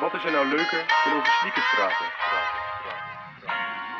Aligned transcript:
Wat 0.00 0.14
is 0.14 0.24
er 0.24 0.32
nou 0.32 0.46
leuker 0.46 0.84
dan 1.04 1.12
over 1.16 1.32
sneakers 1.40 1.70
praten? 1.74 2.06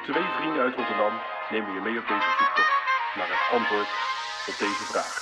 Twee 0.07 0.23
vrienden 0.37 0.63
uit 0.63 0.75
Rotterdam 0.75 1.13
nemen 1.51 1.73
je 1.75 1.81
mee 1.81 1.99
op 1.99 2.07
deze 2.09 2.31
zoektocht 2.39 2.75
naar 3.17 3.29
het 3.35 3.45
antwoord 3.59 3.91
op 4.51 4.57
deze 4.59 4.85
vraag. 4.91 5.13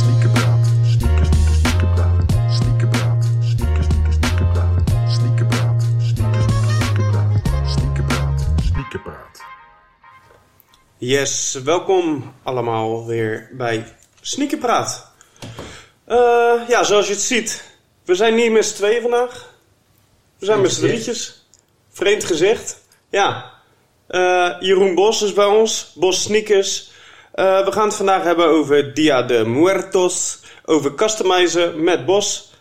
Sneakerpraat, 0.00 0.64
sneakers, 0.94 1.28
sneakers, 1.28 1.58
sneakerpraat. 1.60 2.22
Sneakerpraat, 2.58 3.24
sneakers, 3.52 3.86
sneakers, 3.86 4.16
sneakerpraat. 4.16 4.82
Sneakerpraat, 5.16 5.82
sneakers, 5.98 6.44
sneakers, 7.72 7.72
sneakerpraat. 7.72 8.40
Sneakerpraat. 8.62 9.42
Yes, 10.96 11.60
welkom 11.64 12.34
allemaal 12.42 13.06
weer 13.06 13.48
bij 13.52 13.94
Sneakerpraat. 14.20 15.12
Eh 16.04 16.68
ja, 16.68 16.84
zoals 16.84 17.06
je 17.06 17.12
het 17.12 17.22
ziet, 17.22 17.78
we 18.04 18.14
zijn 18.14 18.34
niet 18.34 18.52
met 18.52 18.66
z'n 18.66 18.74
tweeën 18.74 19.02
vandaag. 19.02 19.48
We 20.40 20.46
zijn 20.46 20.60
met 20.60 20.72
z'n 20.72 20.80
drietjes. 20.86 21.46
Vreemd 21.92 22.24
gezegd. 22.24 22.80
Ja, 23.10 23.58
Eh, 24.10 24.50
Jeroen 24.60 24.94
Bos 24.94 25.22
is 25.22 25.32
bij 25.32 25.44
ons, 25.44 25.92
Bos 25.94 26.22
Sneakers. 26.22 26.90
Eh, 27.32 27.64
we 27.64 27.72
gaan 27.72 27.86
het 27.86 27.94
vandaag 27.94 28.22
hebben 28.22 28.46
over 28.46 28.94
Dia 28.94 29.22
de 29.22 29.44
Muertos, 29.44 30.38
over 30.64 30.94
customizen 30.94 31.84
met 31.84 32.06
Bos 32.06 32.52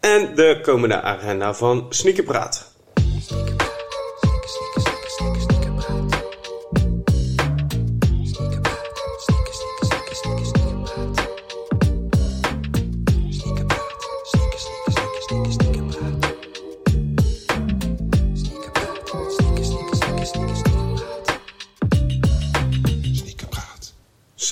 en 0.00 0.34
de 0.34 0.58
komende 0.62 1.00
agenda 1.02 1.54
van 1.54 1.86
Sneakerpraat. 1.90 2.73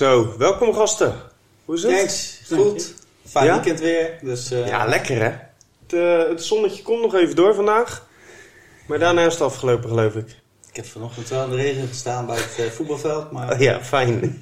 Zo, 0.03 0.33
welkom 0.37 0.73
gasten. 0.73 1.13
Hoe 1.65 1.75
is 1.75 1.83
het? 1.83 1.91
Thanks, 1.97 2.41
goed. 2.51 2.93
Fijn 3.25 3.45
Ja? 3.45 3.53
weekend 3.53 3.79
weer. 3.79 4.09
Dus, 4.21 4.51
eh, 4.51 4.67
Ja, 4.67 4.85
lekker 4.85 5.15
hè? 5.21 5.31
Het, 5.87 5.93
eh, 5.93 6.29
het 6.29 6.43
zonnetje 6.43 6.81
komt 6.83 7.01
nog 7.01 7.15
even 7.15 7.35
door 7.35 7.55
vandaag. 7.55 8.07
Maar 8.87 8.99
daarna 8.99 9.25
is 9.25 9.33
het 9.33 9.41
afgelopen, 9.41 9.89
geloof 9.89 10.13
ik. 10.15 10.27
Ik 10.69 10.75
heb 10.75 10.85
vanochtend 10.85 11.29
wel 11.29 11.43
in 11.43 11.49
de 11.49 11.55
regen 11.55 11.87
gestaan 11.87 12.25
bij 12.25 12.35
het 12.35 12.55
eh, 12.57 12.65
voetbalveld. 12.65 13.31
Maar 13.31 13.53
Oh, 13.53 13.59
ja, 13.59 13.83
fijn. 13.83 14.39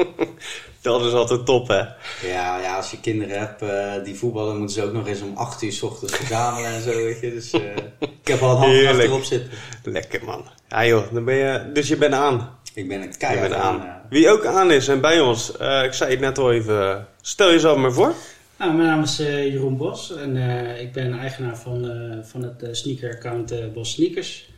dat 0.82 1.04
is 1.04 1.12
altijd 1.12 1.46
top 1.46 1.68
hè? 1.68 1.80
ja, 2.28 2.58
ja, 2.60 2.76
als 2.76 2.90
je 2.90 3.00
kinderen 3.00 3.38
hebt 3.38 3.62
eh, 3.62 4.04
die 4.04 4.14
voetballen, 4.18 4.56
moeten 4.56 4.74
ze 4.76 4.82
ook 4.84 4.92
nog 4.92 5.06
eens 5.06 5.20
om 5.22 5.36
8 5.36 5.62
uur 5.62 5.72
s 5.72 5.82
ochtends 5.82 6.16
verzamelen 6.16 6.70
en 6.70 6.82
zo. 6.82 6.90
Weet 6.90 7.20
je. 7.20 7.30
Dus 7.34 7.50
eh, 7.50 7.60
ik 7.98 8.28
heb 8.28 8.42
al 8.42 8.50
een 8.50 8.56
half 8.56 8.70
uur 8.70 8.74
Heerlijk. 8.86 9.08
erop 9.08 9.24
zitten. 9.24 9.50
Lekker 9.84 10.24
man. 10.24 10.44
Ja 10.68 10.86
joh, 10.86 11.12
dan 11.12 11.24
ben 11.24 11.34
je, 11.34 11.70
dus 11.72 11.88
je 11.88 11.96
bent 11.96 12.14
aan. 12.14 12.58
Ik 12.74 12.88
ben 12.88 13.02
een 13.02 13.08
Je 13.10 13.16
keihard 13.16 13.52
aan. 13.52 13.80
aan. 13.80 14.00
Wie 14.10 14.28
ook 14.28 14.46
aan 14.46 14.70
is 14.70 14.88
en 14.88 15.00
bij 15.00 15.20
ons, 15.20 15.56
eh, 15.56 15.84
ik 15.84 15.92
zei 15.92 16.10
het 16.10 16.20
net 16.20 16.38
al 16.38 16.52
even, 16.52 17.06
stel 17.20 17.50
jezelf 17.50 17.76
maar 17.78 17.92
voor. 17.92 18.14
Nou, 18.58 18.74
mijn 18.74 18.88
naam 18.88 19.02
is 19.02 19.18
eh, 19.20 19.52
Jeroen 19.52 19.76
Bos 19.76 20.16
en 20.16 20.36
eh, 20.36 20.80
ik 20.80 20.92
ben 20.92 21.18
eigenaar 21.18 21.56
van, 21.58 21.90
eh, 21.90 22.24
van 22.24 22.42
het 22.42 22.76
sneaker-account 22.76 23.72
Bos 23.72 23.90
Sneakers. 23.90 24.52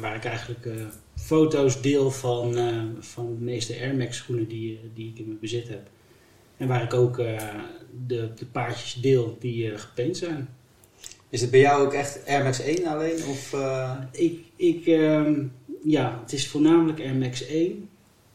Waar 0.00 0.16
ik 0.16 0.24
eigenlijk 0.24 0.66
eh, 0.66 0.72
foto's 1.16 1.80
deel 1.82 2.10
van, 2.10 2.56
eh, 2.56 2.76
van 2.98 3.26
de 3.38 3.44
meeste 3.44 3.74
Air 3.80 3.94
Max 3.94 4.16
schoenen 4.16 4.48
die, 4.48 4.80
die 4.94 5.08
ik 5.10 5.18
in 5.18 5.26
mijn 5.26 5.38
bezit 5.40 5.68
heb. 5.68 5.86
En 6.56 6.68
waar 6.68 6.82
ik 6.82 6.94
ook 6.94 7.18
eh, 7.18 7.36
de, 8.06 8.28
de 8.38 8.46
paardjes 8.46 8.94
deel 8.94 9.36
die 9.40 9.72
eh 9.72 9.78
gepaint 9.78 10.16
zijn. 10.16 10.48
Is 11.30 11.40
het 11.40 11.50
bij 11.50 11.60
jou 11.60 11.86
ook 11.86 11.92
echt 11.92 12.20
Air 12.26 12.44
Max 12.44 12.60
1 12.60 12.86
alleen? 12.86 13.24
Of, 13.30 13.52
eh, 13.52 13.92
Ik, 14.12 14.44
ik 14.56 14.86
ehm, 14.86 15.34
ja, 15.84 16.18
het 16.22 16.32
is 16.32 16.48
voornamelijk 16.48 17.00
Air 17.00 17.14
Max 17.14 17.46
1. 17.46 17.88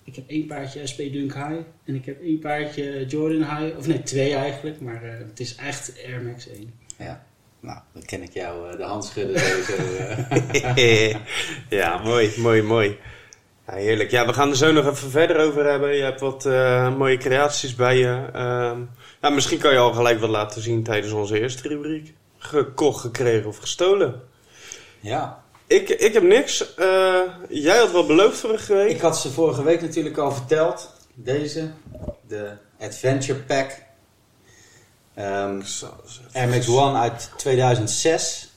Ik 0.03 0.15
heb 0.15 0.29
één 0.29 0.45
paardje 0.45 0.87
SP 0.91 0.99
Dunk 1.11 1.33
High 1.33 1.61
en 1.85 1.95
ik 1.95 2.05
heb 2.05 2.21
één 2.21 2.39
paardje 2.39 3.05
Jordan 3.05 3.57
High. 3.57 3.77
Of 3.77 3.87
nee, 3.87 4.03
twee 4.03 4.33
eigenlijk, 4.33 4.81
maar 4.81 5.03
eh, 5.03 5.17
het 5.27 5.39
is 5.39 5.55
echt 5.55 5.93
Air 6.05 6.21
Max 6.21 6.47
1. 6.49 6.73
ja. 6.97 7.25
Nou, 7.59 7.79
dan 7.93 8.03
ken 8.05 8.21
ik 8.21 8.33
jou 8.33 8.69
eh, 8.71 8.77
de 8.77 8.83
hand 8.83 9.05
schudden. 9.05 9.35
eh. 10.75 11.15
ja, 11.79 11.97
mooi, 12.03 12.33
mooi, 12.37 12.61
mooi. 12.61 12.97
Ja, 13.67 13.73
heerlijk. 13.73 14.11
Ja, 14.11 14.25
we 14.25 14.33
gaan 14.33 14.49
er 14.49 14.55
zo 14.55 14.71
nog 14.71 14.85
even 14.87 15.09
verder 15.09 15.37
over 15.37 15.65
hebben. 15.69 15.95
Je 15.95 16.03
hebt 16.03 16.19
wat 16.19 16.45
eh, 16.45 16.95
mooie 16.97 17.17
creaties 17.17 17.75
bij 17.75 17.97
je. 17.97 18.25
Ehm, 18.33 18.81
ja, 19.21 19.29
misschien 19.29 19.59
kan 19.59 19.71
je 19.71 19.77
al 19.77 19.93
gelijk 19.93 20.19
wat 20.19 20.29
laten 20.29 20.61
zien 20.61 20.83
tijdens 20.83 21.13
onze 21.13 21.39
eerste 21.39 21.67
rubriek. 21.67 22.13
Gekocht, 22.37 23.01
gekregen 23.01 23.47
of 23.47 23.57
gestolen. 23.57 24.21
ja. 24.99 25.42
Ik, 25.67 25.89
ik 25.89 26.13
heb 26.13 26.23
niks. 26.23 26.75
Eh, 26.75 27.21
jij 27.49 27.77
had 27.77 27.91
wel 27.91 28.05
beloofd 28.05 28.37
vorige 28.39 28.73
week. 28.73 28.89
Ik 28.89 29.01
had 29.01 29.17
ze 29.17 29.31
vorige 29.31 29.63
week 29.63 29.81
natuurlijk 29.81 30.17
al 30.17 30.31
verteld. 30.31 30.91
Deze, 31.13 31.71
de 32.27 32.51
Adventure 32.79 33.39
Pack. 33.39 33.71
Ehm, 35.13 35.59
Ik 35.59 35.65
zal 35.65 35.93
eens 36.03 36.19
even- 36.27 36.39
Air 36.41 36.49
Max 36.49 36.67
One 36.67 36.97
uit 36.99 37.31
2006. 37.37 38.51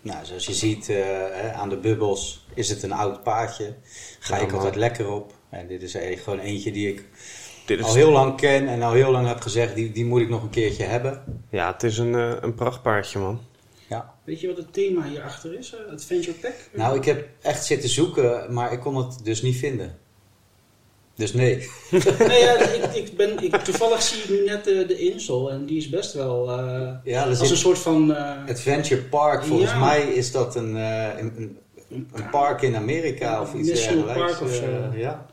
Nou, 0.00 0.24
zoals 0.24 0.46
je 0.46 0.54
ziet 0.54 0.88
eh, 0.88 0.96
hè, 1.32 1.52
aan 1.52 1.68
de 1.68 1.76
bubbels 1.76 2.46
is 2.54 2.68
het 2.68 2.82
een 2.82 2.92
oud 2.92 3.22
paardje. 3.22 3.74
Ga 4.18 4.36
Ja, 4.36 4.42
ik 4.42 4.46
man. 4.48 4.56
altijd 4.56 4.76
lekker 4.76 5.10
op. 5.10 5.32
En 5.50 5.66
dit 5.66 5.82
is 5.82 5.94
eigenlijk 5.94 6.24
gewoon 6.24 6.38
eentje 6.38 6.72
die 6.72 6.88
ik 6.88 7.04
Dit 7.66 7.78
is, 7.78 7.84
al 7.84 7.94
heel 7.94 8.10
lang 8.10 8.36
ken 8.36 8.68
en 8.68 8.82
al 8.82 8.92
heel 8.92 9.10
lang 9.10 9.26
heb 9.26 9.40
gezegd, 9.40 9.74
die, 9.74 9.92
die 9.92 10.04
moet 10.04 10.20
ik 10.20 10.28
nog 10.28 10.42
een 10.42 10.50
keertje 10.50 10.84
hebben. 10.84 11.42
Ja, 11.50 11.72
het 11.72 11.82
is 11.82 11.98
een, 11.98 12.14
eh, 12.14 12.32
een 12.40 12.54
prachtpaardje, 12.54 13.18
man. 13.18 13.40
Ja. 13.88 14.14
Weet 14.24 14.40
je 14.40 14.46
wat 14.46 14.56
het 14.56 14.72
thema 14.72 15.02
hierachter 15.04 15.58
is? 15.58 15.74
eh, 15.74 15.92
Adventure 15.92 16.36
Pack? 16.38 16.54
Nou, 16.72 16.96
ik 16.96 17.04
heb 17.04 17.28
echt 17.42 17.64
zitten 17.64 17.88
zoeken, 17.88 18.52
maar 18.52 18.72
ik 18.72 18.80
kon 18.80 18.96
het 18.96 19.24
dus 19.24 19.42
niet 19.42 19.56
vinden. 19.56 19.98
Dus 21.14 21.32
nee. 21.32 21.56
Nee, 22.18 22.42
ja, 22.42 22.58
ik, 22.78 22.94
ik 22.94 23.16
ben, 23.16 23.42
ik, 23.42 23.56
toevallig 23.56 24.02
zie 24.02 24.22
ik 24.22 24.28
nu 24.28 24.44
net 24.44 24.64
de, 24.64 24.84
de 24.86 24.98
insel 24.98 25.50
en 25.50 25.66
die 25.66 25.76
is 25.76 25.88
best 25.88 26.12
wel 26.12 26.50
eh, 26.50 26.90
Ja, 27.04 27.24
als 27.24 27.50
een 27.50 27.56
soort 27.56 27.78
van... 27.78 28.14
eh, 28.14 28.48
Adventure 28.48 29.02
Park. 29.02 29.44
Volgens 29.44 29.70
Ja. 29.70 29.78
mij 29.78 30.02
is 30.02 30.32
dat 30.32 30.56
een, 30.56 30.76
eh, 30.76 31.18
een, 31.18 31.32
een, 31.36 31.58
een 32.12 32.30
park 32.30 32.62
in 32.62 32.76
Amerika 32.76 33.40
of 33.40 33.54
iets 33.54 33.68
dergelijks. 33.68 34.12
Park 34.12 34.40
of 34.40 34.54
zo. 34.54 34.64
Eh, 34.64 34.98
ja. 35.00 35.26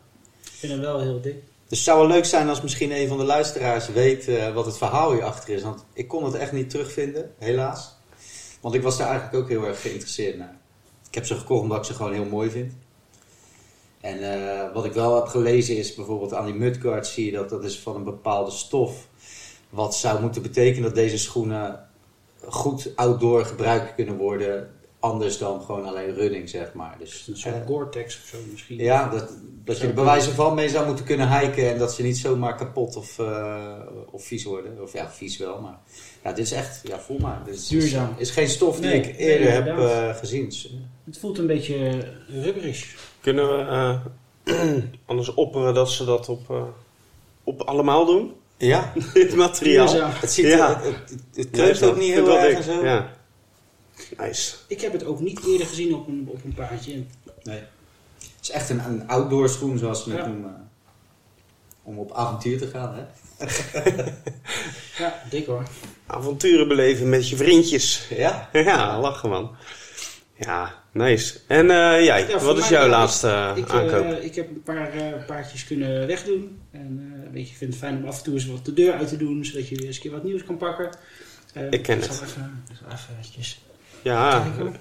ik 0.44 0.52
vind 0.52 0.72
hem 0.72 0.82
wel 0.82 1.00
heel 1.02 1.22
dik. 1.22 1.36
Dus 1.68 1.78
het 1.82 1.88
zou 1.88 2.00
wel 2.00 2.16
leuk 2.16 2.26
zijn 2.26 2.50
als 2.50 2.62
misschien 2.62 2.92
een 2.92 3.08
van 3.08 3.18
de 3.18 3.24
luisteraars 3.24 3.88
weet 3.90 4.28
eh, 4.28 4.54
wat 4.54 4.66
het 4.66 4.78
verhaal 4.78 5.12
hierachter 5.12 5.54
is. 5.56 5.62
Want 5.64 5.86
ik 5.94 6.08
kon 6.08 6.24
het 6.26 6.34
echt 6.34 6.52
niet 6.52 6.70
terugvinden, 6.70 7.32
helaas. 7.38 7.93
Want 8.64 8.76
ik 8.76 8.82
was 8.82 8.98
daar 8.98 9.08
eigenlijk 9.10 9.44
ook 9.44 9.50
heel 9.50 9.68
erg 9.68 9.82
geïnteresseerd 9.82 10.38
naar. 10.38 10.58
Ik 11.08 11.16
heb 11.16 11.26
ze 11.26 11.36
gekocht 11.36 11.62
omdat 11.62 11.78
ik 11.78 11.84
ze 11.84 11.94
gewoon 11.94 12.14
heel 12.14 12.26
mooi 12.26 12.50
vind. 12.50 12.74
En 14.02 14.34
eh, 14.34 14.74
wat 14.74 14.86
ik 14.86 14.94
wel 14.94 15.16
heb 15.16 15.26
gelezen 15.26 15.78
is 15.78 15.96
bijvoorbeeld 15.96 16.34
aan 16.34 16.46
die 16.46 16.54
mudguard 16.54 17.08
zie 17.08 17.26
je 17.26 17.32
dat 17.32 17.50
dat 17.50 17.64
is 17.64 17.80
van 17.80 17.96
een 17.96 18.04
bepaalde 18.04 18.52
stof. 18.52 19.08
Wat 19.70 19.96
zou 19.96 20.22
moeten 20.22 20.42
betekenen 20.42 20.84
dat 20.84 20.96
deze 20.96 21.18
schoenen 21.18 21.90
goed 22.46 22.92
outdoor 22.96 23.46
gebruikt 23.46 23.96
kunnen 23.96 24.18
worden. 24.18 24.74
Anders 25.04 25.38
dan 25.38 25.62
gewoon 25.62 25.86
alleen 25.86 26.14
running, 26.14 26.50
zeg 26.50 26.74
maar. 26.74 26.96
Dus, 27.00 27.28
Een 27.28 27.38
soort 27.38 27.56
eh, 27.56 27.66
Gore-Tex 27.66 28.16
of 28.22 28.28
zo 28.28 28.38
misschien. 28.52 28.78
ja, 28.78 29.10
dat, 29.10 29.30
dat 29.66 29.78
je 29.80 29.88
er 29.88 29.94
bij 29.94 30.04
wijze 30.04 30.32
van 30.32 30.56
mee 30.56 30.70
zou 30.70 30.86
moeten 30.88 31.06
kunnen 31.06 31.40
hiken 31.40 31.70
en 31.70 31.78
dat 31.78 31.94
ze 31.94 32.02
niet 32.04 32.18
zomaar 32.18 32.56
kapot 32.56 32.96
of, 32.96 33.20
eh, 33.20 33.76
of 34.12 34.26
vies 34.26 34.44
worden. 34.44 34.82
Of 34.82 34.94
ja, 34.94 35.10
vies 35.10 35.38
wel, 35.38 35.62
maar 35.62 35.78
ja, 36.24 36.34
dit 36.34 36.46
is 36.46 36.52
echt, 36.52 36.82
ja, 36.84 37.00
voel 37.00 37.18
maar. 37.20 37.42
Dit 37.46 37.54
is, 37.56 37.68
Duurzaam. 37.68 38.14
is 38.18 38.32
geen 38.32 38.48
stof 38.50 38.80
die 38.80 38.90
Nee, 38.90 39.02
ik 39.02 39.18
eerder 39.18 39.48
nee, 39.48 39.74
heb 39.74 39.78
eh, 39.80 40.16
gezien. 40.16 40.54
Het 41.06 41.18
voelt 41.18 41.38
een 41.38 41.48
beetje 41.48 42.08
rubberish. 42.28 42.86
Kunnen 43.22 43.48
we 43.58 43.64
eh, 44.44 44.74
anders 45.06 45.34
opperen 45.34 45.74
dat 45.74 45.92
ze 45.92 46.06
dat 46.06 46.30
op, 46.30 46.50
eh, 46.50 46.64
op 47.44 47.62
allemaal 47.62 48.06
doen? 48.06 48.34
Ja, 48.58 48.94
Dit 49.14 49.36
materiaal. 49.36 49.88
Duurzaam. 49.88 50.12
het 50.14 50.32
ziet 50.32 50.46
Ja. 50.46 50.70
er, 50.70 50.86
het, 50.86 51.10
het, 51.36 51.58
het 51.58 51.80
dat 51.80 51.90
ook 51.90 51.98
niet 51.98 52.14
heel 52.14 52.38
erg 52.40 52.58
en 52.58 52.64
zo. 52.64 52.84
Ja. 52.84 53.22
Nice. 54.18 54.56
Ik 54.68 54.82
heb 54.82 54.92
het 54.92 55.04
ook 55.06 55.20
niet 55.20 55.46
eerder 55.48 55.68
gezien 55.68 55.94
op 55.96 56.08
een, 56.08 56.28
op 56.32 56.44
een 56.44 56.54
paardje. 56.54 57.04
Nee. 57.44 57.60
Het 57.60 58.42
is 58.42 58.50
echt 58.50 58.70
een, 58.70 58.86
een 58.86 59.08
outdoor 59.08 59.50
schoen 59.50 59.78
zoals 59.78 60.04
ze 60.04 60.10
het 60.10 60.20
Ja. 60.20 60.28
noemen. 60.28 60.70
Om 61.84 61.98
op 62.00 62.12
avontuur 62.14 62.58
te 62.58 62.68
gaan, 62.68 62.96
hè? 62.96 63.04
Ja, 64.98 65.22
dik 65.30 65.46
hoor. 65.46 65.64
Avonturen 66.08 66.68
beleven 66.68 67.10
met 67.10 67.30
je 67.30 67.36
vriendjes. 67.36 68.08
Ja. 68.10 68.50
Ja, 68.54 69.00
lachen 69.00 69.30
man. 69.30 69.56
Ja, 70.38 70.84
nice. 70.92 71.40
En 71.48 71.70
eh, 71.72 72.04
jij, 72.06 72.28
Ja, 72.28 72.40
wat 72.40 72.58
is 72.58 72.70
jouw 72.70 72.88
laatste 72.88 73.28
eh, 73.30 73.52
Ik, 73.56 73.68
eh, 73.68 73.74
aankoop? 73.76 74.20
ik 74.22 74.36
heb 74.36 74.50
een 74.50 74.64
paar 74.64 74.94
eh, 74.94 75.26
paardjes 75.26 75.64
kunnen 75.66 76.08
wegdoen. 76.08 76.60
En 76.72 77.22
eh, 77.26 77.32
weet 77.34 77.46
je, 77.46 77.52
ik 77.52 77.58
vind 77.58 77.72
het 77.72 77.80
fijn 77.82 77.98
om 77.98 78.06
af 78.08 78.18
en 78.18 78.24
toe 78.24 78.34
eens 78.34 78.46
wat 78.46 78.66
de 78.66 78.74
deur 78.74 78.94
uit 78.94 79.08
te 79.08 79.18
doen, 79.18 79.46
zodat 79.46 79.68
je 79.68 79.76
weer 79.76 79.86
eens 79.86 79.96
een 79.96 80.02
keer 80.02 80.12
wat 80.12 80.24
nieuws 80.24 80.44
kan 80.44 80.58
pakken. 80.58 80.90
Eh, 81.54 81.64
Ik 81.70 81.82
ken 81.84 82.00
het. 82.02 82.10
Even, 82.12 82.64
ik 82.72 82.76
zal 82.80 82.88
even 82.92 83.16
eventjes 83.20 83.62
ja, 84.04 84.40
kijken. 84.56 84.76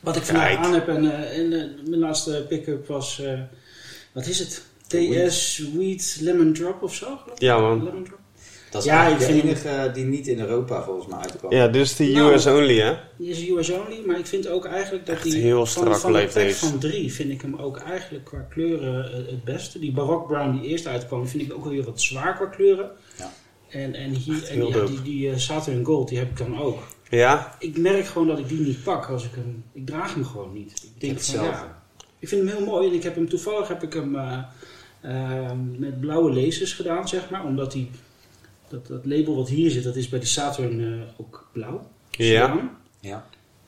Wat 0.00 0.16
ik 0.16 0.22
vandaag 0.22 0.46
Kijk. 0.46 0.58
aan 0.58 0.72
heb 0.72 0.88
en, 0.88 1.12
eh, 1.12 1.38
en 1.38 1.52
eh, 1.52 1.88
mijn 1.88 2.00
laatste 2.00 2.44
pick-up 2.48 2.86
was, 2.86 3.20
eh, 3.20 3.40
wat 4.12 4.26
is 4.26 4.38
het? 4.38 4.62
TS 4.86 5.62
Wheat 5.74 6.16
Lemon 6.20 6.52
Drop 6.52 6.82
of 6.82 6.94
zo? 6.94 7.06
geloof 7.06 7.36
ik? 7.36 7.40
Ja, 7.42 7.58
man. 7.60 7.84
Lemon 7.84 8.04
Drop. 8.04 8.18
Dat 8.70 8.82
is 8.82 8.88
Ja, 8.88 9.06
ik 9.06 9.18
de 9.18 9.24
vind- 9.24 9.42
enige 9.42 9.68
eh, 9.68 9.94
die 9.94 10.04
niet 10.04 10.26
in 10.26 10.40
Europa 10.40 10.82
volgens 10.82 11.06
mij 11.06 11.18
uitkwam. 11.18 11.52
Ja, 11.52 11.68
dit 11.68 11.82
is 11.82 11.96
de 11.96 12.04
Nou, 12.04 12.32
US 12.34 12.46
only, 12.46 12.78
hè? 12.80 12.94
Die 13.16 13.28
is 13.30 13.48
US 13.48 13.70
only, 13.70 14.02
maar 14.06 14.18
ik 14.18 14.26
vind 14.26 14.48
ook 14.48 14.64
eigenlijk 14.64 15.06
dat 15.06 15.14
Echt 15.14 15.24
die 15.24 15.36
heel 15.40 15.56
van, 15.66 15.66
strak 15.66 15.96
van 15.96 16.12
de 16.12 16.30
pack 16.34 16.50
van 16.50 16.78
drie 16.78 17.12
vind 17.12 17.30
ik 17.30 17.40
hem 17.42 17.56
ook 17.56 17.76
eigenlijk 17.78 18.24
qua 18.24 18.46
kleuren 18.50 19.04
het 19.26 19.44
beste. 19.44 19.78
Die 19.78 19.92
Baroque 19.92 20.26
Brown 20.26 20.60
die 20.60 20.70
eerst 20.70 20.86
uitkwam, 20.86 21.28
vind 21.28 21.42
ik 21.42 21.54
ook 21.54 21.64
weer 21.64 21.84
wat 21.84 22.00
zwaar 22.00 22.36
qua 22.36 22.46
kleuren. 22.46 22.90
Ja. 23.18 23.32
En, 23.68 23.94
en, 23.94 24.10
hier, 24.10 24.44
en 24.48 24.66
ja, 24.66 24.84
die, 24.86 25.02
die 25.02 25.38
Saturn 25.38 25.84
Gold, 25.84 26.08
die 26.08 26.18
heb 26.18 26.30
ik 26.30 26.36
dan 26.38 26.60
ook. 26.60 26.82
Ja, 27.18 27.56
Ik 27.58 27.78
merk 27.78 28.06
gewoon 28.06 28.26
dat 28.26 28.38
ik 28.38 28.48
die 28.48 28.60
niet 28.60 28.82
pak 28.82 29.06
als 29.06 29.24
ik 29.24 29.34
hem... 29.34 29.64
Ik 29.72 29.86
draag 29.86 30.14
hem 30.14 30.24
gewoon 30.24 30.52
niet. 30.52 30.70
Ik 30.70 30.82
Ik 30.94 31.00
denk 31.00 31.12
van 31.20 31.34
hetzelfde. 31.34 31.66
ja, 31.66 31.82
ik 32.18 32.28
vind 32.28 32.48
hem 32.48 32.56
heel 32.56 32.66
mooi 32.66 32.88
en 32.88 32.94
ik 32.94 33.02
heb 33.02 33.14
hem 33.14 33.28
toevallig 33.28 33.68
heb 33.68 33.82
ik 33.82 33.92
hem 33.92 34.16
eh, 34.16 34.42
eh, 35.00 35.50
met 35.78 36.00
blauwe 36.00 36.32
lasers 36.32 36.72
gedaan, 36.72 37.08
zeg 37.08 37.30
maar. 37.30 37.44
Omdat 37.44 37.72
die, 37.72 37.90
dat, 38.68 38.86
dat 38.86 39.06
label 39.06 39.36
wat 39.36 39.48
hier 39.48 39.70
zit, 39.70 39.84
dat 39.84 39.96
is 39.96 40.08
bij 40.08 40.18
die 40.18 40.28
Saturn 40.28 40.80
eh, 40.80 41.20
ook 41.20 41.48
blauw. 41.52 41.90
Ja. 42.10 42.46
Gedaan. 42.46 42.78
Ja. 43.00 43.26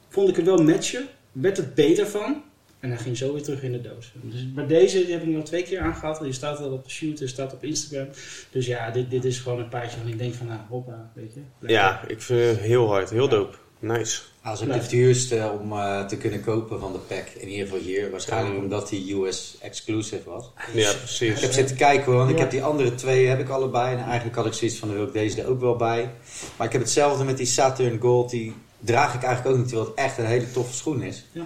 Vond 0.08 0.28
ik 0.28 0.36
het 0.36 0.44
wel 0.44 0.62
matchen, 0.62 1.08
werd 1.32 1.56
het 1.56 1.74
beter 1.74 2.06
van. 2.06 2.42
En 2.84 2.90
hij 2.90 2.98
ging 2.98 3.16
zo 3.16 3.32
weer 3.32 3.42
terug 3.42 3.62
in 3.62 3.72
de 3.72 3.80
doos. 3.80 4.12
Dus 4.22 4.52
bij 4.52 4.66
deze 4.66 5.04
die 5.04 5.12
heb 5.12 5.22
ik 5.22 5.28
nu 5.28 5.36
al 5.36 5.42
twee 5.42 5.62
keer 5.62 5.80
aangehad. 5.80 6.20
Die 6.22 6.32
staat 6.32 6.58
al 6.58 6.72
op 6.72 6.84
de 6.84 6.90
shoot, 6.90 7.18
die 7.18 7.28
staat 7.28 7.52
op 7.52 7.64
Instagram. 7.64 8.08
Dus 8.50 8.66
ja, 8.66 8.90
dit, 8.90 9.10
dit 9.10 9.24
is 9.24 9.38
gewoon 9.38 9.58
een 9.58 9.68
paardje 9.68 9.98
van 9.98 10.08
ik 10.08 10.18
denk 10.18 10.34
van, 10.34 10.46
nou, 10.46 10.60
hoppa, 10.68 11.10
weet 11.14 11.34
je. 11.34 11.40
Lekker. 11.58 11.78
ja, 11.78 12.04
ik 12.06 12.22
vind 12.22 12.40
het 12.56 12.58
heel 12.66 12.86
hard, 12.88 13.10
heel 13.10 13.28
dope. 13.28 13.56
Nice. 13.78 14.20
Als 14.42 14.60
ook 14.62 14.68
Nee. 14.68 14.78
het 14.78 14.90
duurste 14.90 15.50
om 15.60 15.72
eh, 15.72 16.06
te 16.06 16.16
kunnen 16.16 16.42
kopen 16.42 16.80
van 16.80 16.92
de 16.92 16.98
pack. 16.98 17.26
In 17.38 17.48
ieder 17.48 17.66
geval 17.66 17.80
hier. 17.82 18.10
Waarschijnlijk 18.10 18.54
Ja. 18.56 18.62
omdat 18.62 18.88
die 18.88 19.14
US 19.14 19.56
exclusive 19.60 20.30
was. 20.30 20.50
Ja, 20.74 20.90
Ik 20.90 20.96
precies. 20.98 21.40
heb 21.40 21.52
zitten 21.52 21.76
kijken 21.76 22.04
hoor, 22.04 22.14
want 22.16 22.30
ik 22.30 22.38
heb 22.38 22.50
die 22.50 22.62
andere 22.62 22.94
twee 22.94 23.26
heb 23.26 23.40
ik 23.40 23.48
allebei. 23.48 23.96
En 23.96 24.04
eigenlijk 24.04 24.36
had 24.36 24.46
ik 24.46 24.52
zoiets 24.52 24.76
van, 24.78 24.88
dan 24.88 24.96
wil 24.96 25.06
ik 25.06 25.12
deze 25.12 25.42
er 25.42 25.48
ook 25.48 25.60
wel 25.60 25.76
bij. 25.76 26.10
Maar 26.56 26.66
ik 26.66 26.72
heb 26.72 26.82
hetzelfde 26.82 27.24
met 27.24 27.36
die 27.36 27.46
Saturn 27.46 28.00
Gold. 28.00 28.30
Die 28.30 28.54
draag 28.80 29.14
ik 29.14 29.22
eigenlijk 29.22 29.54
ook 29.54 29.60
niet, 29.60 29.68
terwijl 29.68 29.88
het 29.90 29.98
echt 29.98 30.18
een 30.18 30.24
hele 30.26 30.50
toffe 30.50 30.74
schoen 30.74 31.02
is. 31.02 31.24
Ja. 31.32 31.44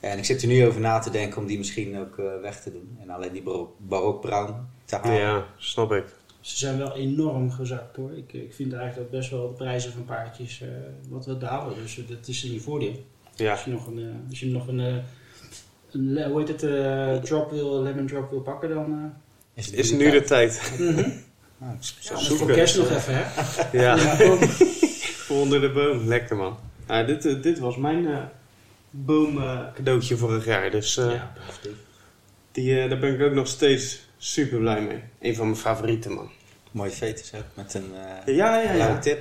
En 0.00 0.18
ik 0.18 0.24
zit 0.24 0.42
er 0.42 0.48
nu 0.48 0.66
over 0.66 0.80
na 0.80 0.98
te 0.98 1.10
denken 1.10 1.40
om 1.40 1.46
die 1.46 1.58
misschien 1.58 1.98
ook 1.98 2.18
eh, 2.18 2.24
weg 2.42 2.60
te 2.62 2.72
doen. 2.72 2.98
En 3.00 3.10
alleen 3.10 3.32
die 3.32 3.42
barok, 3.78 4.22
te 4.84 4.96
halen. 4.96 5.18
Ja, 5.18 5.44
snap 5.56 5.92
ik. 5.92 6.04
Ze 6.40 6.56
zijn 6.56 6.78
wel 6.78 6.96
enorm 6.96 7.50
gezakt 7.50 7.96
hoor. 7.96 8.16
Ik, 8.16 8.32
ik 8.32 8.54
vind 8.54 8.72
eigenlijk 8.72 9.10
dat 9.10 9.20
best 9.20 9.30
wel 9.30 9.48
de 9.48 9.54
prijzen 9.54 9.92
van 9.92 10.04
paardjes 10.04 10.60
eh, 10.60 10.68
wat 11.08 11.26
we 11.26 11.38
dalen. 11.38 11.74
Dus 11.74 11.98
eh, 11.98 12.08
dat 12.08 12.28
is 12.28 12.44
in 12.44 12.52
je 12.52 12.60
voordeel. 12.60 13.04
Ja, 13.34 13.50
Als 13.50 13.64
je 13.64 13.70
nog 13.70 13.86
een, 13.86 14.24
als 14.28 14.40
je 14.40 14.46
nog 14.46 14.66
een, 14.68 14.80
eh, 14.80 14.94
een 15.90 16.30
hoe 16.30 16.38
heet 16.38 16.48
het, 16.48 16.62
eh, 16.62 17.16
drop 17.16 17.50
wil, 17.50 17.82
lemon 17.82 18.06
drop 18.06 18.30
wil 18.30 18.40
pakken, 18.40 18.68
dan... 18.68 19.12
het 19.54 19.72
is 19.72 19.92
nu 19.92 20.10
de 20.10 20.22
tijd. 20.22 20.72
eh 20.72 20.78
mhm. 20.78 21.10
Nou, 21.60 21.76
ja, 22.00 22.18
voor 22.18 22.50
kerst 22.50 22.76
nog 22.76 22.90
even 22.90 23.14
hè. 23.16 23.22
Ja, 23.78 23.96
Ja, 23.96 24.36
onder 25.40 25.60
de 25.60 25.70
boom. 25.70 26.06
Lekker 26.06 26.36
man. 26.36 26.56
Ja, 26.88 27.02
dit, 27.02 27.42
dit 27.42 27.58
was 27.58 27.76
mijn 27.76 28.06
eh, 28.06 28.18
boom 28.90 29.42
eh, 29.42 29.60
cadeautje 29.74 30.16
vorig 30.16 30.44
jaar. 30.44 30.70
Dus 30.70 30.96
eh, 30.96 31.10
ja, 31.14 31.32
prachtig. 31.34 31.72
die, 32.52 32.80
eh, 32.80 32.88
daar 32.88 32.98
ben 32.98 33.14
ik 33.14 33.22
ook 33.22 33.32
nog 33.32 33.46
steeds 33.46 34.08
super 34.18 34.58
blij 34.58 34.82
mee. 34.82 35.02
Een 35.20 35.34
van 35.34 35.46
mijn 35.46 35.58
favorieten 35.58 36.12
man. 36.12 36.30
Mooie 36.70 36.90
veters 36.90 37.34
ook, 37.34 37.44
met 37.54 37.74
een 37.74 37.92
eh 38.26 38.34
Ja, 38.36 38.60
ja, 38.60 38.72
blauwe 38.72 38.94
ja. 38.94 38.98
tip. 39.00 39.20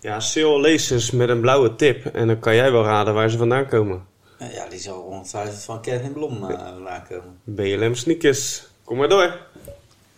Ja, 0.00 0.20
Seal 0.20 0.60
Laces 0.60 1.10
met 1.10 1.28
een 1.28 1.40
blauwe 1.40 1.76
tip. 1.76 2.06
En 2.06 2.26
dan 2.26 2.38
kan 2.38 2.54
jij 2.54 2.72
wel 2.72 2.84
raden 2.84 3.14
waar 3.14 3.30
ze 3.30 3.38
vandaan 3.38 3.68
komen. 3.68 4.06
Nou 4.38 4.52
ja, 4.52 4.68
die 4.68 4.78
zal 4.78 5.00
ongetwijfeld 5.00 5.62
van 5.62 5.80
Kevin 5.82 6.12
Blom 6.12 6.38
vandaan 6.38 7.06
komen. 7.08 7.40
BLM 7.44 7.94
sneakers. 7.94 8.66
Kom 8.84 8.96
maar 8.96 9.08
door. 9.08 9.38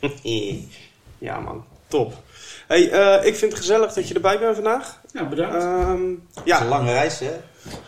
ja 1.19 1.41
man, 1.41 1.65
top. 1.87 2.23
Hey, 2.69 2.91
eh, 2.91 3.27
ik 3.27 3.35
vind 3.35 3.51
het 3.53 3.61
gezellig 3.61 3.93
dat 3.93 4.09
je 4.09 4.15
erbij 4.15 4.39
bent 4.39 4.55
vandaag. 4.55 5.01
Nou, 5.13 5.29
bedankt. 5.29 5.55
Ehm, 5.55 5.63
Dat 5.89 5.99
is 5.99 5.99
een 6.01 6.23
ja, 6.45 6.65
lange 6.65 6.93
reis, 6.93 7.19
hè? 7.19 7.31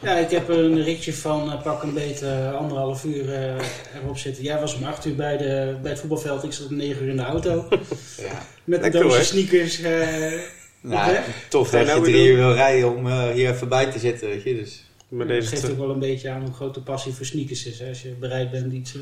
Ja, 0.02 0.14
ik 0.17 0.31
heb 0.31 0.49
een 0.49 0.82
ritje 0.82 1.12
van 1.14 1.52
eh, 1.52 1.62
pak 1.62 1.82
een 1.82 1.94
beetje 1.94 2.26
eh, 2.26 2.55
anderhalf 2.56 3.05
uur 3.05 3.32
eh, 3.34 3.55
erop 4.02 4.19
zitten. 4.19 4.43
Jij 4.44 4.61
was 4.61 4.75
om 4.75 4.84
acht 4.84 5.05
uur 5.06 5.14
bij, 5.14 5.37
de, 5.37 5.76
bij 5.82 5.90
het 5.90 6.00
voetbalveld, 6.00 6.44
ik 6.44 6.52
zat 6.52 6.67
om 6.69 6.76
negen 6.76 7.02
uur 7.02 7.11
in 7.11 7.17
de 7.17 7.23
auto. 7.23 7.69
Ja. 8.17 8.43
Met 8.64 8.81
Lekker, 8.81 9.00
een 9.00 9.08
doosje 9.08 9.25
sneakers. 9.25 9.81
eh, 9.81 10.32
Nou, 10.81 11.17
tof 11.49 11.70
dat 11.70 11.81
je 11.81 11.87
nou 11.87 12.02
drie 12.02 12.14
weer 12.14 12.31
uur 12.31 12.37
wil 12.37 12.52
rijden 12.52 12.96
om 12.96 13.06
hier 13.31 13.50
even 13.50 13.69
bij 13.69 13.87
te 13.90 13.99
zitten, 13.99 14.29
weet 14.29 14.43
je. 14.43 14.55
Dus 14.55 14.84
dat 15.08 15.29
deze 15.29 15.49
geeft 15.49 15.64
te- 15.64 15.70
ook 15.70 15.79
wel 15.79 15.90
een 15.90 15.99
beetje 15.99 16.31
aan 16.31 16.43
hoe 16.43 16.52
groot 16.55 16.75
de 16.75 16.81
passie 16.81 17.12
voor 17.12 17.26
sneakers 17.26 17.67
is. 17.67 17.79
Hè, 17.79 17.88
als 17.88 18.02
je 18.02 18.08
bereid 18.20 18.50
bent 18.50 18.72
iets 18.72 18.94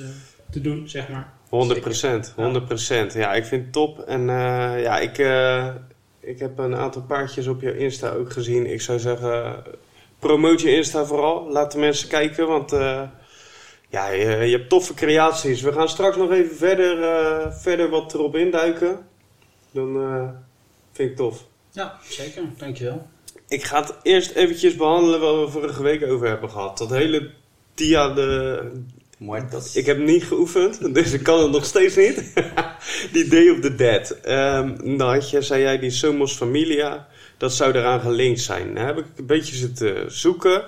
te 0.50 0.60
doen, 0.60 0.88
zeg 0.88 1.08
maar. 1.08 1.32
100 1.54 1.80
procent, 1.80 2.32
100 2.36 2.64
procent. 2.64 3.12
Ja, 3.12 3.34
ik 3.34 3.44
vind 3.44 3.62
het 3.62 3.72
top. 3.72 3.98
En 3.98 4.20
eh, 4.20 4.82
ja, 4.82 4.98
ik, 4.98 5.18
eh, 5.18 5.68
ik 6.20 6.38
heb 6.38 6.58
een 6.58 6.76
aantal 6.76 7.02
paardjes 7.02 7.46
op 7.46 7.60
je 7.60 7.78
Insta 7.78 8.10
ook 8.10 8.32
gezien. 8.32 8.66
Ik 8.66 8.80
zou 8.80 8.98
zeggen, 8.98 9.64
promoot 10.18 10.60
je 10.60 10.76
Insta 10.76 11.04
vooral. 11.04 11.50
Laat 11.50 11.72
de 11.72 11.78
mensen 11.78 12.08
kijken, 12.08 12.46
want 12.46 12.72
eh, 12.72 13.02
ja, 13.88 14.08
je, 14.08 14.26
je 14.26 14.56
hebt 14.56 14.68
toffe 14.68 14.94
creaties. 14.94 15.60
We 15.60 15.72
gaan 15.72 15.88
straks 15.88 16.16
nog 16.16 16.30
even 16.30 16.56
verder, 16.56 17.02
eh, 17.02 17.52
verder 17.52 17.88
wat 17.88 18.14
erop 18.14 18.36
induiken. 18.36 18.98
Dan 19.70 19.96
eh, 19.96 20.28
vind 20.92 21.10
ik 21.10 21.16
tof. 21.16 21.44
Ja, 21.70 21.98
zeker. 22.08 22.42
Dankjewel. 22.56 23.06
Ik 23.48 23.62
ga 23.62 23.80
het 23.80 23.94
eerst 24.02 24.30
eventjes 24.30 24.76
behandelen 24.76 25.20
wat 25.20 25.44
we 25.44 25.50
vorige 25.50 25.82
week 25.82 26.06
over 26.06 26.28
hebben 26.28 26.50
gehad. 26.50 26.78
Dat 26.78 26.90
hele 26.90 27.30
dia 27.74 28.14
de, 28.14 28.70
Muertos. 29.18 29.76
ik 29.76 29.86
heb 29.86 29.98
niet 29.98 30.24
geoefend, 30.24 30.94
dus 30.94 31.12
ik 31.12 31.22
kan 31.22 31.42
het 31.42 31.50
nog 31.50 31.64
steeds 31.64 31.96
niet. 31.96 32.32
die 33.12 33.28
Day 33.28 33.48
of 33.48 33.60
the 33.60 33.74
Dead. 33.74 34.16
Dan 34.98 35.12
had 35.12 35.30
je, 35.30 35.42
zei 35.42 35.62
jij, 35.62 35.78
die 35.78 35.90
Somos 35.90 36.36
Familia, 36.36 37.08
dat 37.36 37.52
zou 37.52 37.74
eraan 37.74 38.00
gelinkt 38.00 38.40
zijn. 38.40 38.74
Daar 38.74 38.86
heb 38.86 38.98
ik 38.98 39.04
een 39.16 39.26
beetje 39.26 39.56
zitten 39.56 40.12
zoeken. 40.12 40.64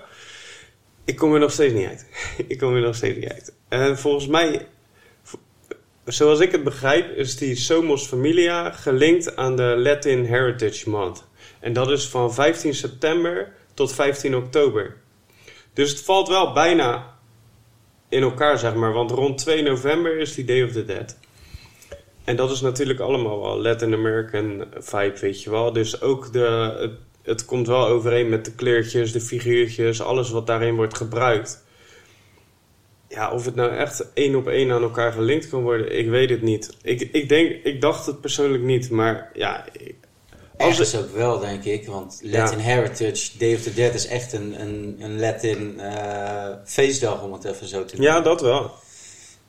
Ik 1.04 1.16
kom 1.16 1.34
er 1.34 1.40
nog 1.40 1.52
steeds 1.52 1.74
niet 1.74 1.86
uit. 1.86 2.06
ik 2.48 2.58
kom 2.58 2.74
er 2.74 2.80
nog 2.80 2.94
steeds 2.94 3.16
niet 3.16 3.32
uit. 3.32 3.52
En 3.68 3.98
volgens 3.98 4.26
mij, 4.26 4.66
zoals 6.04 6.40
ik 6.40 6.52
het 6.52 6.64
begrijp, 6.64 7.16
is 7.16 7.36
die 7.36 7.56
Somos 7.56 8.06
Familia 8.06 8.70
gelinkt 8.70 9.36
aan 9.36 9.56
de 9.56 9.74
Latin 9.76 10.24
Heritage 10.24 10.90
Month. 10.90 11.24
En 11.60 11.72
dat 11.72 11.90
is 11.90 12.06
van 12.06 12.34
15 12.34 12.74
september 12.74 13.52
tot 13.74 13.94
15 13.94 14.36
oktober. 14.36 14.96
Dus 15.72 15.90
het 15.90 16.00
valt 16.00 16.28
wel 16.28 16.52
bijna 16.52 17.15
in 18.08 18.22
elkaar, 18.22 18.58
zeg 18.58 18.74
maar. 18.74 18.92
Want 18.92 19.10
rond 19.10 19.38
2 19.38 19.62
november 19.62 20.18
is 20.18 20.34
die 20.34 20.44
Day 20.44 20.62
of 20.62 20.72
the 20.72 20.84
Dead. 20.84 21.18
En 22.24 22.36
dat 22.36 22.50
is 22.50 22.60
natuurlijk 22.60 23.00
allemaal 23.00 23.40
wel 23.40 23.60
Latin 23.60 23.94
American 23.94 24.64
vibe, 24.78 25.18
weet 25.20 25.42
je 25.42 25.50
wel. 25.50 25.72
Dus 25.72 26.00
ook 26.02 26.32
de, 26.32 26.90
het, 27.22 27.44
komt 27.44 27.66
wel 27.66 27.86
overeen 27.86 28.28
met 28.28 28.44
de 28.44 28.52
kleurtjes, 28.52 29.12
de 29.12 29.20
figuurtjes, 29.20 30.02
alles 30.02 30.30
wat 30.30 30.46
daarin 30.46 30.74
wordt 30.74 30.96
gebruikt. 30.96 31.64
Ja, 33.08 33.32
of 33.32 33.44
het 33.44 33.54
nou 33.54 33.70
echt 33.70 34.12
één 34.12 34.34
op 34.34 34.48
één 34.48 34.70
aan 34.70 34.82
elkaar 34.82 35.12
gelinkt 35.12 35.48
kan 35.48 35.62
worden, 35.62 35.98
ik 35.98 36.08
weet 36.08 36.30
het 36.30 36.42
niet. 36.42 36.76
Ik, 36.82 37.00
ik, 37.00 37.28
denk, 37.28 37.64
ik 37.64 37.80
dacht 37.80 38.06
het 38.06 38.20
persoonlijk 38.20 38.62
niet, 38.62 38.90
maar 38.90 39.30
ja... 39.34 39.64
Ergens 40.56 40.96
ook 40.96 41.10
wel, 41.10 41.38
denk 41.38 41.64
ik. 41.64 41.86
Want 41.86 42.20
Latin 42.22 42.58
Ja. 42.58 42.64
Heritage, 42.64 43.38
Day 43.38 43.54
of 43.54 43.60
the 43.62 43.74
Dead 43.74 43.94
is 43.94 44.06
echt 44.06 44.32
een, 44.32 44.60
een, 44.60 44.96
een 45.00 45.20
Latin 45.20 45.80
eh, 45.80 46.48
feestdag, 46.64 47.22
om 47.22 47.32
het 47.32 47.44
even 47.44 47.66
zo 47.66 47.84
te 47.84 47.96
doen. 47.96 48.04
Ja, 48.04 48.20
dat 48.20 48.40
wel. 48.40 48.70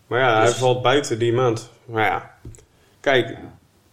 Maar 0.08 0.20
ja, 0.20 0.38
hij 0.38 0.46
Dus- 0.46 0.56
valt 0.56 0.82
buiten 0.82 1.20
die 1.20 1.34
maand. 1.34 1.70
Maar 1.86 2.06
ja, 2.06 2.38
kijk, 3.00 3.38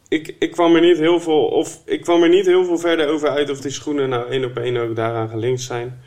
ik, 0.09 0.35
ik, 0.38 0.50
kwam 0.50 0.75
er 0.75 0.80
niet 0.80 0.99
heel 0.99 1.21
veel, 1.21 1.44
of, 1.47 1.80
ik 1.85 2.00
kwam 2.02 2.23
er 2.23 2.28
niet 2.28 2.47
heel 2.47 2.64
veel 2.64 2.78
verder 2.78 3.09
over 3.09 3.28
uit 3.28 3.50
of 3.50 3.61
die 3.61 3.71
schoenen 3.71 4.09
nou 4.09 4.30
één 4.30 4.44
op 4.44 4.56
één 4.56 4.76
ook 4.76 4.97
daaraan 4.97 5.28
gelinkt 5.28 5.61
zijn. 5.61 6.02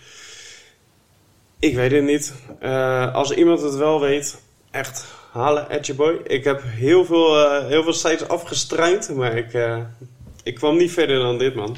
Ik 1.60 1.76
weet 1.76 1.92
het 1.92 2.04
niet. 2.04 2.34
Eh, 2.60 3.14
als 3.14 3.32
iemand 3.32 3.62
het 3.62 3.76
wel 3.76 4.02
weet, 4.02 4.42
echt 4.72 5.06
halen 5.32 5.68
at 5.70 5.96
boy. 5.96 6.20
Ik 6.24 6.44
heb 6.44 6.62
heel 6.66 7.06
veel, 7.06 7.46
eh, 7.46 7.68
heel 7.68 7.84
veel 7.84 7.94
sites 7.94 8.28
afgestruind, 8.28 9.10
maar 9.16 9.38
ik, 9.38 9.54
ik 10.48 10.56
kwam 10.56 10.78
niet 10.78 10.92
verder 10.92 11.20
dan 11.20 11.38
dit, 11.38 11.56
man. 11.56 11.76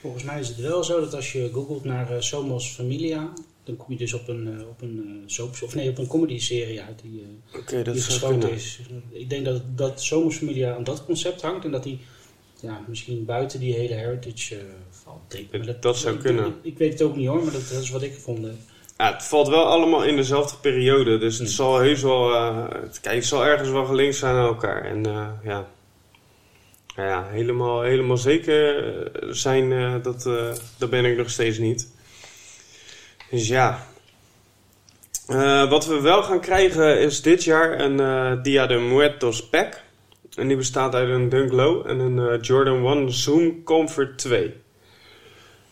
Volgens 0.00 0.24
mij 0.24 0.40
is 0.40 0.48
het 0.48 0.56
wel 0.60 0.84
zo 0.84 1.00
dat 1.00 1.14
als 1.14 1.32
je 1.32 1.50
googelt 1.52 1.84
naar 1.84 2.10
eh, 2.10 2.20
Somos 2.20 2.68
Familia, 2.68 3.32
dan 3.64 3.76
kom 3.76 3.86
je 3.88 3.96
dus 3.96 4.12
op 4.12 4.28
een, 4.28 4.58
eh, 4.60 4.68
op 4.68 4.82
een 4.82 5.04
eh, 5.06 5.22
soap, 5.26 5.56
of 5.62 5.74
nee, 5.74 5.88
op 5.88 5.98
een 5.98 6.06
comedy-serie 6.06 6.82
uit 6.82 7.00
die, 7.02 7.24
eh, 7.52 7.84
dat 7.84 7.84
zou 7.84 7.96
geschoten 8.00 8.38
kunnen. 8.38 8.56
is. 8.56 8.80
Ik 9.10 9.30
denk 9.30 9.44
dat, 9.44 9.62
dat 9.76 10.02
Somos 10.02 10.36
Familia 10.36 10.74
aan 10.74 10.84
dat 10.84 11.04
concept 11.04 11.42
hangt 11.42 11.64
en 11.64 11.70
dat 11.70 11.82
die 11.82 11.98
ja, 12.60 12.80
misschien 12.88 13.24
buiten 13.24 13.60
die 13.60 13.74
hele 13.74 13.94
heritage 13.94 14.54
eh, 14.56 14.62
valt. 14.90 15.36
Maar 15.52 15.80
Dat 15.80 15.98
zou 15.98 16.14
ik- 16.14 16.20
kunnen. 16.20 16.46
Ik, 16.46 16.54
ik 16.62 16.78
weet 16.78 16.92
het 16.92 17.02
ook 17.02 17.16
niet 17.16 17.26
hoor, 17.28 17.42
maar 17.42 17.52
dat, 17.52 17.68
dat 17.72 17.82
is 17.82 17.90
wat 17.90 18.02
ik 18.02 18.14
gevonden 18.14 18.50
heb. 18.50 18.58
Ja, 18.98 19.12
het 19.12 19.22
valt 19.24 19.48
wel 19.48 19.64
allemaal 19.64 20.04
in 20.04 20.16
dezelfde 20.16 20.56
periode. 20.60 21.18
Dus 21.18 21.38
het 21.38 21.50
zal 21.50 21.78
heus 21.78 22.02
wel. 22.02 22.34
eh, 22.34 22.64
het- 22.82 23.00
kijk, 23.00 23.14
het 23.16 23.24
zal 23.26 23.44
ergens 23.44 23.68
wel 23.70 23.84
gelinkt 23.84 24.16
zijn 24.16 24.34
aan 24.34 24.46
elkaar. 24.46 24.84
En 24.84 25.06
eh, 25.06 25.28
ja. 25.44 25.68
Nou 26.96 27.08
ja, 27.08 27.26
helemaal, 27.28 27.82
helemaal 27.82 28.16
zeker 28.16 28.94
eh, 28.94 29.28
zijn, 29.30 29.72
eh, 29.72 29.94
dat, 30.02 30.26
eh, 30.26 30.52
dat 30.78 30.90
ben 30.90 31.04
ik 31.04 31.16
nog 31.16 31.30
steeds 31.30 31.58
niet. 31.58 31.88
Dus 33.30 33.48
ja. 33.48 33.86
Wat 35.68 35.86
we 35.86 36.00
wel 36.00 36.22
gaan 36.22 36.40
krijgen 36.40 37.00
is 37.00 37.22
dit 37.22 37.44
jaar 37.44 37.80
een 37.80 38.42
Dia 38.42 38.66
de 38.66 38.78
Muertos 38.78 39.48
pack. 39.48 39.82
En 40.34 40.48
die 40.48 40.56
bestaat 40.56 40.94
uit 40.94 41.08
een 41.08 41.28
Dunk 41.28 41.52
Low 41.52 41.88
en 41.88 41.98
een 41.98 42.40
Jordan 42.40 42.86
1 42.86 43.12
Zoom 43.12 43.62
Comfort 43.62 44.18
2. 44.18 44.54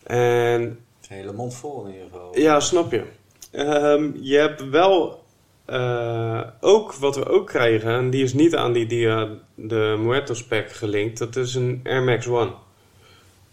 En 0.03 0.79
hele 1.07 1.31
mond 1.33 1.55
vol 1.55 1.85
in 1.85 1.93
ieder 1.93 2.07
geval. 2.11 2.39
ja, 2.39 2.59
snap 2.59 2.91
je. 2.91 3.03
Ehm, 3.51 4.11
je 4.21 4.37
hebt 4.37 4.69
wel 4.69 5.24
eh, 5.65 6.41
ook 6.61 6.93
wat 6.93 7.15
we 7.15 7.25
ook 7.29 7.47
krijgen, 7.47 7.91
en 7.91 8.09
die 8.09 8.23
is 8.23 8.33
niet 8.33 8.55
aan 8.55 8.73
die, 8.73 9.07
eh, 9.07 9.23
de 9.55 9.95
Muertos 9.99 10.43
pack 10.43 10.71
gelinkt. 10.71 11.17
Dat 11.17 11.35
is 11.35 11.55
een 11.55 11.79
Air 11.83 12.03
Max 12.03 12.27
One. 12.27 12.51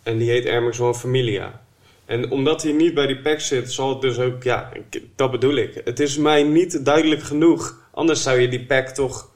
En 0.02 0.18
die 0.18 0.30
heet 0.30 0.46
Air 0.46 0.62
Max 0.62 0.80
One 0.80 0.94
Familia. 0.94 1.60
En 2.04 2.30
omdat 2.30 2.62
hij 2.62 2.72
niet 2.72 2.94
bij 2.94 3.06
die 3.06 3.20
pack 3.20 3.40
zit, 3.40 3.72
zal 3.72 3.88
het 3.88 4.00
dus 4.00 4.18
ook, 4.18 4.42
ja, 4.42 4.70
ik- 4.90 5.02
dat 5.16 5.30
bedoel 5.30 5.54
ik. 5.54 5.80
Het 5.84 6.00
is 6.00 6.16
mij 6.18 6.42
niet 6.42 6.84
duidelijk 6.84 7.22
genoeg. 7.22 7.76
Anders 7.90 8.22
zou 8.22 8.38
je 8.40 8.48
die 8.48 8.64
pack 8.66 8.88
toch, 8.88 9.30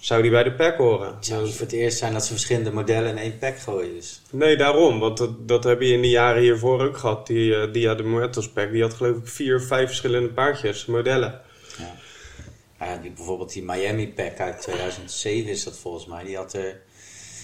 zou 0.00 0.22
die 0.22 0.30
bij 0.30 0.42
de 0.42 0.52
pack 0.52 0.76
horen. 0.76 1.14
Het 1.14 1.26
zou 1.26 1.44
niet 1.44 1.52
voor 1.54 1.66
het 1.66 1.74
eerst 1.74 1.98
zijn 1.98 2.12
dat 2.12 2.24
ze 2.24 2.32
verschillende 2.32 2.72
modellen 2.72 3.10
in 3.10 3.18
één 3.18 3.38
pack 3.38 3.58
gooien. 3.58 3.94
Dus. 3.94 4.22
Nee, 4.30 4.56
daarom. 4.56 4.98
Want 5.00 5.16
dat, 5.18 5.48
dat 5.48 5.64
heb 5.64 5.80
je 5.80 5.92
in 5.92 6.02
de 6.02 6.08
jaren 6.10 6.42
hiervoor 6.42 6.82
ook 6.82 6.96
gehad. 6.96 7.26
Die, 7.26 7.54
eh 7.56 7.72
Dia 7.72 7.94
de 7.94 8.02
Muertos 8.02 8.48
pack, 8.48 8.72
die 8.72 8.82
had 8.82 8.94
geloof 8.94 9.16
ik 9.16 9.26
vier 9.28 9.56
of 9.56 9.64
vijf 9.66 9.86
verschillende 9.86 10.28
paardjes, 10.28 10.86
modellen. 10.86 11.40
Ja. 11.78 12.96
Die, 13.02 13.10
bijvoorbeeld 13.10 13.52
die 13.52 13.62
Miami 13.62 14.12
pack 14.12 14.38
uit 14.38 14.60
2007 14.60 15.50
is 15.50 15.64
dat 15.64 15.78
volgens 15.78 16.06
mij. 16.06 16.24
Die 16.24 16.36
had 16.36 16.52
er, 16.52 16.68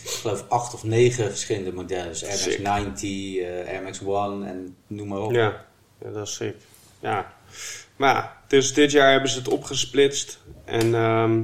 ik 0.05 0.11
geloof, 0.11 0.45
acht 0.49 0.75
of 0.75 0.83
negen 0.83 1.31
verschillende 1.31 1.73
modellen. 1.73 2.09
Dus 2.09 2.23
Air 2.23 2.33
Max 2.33 2.43
Sick. 2.43 2.59
90, 2.59 3.37
eh, 3.37 3.69
Air 3.69 3.83
Max 3.83 4.01
One 4.05 4.47
en 4.47 4.77
noem 4.87 5.09
maar 5.09 5.21
op. 5.21 5.33
Ja, 5.33 5.67
ja 6.01 6.11
dat 6.11 6.27
is 6.27 6.35
sick. 6.35 6.55
Ja. 7.01 7.35
Maar 7.97 8.37
dus 8.49 8.75
dit 8.75 8.91
jaar 8.91 9.11
hebben 9.11 9.31
ze 9.31 9.39
het 9.39 9.49
opgesplitst. 9.49 10.39
En 10.65 10.95
ehm, 10.95 11.43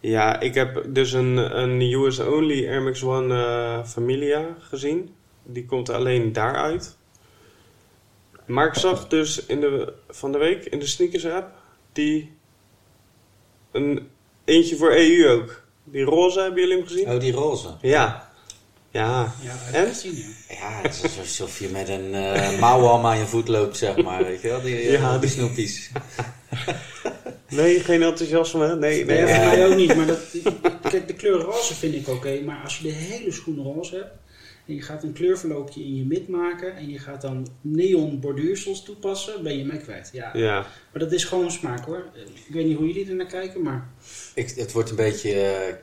ja, 0.00 0.40
ik 0.40 0.54
heb 0.54 0.84
dus 0.88 1.12
een, 1.12 1.36
een 1.58 1.80
US-only 1.80 2.68
Air 2.68 2.82
Max 2.82 3.02
One 3.02 3.34
eh, 3.34 3.86
Familia 3.86 4.56
gezien. 4.58 5.14
Die 5.42 5.64
komt 5.64 5.90
alleen 5.90 6.32
daaruit. 6.32 6.96
Maar 8.52 8.66
ik 8.66 8.74
zag 8.74 9.08
dus 9.08 9.46
in 9.46 9.60
de, 9.60 9.92
van 10.08 10.32
de 10.32 10.38
week 10.38 10.64
in 10.64 10.78
de 10.78 10.86
sneakers 10.86 11.26
app 11.26 11.50
die 11.92 12.32
een 13.72 14.08
eentje 14.44 14.76
voor 14.76 14.92
EU 14.92 15.28
ook. 15.28 15.62
Die 15.84 16.04
roze, 16.04 16.40
hebben 16.40 16.60
jullie 16.60 16.76
hem 16.76 16.86
gezien? 16.86 17.10
Oh, 17.10 17.20
die 17.20 17.32
roze. 17.32 17.68
Ja. 17.80 18.30
Ja. 18.90 19.34
Ja, 19.42 19.50
En? 19.50 19.72
heb 19.72 19.86
ik 19.86 19.92
gezien, 19.92 20.14
ja. 20.16 20.54
Ja, 20.54 20.80
het 20.82 21.00
is 21.04 21.18
alsof 21.18 21.58
je 21.58 21.68
met 21.68 21.88
een 21.88 22.14
eh 22.14 22.58
mouwam 22.60 23.06
aan 23.06 23.18
je 23.18 23.26
voet 23.26 23.48
loopt, 23.48 23.76
zeg 23.76 23.96
maar. 24.02 24.24
Weet 24.24 24.40
je 24.42 24.48
wel? 24.48 24.60
Die, 24.62 24.76
eh, 24.76 24.92
Ja, 24.92 25.10
die 25.12 25.20
die- 25.20 25.30
snoepies. 25.30 25.90
Nee, 27.48 27.80
geen 27.80 28.02
enthousiasme. 28.02 28.76
Nee, 28.76 29.04
nee. 29.04 29.18
Ja. 29.18 29.26
voor 29.26 29.44
mij 29.56 29.66
ook 29.70 29.76
niet. 29.76 29.96
Maar 29.96 30.06
dat, 30.06 30.18
kijk, 30.90 31.06
de 31.06 31.14
kleur 31.14 31.38
roze 31.40 31.74
vind 31.74 31.94
ik 31.94 32.08
oké. 32.08 32.40
maar 32.44 32.60
als 32.64 32.78
je 32.78 32.82
de 32.82 32.94
hele 32.94 33.32
schoen 33.32 33.62
roze 33.62 33.94
hebt. 33.96 34.14
En 34.66 34.74
je 34.74 34.82
gaat 34.82 35.02
een 35.02 35.12
kleurverloopje 35.12 35.84
in 35.84 35.96
je 35.96 36.04
mid 36.04 36.28
maken. 36.28 36.76
En 36.76 36.88
je 36.88 36.98
gaat 36.98 37.20
dan 37.20 37.46
neon 37.60 38.20
borduursels 38.20 38.84
toepassen. 38.84 39.42
Ben 39.42 39.58
je 39.58 39.64
mij 39.64 39.76
kwijt. 39.76 40.10
Ja. 40.12 40.30
Ja, 40.36 40.60
Maar 40.92 41.02
dat 41.02 41.12
is 41.12 41.24
gewoon 41.24 41.50
smaak 41.50 41.84
hoor. 41.84 42.04
Ik 42.46 42.54
weet 42.54 42.66
niet 42.66 42.76
hoe 42.76 42.86
jullie 42.86 43.08
er 43.08 43.14
naar 43.14 43.26
kijken. 43.26 43.62
Maar 43.62 43.88
Ik, 44.34 44.50
het 44.50 44.72
wordt 44.72 44.90
een 44.90 44.96
beetje 44.96 45.32
eh, 45.40 45.74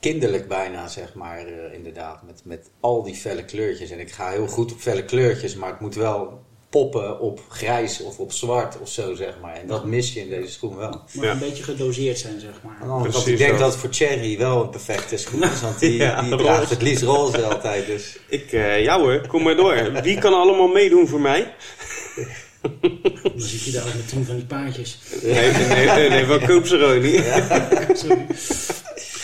kinderlijk 0.00 0.48
bijna, 0.48 0.88
zeg 0.88 1.14
maar, 1.14 1.46
eh, 1.46 1.74
inderdaad. 1.74 2.22
Met, 2.22 2.40
met 2.44 2.70
al 2.80 3.02
die 3.02 3.14
felle 3.14 3.44
kleurtjes. 3.44 3.90
En 3.90 4.00
ik 4.00 4.10
ga 4.10 4.30
heel 4.30 4.46
goed 4.46 4.72
op 4.72 4.78
felle 4.78 5.04
kleurtjes, 5.04 5.54
maar 5.54 5.70
het 5.70 5.80
moet 5.80 5.94
wel 5.94 6.44
poppen 6.70 7.20
op 7.20 7.40
grijs 7.48 8.02
of 8.02 8.18
op 8.18 8.32
zwart 8.32 8.80
of 8.80 8.88
zo, 8.88 9.14
zeg 9.14 9.34
maar. 9.42 9.54
En 9.54 9.66
dat 9.66 9.84
mis 9.84 10.12
je 10.12 10.20
in 10.20 10.28
deze 10.28 10.52
schoen 10.52 10.76
wel. 10.76 11.00
Ja. 11.12 11.30
een 11.30 11.38
beetje 11.38 11.62
gedoseerd 11.62 12.18
zijn 12.18 12.40
zeg 12.40 12.54
maar. 12.62 13.02
Precies 13.02 13.26
ik 13.26 13.38
denk 13.38 13.50
dat. 13.50 13.58
dat 13.58 13.70
het 13.70 13.80
voor 13.80 13.92
Cherry 13.92 14.38
wel 14.38 14.62
een 14.62 14.70
perfecte 14.70 15.16
schoen 15.16 15.42
is, 15.42 15.60
want 15.60 15.78
die, 15.78 15.96
Ja, 16.02 16.20
die 16.22 16.30
roze. 16.30 16.44
draagt 16.44 16.70
het 16.70 16.82
liefst 16.82 17.02
roze 17.02 17.42
altijd. 17.44 17.86
Dus. 17.86 18.18
ik, 18.28 18.52
eh 18.52 18.82
ja 18.82 18.98
hoor, 19.00 19.26
kom 19.26 19.42
maar 19.42 19.56
door. 19.56 19.92
Wie 20.02 20.18
kan 20.18 20.32
allemaal 20.34 20.68
meedoen 20.68 21.08
voor 21.08 21.20
mij? 21.20 21.52
Dan 23.22 23.32
zit 23.36 23.62
je 23.64 23.70
daar 23.70 23.86
ook 23.86 23.94
met 23.94 24.08
tien 24.08 24.24
van 24.24 24.34
die 24.34 24.44
paardjes. 24.44 24.98
Nee, 25.22 25.50
nee, 25.52 25.66
nee, 25.66 25.86
nee, 25.86 26.08
nee 26.08 26.24
wel 26.24 26.38
koop 26.38 26.66
ze 26.66 26.78
gewoon 26.78 27.00
niet. 27.02 27.24
Sorry. 28.00 28.26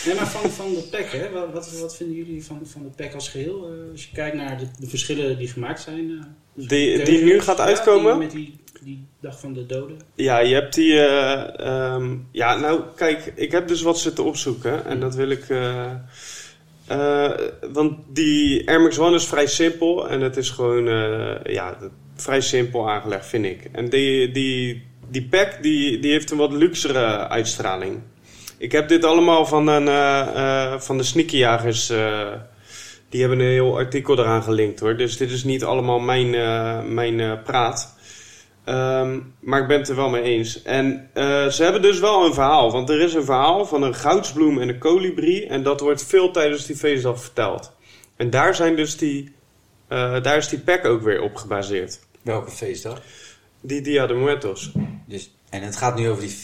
Nee, 0.07 0.15
maar 0.15 0.27
van, 0.27 0.49
van 0.51 0.73
de 0.73 0.87
pack, 0.91 1.05
hè? 1.11 1.29
Wat, 1.29 1.51
wat, 1.53 1.79
wat 1.79 1.95
vinden 1.97 2.15
jullie 2.15 2.45
van, 2.45 2.61
van 2.63 2.83
de 2.83 2.89
pack 3.03 3.13
als 3.13 3.29
geheel? 3.29 3.63
Eh, 3.65 3.91
als 3.91 4.03
je 4.03 4.09
kijkt 4.13 4.35
naar 4.35 4.57
de, 4.57 4.65
de 4.79 4.87
verschillen 4.87 5.37
die 5.37 5.47
gemaakt 5.47 5.81
zijn. 5.81 6.09
eh, 6.55 6.67
Die, 6.67 7.03
die 7.03 7.23
nu 7.23 7.39
gaat 7.41 7.57
Ja, 7.57 7.63
uitkomen? 7.63 8.11
die 8.11 8.19
met 8.21 8.31
die, 8.31 8.55
die 8.81 9.05
dag 9.19 9.39
van 9.39 9.53
de 9.53 9.65
doden. 9.65 9.97
Ja, 10.15 10.39
je 10.39 10.53
hebt 10.53 10.73
die. 10.75 10.93
eh, 10.99 11.59
ehm, 11.67 12.15
ja, 12.31 12.55
nou, 12.57 12.81
kijk, 12.95 13.31
ik 13.35 13.51
heb 13.51 13.67
dus 13.67 13.81
wat 13.81 13.99
zitten 13.99 14.23
opzoeken. 14.23 14.85
En 14.85 14.99
dat 14.99 15.15
wil 15.15 15.29
ik. 15.29 15.45
want 17.73 17.93
die 18.13 18.67
Air 18.69 18.81
Max 18.81 18.99
One 18.99 19.15
is 19.15 19.25
vrij 19.25 19.47
simpel. 19.47 20.09
En 20.09 20.21
het 20.21 20.37
is 20.37 20.49
gewoon. 20.49 20.85
ja, 21.43 21.77
vrij 22.15 22.41
simpel 22.41 22.89
aangelegd, 22.89 23.25
vind 23.25 23.45
ik. 23.45 23.69
En 23.71 23.89
die, 23.89 24.31
die, 24.31 24.83
die 25.09 25.23
pack 25.27 25.63
die, 25.63 25.99
die 25.99 26.11
heeft 26.11 26.31
een 26.31 26.37
wat 26.37 26.51
luxere 26.51 27.27
uitstraling. 27.27 27.99
Ik 28.57 28.71
heb 28.71 28.87
dit 28.87 29.03
allemaal 29.03 29.45
van, 29.45 29.67
een, 29.67 29.87
eh, 29.87 30.73
eh, 30.73 30.79
van 30.79 30.97
de 30.97 31.03
sneakerjagers. 31.03 31.89
eh, 31.89 32.31
die 33.09 33.19
hebben 33.19 33.39
een 33.39 33.51
heel 33.51 33.77
artikel 33.77 34.19
eraan 34.19 34.43
gelinkt 34.43 34.79
hoor. 34.79 34.97
Dus 34.97 35.17
dit 35.17 35.31
is 35.31 35.43
niet 35.43 35.63
allemaal 35.63 35.99
mijn, 35.99 36.29
mijn 36.93 37.41
praat. 37.43 37.95
Ehm, 38.63 39.19
maar 39.39 39.61
ik 39.61 39.67
ben 39.67 39.79
het 39.79 39.89
er 39.89 39.95
wel 39.95 40.09
mee 40.09 40.21
eens. 40.21 40.61
En 40.61 41.09
ze 41.51 41.63
hebben 41.63 41.81
dus 41.81 41.99
wel 41.99 42.25
een 42.25 42.33
verhaal. 42.33 42.71
Want 42.71 42.89
er 42.89 43.01
is 43.01 43.13
een 43.13 43.23
verhaal 43.23 43.65
van 43.65 43.83
een 43.83 43.95
goudsbloem 43.95 44.59
en 44.59 44.69
een 44.69 44.77
kolibrie. 44.77 45.47
En 45.47 45.63
dat 45.63 45.79
wordt 45.79 46.05
veel 46.05 46.31
tijdens 46.31 46.65
die 46.65 46.75
feestdag 46.75 47.21
verteld. 47.21 47.71
En 48.15 48.29
daar, 48.29 48.55
zijn 48.55 48.75
dus 48.75 48.97
die, 48.97 49.35
daar 49.87 50.37
is 50.37 50.47
die 50.47 50.59
pack 50.59 50.85
ook 50.85 51.01
weer 51.01 51.21
op 51.21 51.35
gebaseerd. 51.35 51.99
Welke 52.21 52.51
feestdag? 52.51 53.01
Die 53.61 53.81
Dia 53.81 54.07
de 54.07 54.13
Muertos. 54.13 54.71
Dus, 55.05 55.35
en 55.49 55.61
het 55.61 55.77
gaat 55.77 55.95
nu 55.95 56.09
over 56.09 56.21
die 56.21 56.35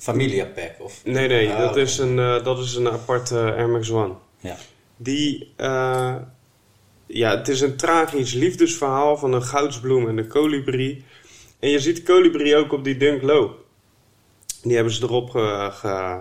f- 0.00 0.04
Familia 0.04 0.44
pack, 0.44 0.74
of? 0.78 1.00
Nee, 1.04 1.28
nee, 1.28 1.48
Oh, 1.48 1.58
dat, 1.58 1.76
is 1.76 1.98
een, 1.98 2.18
eh, 2.18 2.44
dat 2.44 2.58
is 2.58 2.74
een 2.74 2.88
aparte 2.88 3.38
Air 3.38 3.68
Max 3.68 3.90
One. 3.90 4.14
Ja. 4.40 4.56
Die, 4.96 5.52
eh, 5.56 6.16
ja, 7.06 7.36
het 7.36 7.48
is 7.48 7.60
een 7.60 7.76
tragisch 7.76 8.32
liefdesverhaal 8.32 9.16
van 9.16 9.32
een 9.32 9.42
goudsbloem 9.42 10.08
en 10.08 10.18
een 10.18 10.28
kolibrie. 10.28 11.04
En 11.58 11.68
je 11.70 11.78
ziet 11.78 11.96
de 11.96 12.02
kolibrie 12.02 12.56
ook 12.56 12.72
op 12.72 12.84
die 12.84 12.96
Dunk 12.96 13.22
Low. 13.22 13.50
Die 14.62 14.74
hebben 14.74 14.92
ze 14.92 15.02
erop 15.02 15.30
ge, 15.30 15.68
ge- 15.72 16.20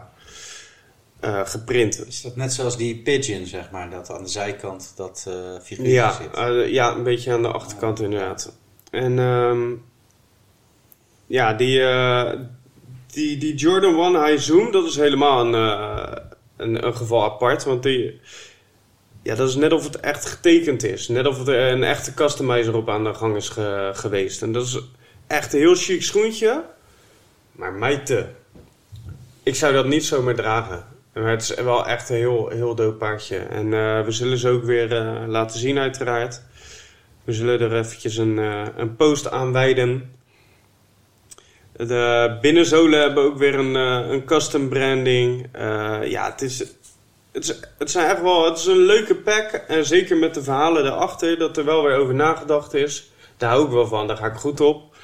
eh, 1.19 1.41
geprint. 1.45 2.07
Is 2.07 2.21
dat 2.21 2.36
net 2.36 2.53
zoals 2.53 2.77
die 2.77 2.95
pigeon, 3.01 3.45
zeg 3.45 3.71
maar, 3.71 3.89
dat 3.89 4.09
aan 4.12 4.24
de 4.24 4.29
zijkant 4.29 4.93
dat 4.95 5.27
figuurtje 5.63 5.93
Ja, 5.93 6.12
zit? 6.12 6.33
eh, 6.36 6.67
ja, 6.71 6.95
een 6.95 7.03
beetje 7.03 7.31
aan 7.33 7.41
de 7.41 7.48
achterkant 7.51 8.01
inderdaad. 8.01 8.55
En 8.91 9.19
ehm, 9.19 9.71
ja, 11.27 11.53
die, 11.53 11.79
die, 13.13 13.37
die 13.37 13.55
Jordan 13.55 14.15
1 14.15 14.25
High 14.25 14.41
Zoom, 14.41 14.71
dat 14.71 14.85
is 14.85 14.95
helemaal 14.95 15.45
een, 15.45 15.53
eh, 15.55 16.11
een, 16.57 16.85
een 16.85 16.95
geval 16.95 17.23
apart. 17.23 17.63
Want 17.63 17.83
die, 17.83 18.19
ja, 19.23 19.35
dat 19.35 19.49
is 19.49 19.55
net 19.55 19.71
of 19.73 19.83
het 19.83 19.99
echt 19.99 20.25
getekend 20.25 20.83
is. 20.83 21.07
Net 21.07 21.27
of 21.27 21.47
er 21.47 21.71
een 21.71 21.83
echte 21.83 22.13
customizer 22.13 22.75
op 22.75 22.89
aan 22.89 23.03
de 23.03 23.13
gang 23.13 23.35
is 23.35 23.49
ge- 23.49 23.91
geweest. 23.93 24.41
En 24.41 24.51
dat 24.51 24.65
is 24.65 24.79
echt 25.27 25.53
een 25.53 25.59
heel 25.59 25.75
chic 25.75 26.03
schoentje. 26.03 26.63
Maar 27.51 27.73
mij 27.73 27.97
te. 27.97 28.25
Ik 29.43 29.55
zou 29.55 29.73
dat 29.73 29.85
niet 29.85 30.05
zomaar 30.05 30.35
dragen. 30.35 30.85
Maar 31.13 31.29
het 31.31 31.41
is 31.41 31.53
wel 31.53 31.87
echt 31.87 32.09
een 32.09 32.15
heel, 32.15 32.49
heel 32.49 32.75
dope 32.75 32.97
paardje. 32.97 33.37
En 33.37 33.73
eh, 33.73 34.05
we 34.05 34.11
zullen 34.11 34.37
ze 34.37 34.49
ook 34.49 34.63
weer 34.63 34.95
eh, 34.95 35.23
laten 35.27 35.59
zien 35.59 35.77
uiteraard. 35.77 36.41
We 37.23 37.33
zullen 37.33 37.59
er 37.59 37.77
eventjes 37.77 38.17
een, 38.17 38.39
eh, 38.39 38.61
een 38.77 38.95
post 38.95 39.31
aan 39.31 39.51
wijden. 39.53 40.11
De 41.88 42.38
binnenzolen 42.41 43.00
hebben 43.00 43.24
ook 43.24 43.38
weer 43.38 43.55
een, 43.55 43.75
eh, 43.75 44.09
een 44.09 44.25
custom 44.25 44.69
branding. 44.69 45.48
Eh, 45.51 46.00
ja, 46.03 46.31
het 46.31 46.41
is, 46.41 46.59
het, 47.31 47.43
is, 47.43 47.59
het, 47.77 47.91
zijn 47.91 48.09
echt 48.09 48.21
wel, 48.21 48.45
het 48.45 48.57
is 48.57 48.65
een 48.65 48.86
leuke 48.86 49.15
pack. 49.15 49.51
En 49.67 49.86
zeker 49.86 50.17
met 50.17 50.33
de 50.33 50.43
verhalen 50.43 50.86
erachter, 50.86 51.38
dat 51.38 51.57
er 51.57 51.65
wel 51.65 51.83
weer 51.83 51.95
over 51.95 52.13
nagedacht 52.13 52.74
is. 52.74 53.12
Daar 53.38 53.50
hou 53.50 53.65
ik 53.65 53.71
wel 53.71 53.88
van, 53.88 54.07
daar 54.07 54.17
ga 54.17 54.25
ik 54.25 54.33
goed 54.33 54.62
op. 54.62 54.95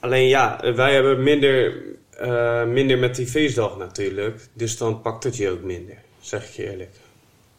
Alleen 0.00 0.28
ja, 0.28 0.74
wij 0.74 0.94
hebben 0.94 1.22
minder, 1.22 1.82
eh, 2.10 2.64
minder 2.64 2.98
met 2.98 3.16
die 3.16 3.26
feestdag 3.26 3.76
natuurlijk. 3.76 4.40
Dus 4.52 4.76
dan 4.76 5.00
pakt 5.00 5.24
het 5.24 5.36
je 5.36 5.50
ook 5.50 5.62
minder, 5.62 5.96
zeg 6.20 6.48
ik 6.48 6.54
je 6.54 6.70
eerlijk. 6.70 6.94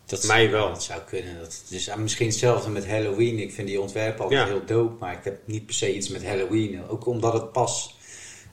Dat 0.07 0.23
Mij 0.23 0.51
wel. 0.51 0.69
Dat 0.69 0.83
zou 0.83 1.01
kunnen. 1.01 1.39
Dat, 1.39 1.63
dus 1.69 1.95
misschien 1.95 2.27
hetzelfde 2.27 2.69
met 2.69 2.87
Halloween. 2.87 3.39
Ik 3.39 3.53
vind 3.53 3.67
die 3.67 3.81
ontwerpen 3.81 4.23
altijd 4.23 4.39
Ja. 4.39 4.47
heel 4.47 4.65
dope, 4.65 4.95
maar 4.99 5.13
ik 5.13 5.23
heb 5.23 5.39
niet 5.45 5.65
per 5.65 5.75
se 5.75 5.95
iets 5.95 6.09
met 6.09 6.25
Halloween. 6.25 6.89
Ook 6.89 7.05
omdat 7.05 7.33
het 7.33 7.51
pas, 7.51 7.97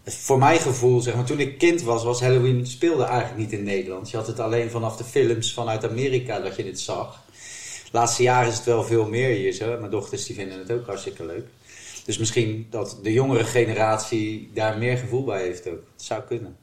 voor 0.05 0.39
mijn 0.39 0.59
gevoel, 0.59 1.01
zeg 1.01 1.15
maar, 1.15 1.25
toen 1.25 1.41
ik 1.41 1.59
kind 1.59 1.83
was, 1.83 2.05
was 2.05 2.21
Halloween 2.21 2.67
speelde 2.67 3.05
eigenlijk 3.05 3.39
niet 3.39 3.53
in 3.53 3.65
Nederland. 3.65 4.11
Je 4.11 4.17
had 4.17 4.27
het 4.27 4.41
alleen 4.41 4.71
vanaf 4.71 4.97
de 4.97 5.05
films 5.05 5.55
vanuit 5.55 5.85
Amerika 5.85 6.41
dat 6.41 6.57
je 6.57 6.65
dit 6.65 6.81
zag. 6.81 7.23
De 7.85 8.01
laatste 8.01 8.23
jaren 8.23 8.49
is 8.49 8.57
het 8.57 8.65
wel 8.65 8.85
veel 8.85 9.09
meer 9.09 9.29
hier 9.29 9.53
zo. 9.53 9.79
Mijn 9.79 9.91
dochters 9.91 10.27
die 10.27 10.37
vinden 10.37 10.59
het 10.59 10.71
ook 10.71 10.87
hartstikke 10.87 11.27
leuk. 11.27 11.47
Dus 12.05 12.19
misschien 12.19 12.67
dat 12.71 12.99
de 13.03 13.13
jongere 13.13 13.45
generatie 13.45 14.51
daar 14.55 14.79
meer 14.79 14.97
gevoel 14.97 15.25
bij 15.25 15.43
heeft 15.43 15.69
ook. 15.69 15.83
Het 15.93 16.03
zou 16.03 16.23
kunnen. 16.23 16.57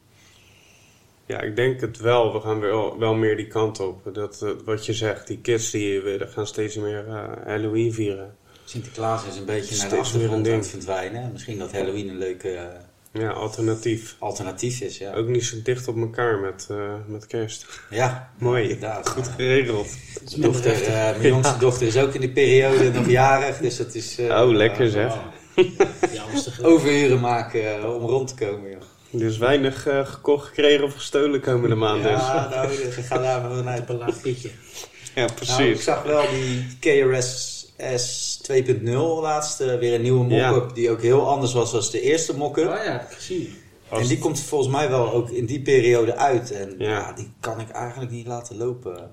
Ja, 1.25 1.41
ik 1.41 1.55
denk 1.55 1.81
het 1.81 1.99
wel. 1.99 2.33
We 2.33 2.39
gaan 2.39 2.59
wel, 2.59 2.99
wel 2.99 3.13
meer 3.13 3.35
die 3.37 3.47
kant 3.47 3.79
op. 3.79 4.09
Dat, 4.13 4.41
eh, 4.41 4.49
wat 4.65 4.85
je 4.85 4.93
zegt, 4.93 5.27
die 5.27 5.37
kids 5.41 5.71
die 5.71 6.01
willen 6.01 6.27
gaan 6.27 6.47
steeds 6.47 6.75
meer 6.75 7.07
eh, 7.07 7.23
Halloween 7.45 7.93
vieren. 7.93 8.35
Sinterklaas 8.65 9.25
is 9.25 9.37
een 9.37 9.45
beetje 9.45 9.77
naar 9.77 9.89
de 9.89 9.95
achtergrond 9.95 10.47
aan 10.47 10.53
het 10.53 10.67
verdwijnen. 10.67 11.31
Misschien 11.31 11.57
dat 11.57 11.71
Halloween 11.71 12.09
een 12.09 12.17
leuke 12.17 12.49
eh, 12.51 13.21
Ja, 13.21 13.29
alternatief. 13.29 14.15
alternatief 14.19 14.81
is, 14.81 14.97
ja. 14.97 15.13
Ook 15.13 15.27
niet 15.27 15.43
zo 15.45 15.55
dicht 15.63 15.87
op 15.87 15.97
elkaar 15.97 16.39
met, 16.39 16.67
met 17.07 17.27
kerst. 17.27 17.65
Ja, 17.89 18.31
Mooi. 18.37 18.63
inderdaad. 18.63 19.09
Goed 19.09 19.27
geregeld. 19.27 19.87
Minder 20.31 20.51
Dochter, 20.51 20.79
mijn 21.17 21.27
jongste 21.35 21.57
dochter 21.57 21.87
is 21.87 21.97
ook 21.97 22.13
in 22.13 22.21
die 22.21 22.31
periode 22.31 22.91
nog 22.91 23.09
jarig, 23.09 23.57
dus 23.57 23.77
dat 23.77 23.95
is... 23.95 24.17
Oh, 24.19 24.49
lekker 24.51 24.89
zeg. 24.89 25.13
Wow. 25.13 25.65
Ja, 26.13 26.23
Overuren 26.61 27.19
maken 27.19 27.93
om 27.95 28.01
rond 28.05 28.27
te 28.37 28.45
komen, 28.45 28.69
joh. 28.69 28.81
Dus 29.11 29.37
weinig 29.37 29.87
eh, 29.87 30.05
gekocht, 30.05 30.47
gekregen 30.47 30.83
of 30.83 30.93
gestolen 30.93 31.41
komende 31.41 31.75
maand 31.75 32.03
dus. 32.03 32.11
Ja, 32.21 32.49
nou, 32.49 32.67
dus 32.67 32.97
ik 32.97 33.05
ga 33.05 33.17
daar 33.17 33.41
vanuit. 33.41 33.81
Op 33.81 33.89
een 33.89 33.97
laag 33.97 34.21
pitje. 34.21 34.49
Ja, 34.49 34.53
Nou, 35.15 35.29
ik 35.29 35.35
precies. 35.35 35.83
zag 35.83 36.03
wel 36.03 36.23
die 36.29 36.77
KRS 36.79 37.49
S 37.95 38.39
2.0 38.51 39.21
laatst, 39.21 39.59
eh, 39.61 39.75
weer 39.79 39.93
een 39.93 40.01
nieuwe 40.01 40.33
Ja. 40.35 40.51
mock-up 40.51 40.75
die 40.75 40.89
ook 40.89 41.01
heel 41.01 41.29
anders 41.29 41.53
was 41.53 41.71
dan 41.71 41.91
de 41.91 42.01
eerste 42.01 42.37
mock-up. 42.37 42.67
Oh 42.69 42.83
ja, 42.85 43.07
ik. 43.09 43.49
Als- 43.89 44.01
En 44.01 44.07
die 44.07 44.17
komt 44.19 44.39
volgens 44.39 44.71
mij 44.71 44.89
wel 44.89 45.11
ook 45.13 45.29
in 45.29 45.45
die 45.45 45.61
periode 45.61 46.15
uit. 46.15 46.51
En 46.51 46.75
Ja. 46.77 46.89
ja. 46.89 47.13
die 47.13 47.31
kan 47.39 47.59
ik 47.59 47.69
eigenlijk 47.69 48.11
niet 48.11 48.27
laten 48.27 48.57
lopen. 48.57 49.11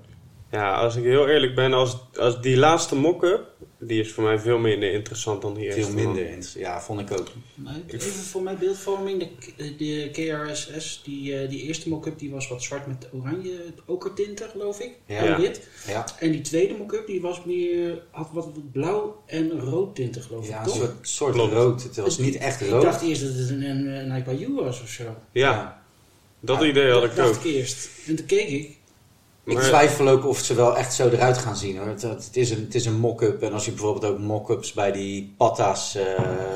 Ja, 0.51 0.73
als 0.75 0.95
ik 0.95 1.03
heel 1.03 1.27
eerlijk 1.27 1.55
ben, 1.55 1.73
als, 1.73 1.97
als 2.19 2.41
die 2.41 2.57
laatste 2.57 2.95
mock-up, 2.95 3.47
die 3.79 3.99
is 4.01 4.11
voor 4.11 4.23
mij 4.23 4.39
veel 4.39 4.57
minder 4.57 4.91
interessant 4.93 5.41
dan 5.41 5.53
die 5.53 5.65
eerste. 5.65 5.81
Veel 5.81 5.93
minder. 5.93 6.29
inter- 6.29 6.59
Ja, 6.59 6.81
vond 6.81 6.99
ik 6.99 7.11
ook. 7.19 7.27
Maar 7.55 7.75
even 7.87 8.11
voor 8.11 8.41
mijn 8.41 8.57
beeldvorming, 8.57 9.27
de, 9.57 9.75
de 9.75 10.09
KRSS, 10.11 11.01
die, 11.03 11.35
eh, 11.39 11.49
die 11.49 11.61
eerste 11.61 11.89
mock-up 11.89 12.19
die 12.19 12.31
was 12.31 12.47
wat 12.47 12.63
zwart 12.63 12.87
met 12.87 13.07
oranje 13.13 13.59
okertinten, 13.85 14.49
geloof 14.49 14.79
ik. 14.79 14.91
Ja. 15.05 15.15
En 15.35 15.41
wit. 15.41 15.67
Ja, 15.87 16.05
En 16.19 16.31
die 16.31 16.41
tweede 16.41 16.73
mock-up 16.77 17.07
die 17.07 17.21
was 17.21 17.43
meer, 17.45 18.01
had 18.11 18.29
wat, 18.33 18.45
wat 18.45 18.71
blauw 18.71 19.23
en 19.25 19.59
rood 19.59 19.95
tinten, 19.95 20.21
geloof 20.21 20.43
ik. 20.43 20.49
ja 20.49 20.63
een 20.63 20.69
soort, 20.69 20.91
soort 21.01 21.35
rood. 21.35 21.83
Het 21.83 21.95
was 21.95 22.17
niet 22.17 22.35
echt 22.35 22.61
Ik 22.61 22.69
rood. 22.69 22.81
dacht 22.81 23.01
eerst 23.01 23.21
dat 23.21 23.33
het 23.33 23.49
een, 23.49 23.61
een, 23.63 23.87
een 23.87 24.07
Nike 24.13 24.23
Bayou 24.23 24.53
was 24.53 24.81
of 24.81 24.89
zo. 24.89 25.03
Ja, 25.31 25.81
dat 26.39 26.61
idee 26.63 26.91
had 26.91 27.03
ik 27.03 27.15
dacht 27.15 27.29
ook. 27.37 27.43
ik 27.43 27.53
eerst. 27.55 27.89
En 28.07 28.15
toen 28.15 28.25
keek 28.25 28.47
ik. 28.49 28.77
Ik 29.49 29.59
twijfel 29.59 30.07
ook 30.07 30.25
of 30.25 30.39
ze 30.39 30.53
wel 30.53 30.77
echt 30.77 30.93
zo 30.93 31.09
eruit 31.09 31.37
gaan 31.37 31.55
zien 31.55 31.77
hoor. 31.77 31.87
Het, 31.87 32.01
het 32.01 32.29
is 32.31 32.49
een, 32.51 32.61
het 32.63 32.75
is 32.75 32.85
een 32.85 32.99
mock-up. 32.99 33.41
En 33.41 33.53
als 33.53 33.65
je 33.65 33.71
bijvoorbeeld 33.71 34.13
ook 34.13 34.19
mock-ups 34.19 34.73
bij 34.73 34.91
die 34.91 35.33
patta's 35.37 35.95
eh, 35.95 36.05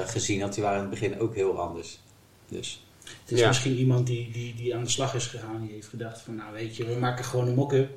gezien 0.05 0.41
had, 0.41 0.53
die 0.53 0.63
waren 0.63 0.77
in 0.83 0.89
het 0.89 0.99
begin 0.99 1.19
ook 1.19 1.35
heel 1.35 1.59
anders. 1.59 1.99
Dus 2.47 2.83
Het 3.23 3.31
is 3.31 3.39
Ja. 3.39 3.47
misschien 3.47 3.75
iemand 3.75 4.07
die, 4.07 4.31
die, 4.31 4.55
die 4.57 4.75
aan 4.75 4.83
de 4.83 4.89
slag 4.89 5.15
is 5.15 5.25
gegaan. 5.27 5.61
Die 5.61 5.71
heeft 5.73 5.87
gedacht 5.87 6.21
van, 6.21 6.35
nou 6.35 6.53
weet 6.53 6.75
je, 6.75 6.85
we 6.85 6.95
maken 6.99 7.25
gewoon 7.25 7.47
een 7.47 7.55
mock-up. 7.55 7.89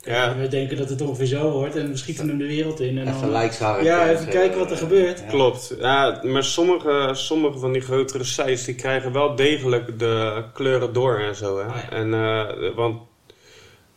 Ja. 0.00 0.30
En 0.30 0.40
we 0.40 0.48
denken 0.48 0.76
dat 0.76 0.88
het 0.88 1.00
ongeveer 1.00 1.26
zo 1.26 1.50
wordt. 1.50 1.76
En 1.76 1.90
we 1.90 1.96
schieten 1.96 2.28
hem 2.28 2.38
de 2.38 2.46
wereld 2.46 2.80
in. 2.80 2.98
En 2.98 3.08
even 3.08 3.30
dan. 3.58 3.84
Ja, 3.84 4.06
en 4.06 4.14
even 4.14 4.28
kijken 4.28 4.58
wat 4.58 4.66
er 4.66 4.72
eh, 4.72 4.78
gebeurt. 4.78 5.18
ja. 5.18 5.26
Klopt. 5.26 5.74
Ja, 5.78 6.20
maar 6.22 6.44
sommige, 6.44 7.10
sommige 7.12 7.58
van 7.58 7.72
die 7.72 7.82
grotere 7.82 8.24
sites 8.24 8.64
die 8.64 8.74
krijgen 8.74 9.12
wel 9.12 9.34
degelijk 9.36 9.98
de 9.98 10.44
kleuren 10.54 10.92
door 10.92 11.18
en 11.18 11.34
zo. 11.36 11.58
Hè? 11.58 11.64
Ah, 11.64 11.76
ja. 11.76 11.90
en, 11.90 12.14
eh, 12.14 12.74
want 12.74 13.00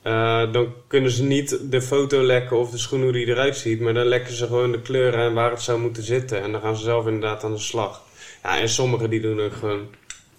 eh, 0.01 0.51
dan 0.51 0.73
kunnen 0.87 1.11
ze 1.11 1.23
niet 1.23 1.59
de 1.71 1.81
foto 1.81 2.21
lekken 2.21 2.57
of 2.57 2.69
de 2.71 2.77
schoen 2.77 3.01
hoe 3.01 3.11
die 3.11 3.27
eruit 3.27 3.57
ziet, 3.57 3.79
maar 3.79 3.93
dan 3.93 4.05
lekken 4.05 4.33
ze 4.33 4.47
gewoon 4.47 4.71
de 4.71 4.81
kleuren 4.81 5.19
en 5.19 5.33
waar 5.33 5.51
het 5.51 5.61
zou 5.61 5.79
moeten 5.79 6.03
zitten. 6.03 6.41
En 6.41 6.51
dan 6.51 6.61
gaan 6.61 6.75
ze 6.75 6.83
zelf 6.83 7.05
inderdaad 7.07 7.43
aan 7.43 7.53
de 7.53 7.59
slag. 7.59 8.01
Ja, 8.43 8.59
en 8.59 8.69
sommigen 8.69 9.09
die 9.09 9.21
doen 9.21 9.41
ook 9.41 9.53
gewoon 9.53 9.87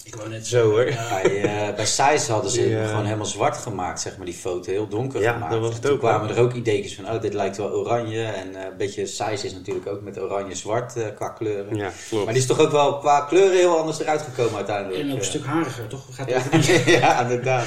Ik 0.05 0.14
wou 0.14 0.29
net 0.29 0.47
zo 0.47 0.71
hoor. 0.71 0.88
Ja, 0.90 1.21
Bij, 1.23 1.43
eh, 1.43 1.75
bij 1.76 1.87
Size 1.87 2.33
hadden 2.33 2.50
ze 2.50 2.83
gewoon 2.88 3.05
helemaal 3.05 3.26
zwart 3.26 3.57
gemaakt, 3.57 4.00
zeg 4.00 4.17
maar, 4.17 4.26
die 4.26 4.35
foto. 4.35 4.71
Heel 4.71 4.88
donker 4.88 5.21
Ja, 5.21 5.33
gemaakt. 5.33 5.52
dat 5.52 5.61
was 5.61 5.75
en 5.75 5.81
toen 5.81 5.99
kwamen 5.99 6.31
er 6.31 6.38
ook 6.43 6.52
ideetjes 6.55 6.95
van, 6.95 7.11
oh, 7.11 7.21
dit 7.21 7.35
lijkt 7.35 7.57
wel 7.57 7.71
oranje. 7.71 8.23
En 8.23 8.55
eh, 8.55 8.62
een 8.71 8.76
beetje 8.76 9.07
Size 9.07 9.47
is 9.47 9.52
natuurlijk 9.52 9.87
ook 9.87 10.00
met 10.02 10.21
oranje-zwart 10.21 10.97
eh, 10.97 11.05
qua 11.16 11.29
kleuren. 11.29 11.77
Ja, 11.77 11.92
klopt. 12.09 12.25
Maar 12.25 12.33
die 12.33 12.42
is 12.42 12.49
toch 12.49 12.61
ook 12.61 12.70
wel 12.70 12.99
qua 12.99 13.20
kleuren 13.20 13.57
heel 13.57 13.79
anders 13.79 14.01
eruit 14.01 14.23
gekomen 14.23 14.57
uiteindelijk. 14.57 15.03
En 15.03 15.12
ook 15.12 15.18
een 15.18 15.25
stuk 15.25 15.44
hariger, 15.44 15.87
toch? 15.87 16.05
Gaat 16.11 16.29
ja, 16.87 17.20
inderdaad. 17.23 17.66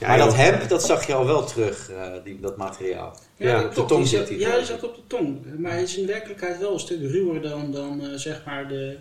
Ja, 0.00 0.06
maar 0.08 0.18
dat 0.18 0.34
hemp, 0.34 0.68
dat 0.68 0.84
zag 0.84 1.06
je 1.06 1.14
al 1.14 1.26
wel 1.26 1.44
terug, 1.44 1.90
eh, 1.90 2.12
die, 2.24 2.40
dat 2.40 2.56
materiaal. 2.56 3.16
Ja, 3.36 3.62
dat 3.62 3.66
op 3.68 3.74
de 3.74 3.84
tong 3.94 4.06
zit 4.06 4.28
hij 4.28 4.38
Ja, 4.38 4.56
die 4.56 4.64
zat 4.64 4.82
op 4.84 4.94
de 4.94 5.02
tong. 5.06 5.38
Maar 5.58 5.70
hij 5.72 5.82
is 5.82 5.96
in 5.98 6.06
werkelijkheid 6.06 6.58
wel 6.58 6.72
een 6.72 6.80
stuk 6.80 7.00
ruwer 7.00 7.42
dan, 7.42 7.72
dan 7.72 8.00
eh, 8.04 8.14
zeg 8.14 8.44
maar 8.44 8.68
de, 8.68 8.98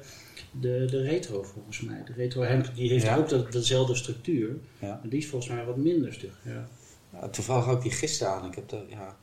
de, 0.52 0.86
de 0.90 1.02
retro 1.02 1.44
volgens 1.54 1.82
mij. 1.82 2.04
De 2.06 2.14
retro 2.16 2.42
hemp 2.42 2.70
die 2.76 2.90
heeft 2.90 3.06
Ja. 3.06 3.18
ook 3.18 3.30
dat, 3.30 3.52
dezelfde 3.52 3.96
structuur. 3.96 4.56
Maar 4.80 5.00
die 5.04 5.20
is 5.20 5.28
volgens 5.28 5.52
mij 5.52 5.66
wat 5.66 5.78
minder 5.78 6.14
stug. 6.14 6.32
Toevallig 7.32 7.66
had 7.66 7.76
ik 7.76 7.82
die 7.82 7.92
gisteren 7.92 8.34
aan. 8.34 8.46
Ik 8.46 8.56
heb, 8.56 8.70
dat, 8.70 8.82
ja, 8.90 9.16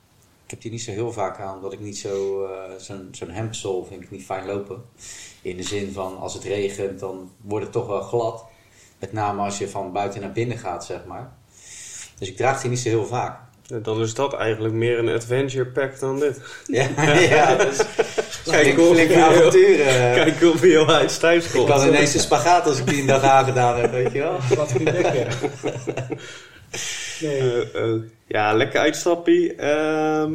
ik 0.44 0.50
heb 0.50 0.60
die 0.60 0.70
niet 0.70 0.82
zo 0.82 0.90
heel 0.90 1.12
vaak 1.12 1.38
aan, 1.40 1.54
omdat 1.56 1.72
ik 1.72 1.80
niet 1.80 1.98
zo... 1.98 2.44
eh, 2.44 2.50
zo'n 2.78 3.08
zo'n 3.12 3.30
hempsol 3.30 3.84
vind 3.84 4.02
ik 4.02 4.10
niet 4.10 4.24
fijn 4.24 4.46
lopen. 4.46 4.82
In 5.42 5.56
de 5.56 5.62
zin 5.62 5.92
van, 5.92 6.18
als 6.18 6.34
het 6.34 6.44
regent, 6.44 7.00
dan 7.00 7.30
wordt 7.40 7.64
het 7.64 7.72
toch 7.72 7.86
wel 7.86 8.00
glad. 8.00 8.44
Met 8.98 9.12
name 9.12 9.42
als 9.42 9.58
je 9.58 9.68
van 9.68 9.92
buiten 9.92 10.20
naar 10.20 10.32
binnen 10.32 10.58
gaat, 10.58 10.84
zeg 10.84 11.04
maar. 11.04 11.36
Dus 12.18 12.28
ik 12.28 12.36
draag 12.36 12.60
die 12.60 12.70
niet 12.70 12.78
zo 12.78 12.88
heel 12.88 13.06
vaak. 13.06 13.38
Ja, 13.62 13.78
Dan 13.78 14.00
is 14.00 14.14
dat 14.14 14.34
eigenlijk 14.34 14.74
meer 14.74 14.98
een 14.98 15.08
adventure 15.08 15.66
pack 15.66 16.00
dan 16.00 16.20
dit. 16.20 16.40
Ja, 16.66 16.88
ja 17.18 17.56
dus 17.56 17.76
Kijk, 18.44 18.62
flink, 18.62 18.78
of 18.78 18.88
flinke 18.94 19.22
avonturen. 19.22 19.84
Kijk 20.24 20.42
of 20.54 20.60
je 20.60 20.66
heel 20.66 20.90
uit 20.90 21.20
thuis 21.20 21.44
ik 21.44 21.50
komt. 21.50 21.68
kan 21.68 21.88
ineens 21.88 22.14
een 22.14 22.20
spagaat 22.20 22.66
als 22.66 22.78
ik 22.78 22.86
die 22.86 23.00
een 23.00 23.06
dag 23.06 23.22
aangedaan 23.22 23.80
heb, 23.80 23.90
weet 23.90 24.12
je 24.12 24.18
wel. 24.18 24.38
Wat 24.56 24.72
dekken. 24.84 25.26
Nee. 27.20 27.38
Eh, 27.38 27.82
eh, 27.82 28.00
ja, 28.26 28.52
lekker 28.52 28.80
uitstappie. 28.80 29.54
Ehm, 29.54 30.32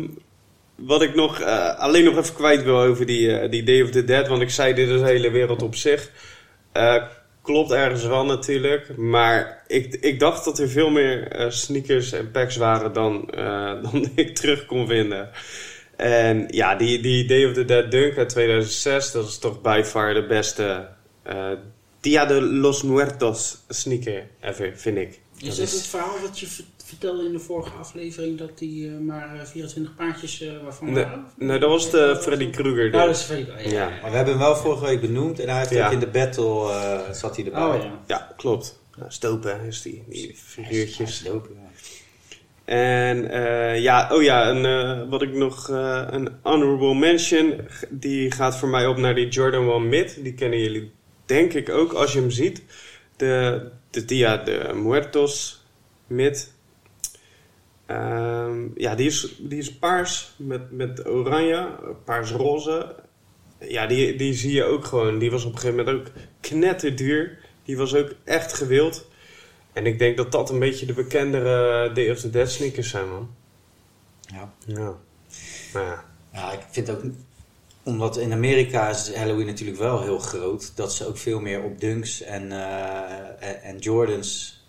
wat 0.76 1.02
ik 1.02 1.16
nog 1.16 1.40
eh, 1.40 1.80
alleen 1.80 2.04
nog 2.04 2.18
even 2.18 2.34
kwijt 2.34 2.64
wil 2.64 2.80
over 2.80 3.06
die, 3.06 3.38
eh, 3.38 3.52
die 3.52 3.64
Day 3.64 3.82
of 3.82 3.90
the 3.90 4.04
Dead, 4.04 4.28
want 4.28 4.42
ik 4.42 4.50
zei 4.50 4.74
dit 4.74 4.90
is 4.90 5.00
de 5.00 5.06
hele 5.06 5.32
wereld 5.32 5.62
op 5.62 5.76
zich. 5.76 6.10
Klopt 7.42 7.72
ergens 7.72 8.04
wel 8.06 8.26
natuurlijk, 8.26 8.98
maar 8.98 9.64
ik, 9.68 9.94
ik 10.02 10.20
dacht 10.20 10.46
dat 10.46 10.60
er 10.60 10.70
veel 10.70 10.90
meer 10.90 11.28
eh, 11.28 11.50
sneakers 11.50 12.12
en 12.12 12.32
packs 12.32 12.56
waren 12.56 12.94
dan, 12.94 13.30
eh, 13.30 13.74
dan 13.92 14.10
ik 14.16 14.36
terug 14.36 14.66
kon 14.66 14.88
vinden. 14.88 15.30
En 15.96 16.46
ja, 16.50 16.76
die, 16.76 17.02
die 17.02 17.26
Day 17.28 17.46
of 17.46 17.54
the 17.54 17.66
Dead 17.66 17.92
Dunk 17.92 18.18
uit 18.18 18.30
2006, 18.30 19.12
dat 19.12 19.28
is 19.28 19.38
toch 19.38 19.62
by 19.62 19.82
far 19.86 20.14
de 20.14 20.26
beste 20.26 20.88
eh, 21.24 21.52
Dia 22.00 22.26
de 22.26 22.42
los 22.42 22.84
Muertos 22.84 23.58
sneaker 23.70 24.28
ever, 24.42 24.72
vind 24.76 24.98
ik. 24.98 25.20
Is 25.38 25.48
Dat 25.48 25.58
is- 25.58 25.72
het 25.74 25.88
verhaal 25.88 26.20
wat 26.22 26.40
je 26.40 26.48
vertelde 26.92 27.26
in 27.26 27.32
de 27.32 27.40
vorige 27.40 27.72
aflevering? 27.80 28.38
Dat 28.38 28.58
die 28.58 28.88
eh, 28.88 28.98
maar 28.98 29.36
eh, 29.40 29.46
24 29.46 29.96
paardjes 29.96 30.42
eh, 30.42 30.50
waarvan 30.64 30.92
Nee, 30.94 31.04
waren? 31.04 31.26
nee, 31.38 31.60
dat 31.60 31.70
was 31.70 31.90
de 31.92 32.18
Freddy 32.22 32.50
Krueger. 32.50 32.86
Ja, 32.86 32.92
ding. 32.92 33.04
dat 33.04 33.16
is 33.16 33.22
Freddy. 33.22 33.52
Oh, 33.52 33.62
ja. 33.62 33.72
Ja. 33.72 33.90
Maar 34.02 34.10
we 34.10 34.16
hebben 34.16 34.34
hem 34.34 34.44
wel 34.44 34.56
vorige 34.56 34.86
week 34.86 35.02
benoemd 35.02 35.40
en 35.40 35.50
hij 35.50 35.58
heeft 35.58 35.70
Ja. 35.70 35.86
ook 35.86 35.92
in 35.94 36.00
de 36.00 36.08
battle 36.08 36.70
eh, 36.72 37.12
zat 37.12 37.36
hij 37.36 37.46
erbij. 37.46 37.62
Oh 37.64 37.84
ja. 37.84 38.00
Ja, 38.08 38.34
klopt. 38.38 38.80
Ja, 39.00 39.10
stopen 39.10 39.60
is 39.62 39.82
die, 39.82 40.04
die 40.10 40.36
figuurtjes. 40.36 41.22
ja. 41.26 41.32
En 42.66 43.32
eh, 43.32 43.82
ja, 43.82 44.10
oh 44.12 44.22
ja, 44.24 44.50
een, 44.50 44.66
eh, 44.66 45.10
wat 45.10 45.22
ik 45.22 45.34
nog, 45.34 45.70
eh, 45.70 46.04
een 46.10 46.30
honorable 46.42 46.96
mention, 46.96 47.54
die 47.90 48.32
gaat 48.32 48.58
voor 48.58 48.70
mij 48.70 48.88
op 48.88 48.98
naar 48.98 49.16
die 49.16 49.28
Jordan 49.28 49.70
1 49.70 49.90
Mid. 49.90 50.24
Die 50.24 50.34
kennen 50.34 50.60
jullie 50.60 50.92
denk 51.26 51.54
ik 51.54 51.70
ook 51.70 51.94
als 51.94 52.14
je 52.14 52.20
hem 52.20 52.32
ziet. 52.32 52.64
De, 53.18 53.68
de 53.90 54.06
Dia 54.06 54.38
de 54.38 54.72
Muertos 54.76 55.64
Mid. 56.08 56.54
Ehm, 57.92 58.68
ja, 58.76 58.96
die 58.96 59.08
is, 59.08 59.36
die 59.40 59.60
is 59.60 59.74
paars 59.74 60.34
met, 60.38 60.72
met 60.72 61.08
oranje, 61.08 61.70
paars-roze. 62.04 62.96
Ja, 63.60 63.88
die, 63.88 64.16
die 64.16 64.34
zie 64.34 64.54
je 64.54 64.64
ook 64.64 64.86
gewoon. 64.86 65.20
Die 65.20 65.32
was 65.32 65.46
op 65.46 65.54
een 65.54 65.60
gegeven 65.60 65.86
moment 65.86 66.08
ook 66.08 66.14
knetterduur. 66.40 67.38
Die 67.64 67.78
was 67.78 67.96
ook 67.96 68.14
echt 68.24 68.54
gewild. 68.54 69.08
En 69.74 69.86
ik 69.86 70.00
denk 70.00 70.18
dat 70.18 70.32
dat 70.32 70.50
een 70.50 70.60
beetje 70.60 70.86
de 70.86 70.94
bekendere 70.94 71.92
Day 71.94 72.12
of 72.12 72.20
the 72.20 72.30
Dead 72.30 72.50
sneakers 72.50 72.90
zijn, 72.90 73.10
man. 73.10 73.30
Ja. 74.22 74.54
Ja. 74.66 74.96
Maar 75.74 75.84
ja. 75.84 76.06
Ja, 76.34 76.52
ik 76.52 76.60
vind 76.70 76.90
ook, 76.90 77.02
omdat 77.84 78.18
in 78.18 78.34
Amerika 78.34 78.90
is 78.90 79.14
Halloween 79.14 79.46
natuurlijk 79.46 79.78
wel 79.78 80.02
heel 80.02 80.20
groot, 80.20 80.76
dat 80.76 80.94
ze 80.94 81.08
ook 81.08 81.18
veel 81.18 81.40
meer 81.40 81.64
op 81.64 81.80
Dunks 81.80 82.22
en, 82.22 82.52
eh, 82.52 83.50
en, 83.50 83.62
en 83.62 83.78
Jordans 83.78 84.61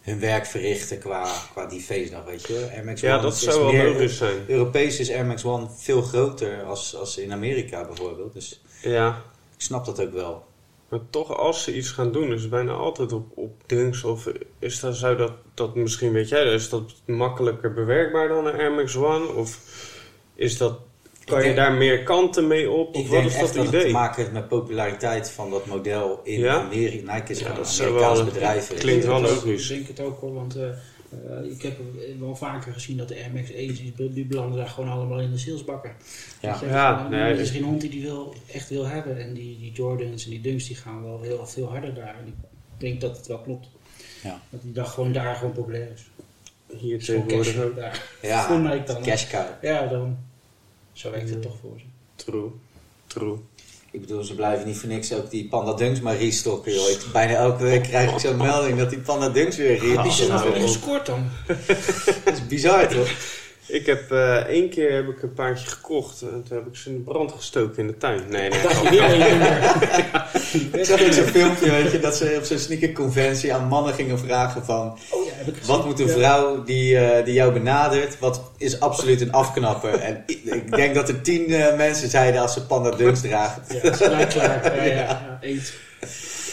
hun 0.00 0.20
werk 0.20 0.46
verrichten 0.46 0.98
qua, 0.98 1.32
qua 1.52 1.66
die 1.66 1.80
feestdag, 1.80 2.24
weet 2.24 2.46
je. 2.46 2.68
Air 2.74 2.84
Max 2.84 3.00
ja, 3.00 3.14
One 3.14 3.22
dat 3.22 3.32
is 3.32 3.42
zou 3.42 3.76
wel 3.76 3.84
logisch 3.92 4.16
zijn. 4.16 4.44
Europees 4.46 5.00
is 5.00 5.10
Air 5.10 5.26
Max 5.26 5.44
One 5.44 5.66
veel 5.76 6.02
groter 6.02 6.62
als, 6.62 6.96
als 6.96 7.18
in 7.18 7.32
Amerika 7.32 7.84
bijvoorbeeld. 7.84 8.32
Dus 8.32 8.62
Ja. 8.82 9.22
ik 9.56 9.60
snap 9.62 9.84
dat 9.84 10.00
ook 10.00 10.12
wel. 10.12 10.48
Maar 10.88 11.00
toch, 11.10 11.36
als 11.36 11.62
ze 11.62 11.76
iets 11.76 11.90
gaan 11.90 12.12
doen, 12.12 12.32
is 12.32 12.40
het 12.40 12.50
bijna 12.50 12.72
altijd 12.72 13.12
op, 13.12 13.26
op 13.34 13.62
dunks. 13.66 14.04
Of 14.04 14.28
is 14.58 14.80
dat, 14.80 14.96
zou 14.96 15.16
dat, 15.16 15.32
dat 15.54 15.74
misschien, 15.74 16.12
weet 16.12 16.28
jij, 16.28 16.44
is 16.44 16.68
dat 16.68 16.94
makkelijker 17.04 17.72
bewerkbaar 17.72 18.28
dan 18.28 18.46
een 18.46 18.58
Air 18.58 18.72
Max 18.72 18.96
One? 18.96 19.26
Of 19.26 19.58
is 20.34 20.56
dat 20.56 20.78
Kan 21.24 21.38
je 21.38 21.44
denk- 21.44 21.56
daar 21.56 21.72
meer 21.72 22.02
kanten 22.02 22.46
mee 22.46 22.70
op? 22.70 22.94
Of 22.94 23.00
Ik 23.00 23.06
wat 23.06 23.10
denk 23.20 23.26
is 23.26 23.34
echt 23.34 23.54
dat 23.54 23.64
dat 23.64 23.72
het 23.72 23.82
te 23.82 23.88
maken 23.90 24.22
heeft 24.22 24.32
met 24.34 24.48
populariteit 24.48 25.30
van 25.30 25.50
dat 25.50 25.66
model 25.66 26.20
in 26.24 26.40
Ja? 26.40 26.54
Amerika. 26.60 27.14
Nike 27.14 27.32
is 27.32 27.38
Ja, 27.40 27.48
een 27.48 27.54
dat 27.54 27.68
zou 27.68 27.88
Amerikaans 27.88 28.24
bedrijf. 28.24 28.74
klinkt 28.74 29.04
wel 29.04 29.20
logisch. 29.20 29.70
ook- 29.72 29.76
Ik 29.78 29.86
denk 29.86 29.98
het 29.98 30.00
ook 30.06 30.20
hoor, 30.20 30.34
want 30.34 30.56
eh, 30.56 30.68
eh, 30.68 31.50
ik 31.50 31.62
heb 31.62 31.78
wel 32.18 32.36
vaker 32.36 32.72
gezien 32.72 32.96
dat 32.96 33.08
de 33.08 33.14
Air 33.14 33.30
Max 33.34 33.50
1 33.52 33.94
die, 34.14 34.24
belanden 34.26 34.58
daar 34.58 34.68
gewoon 34.68 34.90
allemaal 34.90 35.20
in 35.20 35.30
de 35.30 35.38
salesbakken. 35.38 35.92
Ja. 36.40 36.58
Je, 36.60 36.66
Ja, 36.66 37.08
nee, 37.08 37.20
er 37.20 37.38
is 37.38 37.50
geen 37.50 37.62
hond 37.64 37.80
die 37.80 37.90
die 37.90 38.02
wil, 38.02 38.34
echt 38.52 38.68
wil 38.68 38.86
hebben. 38.86 39.18
En 39.18 39.34
die, 39.34 39.58
die 39.58 39.72
Jordans 39.72 40.24
en 40.24 40.30
die 40.30 40.40
Dunks 40.40 40.66
die 40.66 40.76
gaan 40.76 41.02
wel 41.02 41.20
heel 41.22 41.46
veel 41.46 41.66
harder 41.66 41.94
daar. 41.94 42.16
En 42.20 42.26
ik 42.26 42.34
denk 42.76 43.00
dat 43.00 43.16
het 43.16 43.26
wel 43.26 43.38
klopt. 43.38 43.68
Ja. 44.22 44.40
Dat 44.50 44.62
die 44.62 44.72
dag 44.72 44.94
gewoon 44.94 45.12
daar 45.12 45.34
gewoon 45.36 45.52
populair 45.52 45.88
is. 45.94 46.10
Hier 46.78 46.92
Het 46.92 47.00
is 47.02 47.06
gewoon 47.08 47.26
tegenwoordig 47.26 47.54
cash 47.54 47.64
ook. 47.64 48.20
Ja, 48.22 49.00
cash 49.02 49.30
cow. 49.30 49.44
Ja, 49.62 49.86
dan. 49.86 50.28
Zo 50.92 51.10
werkt 51.10 51.30
het 51.30 51.42
toch 51.42 51.56
voor 51.60 51.78
ze. 51.78 51.84
True. 52.24 52.50
True. 53.06 53.36
Ik 53.92 54.00
bedoel, 54.00 54.22
ze 54.22 54.34
blijven 54.34 54.66
niet 54.66 54.76
voor 54.76 54.88
niks 54.88 55.12
ook 55.12 55.30
die 55.30 55.48
Panda 55.48 55.72
Dunks 55.74 56.00
maar 56.00 56.16
restocken, 56.16 56.74
joh. 56.74 56.88
Ik- 56.90 57.04
bijna 57.12 57.32
elke 57.34 57.62
week 57.62 57.82
krijg 57.82 58.12
ik 58.12 58.18
zo'n 58.18 58.36
melding 58.36 58.78
dat 58.78 58.90
die 58.90 58.98
Panda 58.98 59.28
Dunks 59.28 59.56
weer 59.56 59.80
Wie 59.80 59.90
is 59.90 59.96
er 59.96 60.02
restocken. 60.02 60.32
nog 60.34 60.44
nou, 60.44 60.54
in 60.56 60.62
op. 60.62 60.68
gescoord 60.68 61.06
dan? 61.06 61.28
Dat 62.24 62.34
is 62.34 62.46
bizar, 62.48 62.88
toch? 62.88 63.08
Ik 63.70 63.86
heb 63.86 64.12
eh, 64.12 64.34
één 64.36 64.68
keer 64.68 64.92
heb 64.92 65.08
ik 65.08 65.22
een 65.22 65.32
paardje 65.32 65.68
gekocht 65.68 66.22
en 66.22 66.44
toen 66.48 66.56
heb 66.56 66.66
ik 66.66 66.76
ze 66.76 66.88
in 66.88 66.96
de 66.96 67.02
brand 67.02 67.32
gestoken 67.32 67.78
in 67.78 67.86
de 67.86 67.96
tuin. 67.96 68.22
Nee, 68.28 68.50
nee. 68.50 68.60
Weer 68.90 69.02
een 69.02 69.18
minder? 69.18 69.78
Ik 70.80 70.84
zag 70.84 71.02
ook 71.02 71.12
zo'n 71.12 71.24
filmpje, 71.24 71.70
weet 71.70 71.92
je, 71.92 71.98
dat 71.98 72.16
ze 72.16 72.34
op 72.38 72.44
zo'n 72.44 72.58
sneakerconventie 72.58 73.54
aan 73.54 73.68
mannen 73.68 73.94
gingen 73.94 74.18
vragen 74.18 74.64
van... 74.64 74.98
Oh 75.10 75.24
ja, 75.26 75.32
heb 75.34 75.46
ik 75.46 75.56
gezien. 75.56 75.76
Wat 75.76 75.84
moet 75.84 76.00
een 76.00 76.08
vrouw 76.08 76.64
die, 76.64 76.98
eh, 76.98 77.24
die 77.24 77.34
jou 77.34 77.52
benadert, 77.52 78.18
wat 78.18 78.50
is 78.56 78.80
absoluut 78.80 79.20
een 79.20 79.32
afknapper? 79.32 79.94
En 79.94 80.22
ik, 80.26 80.76
denk 80.76 80.94
dat 80.94 81.08
er 81.08 81.20
tien 81.20 81.52
eh, 81.52 81.76
mensen 81.76 82.08
zeiden 82.08 82.40
als 82.40 82.52
ze 82.52 82.66
Panda 82.66 82.90
Dunks 82.90 83.20
dragen. 83.20 83.62
Ja, 83.68 83.80
dat 83.80 83.92
is 83.92 84.06
gelijk 84.06 84.28
klaar. 84.28 84.58
Ja, 84.76 84.84
ja, 84.84 84.94
ja. 84.94 85.38
Eens. 85.40 85.72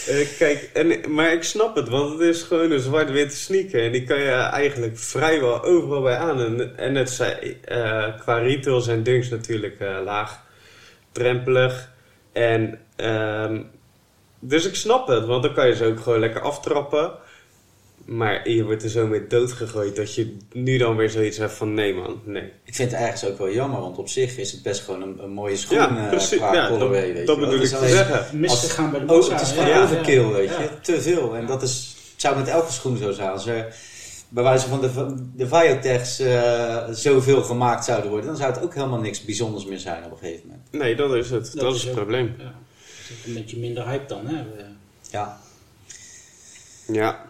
Eh, 0.08 0.38
kijk, 0.38 0.70
en, 0.74 1.14
maar 1.14 1.34
ik 1.34 1.44
snap 1.44 1.76
het, 1.76 1.90
want 1.90 2.12
het 2.12 2.22
is 2.22 2.44
gewoon 2.44 2.72
een 2.72 2.80
zwart-witte 2.80 3.36
sneaker. 3.36 3.84
En 3.84 3.92
die 3.92 4.04
kan 4.04 4.20
je 4.20 4.32
eigenlijk 4.32 4.98
vrijwel 4.98 5.64
overal 5.64 6.02
bij 6.02 6.18
aan. 6.18 6.40
En, 6.42 6.78
en 6.78 6.96
het 6.96 7.10
zijn, 7.10 7.64
eh, 7.64 8.20
qua 8.20 8.38
retail 8.38 8.82
zijn 8.82 9.04
dunks 9.04 9.30
natuurlijk 9.30 9.80
eh, 9.80 9.98
laag, 10.04 10.44
drempelig. 11.12 11.92
En, 12.34 12.80
ehm, 12.96 13.62
dus 14.40 14.66
ik 14.68 14.76
snap 14.76 15.08
het, 15.08 15.26
want 15.26 15.44
dan 15.44 15.54
kan 15.54 15.68
je 15.68 15.76
ze 15.76 15.86
ook 15.86 16.00
gewoon 16.00 16.20
lekker 16.20 16.42
aftrappen. 16.42 17.12
Maar 18.08 18.50
je 18.50 18.64
wordt 18.64 18.84
er 18.84 18.90
zo 18.90 19.08
mee 19.08 19.28
doodgegooid 19.28 19.96
dat 19.96 20.16
je 20.16 20.38
nu 20.52 20.78
dan 20.78 20.96
weer 20.96 21.10
zoiets 21.10 21.38
hebt 21.38 21.52
van 21.54 21.74
nee 21.74 21.94
man, 21.94 22.22
nee. 22.26 22.52
Ik 22.64 22.76
vind 22.76 22.92
het 22.92 23.00
ergens 23.02 23.26
ook 23.26 23.38
wel 23.38 23.52
jammer, 23.52 23.80
want 23.80 23.98
op 23.98 24.08
zich 24.10 24.38
is 24.38 24.52
het 24.52 24.62
best 24.64 24.82
gewoon 24.82 25.02
een, 25.02 25.24
een 25.24 25.30
mooie 25.32 25.58
schoen 25.58 25.78
Ja, 25.78 25.98
eh, 26.04 26.10
precies. 26.10 26.38
qua 26.38 26.54
Ja, 26.54 26.62
dat, 26.62 26.70
colorway, 26.78 27.14
weet 27.14 27.28
dat 27.28 27.38
wel. 27.38 27.46
bedoel 27.46 27.64
ik 27.64 27.70
te 27.70 27.88
zeggen. 27.88 28.40
Misgegaan 28.40 28.92
bij 28.92 29.00
de 29.00 29.14
Oh, 29.14 29.30
het 29.30 29.42
is 29.42 29.50
gewoon 29.52 29.68
Ja, 29.68 29.84
overkill, 29.84 30.22
ja. 30.22 30.32
weet 30.32 30.50
Ja. 30.50 30.62
je. 30.62 30.70
Te 30.82 31.02
veel. 31.02 31.36
En 31.36 31.46
dat 31.46 31.62
is, 31.64 31.96
het 32.12 32.22
zou 32.22 32.38
met 32.38 32.48
elke 32.48 32.72
schoen 32.72 32.98
zo 32.98 33.12
zijn. 33.12 33.30
Als 33.30 33.46
er 33.48 33.76
bij 34.30 34.44
wijze 34.44 34.68
van 34.68 34.82
de, 34.82 35.16
de 35.36 35.48
Viotechs 35.48 36.20
eh, 36.20 36.88
zoveel 36.92 37.42
gemaakt 37.44 37.86
zouden 37.86 38.10
worden, 38.10 38.28
dan 38.30 38.38
zou 38.38 38.54
het 38.54 38.62
ook 38.62 38.74
helemaal 38.74 39.00
niks 39.00 39.26
bijzonders 39.26 39.66
meer 39.66 39.80
zijn 39.80 40.04
op 40.06 40.12
een 40.12 40.18
gegeven 40.18 40.48
moment. 40.48 40.72
Nee, 40.72 40.96
dat 40.96 41.14
is 41.16 41.30
het. 41.30 41.52
Dat, 41.56 41.76
is 41.76 41.82
het 41.82 41.90
ook- 41.90 41.96
probleem. 41.96 42.36
Ja. 42.38 42.44
Het 42.44 43.18
is 43.20 43.26
een 43.28 43.34
beetje 43.34 43.58
minder 43.58 43.88
hype 43.88 44.06
dan, 44.08 44.26
hè? 44.28 44.34
We- 44.44 44.66
Ja, 45.12 45.40
Ja. 46.88 47.26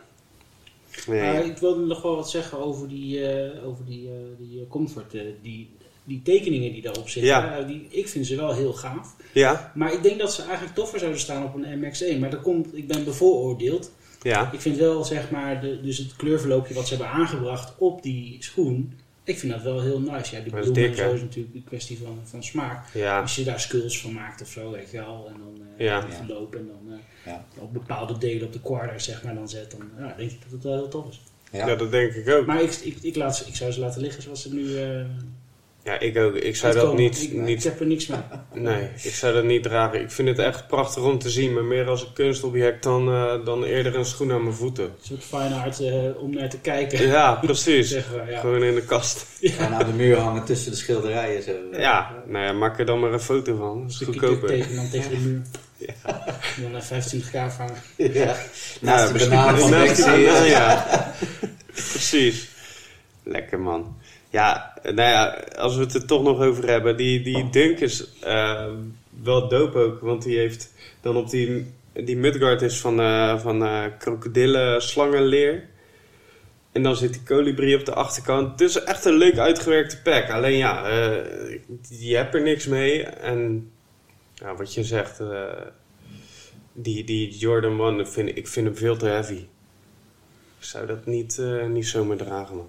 Nee. 1.07 1.21
Maar 1.21 1.45
ik 1.45 1.57
wilde 1.57 1.85
nog 1.85 2.01
wel 2.01 2.15
wat 2.15 2.29
zeggen 2.29 2.57
over 2.59 2.87
die, 2.87 3.25
eh, 3.27 3.67
over 3.67 3.85
die, 3.85 4.07
eh, 4.07 4.13
die 4.47 4.59
eh, 4.61 4.67
comfort. 4.69 5.11
die, 5.41 5.69
die 6.03 6.21
tekeningen 6.23 6.71
die 6.71 6.81
daarop 6.81 7.09
zitten. 7.09 7.31
Ja. 7.31 7.57
eh, 7.57 7.67
die, 7.67 7.87
ik 7.89 8.07
vind 8.07 8.27
ze 8.27 8.35
wel 8.35 8.53
heel 8.53 8.73
gaaf. 8.73 9.15
Ja, 9.33 9.71
Maar 9.75 9.93
ik 9.93 10.03
denk 10.03 10.19
dat 10.19 10.33
ze 10.33 10.41
eigenlijk 10.41 10.75
toffer 10.75 10.99
zouden 10.99 11.19
staan 11.21 11.43
op 11.43 11.55
een 11.55 11.79
MX1. 11.83 12.19
Maar 12.19 12.29
dat 12.29 12.41
komt, 12.41 12.77
ik 12.77 12.87
ben 12.87 13.03
bevooroordeeld. 13.03 13.91
ja. 14.21 14.51
Ik 14.51 14.61
vind 14.61 14.77
wel, 14.77 15.03
zeg 15.03 15.31
maar, 15.31 15.61
de, 15.61 15.81
dus 15.81 15.97
het 15.97 16.15
kleurverloopje 16.15 16.73
wat 16.73 16.87
ze 16.87 16.95
hebben 16.95 17.13
aangebracht 17.13 17.73
op 17.77 18.03
die 18.03 18.35
schoen. 18.39 18.93
Ik 19.27 19.37
vind 19.39 19.51
dat 19.51 19.61
wel 19.61 19.81
heel 19.81 19.99
nice. 19.99 20.35
Ja, 20.35 20.41
die 20.41 20.51
Dat 20.51 20.61
bloemen 20.61 20.73
dik, 20.73 20.95
zo 20.95 21.13
is 21.13 21.21
natuurlijk 21.21 21.55
een 21.55 21.63
kwestie 21.63 21.97
van, 21.97 22.19
van 22.23 22.43
smaak. 22.43 22.93
Ja. 22.93 23.21
Als 23.21 23.35
je 23.35 23.43
daar 23.43 23.59
skulls 23.59 24.01
van 24.01 24.13
maakt 24.13 24.41
of 24.41 24.47
zo, 24.49 24.71
weet 24.71 24.91
je 24.91 24.97
wel. 24.97 25.27
En 25.33 25.35
dan 25.39 25.65
eh 25.77 25.85
Ja. 25.85 26.05
verloop 26.11 26.55
en 26.55 26.67
dan 26.67 26.93
eh, 26.93 26.99
Ja. 27.33 27.45
op 27.57 27.73
bepaalde 27.73 28.17
delen 28.17 28.47
op 28.47 28.53
de 28.53 28.61
quarter 28.61 29.01
zeg 29.01 29.23
maar 29.23 29.33
dan 29.35 29.49
zet. 29.49 29.71
Dan 29.71 29.89
ja, 29.97 30.13
denk 30.17 30.31
ik 30.31 30.41
dat 30.41 30.51
het 30.51 30.63
wel 30.63 30.73
heel 30.73 30.87
tof 30.87 31.09
is. 31.09 31.21
ja. 31.51 31.67
Ja, 31.67 31.75
dat 31.75 31.91
denk 31.91 32.13
ik 32.13 32.29
ook. 32.29 32.45
Maar 32.45 32.61
ik, 32.61 32.71
ik, 32.73 32.97
ik, 33.01 33.15
laat, 33.15 33.37
ze- 33.37 33.45
ik 33.47 33.55
zou 33.55 33.71
ze 33.71 33.79
laten 33.79 34.01
liggen 34.01 34.23
zoals 34.23 34.41
ze 34.41 34.53
nu 34.53 34.77
eh 34.77 35.05
Ja, 35.87 35.99
ik 35.99 36.17
ook. 36.17 36.35
Ik 36.35 36.55
zou 36.55 36.73
dat 36.73 36.97
niet, 36.97 37.21
ik, 37.21 37.31
ik 37.31 37.37
niet... 37.37 37.63
heb 37.63 37.79
er 37.79 37.85
niks 37.85 38.07
mee. 38.07 38.19
Nee, 38.53 38.87
ik 39.01 39.13
zou 39.13 39.33
dat 39.33 39.43
niet 39.43 39.63
dragen. 39.63 40.01
Ik 40.01 40.11
vind 40.11 40.27
het 40.27 40.39
echt 40.39 40.67
prachtig 40.67 41.03
om 41.03 41.19
te 41.19 41.29
zien, 41.29 41.53
maar 41.53 41.63
meer 41.63 41.87
als 41.87 42.01
een 42.01 42.13
kunstobject 42.13 42.83
dan, 42.83 43.09
eh, 43.09 43.45
dan 43.45 43.63
eerder 43.63 43.95
een 43.95 44.05
schoen 44.05 44.31
aan 44.31 44.43
mijn 44.43 44.55
voeten. 44.55 44.83
Een 44.83 44.91
soort 45.01 45.23
fine 45.23 45.55
art 45.55 45.79
eh, 45.79 46.21
om 46.21 46.33
naar 46.33 46.49
te 46.49 46.59
kijken. 46.59 47.07
Ja, 47.07 47.33
precies. 47.45 47.89
Zeggen 47.89 48.29
ja. 48.29 48.39
Gewoon 48.39 48.63
in 48.63 48.75
de 48.75 48.81
kast. 48.81 49.25
En 49.57 49.73
aan 49.73 49.85
de 49.85 49.93
muur 49.93 50.17
hangen 50.17 50.45
tussen 50.45 50.71
de 50.71 50.77
schilderijen 50.77 51.43
zo. 51.43 51.51
Ja, 51.71 52.23
nou 52.25 52.45
ja, 52.45 52.53
maak 52.53 52.79
er 52.79 52.85
dan 52.85 52.99
maar 52.99 53.13
een 53.13 53.19
foto 53.19 53.55
van. 53.55 53.81
Dat 53.81 53.91
is 53.91 53.97
goedkoper. 53.97 54.75
dan 54.75 54.89
tegen 54.89 55.09
de 55.09 55.17
muur. 55.17 55.41
En 56.57 56.71
dan 56.71 56.81
eh, 56.81 57.03
25k 57.03 57.55
vangen. 57.55 57.81
Ja. 57.95 58.07
Ja, 58.13 58.35
Naast 58.81 59.13
de 59.13 59.19
van 59.19 59.29
naast 59.29 60.05
banaan, 60.05 60.45
ja. 60.45 60.87
Precies. 61.91 62.49
Lekker 63.23 63.59
man. 63.59 63.95
Ja, 64.29 64.73
nou 64.83 64.95
ja, 64.95 65.43
als 65.57 65.75
we 65.75 65.81
het 65.83 65.93
er 65.93 66.05
toch 66.05 66.23
nog 66.23 66.39
over 66.41 66.67
hebben. 66.67 66.97
Die, 66.97 67.21
die 67.21 67.49
Dunk 67.49 67.79
is 67.79 68.19
eh, 68.19 68.67
wel 69.23 69.47
dope 69.47 69.77
ook. 69.79 69.99
Want 69.99 70.23
die 70.23 70.37
heeft 70.37 70.73
dan 71.01 71.15
op 71.17 71.29
die... 71.29 71.75
Die 71.93 72.17
mudguard 72.17 72.61
is 72.61 72.79
van, 72.79 72.99
eh 73.01 73.39
van 73.39 73.63
eh 73.63 73.83
krokodillen 73.99 74.81
slangenleer. 74.81 75.65
En 76.71 76.83
dan 76.83 76.95
zit 76.95 77.13
die 77.13 77.23
kolibrie 77.23 77.77
op 77.79 77.85
de 77.85 77.93
achterkant. 77.93 78.51
Het 78.51 78.61
is 78.61 78.83
echt 78.83 79.05
een 79.05 79.13
leuk 79.17 79.37
uitgewerkte 79.37 80.01
pack. 80.01 80.29
Alleen 80.29 80.57
ja, 80.57 80.85
eh, 80.89 81.59
je 81.89 82.15
hebt 82.15 82.33
er 82.35 82.41
niks 82.41 82.65
mee. 82.67 83.03
En 83.03 83.71
ja, 84.33 84.55
wat 84.55 84.73
je 84.73 84.83
zegt... 84.83 85.21
die, 86.73 87.03
die 87.03 87.37
Jordan 87.37 87.79
1, 87.81 87.97
dat 87.97 88.09
vind, 88.09 88.29
ik- 88.37 88.47
vind 88.47 88.65
hem 88.67 88.75
veel 88.75 88.97
te 88.97 89.05
heavy. 89.05 89.45
Ik 90.59 90.65
zou 90.65 90.85
dat 90.87 91.05
niet, 91.05 91.41
niet 91.69 91.87
zomaar 91.87 92.17
dragen, 92.17 92.55
man. 92.55 92.67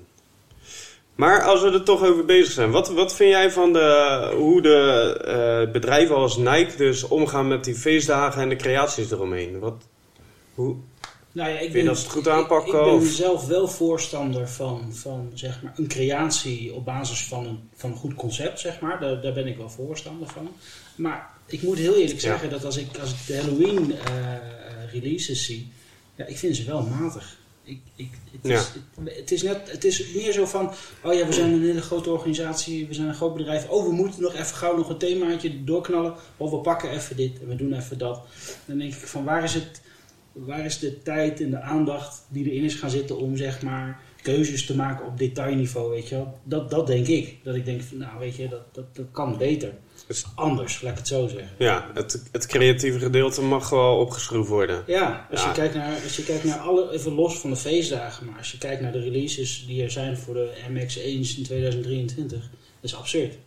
Maar 1.19 1.43
als 1.43 1.63
we 1.63 1.71
er 1.71 1.83
toch 1.83 2.03
over 2.05 2.25
bezig 2.25 2.53
zijn, 2.53 2.71
wat, 2.71 2.89
wat 2.91 3.15
vind 3.15 3.31
jij 3.31 3.51
van 3.51 3.73
de, 3.73 4.33
hoe 4.37 4.63
de 4.63 5.15
eh, 5.25 5.73
bedrijven 5.73 6.17
als 6.17 6.37
Nike 6.37 6.77
dus 6.77 7.03
omgaan 7.09 7.49
met 7.49 7.65
die 7.65 7.75
feestdagen 7.75 8.43
en 8.43 8.49
de 8.49 8.57
creaties 8.57 9.11
eromheen? 9.11 9.59
Wat, 9.59 9.83
hoe, 10.55 10.77
Nou 11.33 11.51
ja, 11.51 11.59
ik 11.59 11.73
je 11.73 11.85
dat 11.85 11.97
ze 11.97 12.03
het 12.03 12.13
goed 12.13 12.29
aanpakken, 12.29 12.69
Ik, 12.73 12.79
ik 12.79 12.85
ben 12.85 12.93
of? 12.95 13.07
zelf 13.07 13.47
wel 13.47 13.69
voorstander 13.69 14.49
van, 14.49 14.95
van 14.95 15.31
zeg 15.35 15.63
maar, 15.63 15.73
een 15.77 15.89
creatie 15.89 16.75
op 16.75 16.85
basis 16.85 17.25
van 17.25 17.47
een, 17.47 17.69
van 17.75 17.91
een 17.91 17.97
goed 17.97 18.15
concept, 18.15 18.61
zeg 18.61 18.81
maar. 18.81 19.01
Daar, 19.01 19.21
daar 19.23 19.33
ben 19.33 19.47
ik 19.47 19.57
wel 19.57 19.71
voorstander 19.71 20.29
van. 20.29 20.49
Maar 20.97 21.31
ik 21.47 21.63
moet 21.63 21.79
heel 21.79 21.95
eerlijk 21.95 22.21
Ja. 22.21 22.31
zeggen 22.31 22.51
dat 22.51 22.65
als 22.65 22.77
ik, 22.77 22.99
als 23.01 23.11
ik 23.11 23.17
de 23.27 23.37
Halloween 23.37 23.93
eh, 23.93 24.93
releases 24.93 25.45
zie, 25.45 25.73
ja, 26.15 26.25
ik 26.27 26.39
vind 26.39 26.57
ze 26.57 26.65
wel 26.65 26.83
matig. 26.83 27.38
Ik, 27.69 27.81
ik, 27.97 28.11
het, 28.33 28.45
is, 28.45 28.61
het, 28.61 29.17
het 29.17 29.31
is 29.31 29.43
net, 29.43 29.71
het 29.71 29.85
is 29.85 30.15
meer 30.15 30.33
zo 30.33 30.45
van, 30.45 30.73
oh 31.03 31.15
ja, 31.15 31.27
we 31.27 31.33
zijn 31.33 31.53
een 31.53 31.63
hele 31.63 31.83
grote 31.83 32.11
organisatie, 32.11 32.87
we 32.87 32.95
zijn 32.95 33.09
een 33.09 33.15
groot 33.15 33.35
bedrijf. 33.35 33.69
Oh, 33.69 33.87
we 33.87 33.93
moeten 33.93 34.23
nog 34.23 34.35
even 34.35 34.57
gauw 34.57 34.77
nog 34.77 34.89
een 34.89 34.99
themaatje 34.99 35.65
doorknallen. 35.65 36.15
Of 36.37 36.51
we 36.51 36.57
pakken 36.57 36.91
even 36.91 37.17
dit 37.17 37.41
en 37.41 37.49
we 37.49 37.57
doen 37.57 37.73
even 37.73 37.99
dat. 37.99 38.23
Dan 38.65 38.79
denk 38.79 38.93
ik 38.93 39.07
van, 39.07 39.25
waar 39.25 39.45
is 39.45 39.55
het, 39.55 39.81
waar 40.33 40.65
is 40.65 40.79
de 40.79 41.03
tijd 41.03 41.41
en 41.41 41.51
de 41.51 41.61
aandacht 41.61 42.25
die 42.29 42.51
erin 42.51 42.65
is 42.65 42.75
gaan 42.75 42.91
zitten 42.91 43.19
om 43.19 43.37
zeg 43.37 43.63
maar 43.63 44.01
keuzes 44.23 44.67
te 44.67 44.77
maken 44.77 45.07
op 45.07 45.19
detailniveau, 45.19 45.91
weet 45.91 46.09
je 46.09 46.15
wel? 46.15 46.39
Dat, 46.45 46.71
dat 46.71 46.87
denk 46.87 47.07
ik. 47.07 47.37
Dat 47.43 47.55
ik 47.55 47.65
denk, 47.65 47.83
van, 47.83 47.99
nou 47.99 48.19
weet 48.19 48.37
je, 48.37 48.49
dat, 48.49 48.75
dat, 48.75 48.97
dat 48.97 49.07
kan 49.13 49.39
beter. 49.39 49.73
Dus- 50.09 50.25
Anders, 50.35 50.83
laat 50.83 50.93
ik 50.93 50.99
het 50.99 51.09
zo 51.09 51.27
zeggen. 51.27 51.51
ja, 51.59 51.91
het, 51.95 52.23
het 52.33 52.47
creatieve 52.47 52.99
gedeelte 52.99 53.43
mag 53.43 53.71
wel 53.71 53.99
opgeschroefd 53.99 54.49
worden. 54.49 54.85
Ja, 54.87 55.27
als, 55.31 55.41
Ja. 55.43 55.49
Je 55.49 55.55
kijkt 55.55 55.75
naar, 55.75 56.03
als 56.05 56.17
je 56.17 56.25
kijkt 56.25 56.45
naar 56.45 56.59
alle, 56.59 56.91
even 56.93 57.13
los 57.13 57.39
van 57.39 57.51
de 57.51 57.57
feestdagen, 57.57 58.27
maar 58.27 58.39
als 58.39 58.53
je 58.53 58.59
kijkt 58.59 58.81
naar 58.83 58.93
de 58.93 59.01
releases 59.01 59.65
die 59.67 59.83
er 59.83 59.91
zijn 59.91 60.17
voor 60.17 60.35
de 60.35 60.51
MX1 60.69 61.37
in 61.37 61.43
2023, 61.45 62.41
dat 62.41 62.51
is 62.81 62.95
absurd. 62.95 63.39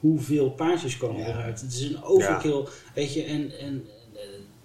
Hoeveel 0.00 0.50
paardjes 0.50 0.96
komen 0.96 1.20
Ja. 1.20 1.28
eruit? 1.28 1.60
Het 1.60 1.72
is 1.72 1.80
een 1.82 2.02
overkill, 2.02 2.64
weet 2.94 3.14
je, 3.14 3.22
en, 3.22 3.58
en 3.58 3.84
eh, 4.14 4.20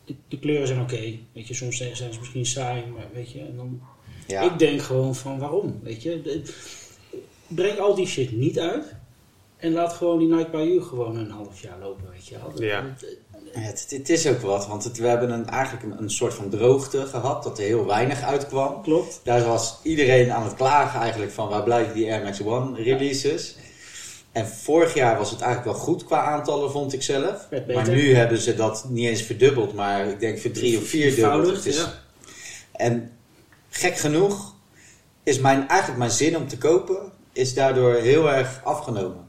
de, 0.05 0.15
de 0.27 0.39
kleuren 0.39 0.67
zijn 0.67 0.81
oké, 0.81 1.17
weet 1.33 1.47
je, 1.47 1.53
soms 1.53 1.77
zijn 1.77 1.95
zijn 1.95 2.13
ze 2.13 2.19
misschien 2.19 2.45
saai, 2.45 2.83
maar 2.85 3.05
weet 3.13 3.31
je, 3.31 3.39
en 3.39 3.55
dan, 3.55 3.81
Ja. 4.27 4.41
ik 4.53 4.59
denk 4.59 4.81
gewoon 4.81 5.15
van 5.15 5.39
waarom, 5.39 5.79
weet 5.83 6.03
je. 6.03 6.21
De- 6.21 6.41
breng 7.47 7.79
al 7.79 7.95
die 7.95 8.07
shit 8.07 8.31
niet 8.31 8.59
uit 8.59 8.95
en 9.59 9.71
laat 9.71 9.93
gewoon 9.93 10.19
die 10.19 10.27
Night 10.27 10.51
by 10.51 10.57
You 10.57 10.81
gewoon 10.81 11.17
een 11.17 11.29
half 11.31 11.61
jaar 11.61 11.77
lopen, 11.81 12.09
weet 12.11 12.27
je 12.27 12.35
wel. 12.37 12.61
Ja. 12.63 12.83
Ja, 13.53 13.59
Het, 13.59 13.85
het 13.89 14.09
is 14.09 14.27
ook 14.27 14.41
wat, 14.41 14.67
want 14.67 14.83
het, 14.83 14.97
we 14.97 15.07
hebben 15.07 15.29
een, 15.31 15.47
eigenlijk 15.49 15.83
een, 15.85 16.01
een 16.03 16.09
soort 16.11 16.33
van 16.33 16.49
droogte 16.49 17.05
gehad, 17.05 17.43
dat 17.43 17.57
er 17.57 17.63
heel 17.63 17.85
weinig 17.85 18.21
uitkwam. 18.21 18.81
Klopt. 18.81 19.19
Daar 19.23 19.43
was 19.45 19.79
iedereen 19.83 20.31
aan 20.31 20.43
het 20.43 20.53
klagen 20.55 20.99
eigenlijk 20.99 21.31
van 21.31 21.49
waar 21.49 21.63
blijven 21.63 21.93
die 21.93 22.11
Air 22.11 22.23
Max 22.23 22.41
One 22.43 22.81
releases. 22.83 23.55
En 24.31 24.47
vorig 24.47 24.93
jaar 24.93 25.17
was 25.17 25.31
het 25.31 25.41
eigenlijk 25.41 25.75
wel 25.75 25.85
goed 25.85 26.03
qua 26.05 26.23
aantallen, 26.23 26.71
vond 26.71 26.93
ik 26.93 27.01
zelf. 27.03 27.47
Maar 27.73 27.89
nu 27.89 28.15
hebben 28.15 28.37
ze 28.37 28.55
dat 28.55 28.85
niet 28.89 29.07
eens 29.07 29.21
verdubbeld, 29.21 29.73
maar 29.73 30.07
ik 30.07 30.19
denk 30.19 30.39
voor 30.39 30.51
drie 30.51 30.77
of 30.77 30.83
vier 30.83 31.15
dubbeld. 31.15 31.65
Is- 31.65 31.77
ja. 31.77 31.93
En 32.71 33.11
gek 33.69 33.97
genoeg 33.97 34.55
is 35.23 35.39
mijn, 35.39 35.67
eigenlijk 35.67 35.99
mijn 35.99 36.11
zin 36.11 36.37
om 36.37 36.47
te 36.47 36.57
kopen, 36.57 37.11
is 37.33 37.53
daardoor 37.53 37.93
heel 37.95 38.31
erg 38.31 38.61
afgenomen. 38.63 39.27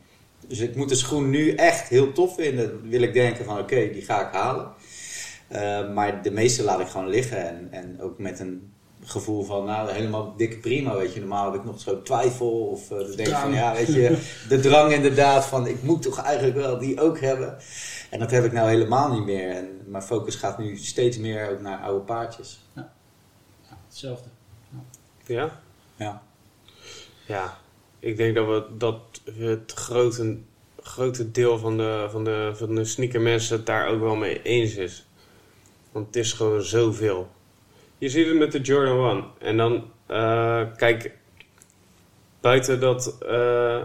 Dus 0.50 0.58
ik 0.58 0.76
moet 0.76 0.88
de 0.88 0.94
schoen 0.94 1.30
nu 1.30 1.54
echt 1.54 1.88
heel 1.88 2.12
tof 2.12 2.34
vinden. 2.34 2.68
Dan 2.68 2.90
wil 2.90 3.02
ik 3.02 3.12
denken 3.12 3.44
van 3.44 3.58
oké, 3.58 3.90
die 3.92 4.02
ga 4.02 4.26
ik 4.26 4.32
halen. 4.32 4.72
Eh, 5.48 5.92
maar 5.92 6.22
de 6.22 6.30
meeste 6.30 6.62
laat 6.62 6.80
ik 6.80 6.86
gewoon 6.86 7.08
liggen. 7.08 7.48
En, 7.48 7.68
en 7.70 8.00
ook 8.00 8.18
met 8.18 8.40
een 8.40 8.72
gevoel 9.04 9.44
van, 9.44 9.64
nou, 9.64 9.90
helemaal 9.90 10.36
dikke 10.36 10.58
prima, 10.58 10.96
weet 10.96 11.14
je. 11.14 11.20
Normaal 11.20 11.52
heb 11.52 11.60
ik 11.60 11.66
nog 11.66 11.80
zo 11.80 12.02
twijfel. 12.02 12.66
Of 12.66 12.90
eh, 12.90 12.98
dan 12.98 13.16
denk 13.16 13.28
ik 13.28 13.34
van, 13.34 13.52
ja, 13.52 13.72
weet 13.72 13.94
je, 13.94 14.18
de 14.48 14.60
drang 14.68 14.92
inderdaad 14.92 15.44
van, 15.44 15.66
ik 15.66 15.82
moet 15.82 16.02
toch 16.02 16.22
eigenlijk 16.22 16.56
wel 16.56 16.78
die 16.78 17.00
ook 17.00 17.20
hebben. 17.20 17.56
En 18.10 18.18
dat 18.18 18.30
heb 18.30 18.44
ik 18.44 18.52
nou 18.52 18.68
helemaal 18.68 19.12
niet 19.12 19.24
meer. 19.24 19.50
En 19.50 19.80
mijn 19.86 20.02
focus 20.02 20.34
gaat 20.34 20.58
nu 20.58 20.76
steeds 20.76 21.18
meer 21.18 21.50
ook 21.50 21.60
naar 21.60 21.78
oude 21.78 22.04
paardjes. 22.04 22.60
Ja, 22.74 22.92
hetzelfde. 23.88 24.28
Ja? 25.26 25.60
Ja. 25.96 26.22
Ja, 27.26 27.58
ik 28.00 28.16
denk 28.16 28.34
dat, 28.34 28.46
we, 28.46 28.64
dat 28.76 29.00
het 29.38 29.72
grote, 29.72 30.38
grote 30.82 31.30
deel 31.30 31.58
van 31.58 31.76
de, 31.76 32.06
van, 32.10 32.24
de, 32.24 32.50
van 32.54 32.74
de 32.74 32.84
sneakermensen 32.84 33.56
het 33.56 33.66
daar 33.66 33.88
ook 33.88 34.00
wel 34.00 34.16
mee 34.16 34.42
eens 34.42 34.74
is. 34.74 35.06
Want 35.92 36.06
het 36.06 36.16
is 36.16 36.32
gewoon 36.32 36.62
zoveel. 36.62 37.30
Je 37.98 38.08
ziet 38.08 38.26
het 38.26 38.38
met 38.38 38.52
de 38.52 38.60
Jordan 38.60 39.10
1. 39.10 39.24
En 39.38 39.56
dan, 39.56 39.90
eh, 40.06 40.62
kijk, 40.76 41.12
buiten 42.40 42.80
dat 42.80 43.18
eh, 43.28 43.82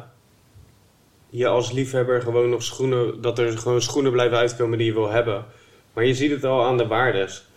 je 1.30 1.48
als 1.48 1.72
liefhebber 1.72 2.22
gewoon 2.22 2.50
nog 2.50 2.64
schoenen, 2.64 3.22
dat 3.22 3.40
er 3.40 3.58
gewoon 3.58 3.82
schoenen 3.82 4.12
blijven 4.12 4.38
uitkomen 4.38 4.78
die 4.78 4.88
je 4.88 4.94
wil 4.94 5.10
hebben. 5.10 5.46
Maar 5.94 6.06
je 6.06 6.14
ziet 6.14 6.32
het 6.32 6.44
al 6.44 6.66
aan 6.66 6.78
de 6.78 6.88
waardes. 6.88 7.48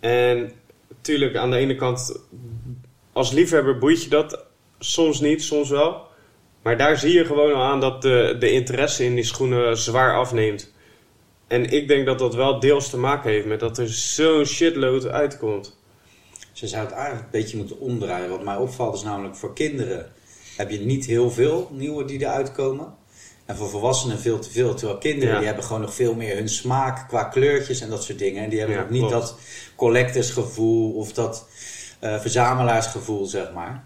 En 0.00 0.52
natuurlijk, 0.88 1.36
aan 1.36 1.50
de 1.50 1.56
ene 1.56 1.74
kant, 1.74 2.20
als 3.12 3.32
liefhebber 3.32 3.78
boeit 3.78 4.02
je 4.02 4.10
dat 4.10 4.46
soms 4.84 5.20
niet, 5.20 5.42
soms 5.42 5.68
wel. 5.68 6.02
Maar 6.62 6.76
daar 6.78 6.98
zie 6.98 7.12
je 7.12 7.24
gewoon 7.24 7.54
al 7.54 7.62
aan 7.62 7.80
dat 7.80 8.02
de, 8.02 8.36
de 8.38 8.50
interesse 8.50 9.04
in 9.04 9.14
die 9.14 9.24
schoenen 9.24 9.76
zwaar 9.78 10.16
afneemt. 10.16 10.72
En 11.46 11.70
ik 11.70 11.88
denk 11.88 12.06
dat 12.06 12.18
dat 12.18 12.34
wel 12.34 12.60
deels 12.60 12.90
te 12.90 12.96
maken 12.98 13.30
heeft 13.30 13.46
met 13.46 13.60
dat 13.60 13.78
er 13.78 13.88
zo'n 13.88 14.44
shitload 14.44 15.06
uitkomt. 15.06 15.76
Ze 16.52 16.66
zou 16.68 16.84
het 16.84 16.92
eigenlijk 16.94 17.24
een 17.24 17.40
beetje 17.40 17.56
moeten 17.56 17.80
omdraaien. 17.80 18.30
Wat 18.30 18.44
mij 18.44 18.56
opvalt 18.56 18.94
is 18.94 19.02
namelijk 19.02 19.36
voor 19.36 19.54
kinderen 19.54 20.12
heb 20.56 20.70
je 20.70 20.80
niet 20.80 21.04
heel 21.06 21.30
veel 21.30 21.68
nieuwe 21.72 22.04
die 22.04 22.20
eruit 22.20 22.52
komen. 22.52 22.94
En 23.46 23.56
voor 23.56 23.68
volwassenen 23.68 24.18
veel 24.18 24.38
te 24.38 24.50
veel. 24.50 24.74
Terwijl 24.74 24.98
kinderen 24.98 25.28
Ja. 25.32 25.36
die 25.36 25.46
hebben 25.46 25.64
gewoon 25.64 25.80
nog 25.82 25.94
veel 25.94 26.14
meer 26.14 26.34
hun 26.36 26.48
smaak 26.48 27.08
qua 27.08 27.24
kleurtjes 27.24 27.80
en 27.80 27.90
dat 27.90 28.04
soort 28.04 28.18
dingen. 28.18 28.42
En 28.42 28.48
die 28.50 28.58
hebben 28.58 28.76
Ja, 28.76 28.82
nog 28.82 28.90
niet 28.90 29.00
klopt. 29.06 29.14
dat 29.14 29.38
collectorsgevoel 29.76 30.92
of 30.92 31.12
dat 31.12 31.48
eh, 32.00 32.20
verzamelaarsgevoel, 32.20 33.24
zeg 33.26 33.52
maar. 33.52 33.84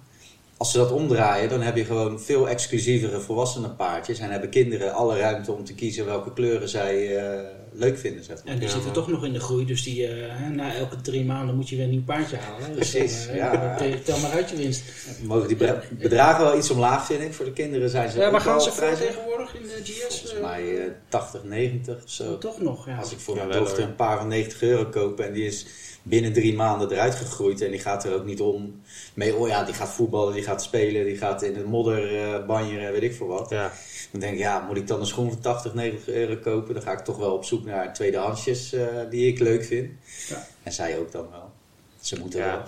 Als 0.59 0.71
ze 0.71 0.79
dat 0.79 0.93
omdraaien, 0.93 1.49
dan 1.49 1.61
heb 1.61 1.77
je 1.77 1.85
gewoon 1.85 2.21
veel 2.21 2.49
exclusievere 2.49 3.21
volwassenen 3.21 3.77
paardjes. 3.77 4.19
En 4.19 4.31
hebben 4.31 4.51
kinderen 4.51 4.95
alle 4.95 5.19
ruimte 5.19 5.53
om 5.53 5.65
te 5.65 5.75
kiezen 5.75 6.05
welke 6.05 6.33
kleuren 6.33 6.69
zij 6.69 7.17
eh, 7.17 7.49
leuk 7.79 7.99
vinden, 7.99 8.25
zeg 8.25 8.37
maar. 8.45 8.53
En 8.53 8.59
die 8.59 8.69
Ja, 8.69 8.75
zitten 8.75 8.93
toch 8.93 9.09
nog 9.09 9.25
in 9.25 9.33
de 9.33 9.41
groei, 9.41 9.65
dus 9.67 9.83
die, 9.83 10.07
eh, 10.07 10.13
hè, 10.29 10.49
na 10.49 10.75
elke 10.75 11.01
drie 11.01 11.25
maanden 11.25 11.55
moet 11.57 11.69
je 11.69 11.77
weer 11.77 11.85
een 11.85 11.91
nieuw 11.91 12.05
paardje 12.05 12.37
halen. 12.37 12.77
Dus 12.77 12.91
Precies, 12.91 13.25
dan, 13.27 13.31
eh, 13.35 13.37
ja. 13.37 13.77
tel- 13.77 14.03
Tel 14.05 14.19
maar 14.19 14.31
uit 14.31 14.51
je 14.51 14.57
winst. 14.57 14.83
Mogen 15.23 15.49
die 15.49 15.57
bedragen 15.91 16.45
wel 16.45 16.59
iets 16.59 16.71
omlaag, 16.71 17.07
vind 17.07 17.23
ik. 17.23 17.33
Voor 17.35 17.45
de 17.45 17.53
kinderen 17.53 17.91
zijn 17.91 18.11
ze 18.11 18.19
Ja, 18.19 18.31
waar 18.31 18.41
gaan 18.41 18.61
ze 18.61 18.73
voor 18.73 18.95
tegenwoordig 18.97 19.55
in 19.55 19.63
de 19.63 19.81
GS? 19.85 20.01
Volgens 20.21 20.35
eh, 20.35 20.41
mij 20.41 20.79
eh, 20.79 20.91
80, 21.09 21.45
90 21.45 21.95
of 22.05 22.11
zo. 22.11 22.39
Toch 22.39 22.61
nog, 22.61 22.87
ja. 22.87 22.97
Als 22.99 23.13
ik 23.13 23.19
voor 23.19 23.37
Ja, 23.37 23.45
mijn 23.45 23.59
dochter 23.59 23.83
een 23.85 23.95
paar 23.95 24.19
van 24.19 24.29
90 24.29 24.63
euro 24.63 24.85
koop 24.85 25.21
en 25.21 25.33
die 25.33 25.47
is 25.47 25.67
binnen 26.03 26.33
drie 26.33 26.55
maanden 26.55 26.91
eruit 26.93 27.15
gegroeid 27.15 27.61
en 27.61 27.71
die 27.71 27.81
gaat 27.81 28.05
er 28.05 28.15
ook 28.15 28.25
niet 28.25 28.41
om 28.41 28.81
mee, 29.15 29.35
oh 29.37 29.49
ja, 29.49 29.65
die 29.65 29.75
gaat 29.75 29.89
voetballen, 29.91 30.35
die 30.35 30.43
gaat 30.43 30.63
spelen, 30.63 31.05
die 31.05 31.17
gaat 31.17 31.43
in 31.43 31.53
de 31.53 31.65
modder 31.65 32.17
eh 32.23 32.47
banjeren, 32.47 32.93
weet 32.93 33.03
ik 33.03 33.15
veel 33.15 33.27
wat. 33.27 33.51
Ja, 33.51 33.73
Dan 34.11 34.21
denk 34.21 34.33
ik, 34.33 34.39
ja, 34.39 34.65
moet 34.69 34.77
ik 34.77 34.87
dan 34.87 35.01
een 35.01 35.07
schoen 35.07 35.31
van 35.31 35.41
80, 35.41 35.75
90 35.75 36.09
euro 36.15 36.37
kopen? 36.37 36.75
Dan 36.75 36.83
ga 36.83 36.93
ik 36.93 36.99
toch 36.99 37.17
wel 37.17 37.33
op 37.35 37.45
zoek 37.45 37.65
naar 37.69 37.93
tweedehandsjes 37.95 38.73
eh, 38.73 38.85
die 39.11 39.33
ik 39.33 39.39
leuk 39.39 39.65
vind. 39.65 39.91
Ja. 40.29 40.47
En 40.63 40.73
zij 40.73 40.99
ook 40.99 41.13
dan 41.13 41.27
wel. 41.31 41.51
Ze 42.01 42.19
moeten 42.21 42.41
Ja. 42.41 42.47
wel. 42.47 42.67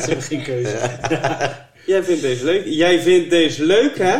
Ze 0.00 0.06
hebben 0.06 0.22
geen 0.22 0.42
keuze. 0.42 0.78
Jij 1.86 2.02
vindt 2.04 2.20
deze 2.22 2.44
leuk? 2.44 2.64
Jij 2.66 3.00
vindt 3.02 3.30
deze 3.30 3.64
leuk, 3.64 3.98
hè? 3.98 4.18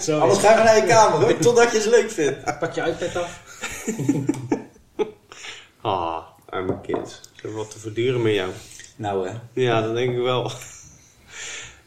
Zo, 0.00 0.18
Anders 0.20 0.40
ga 0.40 0.50
je 0.50 0.56
maar 0.56 0.64
naar 0.64 0.76
je 0.76 0.84
kamer 0.86 1.20
hoor, 1.20 1.36
totdat 1.38 1.72
je 1.72 1.80
ze 1.80 1.90
leuk 1.90 2.10
vindt. 2.10 2.58
pak 2.58 2.72
je 2.74 2.80
iPad 2.80 3.16
af. 3.16 3.40
Ah, 5.80 6.22
arme 6.48 6.80
kids. 6.80 7.12
Ze 7.12 7.40
hebben 7.42 7.58
wat 7.58 7.70
te 7.70 7.78
verduren 7.78 8.22
met 8.22 8.34
jou. 8.34 8.50
Nou 8.96 9.28
hè. 9.28 9.34
Ja, 9.52 9.82
dat 9.82 9.94
denk 9.94 10.10
ik 10.16 10.22
wel. 10.22 10.50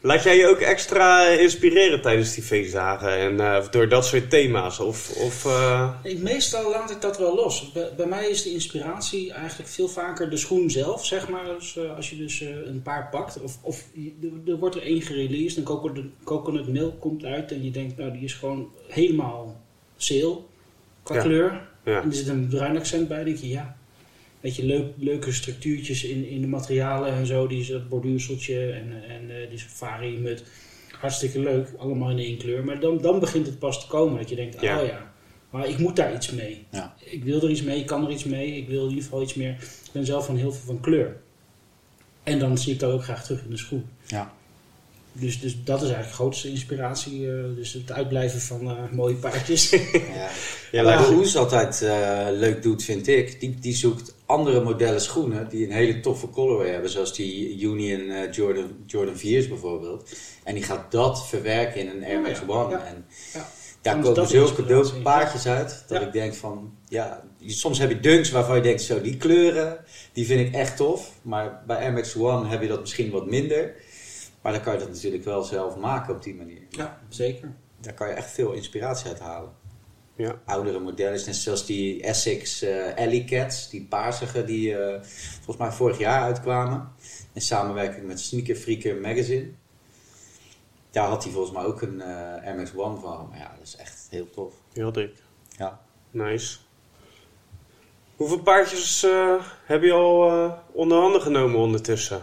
Laat 0.02 0.22
jij 0.22 0.36
je 0.36 0.46
ook 0.46 0.58
extra 0.58 1.26
inspireren 1.28 2.00
tijdens 2.00 2.34
die 2.34 2.42
feestdagen 2.44 3.16
en 3.16 3.40
eh, 3.40 3.68
door 3.70 3.88
dat 3.88 4.06
soort 4.06 4.30
thema's? 4.30 4.78
Of, 4.78 5.10
of 5.16 5.44
eh, 5.44 5.90
Nee, 6.04 6.18
meestal 6.18 6.70
laat 6.70 6.90
ik 6.90 7.00
dat 7.00 7.18
wel 7.18 7.34
los. 7.34 7.72
Bij, 7.72 7.88
bij 7.96 8.06
mij 8.06 8.28
is 8.28 8.42
de 8.42 8.50
inspiratie 8.52 9.32
eigenlijk 9.32 9.68
veel 9.68 9.88
vaker 9.88 10.30
de 10.30 10.36
schoen 10.36 10.70
zelf, 10.70 11.06
zeg 11.06 11.28
maar. 11.28 11.44
Dus, 11.44 11.76
eh, 11.76 11.96
als 11.96 12.10
je 12.10 12.16
dus 12.16 12.40
een 12.40 12.82
paar 12.82 13.08
pakt, 13.10 13.40
of, 13.42 13.58
of 13.62 13.84
er- 14.22 14.52
er 14.52 14.58
wordt 14.58 14.76
er 14.76 14.82
één 14.82 15.02
gereleased, 15.02 15.56
een 15.58 15.64
coconut, 15.64 16.04
coconut 16.24 16.68
milk 16.68 17.00
komt 17.00 17.24
uit 17.24 17.52
en 17.52 17.64
je 17.64 17.70
denkt, 17.70 17.96
nou 17.96 18.12
die 18.12 18.24
is 18.24 18.34
gewoon 18.34 18.68
helemaal 18.88 19.60
sale 19.96 20.38
qua 21.02 21.14
Ja. 21.14 21.22
kleur. 21.22 21.68
ja. 21.84 22.00
En 22.02 22.08
er 22.08 22.14
zit 22.16 22.28
een 22.28 22.48
bruin 22.48 22.76
accent 22.76 23.08
bij, 23.08 23.24
denk 23.24 23.36
je, 23.36 23.48
ja. 23.48 23.76
Weet 24.40 24.56
je, 24.56 24.64
leuk, 24.64 24.86
leuke 24.96 25.32
structuurtjes 25.32 26.04
in, 26.04 26.28
in 26.28 26.40
de 26.40 26.46
materialen 26.46 27.12
en 27.12 27.26
zo. 27.26 27.46
Die 27.46 27.66
dat 27.72 27.88
borduurseltje 27.88 28.70
en, 28.72 29.02
en 29.08 29.42
eh, 29.42 29.48
die 29.48 29.58
safari 29.58 30.18
mut. 30.18 30.44
Hartstikke 30.90 31.40
leuk, 31.40 31.68
allemaal 31.78 32.10
in 32.10 32.18
één 32.18 32.38
kleur. 32.38 32.64
Maar 32.64 32.80
dan, 32.80 32.98
dan 32.98 33.18
begint 33.20 33.46
het 33.46 33.58
pas 33.58 33.80
te 33.80 33.86
komen. 33.86 34.18
Dat 34.18 34.28
je 34.28 34.36
denkt, 34.36 34.60
Ja. 34.60 34.80
oh 34.80 34.86
ja, 34.86 35.12
maar 35.50 35.68
ik 35.68 35.78
moet 35.78 35.96
daar 35.96 36.14
iets 36.14 36.30
mee. 36.30 36.66
Ja. 36.70 36.94
Ik 36.98 37.24
wil 37.24 37.42
er 37.42 37.50
iets 37.50 37.62
mee, 37.62 37.78
ik 37.78 37.86
kan 37.86 38.04
er 38.04 38.10
iets 38.10 38.24
mee. 38.24 38.56
Ik 38.56 38.68
wil 38.68 38.82
in 38.82 38.88
ieder 38.88 39.04
geval 39.04 39.22
iets 39.22 39.34
meer. 39.34 39.50
Ik 39.50 39.90
ben 39.92 40.06
zelf 40.06 40.26
van 40.26 40.36
heel 40.36 40.52
veel 40.52 40.66
van 40.66 40.80
kleur. 40.80 41.16
En 42.22 42.38
dan 42.38 42.58
zie 42.58 42.72
ik 42.72 42.78
dat 42.78 42.92
ook 42.92 43.02
graag 43.02 43.24
terug 43.24 43.44
in 43.44 43.50
de 43.50 43.56
schoen. 43.56 43.84
Ja. 44.06 44.34
Dus, 45.12 45.40
dus 45.40 45.56
dat 45.64 45.76
is 45.76 45.82
eigenlijk 45.88 46.08
de 46.08 46.14
grootste 46.22 46.48
inspiratie. 46.48 47.26
eh, 47.28 47.34
dus 47.56 47.72
het 47.72 47.92
uitblijven 47.92 48.40
van 48.40 48.60
eh, 48.70 48.90
mooie 48.90 49.14
paardjes. 49.14 49.70
Ja. 49.70 50.28
Ja, 50.72 50.84
wat 50.84 51.06
Hoes 51.06 51.36
altijd 51.36 51.82
eh, 51.82 52.26
leuk 52.30 52.62
doet, 52.62 52.82
vind 52.84 53.08
ik, 53.08 53.40
die, 53.40 53.56
die 53.60 53.74
zoekt 53.74 54.14
andere 54.26 54.62
modellen 54.62 55.00
schoenen 55.00 55.48
die 55.48 55.64
een 55.66 55.72
hele 55.72 56.00
toffe 56.00 56.30
colorway 56.30 56.68
hebben, 56.70 56.90
zoals 56.90 57.14
die 57.14 57.60
Union 57.60 58.10
eh, 58.10 58.32
Jordan, 58.32 58.70
Jordan 58.86 59.14
4's 59.18 59.48
bijvoorbeeld. 59.48 60.10
En 60.44 60.54
die 60.54 60.62
gaat 60.62 60.92
dat 60.92 61.26
verwerken 61.28 61.80
in 61.80 61.88
een 61.88 62.04
Air 62.04 62.16
Oh, 62.16 62.22
Max 62.22 62.38
ja. 62.40 62.46
One. 62.46 62.70
Ja. 62.70 62.84
En 62.86 63.04
Ja. 63.32 63.48
daar 63.82 63.94
Dan 64.02 64.10
is 64.12 64.14
komen 64.14 64.28
zulke 64.30 64.66
dope 64.66 64.92
paardjes 65.02 65.46
uit, 65.46 65.84
dat 65.86 66.00
Ja. 66.00 66.06
ik 66.06 66.12
denk 66.12 66.34
van, 66.34 66.72
ja, 66.88 67.22
soms 67.46 67.78
heb 67.78 67.90
je 67.90 68.00
dunks 68.00 68.30
waarvan 68.30 68.56
je 68.56 68.62
denkt, 68.62 68.82
zo, 68.82 69.00
die 69.00 69.16
kleuren, 69.16 69.78
die 70.12 70.26
vind 70.26 70.40
ik 70.48 70.54
echt 70.54 70.76
tof. 70.76 71.10
Maar 71.22 71.62
bij 71.66 71.76
Air 71.76 71.92
Max 71.92 72.16
One 72.16 72.48
heb 72.48 72.62
je 72.62 72.68
dat 72.68 72.80
misschien 72.80 73.10
wat 73.10 73.26
minder. 73.26 73.74
Maar 74.42 74.52
dan 74.52 74.62
kan 74.62 74.72
je 74.72 74.78
dat 74.78 74.88
natuurlijk 74.88 75.24
wel 75.24 75.42
zelf 75.42 75.76
maken 75.76 76.14
op 76.14 76.22
die 76.22 76.34
manier. 76.34 76.62
ja, 76.70 77.00
zeker. 77.08 77.54
Daar 77.80 77.94
kan 77.94 78.08
je 78.08 78.14
echt 78.14 78.30
veel 78.30 78.52
inspiratie 78.52 79.08
uit 79.08 79.18
halen 79.18 79.52
Ja. 80.16 80.40
oudere 80.44 80.78
modellen. 80.78 81.20
Net 81.26 81.36
zoals 81.36 81.66
die 81.66 82.02
Essex 82.02 82.62
eh 82.62 82.96
Alley 82.96 83.24
Cats, 83.24 83.70
die 83.70 83.86
paarsige 83.86 84.44
die 84.44 84.76
eh, 84.76 85.02
volgens 85.34 85.56
mij 85.56 85.70
vorig 85.72 85.98
jaar 85.98 86.22
uitkwamen. 86.22 86.92
In 87.32 87.40
samenwerking 87.40 88.06
met 88.06 88.20
Sneaker 88.20 88.56
Freaker 88.56 88.96
Magazine. 88.96 89.50
Daar 90.90 91.08
had 91.08 91.22
hij 91.24 91.32
volgens 91.32 91.54
mij 91.56 91.64
ook 91.64 91.82
een 91.82 92.00
eh 92.00 92.46
Air 92.46 92.56
Max 92.56 92.70
One 92.76 93.00
van. 93.00 93.26
Maar 93.30 93.38
ja, 93.38 93.54
dat 93.58 93.66
is 93.66 93.76
echt 93.76 94.06
heel 94.10 94.30
tof. 94.30 94.54
Heel 94.72 94.92
dik. 94.92 95.22
Ja. 95.56 95.80
Nice. 96.10 96.58
Hoeveel 98.16 98.42
paardjes 98.42 99.02
eh, 99.02 99.34
heb 99.64 99.82
je 99.82 99.92
al 99.92 100.30
eh, 100.30 100.52
onder 100.72 100.98
handen 100.98 101.20
genomen 101.22 101.58
ondertussen? 101.60 102.20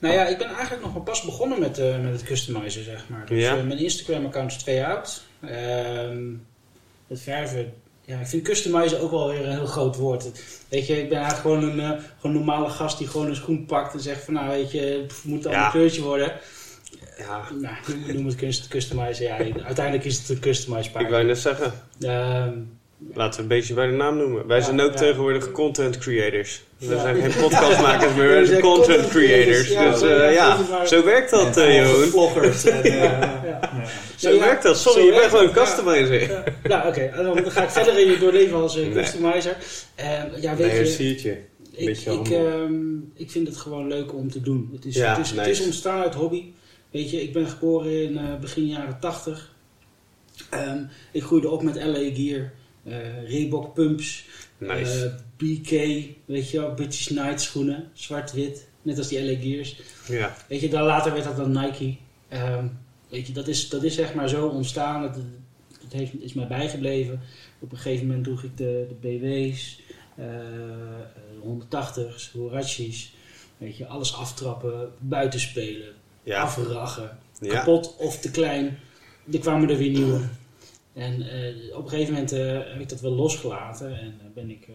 Nou 0.00 0.14
ja, 0.14 0.26
ik 0.26 0.38
ben 0.38 0.46
eigenlijk 0.48 0.82
nog 0.82 0.92
maar 0.92 1.02
pas 1.02 1.22
begonnen 1.22 1.60
met, 1.60 1.78
eh, 1.78 1.98
met 2.00 2.12
het 2.12 2.22
customizen, 2.22 2.84
zeg 2.84 3.08
maar. 3.08 3.26
Dus 3.26 3.42
Ja. 3.42 3.56
eh, 3.56 3.62
mijn 3.64 3.78
Instagram-account 3.78 4.50
is 4.50 4.56
twee 4.56 4.74
jaar 4.76 4.94
oud. 4.96 5.22
Ehm, 5.40 6.22
het 7.06 7.20
verven, 7.20 7.72
ja, 8.04 8.18
ik 8.20 8.26
vind 8.26 8.42
customizen 8.42 9.00
ook 9.00 9.10
wel 9.10 9.28
weer 9.28 9.44
een 9.46 9.50
heel 9.56 9.66
groot 9.66 9.96
woord. 9.96 10.30
Weet 10.68 10.86
je, 10.86 11.02
ik 11.02 11.08
ben 11.08 11.18
eigenlijk 11.18 11.40
gewoon 11.48 11.62
een, 11.70 11.80
eh, 11.80 11.88
gewoon 11.88 12.02
een 12.22 12.32
normale 12.32 12.68
gast 12.68 12.98
die 12.98 13.06
gewoon 13.08 13.26
een 13.28 13.36
schoen 13.36 13.66
pakt 13.66 13.94
en 13.94 14.00
zegt 14.00 14.24
van, 14.24 14.34
nou 14.34 14.48
weet 14.48 14.70
je, 14.72 14.80
het 14.80 15.12
moet 15.24 15.46
al 15.46 15.52
Ja. 15.52 15.64
een 15.64 15.70
kleurtje 15.70 16.02
worden. 16.02 16.32
Ja, 17.18 17.42
Nou, 17.60 17.74
noem- 18.14 18.26
het 18.26 18.34
cust- 18.34 18.68
customizen. 18.68 19.24
Ja, 19.24 19.36
uiteindelijk 19.64 20.04
is 20.04 20.18
het 20.18 20.28
een 20.28 20.38
customized 20.40 20.92
paard. 20.92 21.04
ik 21.04 21.10
wou 21.10 21.24
net 21.24 21.38
zeggen. 21.38 21.72
Ehm, 22.00 22.52
Laten 23.14 23.36
we 23.36 23.42
een 23.42 23.48
beetje 23.48 23.74
bij 23.74 23.86
de 23.86 23.92
naam 23.92 24.16
noemen. 24.16 24.46
Wij 24.46 24.58
Ja, 24.58 24.64
zijn 24.64 24.80
ook 24.80 24.90
ja. 24.92 24.96
tegenwoordig 24.96 25.52
content 25.52 25.98
creators. 25.98 26.62
We 26.78 26.94
Ja. 26.94 27.00
zijn 27.00 27.16
geen 27.22 27.42
podcastmakers 27.42 28.14
meer, 28.14 28.28
we 28.40 28.46
zijn 28.46 28.60
content 28.60 29.08
creators, 29.08 29.68
dus 29.68 29.98
zo 29.98 30.06
eh, 30.06 30.16
werkt 30.16 30.34
ja, 30.34 30.86
zo 30.86 31.04
werkt 31.04 31.30
dat, 31.30 31.54
Jeroen. 31.54 32.06
vloggers 32.08 32.64
eh. 32.64 33.20
Zo 34.16 34.38
werkt 34.38 34.62
dat. 34.62 34.78
Sorry, 34.78 35.04
je 35.04 35.10
bent 35.10 35.24
gewoon 35.24 35.44
een 35.44 35.52
customizer. 35.52 36.20
Ja. 36.30 36.44
Nou, 36.62 36.88
oké. 36.88 37.10
Dan 37.16 37.50
ga 37.50 37.62
ik 37.62 37.70
verder 37.70 37.98
in 37.98 38.10
je 38.10 38.18
doorleven 38.18 38.56
als 38.56 38.78
customizer. 38.92 39.56
Ehm, 39.94 40.26
ja, 40.40 40.56
weet 40.56 40.66
Nee, 40.72 41.96
je, 42.04 42.10
ik, 42.10 42.28
ehm, 42.30 42.94
ik 43.14 43.30
vind 43.30 43.46
het 43.48 43.56
gewoon 43.56 43.86
leuk 43.88 44.14
om 44.14 44.30
te 44.30 44.40
doen. 44.40 44.70
Het 44.72 44.84
is, 44.84 44.98
het 45.00 45.18
is, 45.18 45.28
het 45.30 45.38
nice. 45.38 45.50
is 45.50 45.64
ontstaan 45.64 46.02
uit 46.02 46.14
hobby. 46.14 46.44
Weet 46.90 47.10
je, 47.10 47.22
ik 47.22 47.32
ben 47.32 47.46
geboren 47.46 48.02
in 48.02 48.18
begin 48.40 48.66
jaren 48.66 48.96
80. 49.00 49.54
Ehm, 50.50 50.78
ik 51.12 51.22
groeide 51.22 51.48
op 51.50 51.62
met 51.62 51.74
LA 51.74 52.10
Gear, 52.14 52.50
Reebok 53.26 53.74
pumps, 53.74 54.24
Nice. 54.58 55.04
eh, 55.04 55.12
BK, 55.36 55.70
weet 56.24 56.50
je 56.50 56.60
wel, 56.60 56.74
British 56.74 57.06
Knight 57.06 57.40
schoenen, 57.40 57.90
zwart-wit, 57.92 58.68
net 58.82 58.98
als 58.98 59.08
die 59.08 59.24
LA 59.24 59.40
Gears. 59.40 59.80
Ja. 60.08 60.36
Weet 60.48 60.60
je, 60.60 60.68
dan 60.68 60.82
later 60.82 61.12
werd 61.12 61.24
dat 61.24 61.36
dan 61.36 61.50
Nike. 61.64 61.96
Ehm, 62.28 62.66
weet 63.08 63.26
je, 63.26 63.32
dat 63.32 63.48
is, 63.48 63.68
dat 63.68 63.82
is 63.82 63.94
zeg 63.94 64.14
maar 64.14 64.28
zo 64.28 64.46
ontstaan. 64.48 65.02
Het, 65.02 65.16
het 65.82 65.92
heeft, 65.92 66.12
is 66.22 66.32
mij 66.34 66.46
bijgebleven. 66.46 67.20
Op 67.58 67.72
een 67.72 67.78
gegeven 67.78 68.06
moment 68.06 68.24
droeg 68.24 68.42
ik 68.42 68.56
de, 68.56 68.86
de 68.88 68.94
BW's, 69.08 69.80
eh, 70.16 70.24
de 71.42 71.64
180's, 71.66 72.30
Horachis. 72.32 73.14
Weet 73.58 73.76
je, 73.76 73.86
alles 73.86 74.14
aftrappen, 74.14 74.92
buitenspelen, 74.98 75.92
Ja. 76.22 76.42
afrachen. 76.42 77.18
Ja. 77.40 77.48
Kapot 77.52 77.96
of 77.96 78.18
te 78.20 78.30
klein. 78.30 78.78
Er 79.32 79.38
kwamen 79.38 79.68
er 79.70 79.76
weer 79.76 79.90
nieuwe. 79.90 80.20
En 80.92 81.22
eh, 81.22 81.76
op 81.76 81.82
een 81.82 81.90
gegeven 81.90 82.12
moment 82.12 82.32
eh, 82.32 82.72
heb 82.72 82.80
ik 82.80 82.88
dat 82.88 83.00
wel 83.00 83.12
losgelaten. 83.12 83.98
En 83.98 84.20
eh, 84.20 84.26
ben 84.34 84.50
ik 84.50 84.68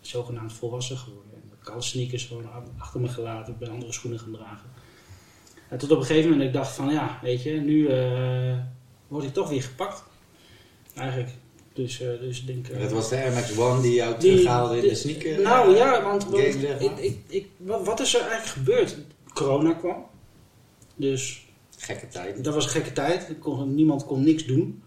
zogenaamd 0.00 0.52
volwassen 0.52 0.98
geworden. 0.98 1.32
En 1.34 1.48
heb 1.50 1.60
ik 1.60 1.68
alle 1.68 1.82
sneakers 1.82 2.24
gewoon 2.24 2.48
achter 2.78 3.00
me 3.00 3.08
gelaten. 3.08 3.52
Ik 3.52 3.58
ben 3.58 3.70
andere 3.70 3.92
schoenen 3.92 4.20
gaan 4.20 4.32
dragen. 4.32 4.70
En 5.68 5.78
tot 5.78 5.90
op 5.90 5.98
een 5.98 6.04
gegeven 6.04 6.30
moment 6.30 6.48
ik 6.48 6.54
dacht 6.54 6.74
van 6.74 6.92
ja, 6.92 7.18
weet 7.22 7.42
je, 7.42 7.52
nu 7.52 7.88
word 9.08 9.24
ik 9.24 9.32
toch 9.32 9.48
weer 9.48 9.62
gepakt. 9.62 10.04
Eigenlijk. 10.94 11.30
Dus, 11.72 11.98
dus 11.98 12.40
ik 12.40 12.46
denk... 12.46 12.80
Dat 12.80 12.92
was 12.92 13.08
de 13.08 13.16
Air 13.16 13.32
Max 13.32 13.58
One 13.58 13.82
die 13.82 13.94
jou 13.94 14.18
terughaalde 14.18 14.76
in 14.76 14.88
de 14.88 14.94
sneaker. 14.94 15.40
Nou 15.40 15.76
ja, 15.76 16.02
want, 16.02 16.34
ik, 16.34 16.54
ik, 16.98 17.18
ik, 17.26 17.48
wat, 17.58 18.00
is 18.00 18.14
er 18.14 18.20
eigenlijk 18.20 18.50
gebeurd? 18.50 18.96
Corona 19.32 19.72
kwam. 19.72 20.06
Dus 20.96 21.44
Gekke 21.76 22.08
tijd. 22.08 22.44
dat 22.44 22.54
was 22.54 22.64
een 22.64 22.70
gekke 22.70 22.92
tijd. 22.92 23.34
Kon, 23.38 23.74
niemand 23.74 24.06
kon 24.06 24.24
niks 24.24 24.44
doen. 24.44 24.83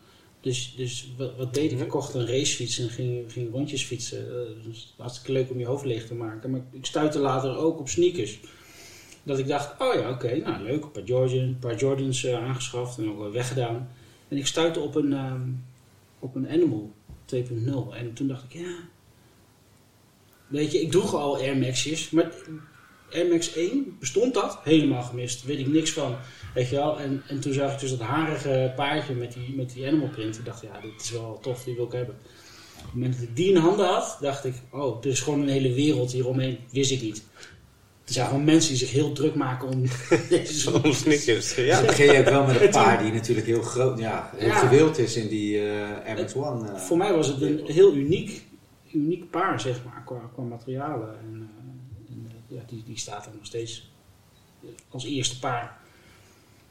Dus, 0.47 0.73
dus 0.75 1.07
wat, 1.17 1.35
wat 1.37 1.53
deed 1.53 1.71
ik? 1.71 1.79
Ik 1.79 1.87
kocht 1.87 2.13
een 2.13 2.27
racefiets 2.27 2.79
en 2.79 2.89
ging, 2.89 3.31
ging 3.31 3.51
rondjes 3.51 3.83
fietsen. 3.83 4.19
Eh, 4.19 4.63
dus 4.63 4.93
hartstikke 4.97 5.31
leuk 5.31 5.49
om 5.51 5.59
je 5.59 5.65
hoofd 5.65 5.85
leeg 5.85 6.07
te 6.07 6.13
maken. 6.13 6.51
Maar 6.51 6.61
ik 6.71 6.85
stuitte 6.85 7.19
later 7.19 7.57
ook 7.57 7.79
op 7.79 7.89
sneakers. 7.89 8.39
Dat 9.23 9.39
ik 9.39 9.47
dacht, 9.47 9.81
oh 9.81 9.93
ja, 9.93 10.09
oké, 10.09 10.35
nou 10.35 10.63
leuk. 10.63 10.83
Een 10.83 10.91
paar, 10.91 11.03
Jordan, 11.03 11.37
een 11.37 11.59
paar 11.59 11.75
Jordans 11.75 12.23
eh, 12.23 12.45
aangeschaft 12.45 12.97
en 12.97 13.09
ook 13.09 13.33
weggedaan. 13.33 13.89
En 14.27 14.37
ik 14.37 14.47
stuitte 14.47 14.79
op 14.79 14.95
een, 14.95 15.13
ehm, 15.13 15.49
op 16.19 16.35
een 16.35 16.49
Animal 16.49 16.93
2.0. 17.25 17.93
En 17.93 18.13
toen 18.13 18.27
dacht 18.27 18.43
ik, 18.43 18.53
ja... 18.53 18.75
Weet 20.47 20.71
je, 20.71 20.81
ik 20.81 20.91
droeg 20.91 21.13
al 21.13 21.37
Air 21.37 21.57
Max'jes. 21.57 22.09
Maar 22.09 22.31
Air 23.11 23.27
Max 23.27 23.53
1, 23.53 23.97
bestond 23.99 24.33
dat? 24.33 24.59
Helemaal 24.63 25.03
gemist. 25.03 25.43
Weet 25.43 25.59
ik 25.59 25.67
niks 25.67 25.91
van. 25.91 26.15
Weet 26.57 26.69
je 26.69 26.75
wel? 26.75 26.99
En, 26.99 27.23
en 27.27 27.39
toen 27.39 27.53
zag 27.53 27.73
ik 27.73 27.79
dus 27.79 27.89
dat 27.89 27.99
harige 27.99 28.73
paardje 28.75 29.13
met 29.13 29.33
die, 29.33 29.55
met 29.55 29.73
die 29.73 29.87
animal 29.87 30.07
print. 30.09 30.37
Ik 30.37 30.45
dacht, 30.45 30.61
ja, 30.61 30.81
dit 30.81 31.01
is 31.01 31.11
wel 31.11 31.39
tof, 31.41 31.63
die 31.63 31.75
wil 31.75 31.85
ik 31.85 31.91
hebben. 31.91 32.15
Op 32.77 32.83
het 32.83 32.93
moment 32.93 33.13
dat 33.13 33.23
ik 33.23 33.35
die 33.35 33.49
in 33.49 33.55
handen 33.55 33.85
had, 33.87 34.17
dacht 34.21 34.45
ik, 34.45 34.53
oh, 34.71 34.97
er 35.03 35.09
is 35.09 35.21
gewoon 35.21 35.41
een 35.41 35.47
hele 35.47 35.73
wereld 35.73 36.11
hieromheen. 36.11 36.57
Wist 36.71 36.91
ik 36.91 37.01
niet. 37.01 37.23
Er 38.05 38.13
zijn 38.13 38.27
gewoon 38.27 38.43
mensen 38.43 38.69
die 38.69 38.77
zich 38.79 38.91
heel 38.91 39.11
druk 39.11 39.35
maken 39.35 39.67
om 39.67 39.81
deze 40.29 40.81
Om 40.83 40.93
sneakers. 40.93 41.55
Ja. 41.55 41.77
Dan 41.77 41.85
begin 41.85 42.11
je 42.13 42.19
ook 42.19 42.25
wel 42.29 42.45
met 42.45 42.61
een 42.61 42.69
paar 42.69 43.03
die 43.03 43.11
natuurlijk 43.11 43.47
heel 43.47 43.61
groot, 43.61 43.99
ja, 43.99 44.31
heel 44.35 44.47
Ja. 44.47 44.55
gewild 44.67 44.97
is 44.97 45.15
in 45.15 45.27
die 45.27 45.57
eh 45.59 46.05
Air 46.05 46.15
Max 46.17 46.35
One. 46.35 46.71
eh. 46.71 46.75
Voor 46.79 46.97
mij 46.97 47.13
was 47.13 47.27
het 47.27 47.41
een 47.41 47.61
heel 47.65 47.93
uniek, 47.95 48.45
uniek 48.93 49.29
paar, 49.29 49.61
zeg 49.61 49.83
maar, 49.83 50.03
qua, 50.05 50.29
qua 50.33 50.43
materialen. 50.43 51.09
En, 51.09 51.49
eh, 52.07 52.13
en, 52.13 52.25
eh, 52.49 52.57
ja, 52.57 52.63
die, 52.67 52.83
die 52.85 52.97
staat 52.97 53.25
er 53.25 53.31
nog 53.35 53.45
steeds 53.45 53.91
als 54.89 55.05
eerste 55.05 55.39
paar. 55.39 55.77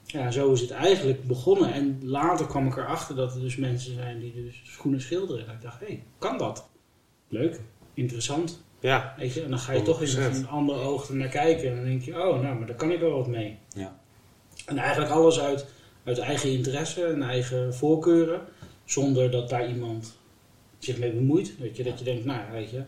Ja, 0.06 0.30
zo 0.30 0.52
is 0.52 0.60
het 0.60 0.70
eigenlijk 0.70 1.24
begonnen. 1.24 1.72
En 1.72 1.98
later 2.02 2.46
kwam 2.46 2.66
ik 2.66 2.76
erachter 2.76 3.16
dat 3.16 3.34
er 3.34 3.40
dus 3.40 3.56
mensen 3.56 3.94
zijn 3.94 4.18
die 4.18 4.34
dus 4.34 4.62
schoenen 4.64 5.00
schilderen. 5.00 5.46
En 5.46 5.54
ik 5.54 5.62
dacht, 5.62 5.80
hé, 5.80 5.86
hey, 5.86 6.04
kan 6.18 6.38
dat? 6.38 6.68
Leuk, 7.28 7.60
interessant. 7.94 8.64
Ja. 8.80 9.14
Weet 9.16 9.32
je? 9.32 9.42
En 9.42 9.50
dan 9.50 9.58
ga 9.58 9.72
je 9.72 9.82
toch 9.82 10.00
eens 10.00 10.16
met 10.16 10.36
100%. 10.36 10.36
een 10.36 10.48
ander 10.48 10.76
oog 10.76 11.08
er 11.08 11.16
naar 11.16 11.28
kijken. 11.28 11.70
En 11.70 11.76
dan 11.76 11.84
denk 11.84 12.02
je, 12.02 12.12
oh, 12.12 12.40
nou, 12.40 12.58
maar 12.58 12.66
daar 12.66 12.76
kan 12.76 12.90
ik 12.90 13.00
wel 13.00 13.10
wat 13.10 13.26
mee. 13.26 13.58
Ja. 13.74 14.00
En 14.66 14.78
eigenlijk 14.78 15.12
alles 15.12 15.40
uit, 15.40 15.66
uit 16.04 16.18
eigen 16.18 16.50
interesse 16.50 17.04
en 17.04 17.22
eigen 17.22 17.74
voorkeuren. 17.74 18.40
Zonder 18.84 19.30
dat 19.30 19.48
daar 19.48 19.68
iemand 19.68 20.18
zich 20.78 20.98
mee 20.98 21.12
bemoeit. 21.12 21.58
Weet 21.58 21.76
je, 21.76 21.82
dat 21.82 21.98
je 21.98 22.04
denkt, 22.04 22.24
nou, 22.24 22.52
weet 22.52 22.70
je. 22.70 22.82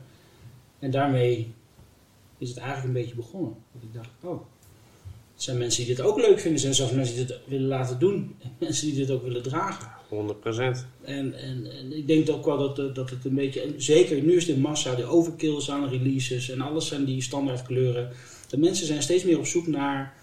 En 0.78 0.90
daarmee 0.90 1.54
is 2.38 2.48
het 2.48 2.58
eigenlijk 2.58 2.88
een 2.88 3.02
beetje 3.02 3.14
begonnen. 3.14 3.56
Dat 3.72 3.82
ik 3.82 3.94
dacht, 3.94 4.10
oh, 4.22 4.42
zijn 5.42 5.58
mensen 5.58 5.84
die 5.86 5.94
dit 5.94 6.04
ook 6.04 6.16
leuk 6.16 6.40
vinden. 6.40 6.52
Er 6.52 6.58
zijn 6.58 6.74
zelfs 6.74 6.92
mensen 6.92 7.16
die 7.16 7.24
dit 7.24 7.38
willen 7.44 7.68
laten 7.68 7.98
doen. 7.98 8.36
En 8.42 8.56
mensen 8.60 8.86
die 8.86 8.96
dit 8.96 9.10
ook 9.10 9.22
willen 9.22 9.42
dragen. 9.42 9.90
100%. 10.10 10.10
En, 11.02 11.34
en, 11.34 11.70
en 11.70 11.96
ik 11.96 12.06
denk 12.06 12.30
ook 12.30 12.44
wel 12.44 12.58
dat, 12.58 12.78
eh, 12.78 12.94
dat 12.94 13.10
het 13.10 13.24
een 13.24 13.34
beetje, 13.34 13.60
en 13.60 13.74
zeker 13.76 14.22
nu 14.22 14.36
is 14.36 14.46
de 14.46 14.58
massa, 14.58 14.94
de 14.94 15.04
overkills 15.04 15.70
aan 15.70 15.88
releases 15.88 16.50
en 16.50 16.60
alles 16.60 16.86
zijn 16.86 17.04
die 17.04 17.22
standaard 17.22 17.62
kleuren. 17.62 18.10
De 18.48 18.58
mensen 18.58 18.86
zijn 18.86 19.02
steeds 19.02 19.24
meer 19.24 19.38
op 19.38 19.46
zoek 19.46 19.66
naar 19.66 20.14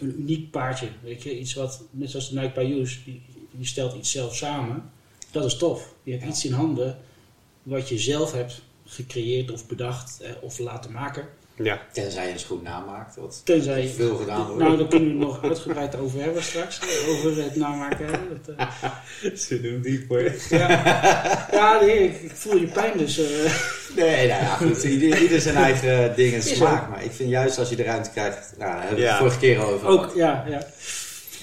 een 0.00 0.20
uniek 0.20 0.50
paardje. 0.50 0.88
Weet 1.02 1.22
je, 1.22 1.38
iets 1.38 1.54
wat, 1.54 1.82
net 1.90 2.10
zoals 2.10 2.30
de 2.30 2.40
Nike 2.40 2.54
Bayous, 2.54 3.00
die, 3.04 3.22
die 3.50 3.66
stelt 3.66 3.94
iets 3.94 4.10
zelf 4.10 4.36
samen. 4.36 4.90
Dat 5.30 5.44
is 5.44 5.56
tof. 5.56 5.94
Je 6.02 6.12
hebt 6.12 6.24
iets 6.24 6.44
in 6.44 6.52
handen 6.52 6.98
wat 7.62 7.88
je 7.88 7.98
zelf 7.98 8.32
hebt 8.32 8.62
gecreëerd 8.84 9.50
of 9.50 9.66
bedacht 9.66 10.20
eh, 10.20 10.30
of 10.40 10.58
laten 10.58 10.92
maken. 10.92 11.28
Ja. 11.56 11.80
Tenzij 11.92 12.26
je 12.26 12.32
een 12.32 12.38
schoen 12.38 12.62
namaakt, 12.62 13.16
wat 13.16 13.40
Tenzij 13.44 13.88
veel 13.96 14.16
gedaan 14.16 14.46
wordt. 14.46 14.62
Nou, 14.62 14.76
daar 14.76 14.86
kunnen 14.86 15.08
we 15.08 15.14
het 15.14 15.26
nog 15.28 15.42
uitgebreid 15.44 15.96
over 15.98 16.20
hebben 16.20 16.42
straks. 16.42 16.78
eh, 16.78 17.08
Over 17.10 17.42
het 17.42 17.56
namaken. 17.56 18.06
Dat, 18.46 18.56
eh, 18.56 18.68
Ze 19.46 19.60
doen 19.60 19.80
diep 19.82 20.08
hoor. 20.08 20.32
ja, 20.50 20.68
ja 21.52 21.80
nee, 21.80 21.98
ik, 22.04 22.22
ik 22.22 22.30
voel 22.34 22.56
je 22.56 22.66
pijn 22.66 22.98
dus. 22.98 23.18
eh. 23.18 23.24
Nee, 23.96 24.28
nou 24.28 24.42
ja, 24.42 24.54
goed. 24.54 24.82
Ieder, 24.84 25.22
ieder 25.22 25.40
zijn 25.40 25.56
eigen 25.56 26.12
dingen 26.16 26.42
smaak. 26.42 26.88
Maar 26.90 27.04
ik 27.04 27.12
vind 27.12 27.30
juist 27.30 27.58
als 27.58 27.68
je 27.68 27.76
de 27.76 27.82
ruimte 27.82 28.10
krijgt, 28.10 28.54
nou, 28.58 28.70
daar 28.72 28.80
hebben 28.80 29.00
we 29.00 29.08
het 29.08 29.16
vorige 29.18 29.38
keer 29.38 29.64
over 29.64 29.88
Ook, 29.88 30.12
ja, 30.14 30.44
ja. 30.48 30.66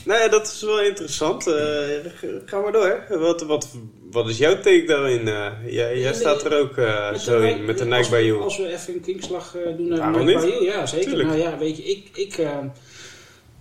Nou 0.06 0.20
ja, 0.20 0.28
dat 0.28 0.48
is 0.48 0.62
wel 0.62 0.82
interessant. 0.82 1.44
G- 1.44 2.26
ga 2.46 2.60
maar 2.60 2.72
door. 2.72 3.06
Wat, 3.10 3.42
wat, 3.42 3.68
wat 4.12 4.30
is 4.30 4.38
jouw 4.38 4.56
take 4.56 4.84
daarin? 4.86 5.28
Eh, 5.28 5.52
jij, 5.74 6.00
jij 6.00 6.14
staat 6.14 6.44
er 6.46 6.60
ook 6.60 6.78
eh, 6.78 7.14
zo 7.14 7.42
de 7.42 7.50
in 7.50 7.66
met 7.66 7.78
de 7.78 7.86
Nike 7.86 8.10
Bayou. 8.10 8.42
Als 8.42 8.58
we 8.58 8.68
even 8.68 8.94
een 8.94 9.02
kinkslag 9.02 9.56
doen 9.78 9.88
naar 9.88 10.12
Nike? 10.12 10.34
Bayou, 10.40 10.64
ja 10.64 10.86
zeker. 10.86 11.06
Tuurlijk. 11.08 11.28
Nou 11.30 11.40
ja, 11.42 11.58
weet 11.58 11.78
je, 11.78 11.84
ik, 11.84 12.10
ik, 12.14 12.38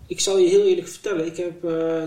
ik 0.07 0.21
zal 0.21 0.39
je 0.39 0.49
heel 0.49 0.65
eerlijk 0.67 0.89
vertellen. 0.89 1.27
Ik 1.27 1.37
heb 1.37 1.53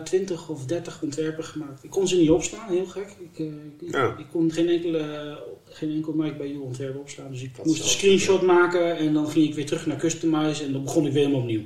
20 0.06 0.50
of 0.50 0.66
30 0.66 1.02
ontwerpen 1.02 1.44
gemaakt. 1.44 1.84
Ik 1.84 1.90
kon 1.90 2.08
ze 2.08 2.16
niet 2.16 2.30
opslaan, 2.30 2.70
heel 2.72 2.86
gek. 2.86 3.08
Ik, 3.34 3.46
ik, 3.80 3.92
Ja. 3.92 4.16
ik 4.20 4.26
kon 4.32 4.52
geen, 4.52 4.70
enkele, 4.70 5.38
geen 5.70 5.92
enkel 5.92 6.14
Nike 6.14 6.36
Bayou 6.36 6.60
ontwerp 6.62 6.96
opslaan. 6.98 7.32
Dus 7.32 7.42
ik 7.42 7.56
Dat 7.58 7.66
moest 7.66 7.84
een 7.84 7.90
screenshot 7.90 8.42
maken 8.42 8.98
en 8.98 9.14
dan 9.14 9.28
ging 9.30 9.48
ik 9.48 9.56
weer 9.56 9.66
terug 9.66 9.86
naar 9.86 9.98
Customize 9.98 10.64
en 10.64 10.72
dan 10.72 10.84
begon 10.84 11.06
ik 11.06 11.12
weer 11.12 11.22
helemaal 11.22 11.42
opnieuw. 11.42 11.64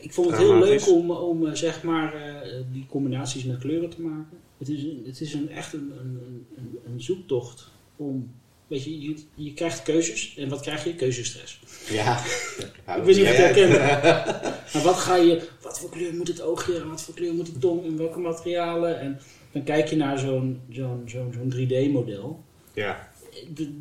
Ik 0.00 0.12
vond 0.12 0.30
het 0.30 0.38
heel 0.38 0.58
leuk 0.58 0.88
om, 0.88 1.10
om 1.10 1.46
eh, 1.46 1.54
zeg 1.54 1.82
maar 1.82 2.14
eh, 2.14 2.50
die 2.72 2.86
combinaties 2.88 3.44
met 3.44 3.58
kleuren 3.58 3.90
te 3.90 4.00
maken. 4.00 4.38
Het 4.58 4.68
is, 4.68 4.82
een, 4.82 5.02
het 5.06 5.20
is 5.20 5.34
een, 5.34 5.50
echt 5.50 5.72
een, 5.72 5.92
een, 5.98 6.46
een, 6.86 7.00
zoektocht 7.02 7.70
om. 7.96 8.30
Weet 8.66 8.84
je, 8.84 9.00
je, 9.00 9.16
je 9.34 9.54
krijgt 9.54 9.82
keuzes 9.82 10.36
en 10.36 10.48
wat 10.48 10.60
krijg 10.60 10.84
je? 10.84 10.94
Keuzestress. 10.94 11.60
Ja. 11.88 12.18
Ik 12.96 13.02
weet 13.02 13.16
niet 13.16 13.26
of 13.26 13.36
je 13.36 13.62
het. 13.62 14.72
Maar 14.72 14.82
wat 14.82 14.96
ga 14.96 15.16
je, 15.16 15.48
wat 15.62 15.80
voor 15.80 15.90
kleur 15.90 16.14
moet 16.14 16.28
het 16.28 16.42
oogje 16.42 16.80
en 16.80 16.88
wat 16.88 17.02
voor 17.02 17.14
kleur 17.14 17.34
moet 17.34 17.46
die 17.46 17.58
tong 17.58 17.84
en 17.84 17.96
welke 17.96 18.18
materialen? 18.18 19.00
En 19.00 19.20
dan 19.52 19.62
kijk 19.62 19.88
je 19.88 19.96
naar 19.96 20.18
zo'n 20.18 20.60
zo'n 20.70 21.02
zo'n 21.06 21.34
zo'n 21.34 21.54
3D-model. 21.56 22.44
Ja. 22.74 23.08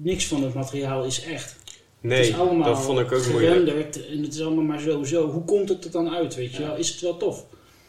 Niks 0.02 0.28
van 0.28 0.44
het 0.44 0.54
materiaal 0.54 1.06
is 1.06 1.24
echt. 1.24 1.56
Het 2.02 2.10
Nee, 2.12 2.20
is 2.30 2.34
allemaal 2.38 2.68
dat 2.74 2.82
vond 2.84 3.00
ik 3.00 3.12
ook 3.12 3.28
moeilijk. 3.28 3.52
gerenderd 3.54 4.08
en 4.08 4.22
het 4.24 4.34
is 4.34 4.42
allemaal 4.42 4.64
maar 4.64 4.80
zo 4.80 5.04
zo. 5.04 5.30
Hoe 5.30 5.44
komt 5.44 5.70
het 5.70 5.86
er 5.86 5.92
dan 5.92 6.10
uit, 6.10 6.36
weet 6.36 6.56
je 6.56 6.64
wel? 6.64 6.76
Is 6.76 6.90
het 6.90 7.02
wel 7.02 7.18
tof? 7.18 7.46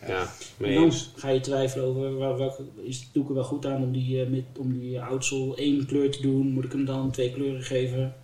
Ja, 0.07 0.33
En 0.61 0.75
dan 0.75 0.93
ga 1.17 1.29
je 1.29 1.41
twijfelen 1.41 1.85
over 1.87 2.19
wel- 2.19 2.37
welke, 2.39 2.63
is, 2.83 3.09
doe 3.13 3.23
ik 3.23 3.29
er 3.29 3.35
wel 3.35 3.45
goed 3.45 3.67
aan 3.67 3.83
om 3.83 3.93
die, 3.93 4.21
eh, 4.23 4.29
met, 4.29 4.43
om 4.59 4.79
die 4.79 5.01
oudsel 5.01 5.57
één 5.57 5.87
kleur 5.87 6.11
te 6.11 6.23
doen? 6.23 6.47
Moet 6.53 6.65
ik 6.65 6.73
hem 6.73 6.85
dan 6.85 7.11
twee 7.11 7.33
kleuren 7.33 7.63
geven? 7.63 8.15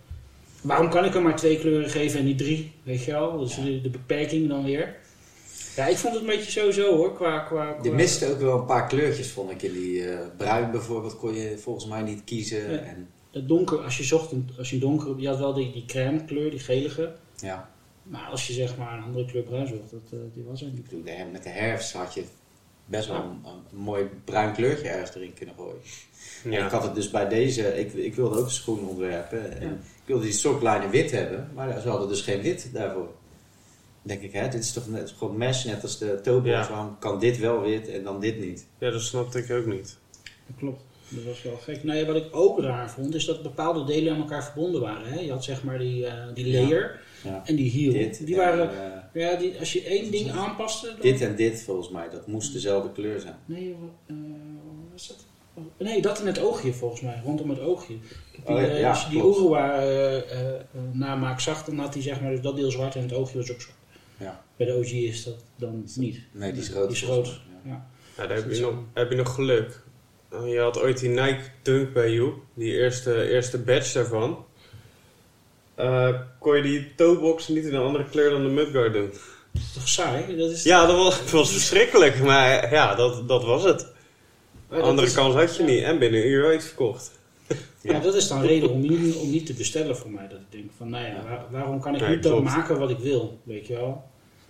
Waarom 0.61 0.89
kan 0.89 1.05
ik 1.05 1.13
hem 1.13 1.23
maar 1.23 1.35
twee 1.35 1.59
kleuren 1.59 1.89
geven 1.89 2.19
en 2.19 2.25
niet 2.25 2.37
drie? 2.37 2.71
Weet 2.83 3.03
je 3.03 3.11
wel? 3.11 3.37
Dus 3.39 3.55
de, 3.55 3.81
de 3.81 3.89
beperking 3.89 4.47
dan 4.49 4.63
weer. 4.63 4.95
Ja, 5.75 5.87
ik 5.87 5.97
vond 5.97 6.13
het 6.13 6.21
een 6.23 6.29
beetje 6.29 6.51
sowieso 6.51 6.95
hoor, 6.95 7.13
qua... 7.13 7.39
qua, 7.39 7.67
Je 7.67 7.89
qua- 7.89 7.93
miste 7.97 8.31
ook 8.31 8.39
wel 8.39 8.59
een 8.59 8.65
paar 8.65 8.87
kleurtjes, 8.87 9.31
vond 9.31 9.51
ik. 9.51 9.61
In 9.61 9.73
die 9.73 10.05
eh, 10.09 10.19
bruin 10.37 10.71
bijvoorbeeld 10.71 11.17
kon 11.17 11.33
je 11.33 11.57
volgens 11.57 11.85
mij 11.87 12.01
niet 12.01 12.21
kiezen. 12.25 12.71
Ja. 12.71 12.77
En, 12.77 13.07
Het 13.37 13.47
donker, 13.47 13.77
als 13.83 13.97
je 13.97 14.03
zocht, 14.03 14.31
een- 14.31 14.49
als 14.57 14.69
je 14.69 14.77
donker, 14.77 15.19
je 15.19 15.27
had 15.27 15.37
wel 15.37 15.53
die, 15.53 15.71
die 15.71 15.85
crème 15.85 16.25
kleur, 16.25 16.49
die 16.49 16.59
gelige. 16.59 17.13
ja. 17.39 17.69
Maar 18.03 18.25
als 18.29 18.47
je 18.47 18.53
zeg 18.53 18.77
maar 18.77 18.97
een 18.97 19.03
andere 19.03 19.25
kleur 19.25 19.43
bruin 19.43 19.67
zocht, 19.67 19.91
dat, 19.91 19.99
eh, 20.11 20.19
die 20.33 20.43
was 20.43 20.61
er 20.61 20.67
niet. 20.67 20.77
Ik 20.77 20.83
bedoel, 20.83 21.03
met 21.31 21.43
de 21.43 21.49
herfst 21.49 21.93
had 21.93 22.13
je 22.13 22.23
best 22.85 23.07
wel 23.07 23.17
een, 23.23 23.39
een 23.71 23.77
mooi 23.77 24.05
bruin 24.23 24.53
kleurtje 24.53 24.87
ergens 24.87 25.15
erin 25.15 25.33
kunnen 25.33 25.55
gooien. 25.55 25.75
En 26.43 26.51
ik 26.53 26.57
Ja. 26.59 26.69
had 26.69 26.83
het 26.83 26.95
dus 26.95 27.09
bij 27.09 27.27
deze, 27.27 27.79
ik, 27.79 27.93
ik 27.93 28.15
wilde 28.15 28.37
ook 28.37 28.45
een 28.45 28.51
schoen 28.51 28.87
ontwerpen. 28.87 29.51
En 29.61 29.67
Ja. 29.67 29.73
ik 29.73 30.05
wilde 30.05 30.23
die 30.23 30.33
soklijnen 30.33 30.89
wit 30.89 31.11
hebben, 31.11 31.49
maar 31.53 31.81
ze 31.81 31.89
hadden 31.89 32.07
dus 32.07 32.21
geen 32.21 32.41
wit 32.41 32.69
daarvoor. 32.73 33.09
Denk 34.01 34.21
ik, 34.21 34.31
hè, 34.33 34.47
dit 34.49 34.61
is 34.63 34.73
toch 34.73 34.87
net, 34.87 35.13
gewoon 35.17 35.37
mesh, 35.37 35.65
net 35.65 35.83
als 35.83 35.97
de 35.97 36.19
toebox. 36.23 36.49
Ja. 36.49 36.69
Waarom 36.69 36.95
kan 36.99 37.19
dit 37.19 37.37
wel 37.37 37.61
wit 37.61 37.87
en 37.89 38.03
dan 38.03 38.19
dit 38.19 38.39
niet? 38.39 38.65
ja, 38.77 38.91
dat 38.91 39.01
snapte 39.01 39.39
ik 39.39 39.51
ook 39.51 39.65
niet. 39.65 39.97
Dat 40.47 40.55
klopt. 40.57 40.83
Dat 41.09 41.23
was 41.23 41.43
wel 41.43 41.57
gek. 41.57 41.83
Nou 41.83 41.99
ja, 41.99 42.05
wat 42.05 42.15
ik 42.15 42.27
ook 42.31 42.59
raar 42.59 42.91
vond, 42.91 43.15
is 43.15 43.25
dat 43.25 43.43
bepaalde 43.43 43.83
delen 43.83 44.13
aan 44.13 44.19
elkaar 44.19 44.43
verbonden 44.43 44.81
waren. 44.81 45.11
Hè? 45.11 45.19
Je 45.19 45.31
had 45.31 45.43
zeg 45.43 45.63
maar 45.63 45.79
die, 45.79 46.05
eh, 46.05 46.13
die 46.33 46.51
layer 46.51 46.99
Ja. 47.23 47.41
en 47.45 47.55
die 47.55 47.71
heel. 47.71 47.91
Dit, 47.91 48.25
die 48.25 48.35
en, 48.41 48.41
waren, 48.41 48.69
eh, 49.13 49.21
ja, 49.21 49.35
die, 49.35 49.59
als 49.59 49.73
je 49.73 49.83
één 49.83 50.11
ding 50.11 50.31
aanpaste... 50.31 50.87
Dan... 50.87 51.01
dit 51.01 51.21
en 51.21 51.35
dit 51.35 51.61
volgens 51.61 51.89
mij, 51.89 52.09
dat 52.09 52.27
moest 52.27 52.53
dezelfde 52.53 52.91
kleur 52.91 53.19
zijn. 53.19 53.35
Nee, 53.45 53.75
wat 53.79 53.89
eh, 54.05 54.15
wat 54.63 54.91
was 54.91 55.07
dat? 55.07 55.25
Oh, 55.53 55.63
Nee, 55.77 56.01
dat 56.01 56.19
in 56.19 56.27
het 56.27 56.39
oogje 56.39 56.73
volgens 56.73 57.01
mij, 57.01 57.21
rondom 57.23 57.49
het 57.49 57.59
oogje. 57.59 57.93
Die, 57.97 58.55
Oh, 58.55 58.61
ja, 58.61 58.75
ja, 58.75 58.89
als 58.89 59.03
je 59.03 59.09
die 59.09 59.21
eh, 59.55 60.17
eh, 60.17 60.55
eh, 60.55 60.61
namaak 60.91 61.39
zag, 61.39 61.63
dan 61.63 61.77
had 61.77 61.93
hij 61.93 62.03
zeg 62.03 62.21
maar 62.21 62.31
dus 62.31 62.41
dat 62.41 62.55
deel 62.55 62.71
zwart 62.71 62.95
en 62.95 63.01
het 63.01 63.13
oogje 63.13 63.37
was 63.37 63.51
ook 63.51 63.61
zwart. 63.61 63.77
Ja. 64.17 64.43
Bij 64.55 64.65
de 64.67 64.73
OG 64.73 64.91
is 64.91 65.23
dat 65.23 65.43
dan 65.55 65.83
niet. 65.95 66.19
Nee, 66.31 66.51
die 66.51 66.61
is 66.61 66.71
rood. 66.71 66.87
Die 66.87 66.97
is 66.97 67.03
rood. 67.03 67.25
ja. 67.27 67.69
Ja. 67.71 67.87
Ja, 68.17 68.27
daar 68.27 68.37
heb 68.37 68.51
je, 68.51 68.61
nog, 68.61 68.73
heb 68.93 69.09
je 69.09 69.15
nog 69.15 69.33
geluk. 69.33 69.83
Uh, 70.41 70.51
Je 70.53 70.59
had 70.59 70.79
ooit 70.81 70.99
die 70.99 71.09
Nike 71.09 71.39
Dunk 71.61 71.93
bij 71.93 72.11
you, 72.13 72.33
die 72.53 72.73
eerste, 72.73 73.29
eerste 73.29 73.57
batch 73.57 73.91
daarvan. 73.91 74.45
Eh, 75.75 76.09
kon 76.39 76.55
je 76.55 76.61
die 76.61 76.95
toebox 76.95 77.47
niet 77.47 77.65
in 77.65 77.73
een 77.75 77.81
andere 77.81 78.05
kleur 78.09 78.29
dan 78.29 78.43
de 78.43 78.49
mudguard 78.49 78.93
doen? 78.93 79.09
Dat 79.51 79.61
is 79.61 79.73
toch 79.73 79.87
saai? 79.87 80.37
Dat 80.37 80.51
is, 80.51 80.63
Ja, 80.63 80.85
dat 80.85 80.95
was, 80.95 81.19
dat 81.19 81.29
was 81.29 81.51
verschrikkelijk, 81.51 82.19
maar 82.23 82.71
ja, 82.73 82.95
dat, 82.95 83.27
dat 83.27 83.43
was 83.45 83.63
het. 83.63 83.87
Maar 84.69 84.81
Andere 84.81 85.07
is- 85.07 85.13
kans 85.13 85.35
had 85.35 85.55
je 85.55 85.63
ja. 85.63 85.69
niet 85.69 85.83
en 85.83 85.99
binnen 85.99 86.21
een 86.21 86.27
uur 86.27 86.41
werd 86.41 86.53
het 86.53 86.63
verkocht. 86.63 87.11
Ja, 87.81 87.99
dat 87.99 88.15
is 88.15 88.27
dan 88.27 88.41
reden 88.41 88.69
om 88.69 88.79
niet, 88.81 89.15
om 89.15 89.29
niet 89.29 89.45
te 89.45 89.53
bestellen 89.53 89.97
voor 89.97 90.09
mij. 90.11 90.27
Dat 90.27 90.39
ik 90.39 90.45
denk 90.51 90.69
van, 90.77 90.89
nou 90.89 91.05
ja, 91.05 91.23
waar- 91.23 91.45
waarom 91.51 91.81
kan 91.81 91.95
ik 91.95 92.01
Nee, 92.01 92.09
niet 92.09 92.23
dat 92.23 92.43
maken 92.43 92.79
wat 92.79 92.89
ik 92.89 92.97
wil? 92.99 93.39
Weet 93.43 93.67
je 93.67 93.73
wel? 93.73 94.03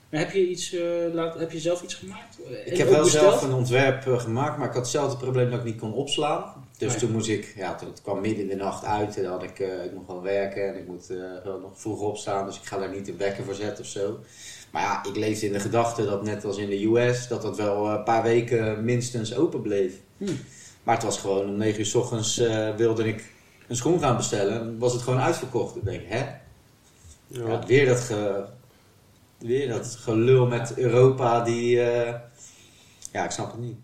Maar 0.10 0.20
heb 0.20 0.32
je, 0.32 0.48
iets, 0.48 0.74
eh, 0.74 0.82
laat, 1.14 1.40
heb 1.40 1.52
je 1.52 1.60
zelf 1.60 1.84
iets 1.84 1.94
gemaakt? 1.94 2.40
Ik 2.66 2.72
En 2.72 2.78
heb 2.78 2.90
wel 2.90 3.04
besteld? 3.04 3.24
zelf 3.24 3.42
een 3.42 3.54
ontwerp 3.54 4.08
eh, 4.08 4.20
gemaakt, 4.20 4.58
maar 4.58 4.68
ik 4.68 4.74
had 4.74 4.82
hetzelfde 4.82 5.18
probleem 5.18 5.50
dat 5.50 5.60
ik 5.60 5.66
niet 5.66 5.80
kon 5.80 5.94
opslaan. 5.94 6.66
Dus 6.78 6.98
toen 6.98 7.12
moest 7.12 7.28
ik, 7.30 7.54
ja, 7.56 7.76
toen, 7.76 7.88
het 7.88 8.02
kwam 8.02 8.22
midden 8.22 8.42
in 8.44 8.48
de 8.58 8.64
nacht 8.64 8.84
uit 8.86 9.18
en 9.18 9.24
dan 9.24 9.32
had 9.32 9.44
ik, 9.44 9.60
eh, 9.60 9.86
ik 9.86 9.94
mocht 9.94 10.08
wel 10.08 10.22
werken 10.22 10.68
en 10.68 10.78
ik 10.78 10.88
moet 10.88 11.10
eh, 11.10 11.18
wel 11.44 11.60
nog 11.60 11.72
vroeg 11.76 12.00
opstaan, 12.00 12.46
dus 12.46 12.56
ik 12.56 12.66
ga 12.66 12.78
daar 12.78 12.90
niet 12.90 13.08
een 13.08 13.18
wekker 13.18 13.44
voor 13.44 13.54
zetten 13.54 13.84
of 13.84 13.90
zo. 13.90 14.20
Maar 14.72 14.82
ja, 14.82 15.04
ik 15.10 15.16
leefde 15.16 15.46
in 15.46 15.54
de 15.54 15.60
gedachte 15.60 16.06
dat 16.06 16.24
net 16.24 16.46
als 16.46 16.58
in 16.58 16.70
de 16.70 16.86
US, 16.86 17.28
dat 17.28 17.42
dat 17.42 17.58
wel 17.58 17.88
eh, 17.88 17.94
een 17.94 18.04
paar 18.04 18.24
weken 18.24 18.86
minstens 18.86 19.36
open 19.36 19.62
bleef. 19.62 19.94
Hmm. 20.18 20.40
Maar 20.84 20.96
het 20.96 21.04
was 21.04 21.18
gewoon 21.18 21.46
om 21.46 21.58
9 21.58 21.80
uur 21.80 21.86
s 21.86 21.96
ochtends 21.96 22.38
eh, 22.38 22.76
wilde 22.76 23.08
ik 23.08 23.32
een 23.68 23.76
schoen 23.76 24.00
gaan 24.00 24.18
bestellen 24.18 24.60
en 24.60 24.78
was 24.80 24.94
het 24.94 25.02
gewoon 25.02 25.20
uitverkocht. 25.20 25.74
Dan 25.74 25.84
denk 25.84 26.02
ik, 26.02 26.08
hè? 26.10 26.26
Ja, 27.28 27.48
Ja, 27.48 27.66
weer, 27.66 27.86
dat 27.86 28.00
ge, 28.00 28.46
weer 29.38 29.68
dat 29.68 29.98
gelul 30.02 30.46
met 30.46 30.78
Europa 30.78 31.42
die... 31.44 31.82
eh, 31.82 32.14
ja, 33.12 33.24
ik 33.24 33.32
snap 33.32 33.52
het 33.52 33.62
niet. 33.62 33.78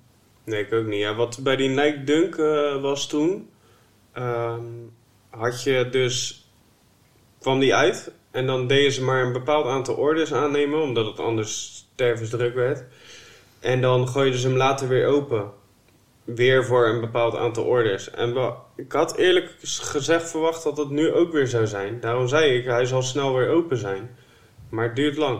Nee, 0.43 0.66
ik 0.66 0.74
ook 0.74 0.86
niet. 0.86 0.99
Ja, 0.99 1.16
wat 1.16 1.39
bij 1.43 1.56
die 1.56 1.70
Nike 1.70 2.04
Dunk 2.04 2.36
eh, 2.36 2.82
was 2.82 3.08
toen, 3.08 3.49
ehm, 4.12 4.64
had 5.30 5.64
je 5.64 5.89
dus, 5.91 6.47
kwam 7.39 7.60
die 7.60 7.76
uit 7.76 8.12
en 8.32 8.45
dan 8.45 8.68
deden 8.68 8.91
ze 8.91 9.04
maar 9.04 9.24
een 9.24 9.34
bepaald 9.34 9.66
aantal 9.66 9.95
orders 9.95 10.34
aannemen, 10.34 10.82
omdat 10.82 11.06
het 11.06 11.20
anders 11.20 11.86
stervensdruk 11.93 12.56
werd. 12.56 12.84
En 13.60 13.82
dan 13.82 14.08
gooiden 14.08 14.39
ze 14.39 14.47
hem 14.47 14.58
later 14.58 14.88
weer 14.88 15.08
open. 15.08 15.51
Weer 16.24 16.66
voor 16.66 16.88
een 16.88 16.99
bepaald 16.99 17.36
aantal 17.36 17.64
orders. 17.64 18.12
En 18.12 18.56
ik 18.76 18.91
had 18.91 19.18
eerlijk 19.18 19.56
gezegd 19.62 20.30
verwacht 20.30 20.64
dat 20.64 20.78
het 20.78 20.89
nu 20.89 21.14
ook 21.14 21.32
weer 21.32 21.47
zou 21.47 21.68
zijn. 21.68 21.99
Daarom 21.99 22.28
zei 22.28 22.58
ik, 22.58 22.66
hij 22.66 22.86
zal 22.86 23.01
snel 23.01 23.36
weer 23.36 23.49
open 23.49 23.78
zijn. 23.78 24.16
Maar 24.74 24.86
het 24.86 24.95
duurt 24.95 25.17
lang. 25.17 25.39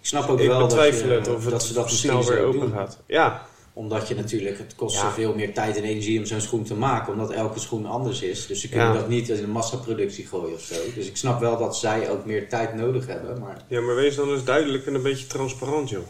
Ik 0.00 0.14
snap 0.14 0.28
ook 0.28 0.40
ik 0.40 0.46
wel 0.46 0.66
betwijfel 0.66 1.08
dat, 1.08 1.26
je, 1.26 1.34
of 1.34 1.42
het 1.42 1.50
dat 1.50 1.62
ze 1.62 1.72
dat 1.72 1.90
snel 1.90 2.16
misschien 2.16 2.34
weer 2.34 2.42
zo 2.42 2.46
open 2.48 2.60
doen. 2.60 2.70
gaat. 2.72 2.98
Ja, 3.06 3.46
Omdat 3.72 4.08
je 4.08 4.14
natuurlijk, 4.14 4.58
het 4.58 4.74
kost 4.74 4.94
Ja. 4.96 5.00
zoveel 5.02 5.34
meer 5.34 5.54
tijd 5.54 5.76
en 5.76 5.82
energie 5.82 6.18
om 6.18 6.24
zo'n 6.24 6.40
schoen 6.40 6.62
te 6.64 6.74
maken. 6.74 7.12
Omdat 7.12 7.30
elke 7.30 7.58
schoen 7.58 7.86
anders 7.86 8.22
is. 8.22 8.46
Dus 8.46 8.60
ze 8.60 8.68
kunnen 8.68 8.86
Ja. 8.86 8.92
dat 8.92 9.08
niet 9.08 9.28
in 9.28 9.42
een 9.44 9.50
massaproductie 9.50 10.26
gooien 10.26 10.54
of 10.54 10.60
zo. 10.60 10.74
Dus 10.94 11.06
ik 11.06 11.16
snap 11.16 11.40
wel 11.40 11.58
dat 11.58 11.76
zij 11.76 12.10
ook 12.10 12.24
meer 12.24 12.48
tijd 12.48 12.74
nodig 12.74 13.06
hebben. 13.06 13.40
Maar 13.40 13.64
Ja, 13.68 13.80
maar 13.80 13.94
wees 13.94 14.14
dan 14.16 14.30
eens 14.30 14.44
duidelijk 14.44 14.86
en 14.86 14.94
een 14.94 15.02
beetje 15.02 15.26
transparant, 15.26 15.88
joh. 15.88 16.02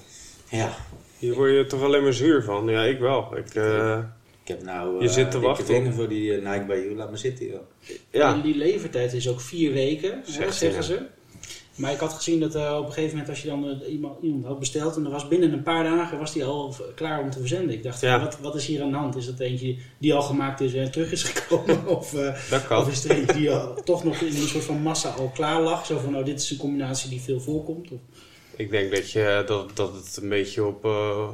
ja, 0.50 0.74
Hier 1.18 1.34
word 1.34 1.50
je 1.52 1.66
toch 1.66 1.82
alleen 1.82 2.02
maar 2.02 2.12
zuur 2.12 2.42
van? 2.42 2.66
Ja, 2.68 2.82
ik 2.84 2.98
wel. 2.98 3.36
Ik, 3.36 3.54
eh, 3.54 3.98
ik 4.42 4.48
heb 4.48 4.62
nou 4.62 5.00
Je 5.02 5.08
eh, 5.08 5.14
zit 5.14 5.30
te 5.30 5.40
wachten 5.40 5.92
voor 5.94 6.08
die 6.08 6.34
eh, 6.36 6.50
Nike 6.52 6.64
bij 6.66 6.80
you. 6.82 6.94
Laat 6.94 7.10
me 7.10 7.16
zitten 7.16 7.46
joh. 7.46 7.60
ja, 8.10 8.32
Die, 8.32 8.42
die 8.42 8.54
levertijd 8.56 9.12
is 9.12 9.28
ook 9.28 9.40
vier 9.40 9.72
weken, 9.72 10.22
hè, 10.26 10.50
zeggen 10.52 10.84
ze. 10.84 11.02
Maar 11.78 11.92
ik 11.92 11.98
had 11.98 12.12
gezien 12.12 12.40
dat 12.40 12.54
eh, 12.54 12.76
op 12.78 12.86
een 12.86 12.92
gegeven 12.92 13.10
moment 13.10 13.28
als 13.28 13.42
je 13.42 13.48
dan 13.48 13.68
eh, 13.82 13.92
iemand, 13.92 14.22
iemand 14.22 14.44
had 14.44 14.58
besteld 14.58 14.96
en 14.96 15.04
er 15.04 15.10
was 15.10 15.28
binnen 15.28 15.52
een 15.52 15.62
paar 15.62 15.84
dagen 15.84 16.18
was 16.18 16.32
die 16.32 16.44
al 16.44 16.72
v- 16.72 16.80
klaar 16.94 17.20
om 17.20 17.30
te 17.30 17.38
verzenden. 17.38 17.74
Ik 17.74 17.82
dacht, 17.82 18.00
Ja. 18.00 18.20
wat, 18.20 18.38
wat 18.40 18.54
is 18.54 18.66
hier 18.66 18.82
aan 18.82 18.90
de 18.90 18.96
hand? 18.96 19.16
Is 19.16 19.26
dat 19.26 19.38
eentje 19.40 19.76
die 19.98 20.14
al 20.14 20.22
gemaakt 20.22 20.60
is 20.60 20.74
en 20.74 20.90
terug 20.90 21.12
is 21.12 21.22
gekomen? 21.32 21.86
of, 21.86 22.14
eh, 22.14 22.50
dat 22.50 22.66
kan. 22.66 22.78
of 22.80 22.90
is 22.90 23.04
er 23.04 23.10
eentje 23.10 23.32
die 23.36 23.50
al, 23.50 23.82
toch 23.84 24.04
nog 24.04 24.20
in 24.20 24.26
een 24.26 24.48
soort 24.48 24.64
van 24.64 24.82
massa 24.82 25.08
al 25.10 25.30
klaar 25.34 25.62
lag? 25.62 25.86
Zo 25.86 25.98
van, 25.98 26.12
nou 26.12 26.24
dit 26.24 26.40
is 26.40 26.50
een 26.50 26.56
combinatie 26.56 27.10
die 27.10 27.20
veel 27.20 27.40
voorkomt. 27.40 27.90
Of, 27.90 27.98
Ik 28.56 28.70
denk 28.70 28.94
dat, 28.94 29.10
je, 29.10 29.42
dat, 29.46 29.76
dat 29.76 29.94
het 29.94 30.18
een 30.22 30.28
beetje 30.28 30.64
op 30.64 30.84
eh, 30.84 31.28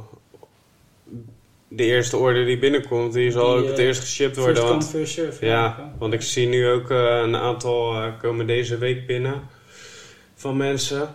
de 1.67 1.83
eerste 1.83 2.17
order 2.17 2.45
die 2.45 2.59
binnenkomt, 2.59 3.13
die 3.13 3.31
zal 3.31 3.51
Die, 3.53 3.61
ook 3.63 3.67
het 3.69 3.79
eh, 3.79 3.85
eerst 3.85 3.99
geshipped 4.01 4.33
first 4.35 4.45
worden. 4.47 4.63
come, 4.63 4.77
Want, 4.79 4.89
first 4.89 5.13
serve. 5.13 5.45
ja, 5.45 5.93
want 5.99 6.13
ik 6.13 6.21
zie 6.21 6.47
nu 6.47 6.67
ook 6.69 6.89
eh, 6.91 7.19
een 7.23 7.35
aantal 7.35 7.93
eh, 7.93 8.19
komen 8.21 8.47
deze 8.47 8.77
week 8.77 9.07
binnen 9.07 9.41
van 10.35 10.57
mensen. 10.57 11.13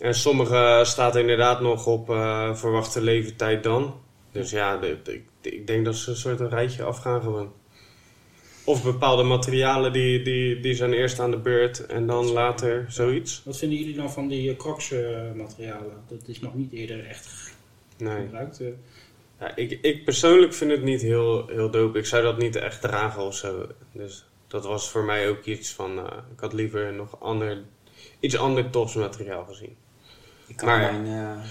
En 0.00 0.14
sommige 0.14 0.80
staat 0.84 1.16
inderdaad 1.16 1.60
nog 1.60 1.86
op 1.86 2.10
eh, 2.10 2.54
verwachte 2.54 3.00
leeftijd 3.02 3.62
dan. 3.62 4.00
Dus 4.32 4.50
ja, 4.50 4.76
de- 4.76 4.98
de- 5.02 5.14
ik, 5.14 5.24
ik 5.42 5.66
denk 5.66 5.84
dat 5.84 5.94
ze 5.96 6.10
een 6.10 6.16
soort 6.16 6.40
een 6.40 6.48
rijtje 6.48 6.82
afgaan 6.82 7.22
gewoon. 7.22 7.52
Of 8.64 8.82
bepaalde 8.82 9.22
materialen 9.22 9.92
die, 9.92 10.22
die, 10.22 10.60
die 10.60 10.74
zijn 10.74 10.92
eerst 10.92 11.18
aan 11.20 11.30
de 11.30 11.36
beurt 11.38 11.86
en 11.86 12.06
dan 12.06 12.30
later 12.32 12.84
zoiets. 12.88 13.42
Wat 13.44 13.56
vinden 13.56 13.78
jullie 13.78 13.94
dan 13.96 14.12
van 14.12 14.28
die 14.28 14.50
eh, 14.50 14.56
Crocs 14.56 14.90
eh, 14.90 15.32
materialen? 15.34 15.92
Dat 16.08 16.18
is 16.28 16.40
nog 16.40 16.54
niet 16.54 16.72
eerder 16.72 17.06
echt 17.06 17.52
Nee. 17.98 18.22
gebruikt. 18.22 18.60
Ja, 19.40 19.56
ik, 19.56 19.78
ik 19.82 20.04
persoonlijk 20.04 20.54
vind 20.54 20.70
het 20.70 20.82
niet 20.82 21.00
heel, 21.02 21.46
heel 21.48 21.70
dope. 21.70 21.98
Ik 21.98 22.06
zou 22.06 22.22
dat 22.22 22.38
niet 22.38 22.56
echt 22.56 22.80
dragen 22.80 23.22
of 23.22 23.34
zo. 23.36 23.66
Dus 23.92 24.24
dat 24.46 24.64
was 24.64 24.90
voor 24.90 25.04
mij 25.04 25.28
ook 25.28 25.44
iets 25.44 25.70
van... 25.72 25.98
ik 26.32 26.40
had 26.40 26.52
liever 26.52 26.92
nog 26.92 27.20
ander, 27.20 27.62
iets 28.24 28.36
ander 28.38 28.70
tofs 28.70 28.94
materiaal 28.94 29.44
gezien. 29.44 29.76
Ik 30.46 30.60
had 30.60 30.68
Maar- 30.68 30.92
mijn... 30.94 31.06
eh, 31.06 31.44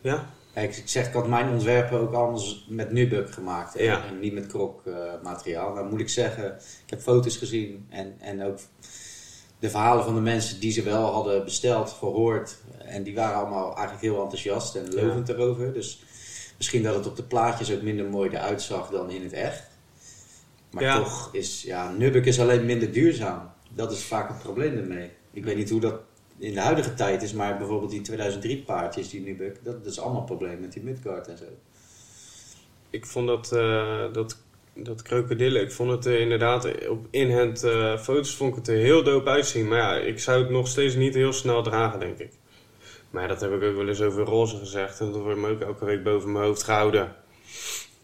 Ja? 0.00 0.30
Ik, 0.54 0.76
ik 0.76 0.88
zeg, 0.88 1.06
ik 1.06 1.12
had 1.12 1.28
mijn 1.28 1.48
ontwerpen 1.48 1.98
ook 2.00 2.12
allemaal 2.12 2.42
met 2.68 2.92
Nubuck 2.92 3.30
gemaakt 3.30 3.76
en, 3.76 3.84
Ja. 3.84 4.04
en 4.04 4.18
niet 4.18 4.32
met 4.32 4.46
krok 4.46 4.86
eh, 4.86 4.94
materiaal. 5.22 5.72
Nou 5.74 5.90
moet 5.90 6.00
ik 6.00 6.08
zeggen, 6.08 6.46
ik 6.84 6.90
heb 6.90 7.00
foto's 7.00 7.36
gezien 7.36 7.86
en, 7.88 8.14
en 8.20 8.42
ook 8.44 8.58
de 9.58 9.70
verhalen 9.70 10.04
van 10.04 10.14
de 10.14 10.20
mensen 10.20 10.60
die 10.60 10.72
ze 10.72 10.82
wel 10.82 11.12
hadden 11.12 11.44
besteld, 11.44 11.90
gehoord. 11.90 12.56
En 12.78 13.02
die 13.02 13.14
waren 13.14 13.36
allemaal 13.36 13.64
eigenlijk 13.76 14.00
heel 14.00 14.22
enthousiast 14.22 14.74
en 14.74 14.94
lovend 14.94 15.28
erover. 15.28 15.72
Dus 15.72 16.02
misschien 16.56 16.82
dat 16.82 16.94
het 16.94 17.06
op 17.06 17.16
de 17.16 17.22
plaatjes 17.22 17.72
ook 17.72 17.82
minder 17.82 18.04
mooi 18.06 18.30
eruit 18.30 18.62
zag 18.62 18.90
dan 18.90 19.10
in 19.10 19.22
het 19.22 19.32
echt. 19.32 19.62
Maar 20.70 20.82
Ja. 20.82 20.96
toch 20.96 21.28
is, 21.32 21.62
ja, 21.62 21.90
Nubuck 21.90 22.26
is 22.26 22.40
alleen 22.40 22.64
minder 22.66 22.92
duurzaam. 22.92 23.50
Dat 23.74 23.92
is 23.92 24.04
vaak 24.04 24.28
het 24.28 24.38
probleem 24.42 24.76
ermee. 24.76 25.10
Ik 25.32 25.44
weet 25.44 25.56
niet 25.56 25.70
hoe 25.70 25.80
dat 25.80 26.00
in 26.38 26.54
de 26.54 26.60
huidige 26.60 26.94
tijd 26.94 27.22
is, 27.22 27.32
maar 27.32 27.58
bijvoorbeeld 27.58 27.90
die 27.90 28.00
2003 28.00 28.62
paardjes, 28.62 29.10
die 29.10 29.20
Nubuck, 29.20 29.58
dat, 29.62 29.84
dat 29.84 29.92
is 29.92 30.00
allemaal 30.00 30.20
een 30.20 30.26
probleem 30.26 30.60
met 30.60 30.72
die 30.72 30.82
midguard 30.82 31.28
en 31.28 31.38
zo. 31.38 31.44
Ik 32.90 33.06
vond 33.06 33.26
dat, 33.26 33.52
eh, 33.52 34.12
dat, 34.12 34.42
dat 34.74 35.02
krokodillen... 35.02 35.62
Ik 35.62 35.72
vond 35.72 35.90
het 35.90 36.06
eh, 36.06 36.20
inderdaad... 36.20 36.88
Op 36.88 37.06
inhand 37.10 37.62
eh 37.64 37.98
foto's 37.98 38.34
vond 38.36 38.50
ik 38.50 38.56
het 38.56 38.68
er 38.68 38.76
heel 38.76 39.02
dope 39.02 39.28
uitzien. 39.28 39.68
Maar 39.68 39.78
ja, 39.78 39.96
ik 39.96 40.18
zou 40.18 40.42
het 40.42 40.50
nog 40.50 40.68
steeds 40.68 40.94
niet 40.94 41.14
heel 41.14 41.32
snel 41.32 41.62
dragen, 41.62 42.00
denk 42.00 42.18
ik. 42.18 42.32
Maar 43.10 43.28
dat 43.28 43.40
heb 43.40 43.52
ik 43.52 43.62
ook 43.62 43.76
wel 43.76 43.88
eens 43.88 44.02
over 44.02 44.24
roze 44.24 44.56
gezegd. 44.56 45.00
En 45.00 45.12
dat 45.12 45.22
wordt 45.22 45.40
me 45.40 45.48
ook 45.48 45.60
elke 45.60 45.84
week 45.84 46.02
boven 46.02 46.32
mijn 46.32 46.44
hoofd 46.44 46.62
gehouden. 46.62 47.16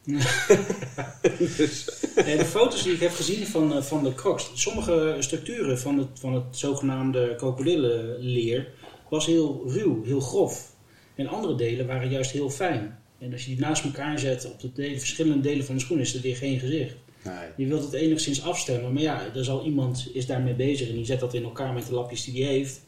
dus, 1.57 1.85
de 2.15 2.45
foto's 2.49 2.83
die 2.83 2.93
ik 2.93 3.01
heb 3.01 3.13
gezien 3.13 3.47
van, 3.47 3.77
eh, 3.77 3.83
van 3.83 4.05
de 4.05 4.15
crocs, 4.15 4.51
sommige 4.55 5.17
structuren 5.19 5.79
van 5.79 5.99
het, 5.99 6.09
van 6.15 6.35
het 6.35 6.45
zogenaamde 6.51 7.35
krokodillenleer 7.37 8.69
was 9.09 9.27
heel 9.27 9.63
ruw, 9.67 10.05
heel 10.05 10.21
grof. 10.21 10.75
En 11.15 11.27
andere 11.27 11.55
delen 11.55 11.87
waren 11.87 12.11
juist 12.11 12.31
heel 12.31 12.51
fijn. 12.51 12.99
En 13.19 13.33
als 13.33 13.45
je 13.45 13.51
die 13.51 13.61
naast 13.61 13.85
elkaar 13.85 14.19
zet 14.19 14.47
op 14.47 14.61
de 14.61 14.73
delen- 14.73 14.99
verschillende 14.99 15.41
delen 15.49 15.65
van 15.65 15.75
de 15.75 15.81
schoen, 15.81 15.99
is 15.99 16.15
er 16.15 16.21
weer 16.21 16.37
geen 16.37 16.59
gezicht. 16.59 16.95
Nee. 17.25 17.35
Je 17.57 17.67
wilt 17.67 17.85
het 17.85 17.93
enigszins 17.93 18.43
afstemmen, 18.43 18.93
maar 18.93 19.03
ja, 19.03 19.35
er 19.35 19.45
zal 19.45 19.65
iemand 19.65 20.11
is 20.13 20.27
daarmee 20.27 20.55
bezig 20.55 20.89
en 20.89 20.95
die 20.95 21.05
zet 21.05 21.21
dat 21.21 21.35
in 21.35 21.43
elkaar 21.43 21.73
met 21.73 21.87
de 21.87 21.95
lapjes 21.95 22.25
die 22.25 22.45
hij 22.45 22.53
heeft. 22.53 22.81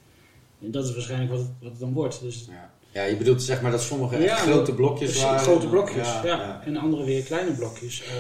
En 0.63 0.71
dat 0.71 0.85
is 0.89 0.93
waarschijnlijk 0.95 1.31
wat 1.31 1.41
het, 1.41 1.49
wat 1.61 1.71
het 1.71 1.81
dan 1.81 1.93
wordt. 1.93 2.21
Dus 2.21 2.47
Ja. 2.51 2.77
Ja, 2.99 3.05
je 3.05 3.17
bedoelt 3.17 3.43
zeg 3.43 3.63
maar 3.63 3.71
dat 3.71 3.83
sommige 3.83 4.19
Ja, 4.23 4.37
grote 4.37 4.75
blokjes 4.75 5.13
dus 5.13 5.23
waren. 5.23 5.41
grote 5.41 5.69
blokjes, 5.69 6.07
Ja, 6.07 6.21
ja, 6.25 6.37
ja. 6.37 6.63
En 6.65 6.77
andere 6.77 7.05
weer 7.05 7.23
kleine 7.23 7.53
blokjes. 7.53 8.03
Eh, 8.05 8.11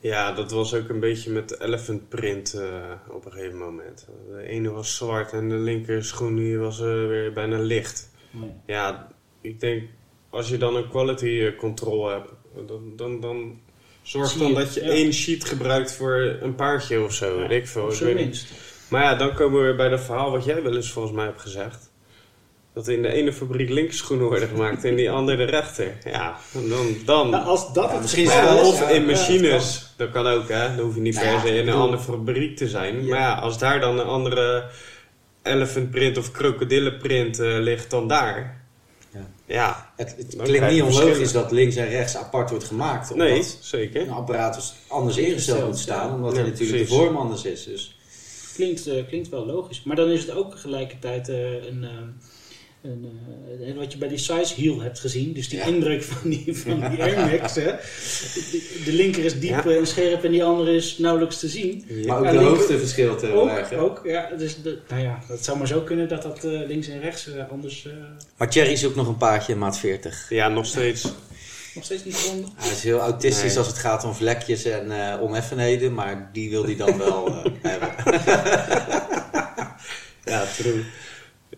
Ja, 0.00 0.32
dat 0.32 0.50
was 0.50 0.74
ook 0.74 0.88
een 0.88 1.00
beetje 1.00 1.30
met 1.30 1.60
elephant 1.60 2.08
print 2.08 2.54
eh, 2.54 2.64
op 3.10 3.24
een 3.24 3.32
gegeven 3.32 3.58
moment. 3.58 4.06
De 4.30 4.42
ene 4.42 4.70
was 4.70 4.96
zwart 4.96 5.32
en 5.32 5.48
de 5.48 5.54
linker 5.54 6.04
schoen 6.04 6.36
die 6.36 6.58
was 6.58 6.80
eh, 6.80 6.86
weer 6.86 7.32
bijna 7.32 7.58
licht. 7.58 8.10
nee. 8.30 8.50
Ja, 8.66 9.06
ik 9.40 9.60
denk 9.60 9.82
als 10.30 10.48
je 10.48 10.58
dan 10.58 10.76
een 10.76 10.88
quality 10.88 11.54
control 11.56 12.08
hebt, 12.08 12.30
dan, 12.66 12.92
dan, 12.96 13.20
dan 13.20 13.60
zorg 14.02 14.32
dan 14.32 14.54
dat 14.54 14.74
je 14.74 14.84
ja. 14.84 14.90
één 14.90 15.12
sheet 15.12 15.44
gebruikt 15.44 15.92
voor 15.92 16.36
een 16.40 16.54
paardje 16.54 17.02
of 17.02 17.12
zo. 17.12 17.38
weet 17.38 17.50
ik 17.50 17.66
veel. 17.66 17.86
Niet. 17.86 18.14
minst. 18.14 18.46
Maar 18.88 19.02
ja, 19.02 19.14
dan 19.14 19.34
komen 19.34 19.58
we 19.58 19.64
weer 19.64 19.76
bij 19.76 19.88
dat 19.88 20.00
verhaal 20.00 20.30
wat 20.30 20.44
jij 20.44 20.62
wel 20.62 20.76
eens 20.76 20.92
volgens 20.92 21.14
mij 21.14 21.24
hebt 21.24 21.40
gezegd. 21.40 21.87
Dat 22.78 22.88
in 22.88 23.02
de 23.02 23.12
ene 23.12 23.32
fabriek 23.32 23.68
linker 23.70 23.94
schoenen 23.94 24.26
worden 24.26 24.48
gemaakt 24.48 24.84
en 24.84 24.90
in 24.90 24.96
die 24.96 25.10
andere 25.10 25.36
de 25.36 25.44
rechter. 25.44 25.96
Ja, 26.04 26.36
dan... 26.52 26.96
dan 27.04 27.30
Nou, 27.30 27.44
als 27.44 27.72
dat 27.72 27.92
het 27.92 28.00
misschien 28.00 28.26
wel, 28.26 28.60
is, 28.60 28.68
of 28.68 28.80
ja, 28.80 28.88
in 28.88 29.00
ja, 29.00 29.06
machines, 29.06 29.92
dat 29.96 30.10
kan 30.10 30.26
ook 30.26 30.48
hè. 30.48 30.76
Dan 30.76 30.84
hoef 30.84 30.94
je 30.94 31.00
niet 31.00 31.14
Nou 31.14 31.26
per 31.40 31.48
se 31.48 31.56
in 31.56 31.68
een 31.68 31.74
andere 31.74 32.02
fabriek 32.02 32.56
te 32.56 32.68
zijn. 32.68 33.08
Maar 33.08 33.18
ja, 33.18 33.34
als 33.34 33.58
daar 33.58 33.80
dan 33.80 33.98
een 33.98 34.06
andere 34.06 34.64
elephant 35.42 35.90
print 35.90 36.18
of 36.18 36.30
krokodillenprint 36.30 37.38
eh 37.38 37.58
ligt 37.58 37.90
dan 37.90 38.08
daar. 38.08 38.66
Ja. 39.12 39.26
Ja, 39.46 39.92
Het, 39.96 40.14
het 40.16 40.36
klinkt 40.42 40.70
niet 40.70 40.82
onlogisch 40.82 41.32
dat 41.32 41.50
links 41.50 41.76
en 41.76 41.88
rechts 41.88 42.16
apart 42.16 42.50
wordt 42.50 42.64
gemaakt. 42.64 43.12
Omdat 43.12 43.28
nee, 43.28 43.44
zeker. 43.60 44.00
een 44.00 44.10
apparaat 44.10 44.54
dus 44.54 44.74
anders 44.88 45.16
ingesteld 45.16 45.66
moet 45.66 45.78
staan. 45.78 46.14
Omdat 46.14 46.32
Ja, 46.32 46.38
er 46.38 46.44
natuurlijk 46.44 46.70
precies. 46.70 46.88
de 46.88 46.94
vorm 46.96 47.16
anders 47.16 47.44
is. 47.44 47.64
Dus. 47.64 47.98
Klinkt, 48.54 48.86
eh, 48.86 49.06
klinkt 49.06 49.28
wel 49.28 49.46
logisch. 49.46 49.82
Maar 49.82 49.96
dan 49.96 50.08
is 50.08 50.20
het 50.20 50.30
ook 50.30 50.50
tegelijkertijd 50.50 51.28
eh, 51.28 51.64
een, 51.64 51.86
eh, 52.82 52.90
een, 52.90 53.08
eh, 53.66 53.76
wat 53.76 53.92
je 53.92 53.98
bij 53.98 54.08
die 54.08 54.18
size 54.18 54.54
heel 54.54 54.80
hebt 54.80 55.00
gezien. 55.00 55.32
Dus 55.32 55.48
die 55.48 55.58
Ja. 55.58 55.64
indruk 55.64 56.02
van 56.02 56.30
die, 56.30 56.56
van 56.56 56.90
die 56.90 57.02
Air 57.02 57.18
Max. 57.40 57.54
Hè. 57.54 57.64
De, 57.64 58.82
de 58.84 58.92
linker 58.92 59.24
is 59.24 59.40
diep 59.40 59.64
Ja. 59.64 59.70
en 59.70 59.86
scherp 59.86 60.24
en 60.24 60.30
die 60.30 60.44
andere 60.44 60.74
is 60.74 60.98
nauwelijks 60.98 61.38
te 61.38 61.48
zien. 61.48 61.84
Maar 62.06 62.16
ook 62.18 62.24
de 62.24 62.30
linker- 62.30 62.48
hoogte 62.48 62.78
verschilt 62.78 63.20
heel 63.20 63.32
Ook, 63.40 63.48
erg. 63.48 63.70
hè? 63.70 63.80
ook 63.80 64.00
ja. 64.04 64.30
Dus 64.38 64.62
de, 64.62 64.78
nou 64.88 65.02
ja, 65.02 65.18
het 65.28 65.44
zou 65.44 65.58
maar 65.58 65.66
zo 65.66 65.80
kunnen 65.80 66.08
dat 66.08 66.22
dat 66.22 66.44
eh, 66.44 66.50
links 66.66 66.88
en 66.88 67.00
rechts 67.00 67.28
eh, 67.32 67.50
anders 67.50 67.86
eh, 67.86 67.92
Maar 68.36 68.50
Thierry 68.50 68.76
zoekt 68.76 68.96
nog 68.96 69.08
een 69.08 69.16
paardje 69.16 69.54
maat 69.56 69.78
40. 69.78 70.26
Ja, 70.28 70.48
nog 70.48 70.66
steeds. 70.66 71.02
nog 71.74 71.84
steeds 71.84 72.04
niet 72.04 72.14
gevonden. 72.14 72.50
Hij 72.56 72.70
is 72.70 72.82
heel 72.82 72.98
autistisch 72.98 73.48
Nee. 73.48 73.58
als 73.58 73.66
het 73.66 73.78
gaat 73.78 74.04
om 74.04 74.14
vlekjes 74.14 74.64
en 74.64 74.90
eh, 75.12 75.22
oneffenheden. 75.22 75.94
Maar 75.94 76.30
die 76.32 76.50
wil 76.50 76.64
hij 76.64 76.76
dan 76.76 76.98
wel 76.98 77.26
eh, 77.28 77.44
hebben. 77.70 77.88
Ja, 80.24 80.44
true. 80.56 80.84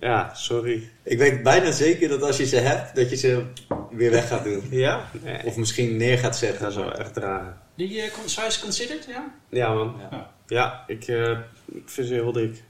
Ja, 0.00 0.34
sorry. 0.34 0.88
Ik 1.02 1.18
weet 1.18 1.42
bijna 1.42 1.70
zeker 1.70 2.08
dat 2.08 2.22
als 2.22 2.36
je 2.36 2.46
ze 2.46 2.56
hebt, 2.56 2.94
dat 2.96 3.10
je 3.10 3.16
ze 3.16 3.42
weer 3.90 4.10
weg 4.10 4.28
gaat 4.28 4.44
doen. 4.44 4.62
Ja? 4.70 5.10
Nee, 5.22 5.44
Of 5.44 5.56
misschien 5.56 5.96
neer 5.96 6.18
gaat 6.18 6.36
zetten. 6.36 6.60
ga 6.60 6.70
ze 6.70 6.80
wel 6.80 6.92
echt 6.94 7.14
dragen. 7.14 7.58
Die 7.74 8.10
con- 8.10 8.28
size 8.28 8.60
considered, 8.60 9.04
ja? 9.08 9.34
Ja, 9.48 9.74
man. 9.74 9.96
Ja. 10.10 10.30
Ja, 10.46 10.84
ik, 10.86 11.04
eh, 11.08 11.30
ik 11.72 11.82
vind 11.84 12.06
ze 12.08 12.14
heel 12.14 12.32
dik. 12.32 12.62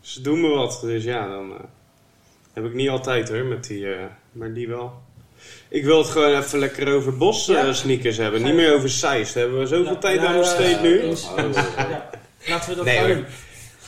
Ze 0.00 0.20
doen 0.20 0.40
me 0.40 0.48
wat, 0.48 0.78
dus 0.82 1.04
ja, 1.04 1.28
dan 1.28 1.52
eh, 1.52 1.60
heb 2.52 2.64
ik 2.64 2.74
niet 2.74 2.88
altijd 2.88 3.28
hoor, 3.28 3.44
met 3.44 3.64
die, 3.66 3.92
eh, 3.94 4.04
maar 4.32 4.52
die 4.52 4.68
wel. 4.68 5.02
Ik 5.68 5.84
wil 5.84 5.98
het 5.98 6.06
gewoon 6.06 6.34
even 6.38 6.58
lekker 6.58 6.94
over 6.94 7.16
bos 7.16 7.48
eh, 7.48 7.54
Ja. 7.54 7.72
sneakers 7.72 8.16
hebben, 8.16 8.42
niet 8.42 8.54
meer 8.54 8.74
over 8.74 8.90
size. 8.90 9.32
Daar 9.32 9.42
hebben 9.42 9.58
we 9.58 9.66
zoveel 9.66 9.92
Ja, 9.92 9.98
tijd 9.98 10.20
ja, 10.20 10.26
aan 10.26 10.38
besteed 10.38 10.82
nu. 10.82 10.98
Oh. 11.02 11.16
Laten 12.48 12.68
we 12.70 12.74
dat 12.76 12.84
Nee, 12.84 13.14
doen. 13.14 13.24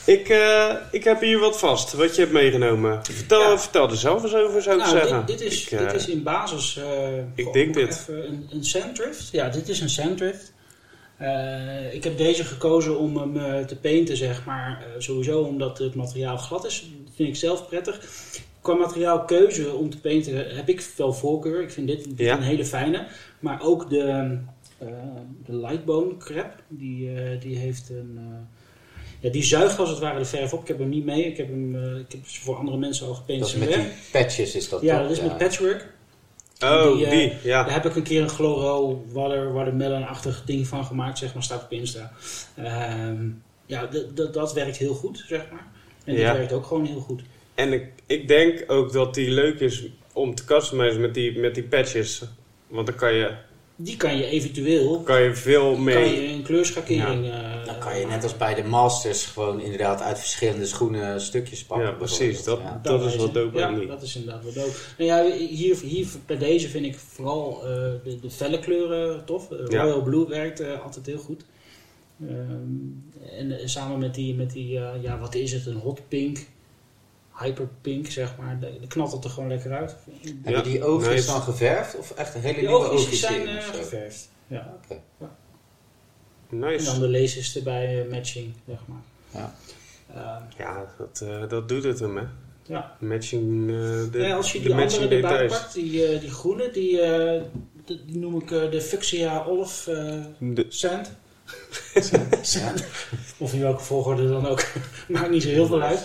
Ik, 0.09 0.29
eh, 0.29 0.75
ik 0.91 1.03
heb 1.03 1.21
hier 1.21 1.39
wat 1.39 1.59
vast, 1.59 1.93
wat 1.93 2.15
je 2.15 2.21
hebt 2.21 2.33
meegenomen. 2.33 3.05
Vertel, 3.05 3.41
Ja. 3.41 3.57
vertel 3.59 3.89
er 3.89 3.97
zelf 3.97 4.23
eens 4.23 4.35
over, 4.35 4.61
zou 4.61 4.75
ik 4.77 4.81
Nou, 4.85 4.97
zeggen. 4.97 5.25
dit, 5.25 5.37
dit, 5.39 5.51
is, 5.51 5.63
Ik, 5.65 5.71
eh, 5.79 5.79
dit 5.91 5.93
is 6.01 6.07
in 6.07 6.23
basis. 6.23 6.77
eh, 6.77 7.17
ik 7.35 7.53
denk 7.53 7.73
dit. 7.73 7.89
Even 7.89 8.27
een, 8.27 8.47
een 8.51 8.63
Sandrift. 8.65 9.29
Ja, 9.31 9.49
dit 9.49 9.69
is 9.69 9.79
een 9.81 9.89
Sandrift. 9.89 10.53
Eh, 11.17 11.93
ik 11.93 12.03
heb 12.03 12.17
deze 12.17 12.43
gekozen 12.43 12.97
om 12.99 13.17
hem 13.17 13.65
te 13.65 13.75
painten, 13.75 14.17
zeg 14.17 14.45
maar. 14.45 14.83
sowieso 14.97 15.41
omdat 15.41 15.77
het 15.77 15.95
materiaal 15.95 16.37
glad 16.37 16.65
is. 16.65 16.79
Dat 17.05 17.13
vind 17.15 17.29
ik 17.29 17.35
zelf 17.35 17.67
prettig. 17.67 17.99
Qua 18.61 18.73
materiaalkeuze 18.73 19.73
om 19.73 19.89
te 19.89 19.99
painten 19.99 20.55
heb 20.55 20.69
ik 20.69 20.93
wel 20.97 21.13
voorkeur. 21.13 21.61
Ik 21.61 21.71
vind 21.71 21.87
dit, 21.87 22.03
dit 22.03 22.19
Ja. 22.27 22.35
een 22.37 22.41
hele 22.43 22.65
fijne. 22.65 23.07
Maar 23.39 23.61
ook 23.61 23.89
de, 23.89 24.37
de 25.45 25.55
Lightbone 25.55 26.17
crep, 26.17 26.53
die, 26.67 27.09
die 27.37 27.57
heeft 27.57 27.89
een... 27.89 28.19
ja, 29.19 29.29
die 29.29 29.43
zuigt 29.43 29.79
als 29.79 29.89
het 29.89 29.99
ware 29.99 30.19
de 30.19 30.25
verf 30.25 30.53
op. 30.53 30.61
Ik 30.61 30.67
heb 30.67 30.79
hem 30.79 30.89
niet 30.89 31.05
mee. 31.05 31.25
Ik 31.25 31.37
heb 31.37 31.47
hem 31.47 31.75
eh, 31.75 31.99
ik 31.99 32.11
heb 32.11 32.27
ze 32.27 32.41
voor 32.41 32.55
andere 32.55 32.77
mensen 32.77 33.07
al 33.07 33.13
gepaint. 33.13 33.41
Dat 33.41 33.49
is 33.49 33.55
met 33.55 33.67
weg. 33.69 33.77
die 33.77 33.87
patches 34.11 34.55
is 34.55 34.69
dat 34.69 34.81
Ja, 34.81 34.97
toch? 34.97 35.07
dat 35.07 35.17
is 35.17 35.23
met 35.23 35.37
patchwork. 35.37 35.93
oh, 36.63 36.95
die, 36.97 37.09
die, 37.09 37.29
eh, 37.29 37.43
ja. 37.43 37.63
Daar 37.63 37.73
heb 37.73 37.85
ik 37.85 37.95
een 37.95 38.03
keer 38.03 38.21
een 38.21 38.29
chloro 38.29 39.03
water, 39.11 39.53
watermelon-achtig 39.53 40.43
ding 40.45 40.67
van 40.67 40.85
gemaakt, 40.85 41.17
zeg 41.17 41.33
maar, 41.33 41.43
staat 41.43 41.63
op 41.63 41.71
Insta. 41.71 42.11
Ehm, 42.55 43.27
ja, 43.65 43.89
dat 44.31 44.53
werkt 44.53 44.77
heel 44.77 44.93
goed, 44.93 45.23
zeg 45.27 45.45
maar. 45.51 45.67
En 46.03 46.15
Ja. 46.15 46.33
werkt 46.33 46.51
ook 46.53 46.65
gewoon 46.65 46.85
heel 46.85 46.99
goed. 46.99 47.21
En 47.55 47.73
ik, 47.73 47.85
ik 48.05 48.27
denk 48.27 48.63
ook 48.71 48.91
dat 48.91 49.13
die 49.13 49.29
leuk 49.31 49.59
is 49.59 49.85
om 50.13 50.35
te 50.35 50.45
customizen 50.45 51.01
met 51.01 51.13
die, 51.13 51.39
met 51.39 51.55
die 51.55 51.63
patches. 51.63 52.23
Want 52.67 52.87
dan 52.87 52.95
kan 52.95 53.13
je, 53.13 53.33
Die 53.81 53.97
kan 53.97 54.17
je 54.17 54.25
eventueel 54.25 55.01
kan 55.01 55.21
je 55.21 55.35
veel 55.35 55.75
mee. 55.75 55.95
kan 55.95 56.11
je 56.11 56.27
een 56.27 56.43
kleurschakering... 56.43 57.31
eh, 57.31 57.65
Dan 57.65 57.79
kan 57.79 57.99
je 57.99 58.05
net 58.05 58.23
als 58.23 58.37
bij 58.37 58.55
de 58.55 58.63
Masters 58.63 59.25
gewoon 59.25 59.61
inderdaad 59.61 60.01
uit 60.01 60.19
verschillende 60.19 60.65
schoenen 60.65 61.21
stukjes 61.21 61.63
pakken. 61.65 61.87
Ja, 61.87 61.93
precies. 61.93 62.43
Dat, 62.43 62.57
bijvoorbeeld. 62.57 62.83
dat 62.83 63.01
is 63.01 63.11
is 63.13 63.15
wat 63.15 63.25
het. 63.25 63.33
dope 63.33 63.57
Ja, 63.59 63.85
dat 63.85 64.01
is 64.01 64.15
inderdaad 64.15 64.43
wat 64.43 64.53
dope. 64.53 64.71
Nou 64.97 65.09
ja, 65.09 65.37
hier, 65.37 65.77
hier 65.81 66.07
bij 66.25 66.37
deze 66.37 66.69
vind 66.69 66.85
ik 66.85 66.95
vooral 66.97 67.61
eh, 67.63 67.69
de, 68.03 68.17
de 68.21 68.29
felle 68.31 68.59
kleuren 68.59 69.25
tof. 69.25 69.51
Eh, 69.51 69.57
Ja. 69.67 69.81
Royal 69.83 70.01
Blue 70.01 70.27
werkt 70.27 70.59
eh, 70.59 70.83
altijd 70.83 71.05
heel 71.05 71.17
goed. 71.17 71.45
Ehm, 72.27 73.37
en 73.37 73.69
samen 73.69 73.99
met 73.99 74.13
die, 74.15 74.35
met 74.35 74.51
die 74.51 74.67
ja, 75.01 75.19
wat 75.19 75.35
is 75.35 75.51
het, 75.51 75.65
een 75.65 75.75
hot 75.75 75.99
pink, 76.07 76.47
hyper 77.39 77.67
pink, 77.81 78.11
zeg 78.11 78.37
maar. 78.37 78.59
De, 78.59 78.79
de 78.81 78.87
knalt 78.87 79.11
het 79.11 79.23
er 79.23 79.29
gewoon 79.29 79.49
lekker 79.49 79.71
uit. 79.71 79.95
Hebben 80.21 80.51
Ja, 80.51 80.61
die 80.61 80.83
oogjes 80.83 81.25
dan 81.25 81.41
geverfd 81.41 81.95
of 81.97 82.11
echt 82.11 82.35
een 82.35 82.41
hele 82.41 82.57
nieuwe 82.57 82.73
oogjes 82.75 82.91
oogjes? 83.01 83.09
die 83.09 83.19
zijn 83.19 83.47
eh, 83.47 83.63
geverfd. 83.63 84.29
Ja. 84.47 84.73
Oké. 84.83 84.99
En 86.49 86.59
Nice. 86.59 86.85
dan 86.85 86.99
de 86.99 87.09
lasers 87.09 87.55
erbij 87.55 88.01
eh, 88.05 88.11
matching, 88.11 88.53
zeg 88.67 88.79
maar. 88.85 89.01
Ja. 89.31 89.53
Ehm, 90.13 90.43
Ja, 90.57 90.85
dat, 90.97 91.21
eh, 91.29 91.49
dat 91.49 91.69
doet 91.69 91.83
het 91.83 91.99
hem, 91.99 92.17
hè. 92.17 92.23
ja. 92.63 92.95
Matching, 92.99 93.69
eh, 93.69 93.75
de, 93.75 94.09
Ja, 94.13 94.35
als 94.35 94.51
je 94.51 94.59
de 94.59 94.65
die 94.65 94.73
matching 94.75 95.03
andere 95.03 95.21
erbij 95.21 95.31
details. 95.31 95.61
pakt, 95.61 95.73
die, 95.73 96.05
eh, 96.05 96.19
die 96.19 96.31
groene, 96.31 96.71
die, 96.71 97.01
eh, 97.01 97.41
die, 97.85 98.05
die 98.05 98.17
noem 98.17 98.35
ik 98.41 98.51
eh, 98.51 98.71
de 98.71 98.81
Fuchsia 98.81 99.43
Olive 99.43 99.91
eh, 100.39 100.47
De- 100.55 100.65
Sand. 100.69 101.11
Sand. 102.41 102.85
Of 103.37 103.53
in 103.53 103.59
welke 103.61 103.83
volgorde 103.83 104.27
dan 104.29 104.47
ook. 104.47 104.63
Maakt 105.07 105.29
niet 105.29 105.43
zo 105.43 105.49
heel 105.49 105.65
veel 105.65 105.81
uit. 105.81 105.99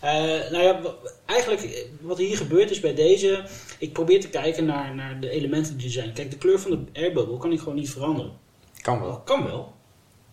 Eh, 0.00 0.12
nou 0.50 0.62
ja, 0.62 0.80
eigenlijk 1.26 1.62
eh, 1.62 1.84
wat 2.00 2.18
hier 2.18 2.36
gebeurt 2.36 2.70
is 2.70 2.80
bij 2.80 2.94
deze... 2.94 3.44
Ik 3.78 3.92
probeer 3.92 4.20
te 4.20 4.28
kijken 4.28 4.64
naar, 4.64 4.94
naar 4.94 5.20
de 5.20 5.30
elementen 5.30 5.76
die 5.76 5.86
er 5.86 5.92
zijn. 5.92 6.12
Kijk, 6.12 6.30
de 6.30 6.38
kleur 6.38 6.60
van 6.60 6.70
de 6.70 7.00
airbubble 7.00 7.38
kan 7.38 7.52
ik 7.52 7.58
gewoon 7.58 7.74
niet 7.74 7.90
veranderen. 7.90 8.32
Kan 8.80 9.00
wel. 9.00 9.20
Kan 9.20 9.44
wel. 9.44 9.72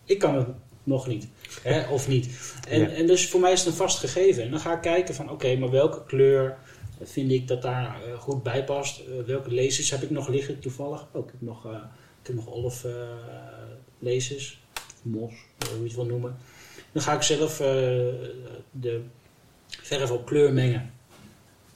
Ik 0.05 0.19
kan 0.19 0.35
het 0.35 0.47
nog 0.83 1.07
niet. 1.07 1.27
Hè, 1.61 1.89
of 1.89 2.07
niet. 2.07 2.53
En, 2.67 2.79
Ja. 2.79 2.87
en 2.87 3.07
dus 3.07 3.29
voor 3.29 3.39
mij 3.39 3.51
is 3.51 3.59
het 3.59 3.67
een 3.67 3.73
vast 3.73 3.99
gegeven. 3.99 4.43
En 4.43 4.51
dan 4.51 4.59
ga 4.59 4.73
ik 4.73 4.81
kijken 4.81 5.15
van 5.15 5.29
oké, 5.31 5.55
maar 5.55 5.69
welke 5.69 6.03
kleur 6.05 6.57
vind 7.03 7.31
ik 7.31 7.47
dat 7.47 7.61
daar 7.61 8.03
eh, 8.03 8.19
goed 8.19 8.43
bij 8.43 8.63
past. 8.63 9.01
Welke 9.25 9.53
lasers 9.53 9.89
heb 9.89 10.01
ik 10.01 10.09
nog 10.09 10.27
liggen 10.27 10.59
toevallig? 10.59 11.05
Oh, 11.11 11.25
ik 11.25 11.31
heb 11.31 11.41
nog, 11.41 11.65
ik 12.21 12.27
heb 12.27 12.35
nog 12.35 12.83
eh 12.83 12.91
lasers. 13.99 14.61
Mos, 15.01 15.33
hoe 15.69 15.77
je 15.77 15.83
het 15.83 15.95
wil 15.95 16.05
noemen. 16.05 16.37
Dan 16.91 17.01
ga 17.03 17.13
ik 17.13 17.21
zelf 17.21 17.57
de 18.71 19.01
verf 19.87 20.11
op 20.11 20.25
kleur 20.25 20.53
mengen. 20.53 20.91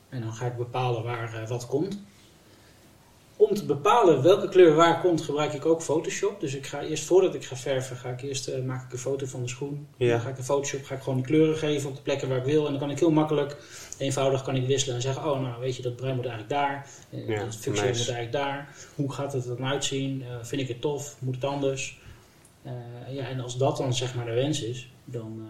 En 0.09 0.21
dan 0.21 0.33
ga 0.33 0.45
ik 0.45 0.57
bepalen 0.57 1.03
waar 1.03 1.33
eh, 1.33 1.49
wat 1.49 1.67
komt. 1.67 1.99
Om 3.35 3.53
te 3.55 3.65
bepalen 3.65 4.21
welke 4.23 4.49
kleur 4.49 4.75
waar 4.75 5.01
komt, 5.01 5.21
gebruik 5.21 5.53
ik 5.53 5.65
ook 5.65 5.81
Photoshop. 5.81 6.39
Dus 6.39 6.53
ik 6.55 6.65
ga 6.67 6.81
eerst, 6.81 7.03
voordat 7.03 7.35
ik 7.35 7.45
ga 7.45 7.55
verven, 7.55 7.97
ga 7.97 8.09
ik 8.09 8.21
eerst, 8.21 8.47
eh, 8.47 8.63
maak 8.63 8.85
ik 8.85 8.91
een 8.91 8.97
foto 8.97 9.25
van 9.25 9.41
de 9.41 9.47
schoen. 9.47 9.87
Ja. 9.97 10.09
Dan 10.09 10.19
ga 10.19 10.29
ik 10.29 10.37
in 10.37 10.43
Photoshop 10.43 10.83
ga 10.83 10.95
ik 10.95 11.01
gewoon 11.01 11.17
die 11.17 11.27
kleuren 11.27 11.57
geven 11.57 11.89
op 11.89 11.95
de 11.95 12.01
plekken 12.01 12.29
waar 12.29 12.37
ik 12.37 12.43
wil. 12.43 12.65
En 12.65 12.71
dan 12.71 12.79
kan 12.79 12.89
ik 12.89 12.99
heel 12.99 13.11
makkelijk, 13.11 13.57
eenvoudig 13.97 14.41
kan 14.43 14.55
ik 14.55 14.67
wisselen 14.67 14.95
en 14.95 15.01
zeggen, 15.01 15.31
oh 15.31 15.41
nou 15.41 15.61
weet 15.61 15.75
je, 15.75 15.81
dat 15.81 15.95
bruin 15.95 16.15
moet 16.15 16.25
eigenlijk 16.25 16.53
daar. 16.53 16.87
Eh, 17.09 17.27
Ja, 17.27 17.39
dat 17.39 17.45
nice. 17.45 17.69
moet 17.69 17.79
eigenlijk 17.79 18.31
daar. 18.31 18.75
Hoe 18.95 19.11
gaat 19.13 19.33
het 19.33 19.45
er 19.45 19.57
dan 19.57 19.65
uitzien? 19.65 20.23
Vind 20.41 20.61
ik 20.61 20.67
het 20.67 20.81
tof? 20.81 21.15
Moet 21.19 21.35
het 21.35 21.43
anders? 21.43 21.99
Ja, 23.09 23.27
en 23.27 23.39
als 23.39 23.57
dat 23.57 23.77
dan 23.77 23.93
zeg 23.93 24.15
maar 24.15 24.25
de 24.25 24.33
wens 24.33 24.61
is, 24.61 24.91
dan 25.05 25.47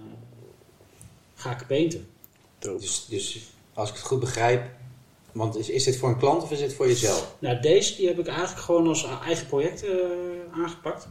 ga 1.35 1.51
ik 1.51 1.67
painten. 1.67 2.07
Dope. 2.61 2.79
Dus, 2.79 3.05
dus 3.09 3.39
als 3.73 3.89
ik 3.89 3.95
het 3.95 4.03
goed 4.03 4.19
begrijp, 4.19 4.69
Want 5.31 5.57
is, 5.57 5.69
is 5.69 5.83
dit 5.83 5.97
voor 5.97 6.09
een 6.09 6.17
klant 6.17 6.43
of 6.43 6.51
is 6.51 6.59
dit 6.59 6.73
voor 6.73 6.87
jezelf? 6.87 7.35
Nou, 7.39 7.61
deze 7.61 7.95
die 7.95 8.07
heb 8.07 8.19
ik 8.19 8.27
eigenlijk 8.27 8.59
gewoon 8.59 8.87
als 8.87 9.07
eigen 9.25 9.47
project 9.47 9.83
eh, 9.83 9.91
aangepakt. 10.51 11.07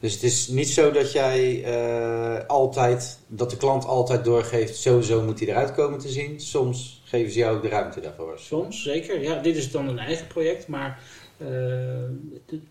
Dus 0.00 0.12
het 0.12 0.22
is 0.22 0.48
niet 0.48 0.68
zo 0.68 0.90
dat 0.90 1.12
jij 1.12 1.64
eh, 1.64 2.46
altijd, 2.46 3.18
dat 3.26 3.50
de 3.50 3.56
klant 3.56 3.84
altijd 3.84 4.24
doorgeeft, 4.24 4.76
sowieso 4.76 5.22
moet 5.22 5.38
hij 5.38 5.48
eruit 5.48 5.74
komen 5.74 5.98
te 5.98 6.08
zien. 6.08 6.40
Soms 6.40 7.02
geven 7.04 7.32
ze 7.32 7.38
jou 7.38 7.62
de 7.62 7.68
ruimte 7.68 8.00
daarvoor. 8.00 8.38
Soms, 8.38 8.82
zeker. 8.82 9.22
Ja, 9.22 9.42
dit 9.42 9.56
is 9.56 9.70
dan 9.70 9.88
een 9.88 9.98
eigen 9.98 10.26
project, 10.26 10.68
maar 10.68 11.02
eh, 11.38 11.46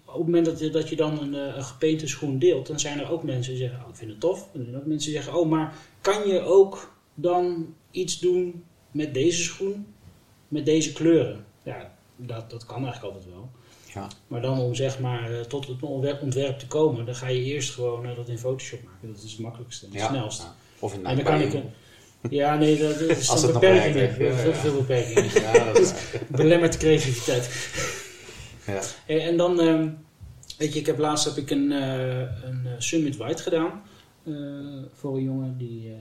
op 0.05 0.17
het 0.17 0.25
moment 0.25 0.45
dat 0.45 0.59
je, 0.59 0.69
dat 0.69 0.89
je 0.89 0.95
dan 0.95 1.19
een, 1.19 1.33
een 1.33 1.63
gepainte 1.63 2.07
schoen 2.07 2.39
deelt, 2.39 2.67
dan 2.67 2.79
zijn 2.79 2.99
er 2.99 3.11
ook 3.11 3.23
mensen 3.23 3.53
die 3.53 3.61
zeggen, 3.61 3.79
oh, 3.83 3.89
ik 3.89 3.95
vind 3.95 4.11
het 4.11 4.19
tof. 4.19 4.47
En 4.53 4.59
er 4.59 4.65
zijn 4.65 4.77
ook 4.77 4.85
mensen 4.85 5.11
die 5.11 5.21
zeggen, 5.21 5.39
oh, 5.39 5.49
maar 5.49 5.73
kan 6.01 6.27
je 6.27 6.41
ook 6.41 6.94
dan 7.15 7.73
iets 7.91 8.19
doen 8.19 8.63
met 8.91 9.13
deze 9.13 9.43
schoen, 9.43 9.85
met 10.47 10.65
deze 10.65 10.93
kleuren? 10.93 11.45
Ja, 11.63 11.91
dat, 12.15 12.49
dat 12.49 12.65
kan 12.65 12.83
eigenlijk 12.83 13.13
altijd 13.15 13.33
wel. 13.33 13.49
Ja. 13.93 14.07
Maar 14.27 14.41
dan 14.41 14.59
om 14.59 14.75
zeg 14.75 14.99
maar 14.99 15.31
eh, 15.33 15.39
tot 15.39 15.67
het 15.67 15.81
ontwerp, 15.81 16.59
te 16.59 16.67
komen, 16.67 17.05
dan 17.05 17.15
ga 17.15 17.27
je 17.27 17.43
eerst 17.43 17.73
gewoon 17.73 18.05
eh, 18.05 18.15
dat 18.15 18.29
in 18.29 18.37
Photoshop 18.37 18.83
maken. 18.83 19.07
Dat 19.13 19.23
is 19.23 19.31
het 19.31 19.39
makkelijkste 19.39 19.85
en 19.85 19.91
het 19.91 20.01
Ja. 20.01 20.07
snelst. 20.07 20.41
Ja. 20.41 20.55
Of 20.79 20.93
in 20.93 21.05
En 21.05 21.15
dan 21.15 21.25
kan 21.25 21.41
ik 21.41 21.53
een... 21.53 21.63
Ja, 22.29 22.55
nee, 22.57 22.77
dat, 22.77 22.99
dat 22.99 23.09
is 23.09 23.29
een 23.43 23.51
beperking. 23.53 24.15
werkt, 24.17 24.57
Veel 24.57 24.73
beperkingen. 24.75 25.31
Belemmert 26.27 26.77
creativiteit. 26.77 27.69
ja. 28.65 28.81
En, 29.05 29.19
en 29.19 29.37
dan, 29.37 29.59
ehm, 29.59 29.89
weet 30.57 30.73
je, 30.73 30.79
ik 30.79 30.85
heb 30.85 30.97
laatst 30.97 31.25
heb 31.25 31.37
ik 31.37 31.49
een, 31.51 31.71
eh, 31.71 32.19
een 32.19 32.67
Summit 32.77 33.17
White 33.17 33.43
gedaan. 33.43 33.81
voor 34.93 35.15
een 35.17 35.23
jongen 35.23 35.57
die... 35.57 35.93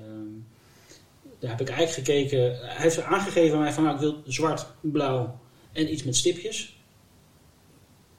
daar 1.45 1.59
heb 1.59 1.69
ik 1.69 1.75
eigenlijk 1.75 2.09
gekeken... 2.09 2.59
Hij 2.59 2.83
heeft 2.83 3.03
aangegeven 3.03 3.57
aan 3.57 3.63
mij 3.63 3.73
van, 3.73 3.83
nou, 3.83 3.95
ik 3.95 4.01
wil 4.01 4.23
zwart, 4.27 4.67
blauw 4.81 5.39
en 5.73 5.93
iets 5.93 6.03
met 6.03 6.17
stipjes. 6.17 6.79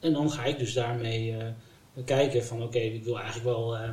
En 0.00 0.12
dan 0.12 0.30
ga 0.30 0.44
ik 0.44 0.58
dus 0.58 0.72
daarmee 0.72 1.36
eh, 1.36 1.46
kijken 2.04 2.44
van, 2.44 2.62
oké, 2.62 2.78
ik 2.78 3.04
wil 3.04 3.18
eigenlijk 3.18 3.46
wel 3.46 3.76
eh, 3.76 3.90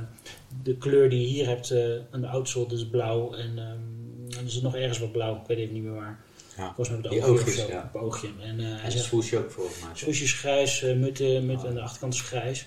de 0.64 0.78
kleur 0.78 1.10
die 1.10 1.22
je 1.22 1.28
hier 1.28 1.48
hebt 1.48 1.74
aan 2.12 2.22
de 2.22 2.28
outsole, 2.28 2.74
is 2.74 2.88
blauw. 2.88 3.34
En 3.34 3.58
ehm, 3.58 4.36
dan 4.36 4.46
is 4.46 4.56
er 4.56 4.64
nog 4.64 4.76
ergens 4.76 5.00
wat 5.00 5.12
blauw, 5.12 5.36
ik 5.36 5.48
weet 5.48 5.58
even 5.58 5.74
niet 5.74 5.84
meer 5.84 5.96
waar. 5.96 6.20
Ja. 6.58 6.74
Volgens 6.76 6.90
mij 6.90 7.12
oogje 7.12 7.22
of 7.22 7.28
oogjes, 7.28 7.56
zo, 7.56 7.68
ja. 7.68 7.92
op 7.94 8.02
oogje. 8.02 8.30
En 8.42 8.60
eh, 8.60 8.66
hij 8.82 8.92
zegt, 8.92 9.14
ook 9.14 9.52
volgens 9.52 9.80
mij. 9.80 9.90
Swoesjes 9.94 10.34
grijs, 10.34 10.84
eh, 10.84 10.96
mutten, 10.96 11.46
mut 11.46 11.66
aan 11.66 11.74
de 11.74 11.82
achterkant 11.82 12.14
is 12.14 12.22
grijs. 12.22 12.66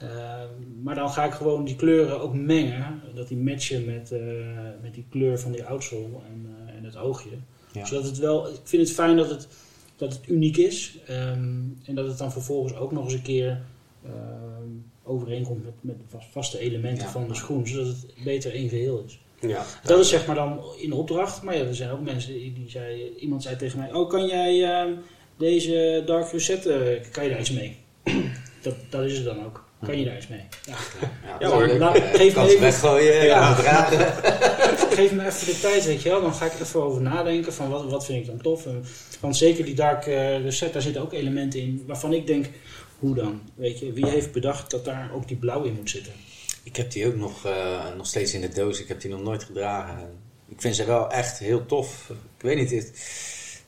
Eh, 0.00 0.08
maar 0.82 0.94
dan 0.94 1.10
ga 1.10 1.24
ik 1.24 1.32
gewoon 1.32 1.64
die 1.64 1.76
kleuren 1.76 2.20
ook 2.20 2.34
mengen. 2.34 3.00
Dat 3.14 3.28
die 3.28 3.36
matchen 3.36 3.84
met, 3.84 4.12
eh, 4.12 4.20
met 4.82 4.94
die 4.94 5.04
kleur 5.10 5.38
van 5.40 5.52
die 5.52 5.64
outsole 5.64 6.16
en, 6.26 6.56
eh, 6.66 6.74
en 6.76 6.84
het 6.84 6.96
oogje. 6.96 7.30
Ja. 7.72 7.84
Zodat 7.84 8.04
het 8.04 8.18
wel, 8.18 8.48
ik 8.48 8.60
vind 8.64 8.82
het 8.86 8.96
fijn 8.96 9.16
dat 9.16 9.30
het, 9.30 9.48
dat 9.96 10.12
het 10.12 10.28
uniek 10.28 10.56
is. 10.56 10.98
ehm, 11.06 11.58
en 11.84 11.94
dat 11.94 12.06
het 12.06 12.18
dan 12.18 12.32
vervolgens 12.32 12.74
ook 12.76 12.92
nog 12.92 13.04
eens 13.04 13.12
een 13.12 13.22
keer 13.22 13.60
ehm, 14.04 14.68
overeenkomt 15.02 15.64
met, 15.64 15.74
met 15.80 15.96
vaste 16.30 16.58
elementen 16.58 17.04
Ja. 17.04 17.10
van 17.12 17.28
de 17.28 17.34
schoen. 17.34 17.66
Zodat 17.66 17.86
het 17.86 18.06
beter 18.24 18.52
één 18.52 18.68
geheel 18.68 19.04
is. 19.06 19.20
Ja. 19.48 19.64
Dat 19.84 19.98
is 19.98 20.08
zeg 20.08 20.26
maar 20.26 20.34
dan 20.36 20.60
in 20.78 20.92
opdracht. 20.92 21.42
Maar 21.42 21.56
ja, 21.56 21.64
er 21.64 21.74
zijn 21.74 21.90
ook 21.90 22.00
mensen 22.00 22.32
die, 22.32 22.52
die 22.52 22.70
zei, 22.70 23.14
iemand 23.18 23.42
zei 23.42 23.56
tegen 23.56 23.78
mij, 23.78 23.92
oh 23.92 24.08
kan 24.08 24.26
jij 24.26 24.64
ehm, 24.64 24.92
deze 25.36 26.02
Dark 26.06 26.30
Rosette, 26.30 27.00
kan 27.12 27.24
je 27.24 27.30
daar 27.30 27.40
iets 27.40 27.50
mee? 27.52 27.76
dat, 28.62 28.74
dat 28.90 29.04
is 29.04 29.16
het 29.16 29.24
dan 29.24 29.44
ook. 29.44 29.68
Kan 29.84 29.98
je 29.98 30.04
daar 30.04 30.16
iets 30.16 30.28
mee? 30.28 30.40
Ja. 30.66 30.74
Ja, 31.24 31.36
Ja, 31.40 31.48
hoor. 31.48 31.66
leuk. 31.66 31.78
Nou, 31.78 32.00
geef, 32.00 32.34
me 32.36 32.42
even, 32.48 32.60
weggooien, 32.60 33.14
Ja. 33.14 33.22
ja. 33.24 33.54
dragen. 33.54 33.98
geef 34.98 35.12
me 35.12 35.26
even 35.26 35.46
de 35.46 35.60
tijd, 35.60 35.84
weet 35.84 36.02
je 36.02 36.08
wel. 36.08 36.20
Dan 36.20 36.34
ga 36.34 36.44
ik 36.46 36.52
even 36.60 36.82
over 36.82 37.00
nadenken 37.02 37.52
van 37.52 37.68
wat, 37.70 37.84
wat 37.90 38.04
vind 38.04 38.20
ik 38.20 38.26
dan 38.26 38.40
tof. 38.40 38.66
En- 38.66 38.84
Want 39.20 39.36
zeker 39.36 39.64
die 39.64 39.74
Dark 39.74 40.06
eh, 40.06 40.42
Rosette, 40.44 40.72
daar 40.72 40.82
zitten 40.82 41.02
ook 41.02 41.12
elementen 41.12 41.60
in 41.60 41.84
waarvan 41.86 42.12
ik 42.12 42.26
denk, 42.26 42.46
hoe 42.98 43.14
dan? 43.14 43.40
Weet 43.54 43.78
je, 43.78 43.92
wie 43.92 44.06
heeft 44.08 44.32
bedacht 44.32 44.70
dat 44.70 44.84
daar 44.84 45.10
ook 45.14 45.28
die 45.28 45.36
blauw 45.36 45.62
in 45.62 45.74
moet 45.74 45.90
zitten? 45.90 46.12
Ik 46.62 46.76
heb 46.76 46.90
die 46.90 47.06
ook 47.06 47.16
nog, 47.16 47.44
eh, 47.46 47.78
nog 47.96 48.06
steeds 48.06 48.34
in 48.34 48.40
de 48.40 48.48
doos. 48.48 48.80
Ik 48.80 48.88
heb 48.88 49.00
die 49.00 49.10
nog 49.10 49.22
nooit 49.22 49.44
gedragen. 49.44 49.94
En 49.98 50.18
Ik 50.48 50.60
vind 50.60 50.76
ze 50.76 50.84
wel 50.84 51.10
echt 51.10 51.38
heel 51.38 51.66
tof. 51.66 52.10
Ik 52.10 52.42
weet 52.42 52.56
niet, 52.56 52.70
het- 52.70 52.92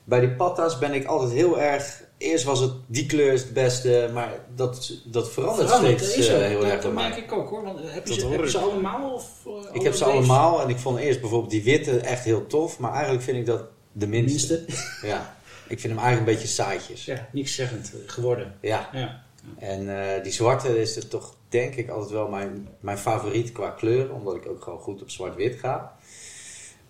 bij 0.04 0.20
die 0.20 0.30
patas 0.30 0.78
ben 0.78 0.92
ik 0.92 1.04
altijd 1.04 1.32
heel 1.32 1.60
erg... 1.60 2.02
Eerst 2.22 2.44
was 2.44 2.60
het 2.60 2.72
die 2.86 3.06
kleur 3.06 3.32
is 3.32 3.42
het 3.42 3.52
beste, 3.52 4.10
maar 4.12 4.40
dat, 4.54 4.92
dat 5.04 5.30
verandert 5.32 5.70
steeds 5.70 6.08
dat 6.08 6.16
is 6.18 6.28
eh, 6.28 6.34
ook. 6.36 6.40
heel 6.42 6.60
Dat- 6.60 6.70
erg 6.70 6.82
Dat 6.82 6.92
merk 6.92 7.16
ik 7.16 7.32
ook 7.32 7.48
hoor. 7.48 7.62
Want 7.62 7.78
heb 7.82 8.06
je, 8.06 8.14
ze, 8.14 8.20
hoor 8.22 8.30
heb 8.30 8.40
je 8.40 8.46
ik. 8.46 8.52
ze 8.52 8.58
allemaal? 8.58 9.12
Of, 9.12 9.26
eh, 9.46 9.52
Ik 9.72 9.82
heb 9.82 9.92
ze 9.92 9.98
deze? 10.04 10.10
allemaal 10.10 10.62
en 10.62 10.68
ik 10.68 10.78
vond 10.78 10.98
eerst 10.98 11.20
bijvoorbeeld 11.20 11.50
die 11.50 11.62
witte 11.62 11.98
echt 11.98 12.24
heel 12.24 12.46
tof, 12.46 12.78
maar 12.78 12.92
eigenlijk 12.92 13.22
vind 13.22 13.36
ik 13.36 13.46
dat 13.46 13.62
de 13.92 14.06
minste. 14.06 14.64
Minste. 14.66 14.86
Ja, 15.08 15.36
ik 15.68 15.80
vind 15.80 15.92
hem 15.94 16.02
eigenlijk 16.02 16.18
een 16.28 16.34
beetje 16.34 16.54
saaitjes. 16.54 17.04
Ja, 17.04 17.28
niks 17.32 17.54
zeggend 17.54 17.92
eh, 17.94 17.98
geworden. 18.12 18.54
Ja, 18.60 18.88
Ja. 18.92 19.22
en 19.58 20.00
eh, 20.16 20.22
die 20.22 20.32
zwarte 20.32 20.80
is 20.80 20.96
er 20.96 21.08
toch 21.08 21.34
denk 21.48 21.74
ik 21.74 21.88
altijd 21.90 22.10
wel 22.10 22.28
mijn, 22.28 22.68
mijn 22.80 22.98
favoriet 22.98 23.52
qua 23.52 23.68
kleur, 23.70 24.12
omdat 24.12 24.34
ik 24.34 24.46
ook 24.48 24.62
gewoon 24.62 24.78
goed 24.78 25.02
op 25.02 25.10
zwart-wit 25.10 25.58
ga. 25.60 25.96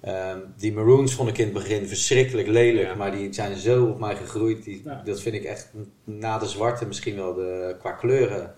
Ehm, 0.02 0.38
die 0.56 0.72
maroons 0.72 1.14
vond 1.14 1.28
ik 1.28 1.38
in 1.38 1.44
het 1.44 1.52
begin 1.54 1.86
verschrikkelijk 1.88 2.48
lelijk, 2.48 2.86
Ja. 2.88 2.94
maar 2.94 3.10
die 3.16 3.32
zijn 3.32 3.56
zo 3.56 3.84
op 3.86 3.98
mij 3.98 4.16
gegroeid. 4.16 4.64
Die, 4.64 4.82
Ja. 4.84 5.02
Dat 5.04 5.20
vind 5.20 5.34
ik 5.34 5.44
echt 5.44 5.70
na 6.04 6.38
de 6.38 6.46
zwarte 6.48 6.86
misschien 6.86 7.16
wel 7.16 7.34
de, 7.34 7.76
qua 7.78 7.92
kleuren 7.92 8.54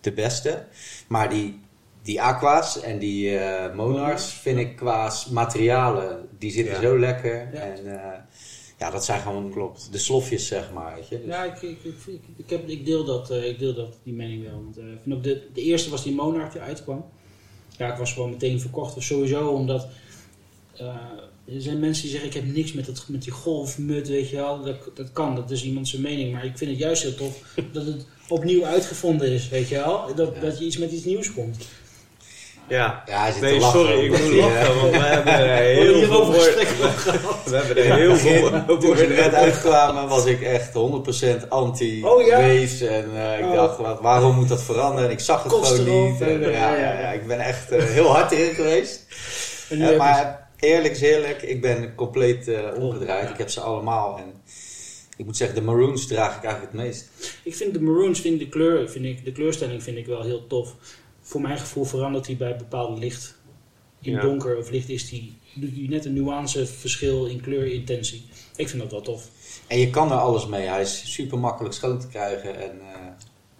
de 0.00 0.12
beste. 0.12 0.64
Maar 1.08 1.30
die, 1.30 1.60
die 2.02 2.22
aqua's 2.22 2.80
en 2.80 2.98
die 2.98 3.38
eh, 3.38 3.74
monarchs 3.74 4.32
vind 4.34 4.58
ik 4.58 4.76
qua 4.76 5.12
materialen, 5.30 6.28
die 6.38 6.50
zitten 6.50 6.74
Ja. 6.74 6.80
zo 6.80 6.98
lekker. 6.98 7.48
Ja. 7.52 7.60
En 7.60 8.02
eh, 8.02 8.18
ja, 8.78 8.90
dat 8.90 9.04
zijn 9.04 9.20
gewoon 9.20 9.50
Klopt. 9.50 9.88
de 9.92 9.98
slofjes, 9.98 10.46
zeg 10.46 10.72
maar. 10.72 10.94
Weet 10.94 11.08
je? 11.08 11.18
Dus- 11.18 11.26
Ja, 11.26 11.44
ik, 11.44 11.62
ik, 11.62 11.78
ik, 11.84 11.94
ik, 12.06 12.20
ik 12.36 12.50
heb, 12.50 12.68
ik, 12.68 12.84
deel 12.84 13.04
dat, 13.04 13.30
eh, 13.30 13.48
ik 13.48 13.58
deel 13.58 13.74
dat, 13.74 13.98
die 14.02 14.14
mening 14.14 14.44
wel. 14.44 14.62
Want, 14.62 14.78
vind 15.02 15.16
ook 15.16 15.22
de, 15.22 15.46
de 15.52 15.62
eerste 15.62 15.90
was 15.90 16.02
die 16.02 16.14
Monarch 16.14 16.52
die 16.52 16.60
uitkwam. 16.60 17.04
Ja, 17.76 17.92
ik 17.92 17.98
was 17.98 18.12
gewoon 18.12 18.30
meteen 18.30 18.60
verkocht. 18.60 19.02
Sowieso 19.02 19.48
omdat... 19.48 19.88
eh, 20.78 21.54
er 21.54 21.60
zijn 21.62 21.78
mensen 21.80 22.02
die 22.02 22.10
zeggen, 22.12 22.28
ik 22.28 22.34
heb 22.34 22.44
niks 22.54 22.72
met, 22.72 22.86
dat, 22.86 23.04
met 23.08 23.22
die 23.22 23.32
golfmut, 23.32 24.08
weet 24.08 24.28
je 24.30 24.36
wel. 24.36 24.62
Dat, 24.62 24.76
dat 24.94 25.12
kan, 25.12 25.34
dat 25.34 25.50
is 25.50 25.64
iemand 25.64 25.88
zijn 25.88 26.02
mening. 26.02 26.32
Maar 26.32 26.44
ik 26.44 26.58
vind 26.58 26.70
het 26.70 26.78
juist 26.80 27.02
heel 27.02 27.14
tof 27.14 27.36
dat 27.72 27.86
het 27.86 28.06
opnieuw 28.28 28.64
uitgevonden 28.64 29.28
is, 29.30 29.48
weet 29.48 29.68
je 29.68 29.74
wel. 29.76 30.14
Dat, 30.14 30.30
Ja. 30.34 30.40
dat 30.40 30.58
je 30.58 30.64
iets 30.64 30.78
met 30.78 30.90
iets 30.92 31.04
nieuws 31.04 31.32
komt. 31.32 31.56
Ja. 32.68 33.02
Ja, 33.06 33.20
hij 33.22 33.32
zit 33.32 33.40
Nee, 33.40 33.52
te 33.54 33.58
lachen. 33.60 33.80
sorry, 33.80 34.04
ik 34.04 34.10
moet 34.10 34.18
hij, 34.18 34.28
eh, 34.30 34.44
lachen, 34.44 34.80
want 34.80 34.90
we 34.96 34.98
hebben 34.98 35.34
er 35.36 35.56
heel 35.62 35.94
veel 35.98 36.08
woorden. 36.08 36.20
over 36.20 36.56
gehad. 36.96 37.44
We 37.44 37.56
hebben 37.56 37.76
er 37.76 37.94
heel 37.96 38.16
veel 38.16 38.50
Toen 38.78 38.94
we 38.94 39.04
er 39.04 39.14
net 39.22 39.34
uitkwamen 39.34 40.08
was 40.08 40.24
ik 40.24 40.42
echt 40.42 40.72
100% 40.74 41.48
anti-waves. 41.48 42.20
Oh, 42.20 42.26
ja? 42.26 42.38
En 42.38 43.10
eh, 43.16 43.38
ik 43.38 43.44
Oh. 43.44 43.54
dacht, 43.54 43.78
wat- 43.78 44.00
waarom 44.00 44.34
moet 44.34 44.48
dat 44.48 44.62
veranderen? 44.62 45.04
En 45.08 45.10
ik 45.14 45.20
zag 45.20 45.42
het 45.42 45.52
Kost 45.52 45.72
gewoon 45.74 45.86
erop 45.86 46.10
niet. 46.10 46.20
en, 46.20 46.40
ja, 46.40 46.76
ja, 46.76 47.00
ja, 47.00 47.10
ik 47.12 47.26
ben 47.26 47.40
echt 47.40 47.70
heel 47.70 48.08
hard 48.08 48.32
erin 48.32 48.54
geweest. 48.54 49.04
En 49.68 49.76
nu 49.78 49.82
heb 49.84 49.92
je- 49.92 49.98
maar 49.98 50.45
eerlijk 50.58 50.94
is 50.94 51.00
eerlijk, 51.00 51.42
ik 51.42 51.60
ben 51.60 51.94
compleet 51.94 52.48
eh, 52.48 52.68
omgedraaid. 52.78 53.24
Ja. 53.26 53.32
Ik 53.32 53.38
heb 53.38 53.50
ze 53.50 53.60
allemaal. 53.60 54.18
En 54.18 54.32
ik 55.16 55.24
moet 55.24 55.36
zeggen, 55.36 55.56
de 55.56 55.62
maroons 55.62 56.06
draag 56.06 56.36
ik 56.36 56.42
eigenlijk 56.42 56.72
het 56.72 56.82
meest. 56.82 57.08
Ik 57.42 57.54
vind 57.54 57.72
de 57.74 57.80
maroons, 57.80 58.20
vind 58.20 58.38
de, 58.38 58.48
kleur, 58.48 58.90
vind 58.90 59.04
ik, 59.04 59.24
de 59.24 59.32
kleurstelling 59.32 59.82
vind 59.82 59.96
ik 59.96 60.06
wel 60.06 60.22
heel 60.22 60.46
tof. 60.46 60.74
Voor 61.20 61.40
mijn 61.40 61.58
gevoel 61.58 61.84
verandert 61.84 62.26
hij 62.26 62.36
bij 62.36 62.56
bepaald 62.56 62.98
licht. 62.98 63.34
In 64.02 64.12
Ja. 64.12 64.20
donker 64.20 64.56
of 64.58 64.70
licht 64.70 64.88
is 64.88 65.08
die, 65.08 65.36
doet 65.54 65.70
hij 65.76 65.86
net 65.88 66.04
een 66.04 66.12
nuance 66.12 66.66
verschil 66.66 67.26
in 67.26 67.40
kleurintentie. 67.40 68.24
Ik 68.56 68.68
vind 68.68 68.82
dat 68.82 68.90
wel 68.90 69.00
tof. 69.00 69.28
En 69.66 69.78
je 69.78 69.90
kan 69.90 70.10
er 70.12 70.18
alles 70.18 70.46
mee. 70.46 70.66
Hij 70.66 70.80
is 70.82 71.12
super 71.12 71.38
makkelijk 71.38 71.74
schoon 71.74 71.98
te 72.00 72.08
krijgen. 72.08 72.56
En, 72.60 72.80
eh, 72.80 73.00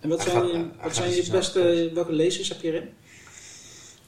En 0.00 0.08
wat 0.08 0.20
zijn, 0.22 0.36
gaat- 0.36 0.50
je- 0.50 0.66
wat 0.82 0.94
zijn 0.94 1.10
je 1.14 1.30
beste, 1.30 1.90
welke 1.94 2.12
lasers 2.12 2.48
heb 2.48 2.60
je 2.60 2.68
erin? 2.72 2.88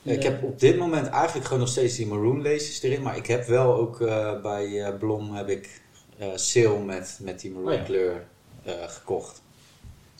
Ik 0.03 0.23
heb 0.23 0.43
op 0.43 0.61
dit 0.61 0.79
moment 0.79 1.07
eigenlijk 1.09 1.45
gewoon 1.45 1.61
nog 1.63 1.69
steeds 1.69 1.97
die 1.97 2.07
maroon 2.07 2.43
laces 2.43 2.83
erin. 2.83 3.03
Maar 3.03 3.17
ik 3.17 3.27
heb 3.27 3.47
wel 3.47 3.75
ook 3.75 4.01
eh, 4.01 4.43
bij 4.43 4.83
eh, 4.85 4.99
Blom 4.99 5.35
heb 5.35 5.49
ik 5.49 5.81
eh 6.19 6.29
sale 6.35 6.79
met, 6.79 7.19
met 7.23 7.41
die 7.41 7.51
maroon 7.51 7.69
Oh 7.73 7.75
ja. 7.79 7.83
kleur 7.83 8.25
eh, 8.65 8.73
gekocht. 8.87 9.43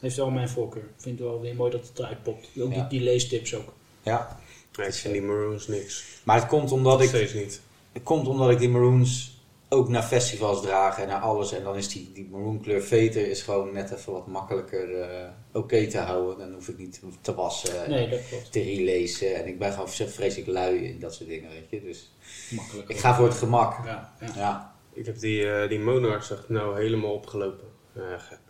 Heeft 0.01 0.17
wel 0.17 0.31
mijn 0.31 0.49
voorkeur. 0.49 0.83
Ik 0.83 0.89
vind 1.03 1.19
het 1.19 1.29
wel 1.29 1.41
weer 1.41 1.55
mooi 1.55 1.71
dat 1.71 1.89
het 1.89 1.99
eruit 1.99 2.23
popt. 2.23 2.49
Ook 2.61 2.73
Ja. 2.73 2.75
die, 2.75 2.87
die 2.99 3.01
leestips 3.01 3.55
ook. 3.55 3.73
Ja, 4.03 4.41
Nee, 4.77 4.87
ik 4.87 4.95
vind 4.95 5.13
die 5.15 5.23
maroons 5.23 5.67
niks. 5.67 6.05
maar 6.25 6.37
het 6.41 6.47
komt 6.49 6.73
omdat 6.73 6.93
Nog 6.93 7.03
ik, 7.03 7.09
steeds 7.09 7.33
niet. 7.33 7.61
het 7.93 8.03
komt 8.03 8.29
omdat 8.29 8.51
ik 8.51 8.59
die 8.59 8.69
maroons 8.69 9.38
ook 9.69 9.89
naar 9.89 10.03
festivals 10.03 10.63
draag 10.63 10.99
en 10.99 11.09
naar 11.09 11.21
alles. 11.21 11.53
En 11.53 11.63
dan 11.63 11.77
is 11.77 11.89
die, 11.89 12.11
die 12.13 12.29
maroon 12.31 12.61
kleur 12.61 12.83
veter 12.83 13.29
is 13.31 13.43
gewoon 13.43 13.73
net 13.73 13.91
even 13.93 14.13
wat 14.13 14.27
makkelijker 14.27 15.01
eh, 15.01 15.29
oké 15.53 15.87
te 15.87 15.99
houden. 15.99 16.39
Dan 16.39 16.53
hoef 16.55 16.69
ik 16.69 16.79
niet 16.79 17.01
te 17.21 17.35
wassen 17.35 17.85
en 17.85 17.91
Nee, 17.91 18.09
dat 18.09 18.29
klopt. 18.29 18.53
te 18.53 18.61
releasen. 18.63 19.35
En 19.35 19.47
ik 19.47 19.59
ben 19.59 19.73
gewoon 19.73 19.89
vreselijk 19.89 20.47
lui 20.47 20.85
in 20.85 20.99
dat 21.01 21.15
soort 21.15 21.29
dingen, 21.29 21.51
weet 21.51 21.71
je. 21.71 21.83
Dus 21.83 22.13
Makkelijk. 22.51 22.89
ik 22.89 22.99
ga 22.99 23.15
voor 23.15 23.27
het 23.27 23.37
gemak. 23.37 23.85
Ja, 23.87 24.13
ja. 24.21 24.33
Ja, 24.37 24.75
Ik 24.93 25.07
heb 25.07 25.19
die, 25.19 25.51
eh 25.51 25.69
die 25.69 25.79
Monarchs 25.81 26.31
echt 26.31 26.49
nou 26.49 26.81
helemaal 26.81 27.13
opgelopen. 27.13 27.67
Eh, 27.95 28.03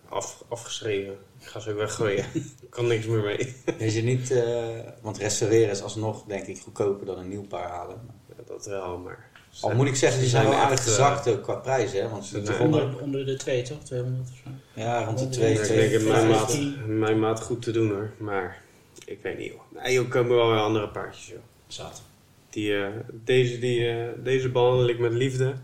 af, 0.09 0.45
afgeschreven. 0.49 1.17
Ik 1.41 1.47
ga 1.47 1.61
ze 1.61 1.71
ook 1.71 1.77
weggooien. 1.77 2.25
Ik 2.63 2.71
kan 2.71 2.87
niks 2.87 3.07
meer 3.07 3.23
mee. 3.23 3.55
Is 3.79 3.95
je 3.95 4.03
niet, 4.03 4.31
eh, 4.31 4.79
want 5.03 5.19
restaureren 5.19 5.71
is 5.71 5.83
alsnog 5.83 6.25
denk 6.25 6.47
ik 6.47 6.61
goedkoper 6.61 7.07
dan 7.07 7.19
een 7.19 7.29
nieuw 7.29 7.47
paar 7.47 7.69
halen. 7.69 8.01
Ja, 8.29 8.43
dat 8.47 8.67
wel, 8.67 8.99
maar 8.99 9.28
Al 9.61 9.75
moet 9.75 9.87
ik 9.87 9.97
zeggen, 9.97 10.21
die 10.21 10.29
zijn 10.29 10.45
wel 10.49 10.53
eh, 10.59 10.71
gezakt 10.77 11.29
ook 11.29 11.43
qua 11.43 11.55
prijs, 11.55 11.93
hè? 11.93 12.09
Want 12.09 12.25
ze 12.25 12.41
begonnen- 12.41 12.83
Onder, 12.85 13.01
onder 13.01 13.27
de 13.27 13.37
2 13.37 13.63
toch? 13.63 13.79
200 13.85 14.29
of 14.31 14.37
zo. 14.45 14.51
ja, 14.81 15.05
rond 15.05 15.19
de 15.19 15.25
onder- 15.25 15.39
2, 15.39 15.53
Ja, 15.53 15.59
ik 15.61 15.65
twee- 15.65 15.79
denk 15.89 16.01
twee- 16.01 16.13
mijn 16.13 16.29
maat, 16.29 16.59
mijn 16.87 17.19
maat 17.19 17.41
goed 17.41 17.63
te 17.63 17.71
doen 17.71 17.91
hoor. 17.91 18.11
Maar 18.19 18.63
ik 19.05 19.19
weet 19.23 19.39
niet 19.39 19.47
joh. 19.53 19.83
Nee, 19.83 19.93
joh, 19.93 20.09
komen 20.11 20.37
wel 20.37 20.49
weer 20.51 20.59
andere 20.61 20.89
paardjes 20.89 21.27
joh. 21.27 21.39
Zat. 21.67 22.03
Die, 22.51 22.77
eh, 22.77 22.89
deze, 23.11 23.59
die, 23.59 23.89
eh, 23.89 24.07
deze 24.25 24.49
behandel 24.49 24.89
ik 24.89 24.99
met 24.99 25.13
liefde. 25.13 25.55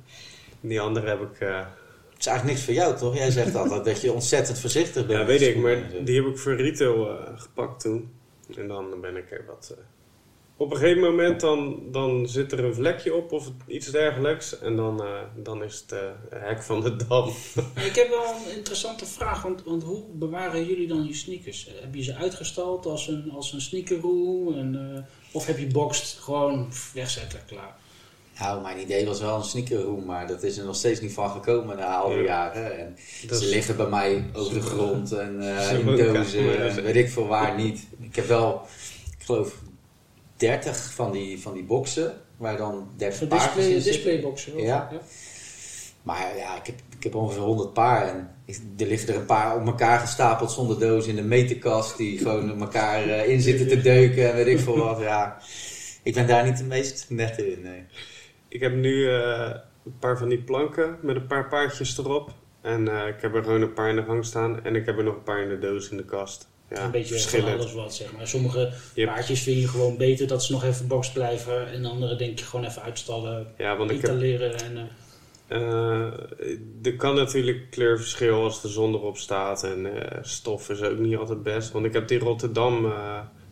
Die 0.60 0.80
andere 0.80 1.08
heb 1.08 1.20
ik... 1.20 1.38
Het 1.38 2.18
is 2.18 2.26
eigenlijk 2.26 2.44
niks 2.58 2.62
voor 2.64 2.74
jou, 2.74 2.96
toch? 2.96 3.16
Jij 3.16 3.30
zegt 3.30 3.54
altijd 3.54 3.84
dat 3.84 4.00
je 4.00 4.12
ontzettend 4.12 4.58
voorzichtig 4.58 5.06
bent. 5.06 5.18
ja, 5.20 5.26
weet 5.26 5.42
ik, 5.42 5.56
maar 5.56 5.76
zo. 5.92 6.02
die 6.04 6.16
heb 6.22 6.26
ik 6.30 6.38
voor 6.38 6.54
retail 6.56 7.08
eh, 7.10 7.26
gepakt 7.36 7.80
toen. 7.80 8.12
En 8.56 8.68
dan 8.68 9.00
ben 9.00 9.16
ik 9.16 9.30
er 9.30 9.44
wat... 9.46 9.74
op 10.56 10.70
een 10.70 10.76
gegeven 10.76 11.02
moment 11.02 11.40
dan, 11.40 11.82
dan 11.90 12.28
zit 12.28 12.52
er 12.52 12.64
een 12.64 12.74
vlekje 12.74 13.14
op 13.14 13.32
of 13.32 13.50
iets 13.66 13.90
dergelijks. 13.90 14.58
En 14.58 14.76
dan, 14.76 15.02
eh, 15.02 15.08
dan 15.36 15.62
is 15.64 15.80
het 15.80 15.92
eh, 15.92 16.38
hek 16.40 16.62
van 16.62 16.80
de 16.80 16.96
dam. 17.08 17.28
Ik 17.88 17.94
heb 17.94 18.08
wel 18.08 18.24
een 18.48 18.56
interessante 18.56 19.06
vraag, 19.06 19.42
want, 19.42 19.62
want 19.64 19.82
hoe 19.82 20.02
bewaren 20.12 20.66
jullie 20.66 20.86
dan 20.88 21.06
je 21.06 21.14
sneakers? 21.14 21.66
Eh, 21.68 21.74
Heb 21.80 21.94
je 21.94 22.02
ze 22.02 22.14
uitgestald 22.14 22.86
als 22.86 23.08
een, 23.08 23.30
als 23.34 23.52
een 23.52 23.60
sneakerroom? 23.60 24.54
En, 24.54 24.94
eh, 24.96 25.02
of 25.32 25.46
heb 25.46 25.58
je 25.58 25.66
boxed 25.66 26.18
gewoon 26.20 26.68
wegzetten, 26.94 27.40
klaar? 27.46 27.76
Nou, 28.38 28.62
mijn 28.62 28.80
idee 28.80 29.06
was 29.06 29.20
wel 29.20 29.36
een 29.36 29.44
sneakerroom, 29.44 30.04
maar 30.04 30.26
dat 30.26 30.42
is 30.42 30.58
er 30.58 30.64
nog 30.64 30.76
steeds 30.76 31.00
niet 31.00 31.12
van 31.12 31.30
gekomen 31.30 31.76
na 31.76 31.96
al 31.96 32.08
die 32.08 32.18
Ja. 32.18 32.24
jaren. 32.24 32.78
En 32.78 32.96
Dat 33.26 33.38
ze 33.38 33.44
is- 33.44 33.50
liggen 33.50 33.76
bij 33.76 33.86
mij 33.88 34.30
over 34.32 34.54
de 34.54 34.60
grond 34.60 35.12
en 35.12 35.40
eh, 35.56 35.78
in 35.78 35.84
dozen 35.96 36.58
en 36.60 36.82
weet 36.82 36.96
ik 36.96 37.08
veel 37.10 37.26
waar 37.26 37.56
niet. 37.56 37.86
Ik 38.00 38.16
heb 38.16 38.26
wel, 38.26 38.60
ik 39.18 39.24
geloof, 39.24 39.54
30 40.36 40.92
van 40.92 41.12
die, 41.12 41.40
van 41.40 41.52
die 41.54 41.64
boxen, 41.64 42.12
waar 42.36 42.56
dan 42.56 42.88
30 42.96 43.18
Voor 43.18 43.26
paardjes 43.28 43.54
display, 43.64 43.82
displayboxen? 43.92 44.58
Ja. 44.58 44.90
Maar 46.02 46.36
ja, 46.36 46.56
ik 46.56 46.66
heb, 46.66 46.74
ik 46.96 47.02
heb 47.04 47.14
ongeveer 47.14 47.42
100 47.42 47.72
paar 47.72 48.08
en 48.08 48.30
ik- 48.44 48.60
er 48.78 48.86
liggen 48.86 49.08
er 49.08 49.20
een 49.20 49.26
paar 49.26 49.56
op 49.60 49.66
elkaar 49.66 49.98
gestapeld 49.98 50.50
zonder 50.50 50.78
doos 50.78 51.06
in 51.06 51.16
de 51.16 51.22
meterkast 51.22 51.96
die 51.96 52.18
gewoon 52.24 52.52
op 52.52 52.60
elkaar 52.60 53.02
eh, 53.08 53.28
in 53.28 53.40
zitten 53.40 53.68
te 53.68 53.80
deuken 53.80 54.28
en 54.30 54.34
weet 54.34 54.46
ik 54.46 54.58
veel 54.58 54.78
wat. 54.78 55.00
Ja, 55.00 55.38
ik 56.02 56.14
ben 56.14 56.26
daar 56.26 56.44
niet 56.44 56.58
de 56.58 56.64
meest 56.64 57.06
nette 57.08 57.52
in, 57.52 57.62
nee. 57.62 57.84
Ik 58.48 58.60
heb 58.60 58.74
nu 58.74 59.08
eh, 59.08 59.50
een 59.84 59.98
paar 59.98 60.18
van 60.18 60.28
die 60.28 60.42
planken 60.42 60.98
met 61.02 61.16
een 61.16 61.26
paar 61.26 61.48
paardjes 61.48 61.98
erop. 61.98 62.30
En 62.60 62.88
eh, 62.88 63.08
ik 63.08 63.20
heb 63.20 63.34
er 63.34 63.42
gewoon 63.42 63.60
een 63.62 63.72
paar 63.72 63.88
in 63.90 63.96
de 63.96 64.04
gang 64.04 64.24
staan. 64.24 64.64
En 64.64 64.76
ik 64.76 64.86
heb 64.86 64.98
er 64.98 65.04
nog 65.04 65.14
een 65.14 65.22
paar 65.22 65.42
in 65.42 65.48
de 65.48 65.58
doos 65.58 65.88
in 65.90 65.96
de 65.96 66.04
kast. 66.04 66.48
Ja, 66.70 66.84
een 66.84 66.90
beetje 66.90 67.20
van 67.20 67.52
alles 67.52 67.72
wat, 67.72 67.94
zeg 67.94 68.12
maar. 68.12 68.28
Sommige 68.28 68.72
Yep. 68.94 69.06
paardjes 69.06 69.40
vind 69.42 69.60
je 69.60 69.68
gewoon 69.68 69.96
beter 69.96 70.26
dat 70.26 70.44
ze 70.44 70.52
nog 70.52 70.64
even 70.64 70.86
boxed 70.86 71.12
blijven. 71.12 71.72
En 71.72 71.84
andere 71.84 72.16
denk 72.16 72.38
je 72.38 72.44
gewoon 72.44 72.66
even 72.66 72.82
uitstallen, 72.82 73.46
Ja, 73.58 73.76
want 73.76 73.90
heb... 73.90 73.98
italeren. 73.98 74.58
En, 74.58 74.90
eh, 75.46 75.58
eh, 75.58 76.06
er 76.82 76.96
kan 76.96 77.14
natuurlijk 77.14 77.70
kleurverschil 77.70 78.42
als 78.42 78.62
de 78.62 78.68
zon 78.68 78.94
erop 78.94 79.16
staat. 79.16 79.64
En 79.64 80.10
eh, 80.10 80.18
stof 80.22 80.70
is 80.70 80.82
ook 80.82 80.98
niet 80.98 81.16
altijd 81.16 81.42
best. 81.42 81.72
Want 81.72 81.86
ik 81.86 81.92
heb 81.92 82.08
die 82.08 82.18
Rotterdam 82.18 82.92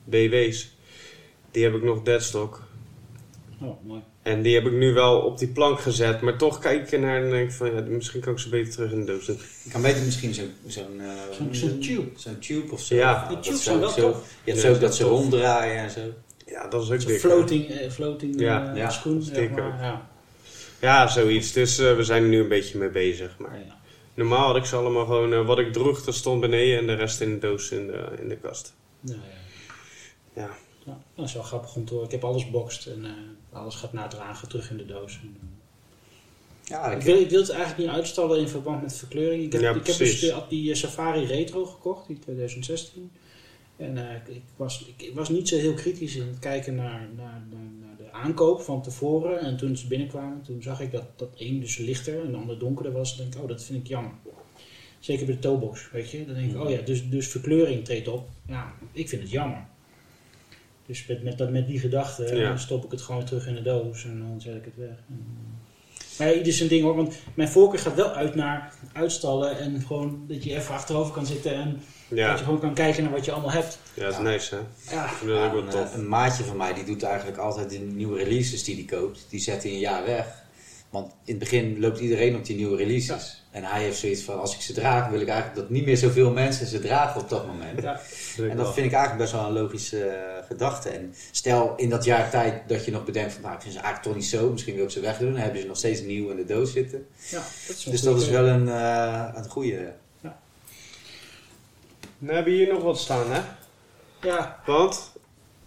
BW's. 0.05 0.77
Die 1.51 1.65
heb 1.65 1.75
ik 1.75 1.83
nog 1.83 2.03
deadstock. 2.03 2.63
Oh, 3.65 3.85
mooi. 3.87 4.01
En 4.23 4.43
die 4.43 4.55
heb 4.55 4.67
ik 4.67 4.73
nu 4.73 4.93
wel 4.93 5.21
op 5.21 5.39
die 5.39 5.49
plank 5.49 5.81
gezet. 5.81 6.21
Maar 6.21 6.37
toch 6.37 6.59
kijk 6.59 6.83
ik 6.83 6.93
ernaar 6.93 7.23
en 7.23 7.31
denk 7.31 7.49
ik 7.51 7.55
van... 7.55 7.75
Ja, 7.75 7.81
misschien 7.81 8.21
kan 8.21 8.33
ik 8.33 8.39
ze 8.39 8.49
beter 8.49 8.73
terug 8.73 8.93
in 8.93 9.01
de 9.01 9.05
doos 9.13 9.27
doen. 9.27 9.39
Ik 9.65 9.73
kan 9.73 9.83
beter 9.83 10.03
misschien 10.05 10.35
zo'n 10.35 10.53
zo'n 10.67 11.01
eh, 11.01 11.07
Zo'n- 11.37 11.55
zo'n 11.55 11.79
tube. 11.79 12.09
Zo'n 12.17 12.39
tube 12.39 12.73
of 12.73 12.81
zo. 12.81 12.95
Ja. 12.95 13.27
Die 13.27 13.35
dat 13.37 13.45
tubes 13.45 13.63
zou 13.65 13.79
zijn 13.79 13.91
ik 13.91 13.97
wel 13.97 14.13
zo- 14.13 14.19
tof. 14.19 14.29
Je 14.45 14.51
hebt 14.51 14.63
Ja, 14.63 14.73
zo 14.75 14.79
dat 14.81 14.95
ze 14.97 15.05
ronddraaien 15.05 15.77
en 15.77 15.91
zo. 15.91 16.01
Ja, 16.47 16.69
dat 16.69 16.83
is 16.83 16.91
ook 16.91 17.01
Zo'n 17.01 17.11
dik. 17.11 17.21
floating, 17.21 17.69
eh, 17.71 17.91
floating 17.91 18.41
Ja. 18.41 18.71
eh, 18.71 18.77
Ja, 18.77 18.91
schoen. 18.91 19.13
dat 19.15 19.23
is 19.23 19.29
zeg 19.29 19.37
dik 19.39 19.51
maar. 19.51 19.67
ook. 19.67 19.81
Ja. 19.81 20.11
Ja, 20.81 21.07
zoiets. 21.09 21.53
Dus 21.53 21.79
eh, 21.79 21.97
we 21.97 22.03
zijn 22.05 22.23
er 22.23 22.29
nu 22.29 22.41
een 22.41 22.49
beetje 22.49 22.79
mee 22.79 22.91
bezig. 22.91 23.35
Maar 23.39 23.59
Ja. 23.67 23.77
normaal 24.15 24.47
had 24.47 24.57
ik 24.57 24.65
ze 24.65 24.77
allemaal 24.77 25.05
gewoon... 25.05 25.33
eh, 25.33 25.47
wat 25.47 25.59
ik 25.59 25.73
droeg, 25.73 26.05
dat 26.05 26.15
stond 26.15 26.41
beneden. 26.41 26.79
En 26.79 26.87
de 26.87 26.95
rest 26.95 27.21
in 27.21 27.31
de 27.33 27.39
doos 27.39 27.71
in 27.71 27.87
de, 27.87 28.05
in 28.21 28.29
de 28.29 28.37
kast. 28.37 28.75
Ja, 29.01 29.15
ja. 30.35 30.51
Ja. 30.87 30.99
Dat 31.15 31.27
is 31.27 31.33
wel 31.33 31.43
grappig 31.43 31.77
om 31.77 31.85
te 31.85 31.93
horen. 31.93 32.07
Ik 32.07 32.13
heb 32.13 32.25
alles 32.25 32.51
boxed 32.51 32.95
en 32.95 33.05
eh, 33.05 33.11
alles 33.53 33.75
gaat 33.75 33.93
nadragen 33.93 34.49
terug 34.49 34.71
in 34.71 34.77
de 34.77 34.87
doos. 34.87 35.19
En, 35.23 35.37
eh, 35.41 35.49
Ja, 36.65 36.91
ik, 36.91 36.99
ik, 36.99 37.05
wil, 37.05 37.21
ik 37.21 37.31
wil 37.31 37.41
het 37.41 37.51
eigenlijk 37.51 37.81
niet 37.81 37.97
uitstallen 37.97 38.39
in 38.39 38.49
verband 38.49 38.83
met 38.83 38.97
verkleuring. 38.97 39.45
Ik 39.45 39.53
heb, 39.53 39.61
Ja, 39.61 39.71
ik 39.71 39.87
heb 39.87 39.97
dus 39.97 40.21
die, 40.21 40.33
die 40.49 40.71
eh, 40.71 40.77
Safari 40.77 41.25
Retro 41.25 41.65
gekocht, 41.65 42.07
die 42.07 42.19
2016. 42.19 43.11
En 43.77 44.09
eh, 44.09 44.17
ik, 44.17 44.29
ik 44.29 44.43
was, 44.57 44.85
ik, 44.87 45.07
ik 45.07 45.15
was 45.15 45.29
niet 45.29 45.49
zo 45.49 45.57
heel 45.57 45.75
kritisch 45.75 46.17
in 46.17 46.27
het 46.27 46.39
kijken 46.39 46.75
naar, 46.75 47.09
naar, 47.17 47.43
naar, 47.51 47.71
naar 47.81 47.97
de 47.97 48.13
aankoop 48.13 48.61
van 48.61 48.83
tevoren. 48.83 49.41
En 49.41 49.57
toen 49.57 49.77
ze 49.77 49.87
binnenkwamen, 49.87 50.43
toen 50.43 50.63
zag 50.63 50.81
ik 50.81 50.93
dat 50.93 51.05
dat 51.17 51.31
één 51.37 51.61
dus 51.61 51.77
lichter 51.77 52.25
en 52.25 52.31
de 52.31 52.37
ander 52.37 52.59
donkerder 52.59 52.93
was. 52.93 53.17
Dan 53.17 53.25
denk 53.25 53.35
ik, 53.35 53.43
oh, 53.43 53.49
dat 53.49 53.65
vind 53.65 53.79
ik 53.79 53.87
jammer. 53.87 54.13
Zeker 54.99 55.27
bij 55.27 55.35
de 55.35 55.41
toebox, 55.41 55.91
weet 55.91 56.11
je. 56.11 56.27
Dan 56.27 56.35
denk 56.35 56.51
ik, 56.51 56.61
oh 56.61 56.71
ja, 56.71 56.81
dus, 56.81 57.11
dus 57.11 57.29
verkleuring 57.29 57.85
treedt 57.85 58.09
op. 58.09 58.29
Ja, 58.47 58.73
ik 58.93 59.09
vind 59.09 59.23
het 59.23 59.31
jammer. 59.31 59.67
Dus 60.87 61.07
met, 61.07 61.23
met, 61.23 61.39
dat, 61.39 61.51
met 61.51 61.67
die 61.67 61.79
gedachte 61.79 62.37
Ja. 62.37 62.49
dan 62.49 62.59
stop 62.59 62.85
ik 62.85 62.91
het 62.91 63.03
gewoon 63.03 63.25
terug 63.25 63.47
in 63.47 63.55
de 63.55 63.63
doos 63.63 64.05
en 64.05 64.19
dan 64.19 64.41
zet 64.41 64.55
ik 64.55 64.65
het 64.65 64.77
weg. 64.77 64.89
Eh, 64.89 65.17
maar 66.19 66.29
ja, 66.29 66.35
ieder 66.35 66.53
zijn 66.53 66.69
ding 66.69 66.83
hoor, 66.83 66.97
want 66.97 67.15
mijn 67.35 67.49
voorkeur 67.49 67.79
gaat 67.81 67.95
wel 67.95 68.11
uit 68.13 68.35
naar 68.35 68.75
uitstallen 68.93 69.59
en 69.59 69.83
gewoon 69.87 70.25
dat 70.29 70.45
je 70.45 70.55
even 70.57 70.75
achterover 70.75 71.13
kan 71.13 71.27
zitten 71.27 71.55
en 71.55 71.81
dat 72.09 72.39
je 72.39 72.45
gewoon 72.45 72.61
kan 72.61 72.75
kijken 72.75 73.03
naar 73.03 73.13
wat 73.13 73.25
je 73.25 73.33
allemaal 73.33 73.51
hebt. 73.51 73.79
ja 73.95 74.03
dat 74.03 74.13
is 74.13 74.17
Ja. 74.19 74.23
nice 74.23 74.55
hè. 74.55 74.95
Ja, 74.95 75.05
Ik 75.05 75.11
vind 75.11 75.31
dat 75.31 75.39
ook 75.41 75.45
Ja, 75.45 75.53
wel 75.53 75.63
een, 75.63 75.69
tof. 75.69 75.95
een 75.95 76.09
maatje 76.09 76.45
van 76.45 76.57
mij 76.57 76.75
die 76.75 76.85
doet 76.85 77.03
eigenlijk 77.03 77.39
altijd 77.39 77.71
de 77.71 77.79
nieuwe 77.79 78.23
releases 78.23 78.65
die 78.65 78.75
hij 78.75 78.85
koopt. 78.99 79.27
Die 79.29 79.41
zet 79.41 79.63
hij 79.63 79.73
een 79.73 79.79
jaar 79.79 80.05
weg. 80.07 80.42
Want 80.93 81.13
in 81.25 81.35
het 81.35 81.39
begin 81.39 81.81
loopt 81.81 81.99
iedereen 81.99 82.37
op 82.37 82.45
die 82.45 82.57
nieuwe 82.57 82.77
releases. 82.77 83.45
En 83.51 83.65
hij 83.65 83.83
heeft 83.83 83.99
zoiets 83.99 84.23
van, 84.23 84.41
als 84.41 84.55
ik 84.55 84.61
ze 84.61 84.73
draag, 84.73 85.09
wil 85.09 85.21
ik 85.21 85.29
eigenlijk 85.29 85.61
dat 85.61 85.71
niet 85.71 85.85
meer 85.85 85.97
zoveel 85.97 86.31
mensen 86.31 86.67
ze 86.67 86.81
dragen 86.81 87.21
op 87.21 87.29
dat 87.29 87.47
moment. 87.47 87.83
ja. 87.83 88.01
En 88.37 88.57
dat 88.57 88.75
vind 88.75 88.87
ik 88.87 88.93
eigenlijk 88.93 89.17
best 89.17 89.33
wel 89.33 89.47
een 89.47 89.53
logische 89.63 90.05
eh, 90.05 90.47
gedachte. 90.47 90.89
En 90.89 91.15
stel 91.31 91.75
in 91.77 91.89
dat 91.89 92.05
jaar 92.05 92.31
tijd 92.31 92.69
dat 92.69 92.85
je 92.85 92.91
nog 92.91 93.05
bedenkt 93.05 93.33
van, 93.33 93.43
nou 93.43 93.55
ik 93.55 93.61
vind 93.61 93.75
ze 93.75 93.81
eigenlijk 93.81 94.09
toch 94.09 94.23
niet 94.23 94.31
zo. 94.31 94.51
Misschien 94.51 94.75
wil 94.75 94.85
ik 94.85 94.91
ze 94.91 95.01
wegdoen. 95.01 95.33
Dan 95.33 95.41
hebben 95.41 95.61
ze 95.61 95.67
nog 95.67 95.77
steeds 95.77 96.01
nieuw 96.01 96.31
in 96.31 96.37
de 96.37 96.45
doos 96.45 96.73
zitten. 96.73 97.07
ja 97.31 97.39
dat 97.67 97.77
is 97.77 97.85
een 97.85 97.93
Dus 97.93 98.01
dat 98.01 98.21
is 98.21 98.29
wel 98.29 98.47
een, 98.47 98.69
eh 98.69 99.29
een 99.35 99.49
goede. 99.49 99.93
Dan 102.19 102.35
hebben 102.35 102.53
we 102.53 102.59
hier 102.59 102.73
nog 102.73 102.83
wat 102.83 102.99
staan 102.99 103.33
hè. 103.33 103.41
Ja, 104.29 104.63
Want 104.67 105.12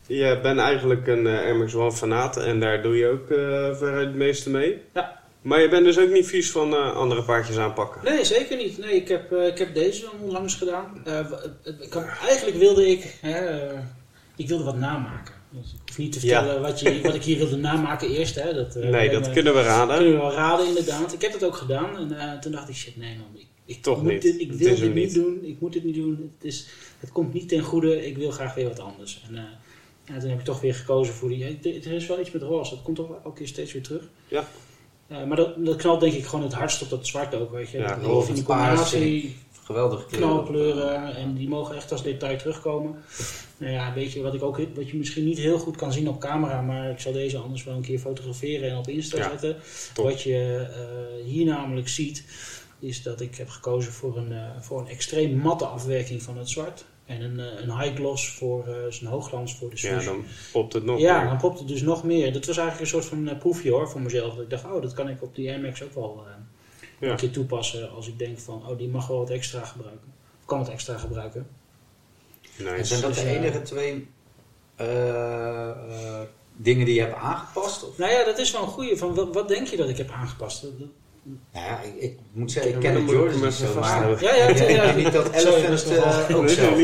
je 0.08 0.40
bent 0.42 0.60
eigenlijk 0.60 1.08
een 1.08 1.58
Max 1.58 1.74
One 1.76 1.92
fanaat 1.92 2.38
en 2.38 2.60
daar 2.60 2.82
doe 2.82 2.96
je 2.98 3.08
ook 3.08 3.30
eh 3.30 3.76
veruit 3.78 4.08
het 4.08 4.16
meeste 4.16 4.50
mee. 4.50 4.82
Ja. 4.94 5.24
Maar 5.42 5.62
je 5.62 5.70
bent 5.70 5.86
dus 5.86 6.00
ook 6.00 6.10
niet 6.10 6.28
vies 6.28 6.52
van 6.52 6.74
eh, 6.74 6.96
andere 6.96 7.24
paardjes 7.24 7.58
aanpakken. 7.58 8.02
nee 8.14 8.24
zeker 8.26 8.58
niet. 8.58 8.78
Nee, 8.78 8.96
ik 8.96 9.08
heb, 9.08 9.32
ik 9.34 9.58
heb 9.58 9.74
deze 9.74 10.06
onlangs 10.22 10.56
gedaan. 10.56 11.02
Ik 11.82 11.94
had- 11.94 12.08
eigenlijk 12.28 12.58
wilde 12.58 12.88
ik, 12.90 13.18
hè, 13.22 13.68
ik 14.36 14.48
wilde 14.48 14.64
wat 14.64 14.78
namaken. 14.78 15.34
Dus 15.50 15.74
ik 15.74 15.80
hoef 15.88 15.98
niet 15.98 16.12
te 16.20 16.28
Ja. 16.28 16.38
vertellen 16.40 16.62
wat, 16.62 16.80
je, 16.80 17.02
wat 17.02 17.16
ik 17.16 17.24
hier 17.24 17.38
wilde 17.38 17.56
namaken 17.58 18.10
eerst. 18.10 18.36
Hè. 18.36 18.54
Dat, 18.54 18.76
nee, 18.76 19.10
dat 19.10 19.32
kunnen 19.32 19.54
we 19.54 19.62
raden. 19.62 19.96
kunnen 19.98 20.14
we 20.14 20.20
wel 20.20 20.32
raden 20.34 20.68
inderdaad. 20.68 21.14
Ik 21.14 21.22
heb 21.22 21.32
dat 21.32 21.44
ook 21.44 21.56
gedaan 21.56 22.14
en 22.16 22.40
toen 22.42 22.52
dacht 22.52 22.70
ik, 22.70 22.76
shit 22.76 22.98
nee 22.98 23.18
man, 23.18 23.28
ik, 23.42 23.48
ik 23.66 23.82
Toch 23.82 24.02
moet 24.04 24.12
niet. 24.12 24.22
Dit, 24.22 24.40
ik 24.40 24.52
wil 24.52 24.76
dit 24.76 24.94
niet. 24.94 25.14
doen, 25.14 25.40
ik 25.44 25.60
moet 25.60 25.74
dit 25.74 25.84
niet 25.84 25.96
doen. 25.96 26.32
Het, 26.38 26.46
is, 26.54 26.68
het 27.00 27.12
komt 27.12 27.34
niet 27.34 27.50
ten 27.50 27.62
goede, 27.62 28.06
ik 28.08 28.18
wil 28.18 28.32
graag 28.32 28.54
weer 28.54 28.68
wat 28.68 28.80
anders. 28.80 29.24
En 29.30 29.36
ja, 30.06 30.20
toen 30.20 30.30
heb 30.30 30.40
ik 30.40 30.46
toch 30.46 30.62
weer 30.62 30.76
gekozen 30.76 31.14
voor 31.14 31.30
die, 31.30 31.60
er 31.84 31.92
is 31.94 32.08
wel 32.08 32.20
iets 32.20 32.32
met 32.32 32.42
roze, 32.42 32.74
het 32.74 32.84
komt 32.84 32.96
toch 32.96 33.10
elke 33.24 33.38
keer 33.38 33.48
steeds 33.48 33.74
weer 33.74 33.84
terug. 33.84 34.04
Ja. 34.28 34.48
Eh, 35.08 35.24
maar 35.24 35.38
dat, 35.38 35.66
dat 35.66 35.76
knalt 35.76 36.00
denk 36.00 36.14
ik 36.14 36.26
gewoon 36.26 36.46
het 36.46 36.54
hardst 36.54 36.82
op 36.82 36.90
dat 36.90 37.08
zwart 37.08 37.36
ook, 37.36 37.52
weet 37.52 37.70
je. 37.70 37.78
Ja, 37.78 37.96
Dat- 37.96 38.04
roze, 38.06 38.34
die 38.34 38.44
combinatie, 38.44 39.36
Geweldige 39.64 40.06
kleur. 40.06 40.22
knalkleuren 40.22 41.16
en 41.16 41.34
die 41.34 41.48
mogen 41.48 41.76
echt 41.76 41.92
als 41.92 42.04
detail 42.04 42.38
terugkomen. 42.38 42.96
Nou 43.58 43.72
ja, 43.72 43.94
weet 43.94 44.12
je 44.12 44.22
wat 44.22 44.34
ik 44.34 44.44
ook 44.44 44.60
wat 44.76 44.90
je 44.90 44.98
misschien 44.98 45.26
niet 45.26 45.38
heel 45.38 45.58
goed 45.60 45.76
kan 45.76 45.94
zien 45.94 46.10
op 46.10 46.20
camera, 46.20 46.62
maar 46.62 46.90
ik 46.92 47.00
zal 47.00 47.12
deze 47.12 47.38
anders 47.38 47.64
wel 47.64 47.76
een 47.76 47.82
keer 47.82 48.00
fotograferen 48.00 48.70
en 48.70 48.78
op 48.78 48.88
Insta 48.88 49.18
Ja, 49.18 49.30
zetten. 49.30 49.56
top. 49.94 50.06
Wat 50.06 50.22
je 50.22 50.68
eh, 50.74 51.26
hier 51.26 51.46
namelijk 51.46 51.88
ziet, 51.90 52.24
is 52.80 53.04
dat 53.04 53.22
ik 53.22 53.36
heb 53.36 53.50
gekozen 53.50 53.92
voor 53.92 54.18
een, 54.18 54.32
eh, 54.32 54.50
voor 54.62 54.80
een 54.80 54.88
extreem 54.88 55.38
matte 55.38 55.66
afwerking 55.66 56.22
van 56.24 56.38
het 56.38 56.50
zwart. 56.50 56.86
En 57.06 57.22
een, 57.22 57.40
eh, 57.40 57.62
een 57.62 57.80
high 57.80 57.96
gloss 57.96 58.30
voor 58.32 58.68
eh 58.68 58.74
zijn 58.90 59.10
hoogglans 59.10 59.56
voor 59.56 59.70
de 59.70 59.76
Ja, 59.76 59.82
swoosh. 60.02 60.06
dan 60.06 60.26
popt 60.52 60.74
het 60.74 60.84
nog 60.84 61.00
Ja, 61.00 61.20
meer. 61.20 61.30
dan 61.30 61.38
popt 61.38 61.60
het 61.60 61.68
dus 61.68 61.82
nog 61.82 62.04
meer. 62.04 62.34
Dat 62.34 62.46
was 62.46 62.58
eigenlijk 62.58 62.80
een 62.94 63.02
soort 63.02 63.14
van 63.14 63.28
eh, 63.30 63.38
proefje 63.38 63.72
hoor 63.72 63.90
voor 63.90 64.02
mezelf. 64.02 64.34
Dat 64.34 64.44
ik 64.44 64.50
dacht, 64.50 64.66
oh, 64.66 64.82
dat 64.82 64.94
kan 64.94 65.10
ik 65.10 65.22
op 65.24 65.36
die 65.36 65.50
Air 65.50 65.62
Max 65.62 65.84
ook 65.84 65.94
wel 65.94 66.24
eh, 66.28 66.34
Ja. 67.00 67.10
een 67.12 67.18
keer 67.18 67.32
toepassen. 67.32 67.92
Als 67.92 68.08
ik 68.08 68.20
denk 68.20 68.40
van, 68.40 68.68
oh, 68.68 68.78
die 68.78 68.88
mag 68.88 69.08
wel 69.08 69.18
wat 69.18 69.30
extra 69.30 69.66
gebruiken. 69.66 70.14
Of 70.40 70.46
kan 70.46 70.60
het 70.60 70.70
extra 70.70 70.98
gebruiken. 70.98 71.48
En 72.58 72.64
Nice. 72.64 72.84
zijn 72.86 73.02
dat 73.02 73.14
de 73.14 73.22
Dus, 73.22 73.30
enige 73.30 73.62
twee 73.62 74.08
eh, 74.76 75.70
eh, 75.70 76.22
dingen 76.56 76.86
die 76.86 76.96
je 76.96 77.02
hebt 77.02 77.16
aangepast? 77.16 77.88
Of? 77.88 77.98
Nou 77.98 78.12
ja, 78.12 78.26
dat 78.26 78.38
is 78.38 78.52
wel 78.52 78.62
een 78.62 78.68
goeie. 78.68 78.98
Van, 78.98 79.16
wat, 79.16 79.34
wat 79.34 79.48
denk 79.48 79.68
je 79.68 79.78
dat 79.78 79.90
ik 79.90 79.98
heb 79.98 80.10
aangepast? 80.10 80.68
Nou 81.52 81.66
ja, 81.66 81.82
ik, 81.82 81.96
ik 81.96 82.20
moet 82.32 82.52
zeggen, 82.52 82.74
ik 82.74 82.80
ken 82.80 82.94
de 83.06 83.12
Jordans 83.12 83.58
zo, 83.60 83.80
maar. 83.80 84.24
Ja, 84.24 84.36
ja, 84.36 84.48
ik 84.48 84.58
denk 84.58 84.70
ja. 84.70 84.92
niet 84.96 85.12
dat 85.12 85.32
Elephant 85.32 85.84
eh, 85.84 86.28
wel- 86.28 86.38
ook 86.38 86.50
zelf. 86.50 86.78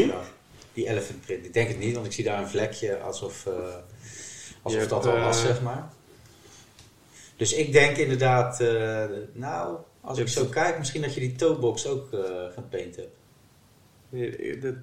Die 0.73 0.87
Elephant 0.87 1.21
print. 1.21 1.45
Ik 1.45 1.53
denk 1.53 1.67
het 1.67 1.79
niet, 1.79 1.93
want 1.93 2.05
ik 2.05 2.11
zie 2.11 2.23
daar 2.23 2.41
een 2.41 2.49
vlekje 2.49 2.99
alsof, 2.99 3.45
eh, 3.45 3.53
alsof 4.61 4.87
dat 4.87 5.03
hebt, 5.03 5.15
al 5.15 5.21
was, 5.21 5.39
eh, 5.41 5.45
zeg 5.45 5.61
maar. 5.61 5.89
Dus 7.35 7.53
ik 7.53 7.71
denk 7.71 7.97
inderdaad, 7.97 8.59
eh, 8.61 9.05
nou, 9.33 9.77
als 10.01 10.17
ik 10.17 10.27
zo 10.27 10.45
kijk, 10.45 10.77
misschien 10.77 11.01
dat 11.01 11.13
je 11.13 11.19
die 11.19 11.35
toebox 11.35 11.87
ook 11.87 12.13
eh 12.13 12.19
gaan 12.53 12.69
paint 12.69 12.95
hebt. 12.95 13.15
Je, 14.09 14.19
je 14.19 14.59
hebt 14.59 14.61
de 14.61 14.77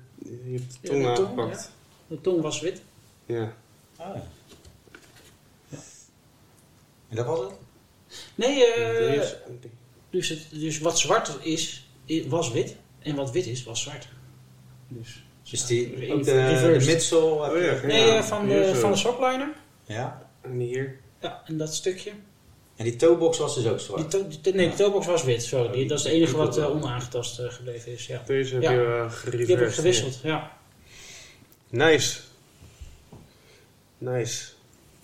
Ja, 0.80 0.88
tong 0.90 1.02
de 1.06 1.12
tong, 1.12 1.26
aangepakt. 1.38 1.70
De 2.06 2.20
tong 2.20 2.40
was 2.42 2.60
wit. 2.60 2.82
Ja. 3.26 3.52
Ah, 3.96 4.14
ja. 5.68 5.78
En 7.08 7.16
dat 7.16 7.26
was 7.26 7.38
het? 7.40 7.52
Nee, 8.34 8.64
eh, 8.64 9.22
dus, 10.10 10.28
het, 10.28 10.46
dus 10.50 10.78
wat 10.78 10.98
zwart 10.98 11.36
is, 11.40 11.90
was 12.26 12.50
wit. 12.52 12.76
En 12.98 13.14
wat 13.14 13.30
wit 13.32 13.46
is, 13.46 13.64
was 13.64 13.82
zwart. 13.82 14.08
Dus, 14.88 15.22
Dus 15.50 15.66
die, 15.66 16.12
ook 16.12 16.24
de, 16.24 16.30
de 16.32 17.16
Oh 17.18 17.60
ja, 17.62 17.72
je- 17.72 17.80
Nee, 17.86 18.06
Ja, 18.06 18.16
eh, 18.16 18.22
van, 18.22 18.48
de, 18.48 18.70
zo. 18.74 18.80
van 18.80 18.90
de 18.92 18.96
sokliner. 18.96 19.48
ja. 19.86 20.26
En 20.42 20.58
hier. 20.58 20.98
Ja, 21.20 21.42
en 21.46 21.56
dat 21.58 21.74
stukje. 21.74 22.10
En 22.76 22.84
die 22.84 22.96
toebox 22.96 23.38
was 23.38 23.54
dus 23.54 23.66
ook 23.66 23.80
zwart. 23.80 24.10
Die 24.10 24.20
to- 24.22 24.28
die- 24.42 24.54
nee, 24.54 24.68
de 24.70 24.74
toolbox 24.76 25.06
was 25.06 25.24
wit. 25.24 25.42
Sorry. 25.42 25.72
Die, 25.72 25.88
dat 25.88 25.98
is 25.98 26.04
het 26.04 26.12
enige 26.12 26.36
wat 26.36 26.56
eh, 26.58 26.70
onaangetast 26.70 27.38
eh, 27.38 27.50
gebleven 27.50 27.92
is. 27.92 28.06
Ja. 28.06 28.22
Deze 28.26 28.54
heb 28.54 28.62
Ja. 28.62 28.70
je 28.70 28.78
uh, 29.26 29.30
Die 29.46 29.56
heb 29.56 29.66
ik 29.68 29.74
gewisseld. 29.74 30.20
Ja. 30.22 30.56
Nice. 31.68 32.20
Nice. 33.98 34.44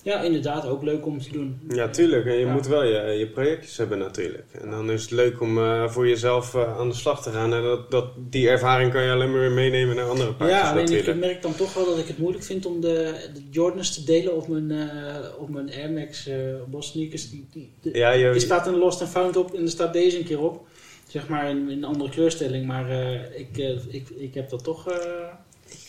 Ja, 0.05 0.21
inderdaad. 0.21 0.67
Ook 0.67 0.83
leuk 0.83 1.05
om 1.05 1.19
te 1.21 1.31
doen. 1.31 1.59
Ja, 1.69 1.89
tuurlijk. 1.89 2.25
En 2.25 2.33
je 2.33 2.45
Ja. 2.45 2.51
moet 2.53 2.67
wel 2.67 2.83
je, 2.83 3.11
je 3.17 3.27
projectjes 3.27 3.77
hebben 3.77 3.97
natuurlijk. 3.97 4.45
En 4.61 4.69
dan 4.69 4.91
is 4.91 5.01
het 5.01 5.11
leuk 5.11 5.41
om 5.41 5.57
eh, 5.57 5.89
voor 5.89 6.07
jezelf 6.07 6.55
eh, 6.55 6.77
aan 6.79 6.89
de 6.89 6.95
slag 6.95 7.23
te 7.23 7.29
gaan. 7.31 7.53
En 7.53 7.61
dat, 7.63 7.91
dat, 7.91 8.05
die 8.29 8.49
ervaring 8.49 8.91
kan 8.91 9.03
je 9.03 9.11
alleen 9.11 9.31
maar 9.31 9.39
weer 9.39 9.51
meenemen 9.51 9.95
naar 9.95 10.05
andere 10.09 10.33
paardjes 10.33 10.59
Ja, 10.61 10.71
alleen 10.71 10.91
ik 11.07 11.15
merk 11.15 11.41
dan 11.41 11.55
toch 11.55 11.73
wel 11.73 11.85
dat 11.85 11.97
ik 11.97 12.07
het 12.07 12.17
moeilijk 12.17 12.43
vind 12.43 12.65
om 12.65 12.81
de, 12.81 13.13
de 13.33 13.41
Jordans 13.49 13.93
te 13.93 14.03
delen 14.03 14.35
op 14.35 14.47
mijn, 14.47 14.71
eh, 14.71 15.15
op 15.39 15.49
mijn 15.49 15.71
Air 15.73 15.91
Max 15.91 16.29
Bos 16.67 16.87
sneakers. 16.87 17.29
Die, 17.29 17.47
die, 17.51 17.71
de- 17.81 17.97
Ja, 17.97 18.11
je, 18.11 18.25
er 18.25 18.41
staat 18.41 18.67
een 18.67 18.77
Lost 18.77 19.01
and 19.01 19.09
Found 19.09 19.35
op 19.37 19.53
en 19.53 19.61
er 19.61 19.69
staat 19.69 19.93
deze 19.93 20.17
een 20.17 20.25
keer 20.25 20.41
op. 20.41 20.67
Zeg 21.07 21.27
maar 21.27 21.49
in, 21.49 21.57
in 21.69 21.77
een 21.77 21.83
andere 21.83 22.09
kleurstelling. 22.09 22.65
Maar 22.65 22.89
ik, 23.35 23.57
ik, 23.91 24.09
ik 24.17 24.33
heb 24.33 24.49
dat 24.49 24.63
toch... 24.63 24.85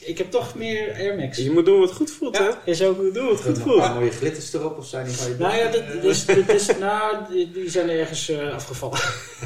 ik, 0.00 0.18
heb 0.18 0.30
toch 0.30 0.54
meer 0.54 0.92
Air 0.92 1.16
Max. 1.16 1.36
je 1.38 1.50
moet 1.50 1.64
doen 1.64 1.80
wat 1.80 1.92
goed 1.92 2.10
voelt, 2.10 2.36
Ja, 2.36 2.44
hè? 2.64 2.70
is 2.70 2.82
ook... 2.82 3.14
Doe 3.14 3.24
wat 3.28 3.40
goed 3.40 3.56
Een 3.56 3.62
voelt. 3.62 3.78
paar 3.78 3.94
mooie 3.94 4.10
glitters 4.10 4.52
erop 4.52 4.78
of 4.78 4.86
zijn 4.86 5.06
die 5.06 5.14
van 5.14 5.28
je 5.28 5.36
Nou 5.38 5.56
ja, 5.56 5.70
dit 5.70 6.48
is, 6.48 6.78
nou, 6.78 7.16
die, 7.30 7.52
die 7.52 7.70
zijn 7.70 7.88
ergens 7.88 8.28
eh, 8.28 8.52
afgevallen. 8.54 8.98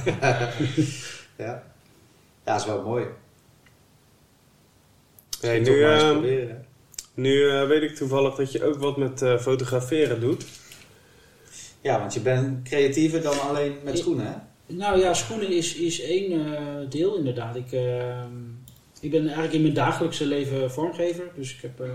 Ja. 1.36 1.62
Ja, 2.44 2.56
is 2.56 2.66
wel 2.66 2.82
mooi. 2.82 3.04
Hey, 5.40 5.58
nu 5.60 5.80
maar 5.80 5.92
eens 5.94 6.02
eh, 6.02 6.10
proberen. 6.10 6.66
nu 7.14 7.48
eh, 7.50 7.66
weet 7.66 7.82
ik 7.82 7.96
toevallig 7.96 8.34
dat 8.34 8.52
je 8.52 8.64
ook 8.64 8.76
wat 8.78 8.96
met 8.96 9.22
eh, 9.22 9.38
fotograferen 9.38 10.20
doet. 10.20 10.44
Ja, 11.80 11.98
want 11.98 12.14
je 12.14 12.20
bent 12.20 12.68
creatiever 12.68 13.22
dan 13.22 13.40
alleen 13.40 13.76
met 13.84 13.94
Ik- 13.94 14.00
schoenen, 14.00 14.26
hè? 14.26 14.32
Nou 14.74 14.98
ja, 15.00 15.14
schoenen 15.14 15.50
is, 15.52 15.74
is 15.74 16.00
één 16.02 16.56
eh, 16.56 16.62
deel 16.88 17.16
inderdaad. 17.16 17.56
Ik, 17.56 17.72
eh, 17.72 18.22
ik 19.00 19.10
ben 19.10 19.22
eigenlijk 19.24 19.52
in 19.52 19.62
mijn 19.62 19.74
dagelijkse 19.74 20.26
leven 20.26 20.70
vormgever. 20.70 21.30
Dus 21.34 21.54
ik 21.54 21.60
heb, 21.60 21.80
eh, 21.80 21.86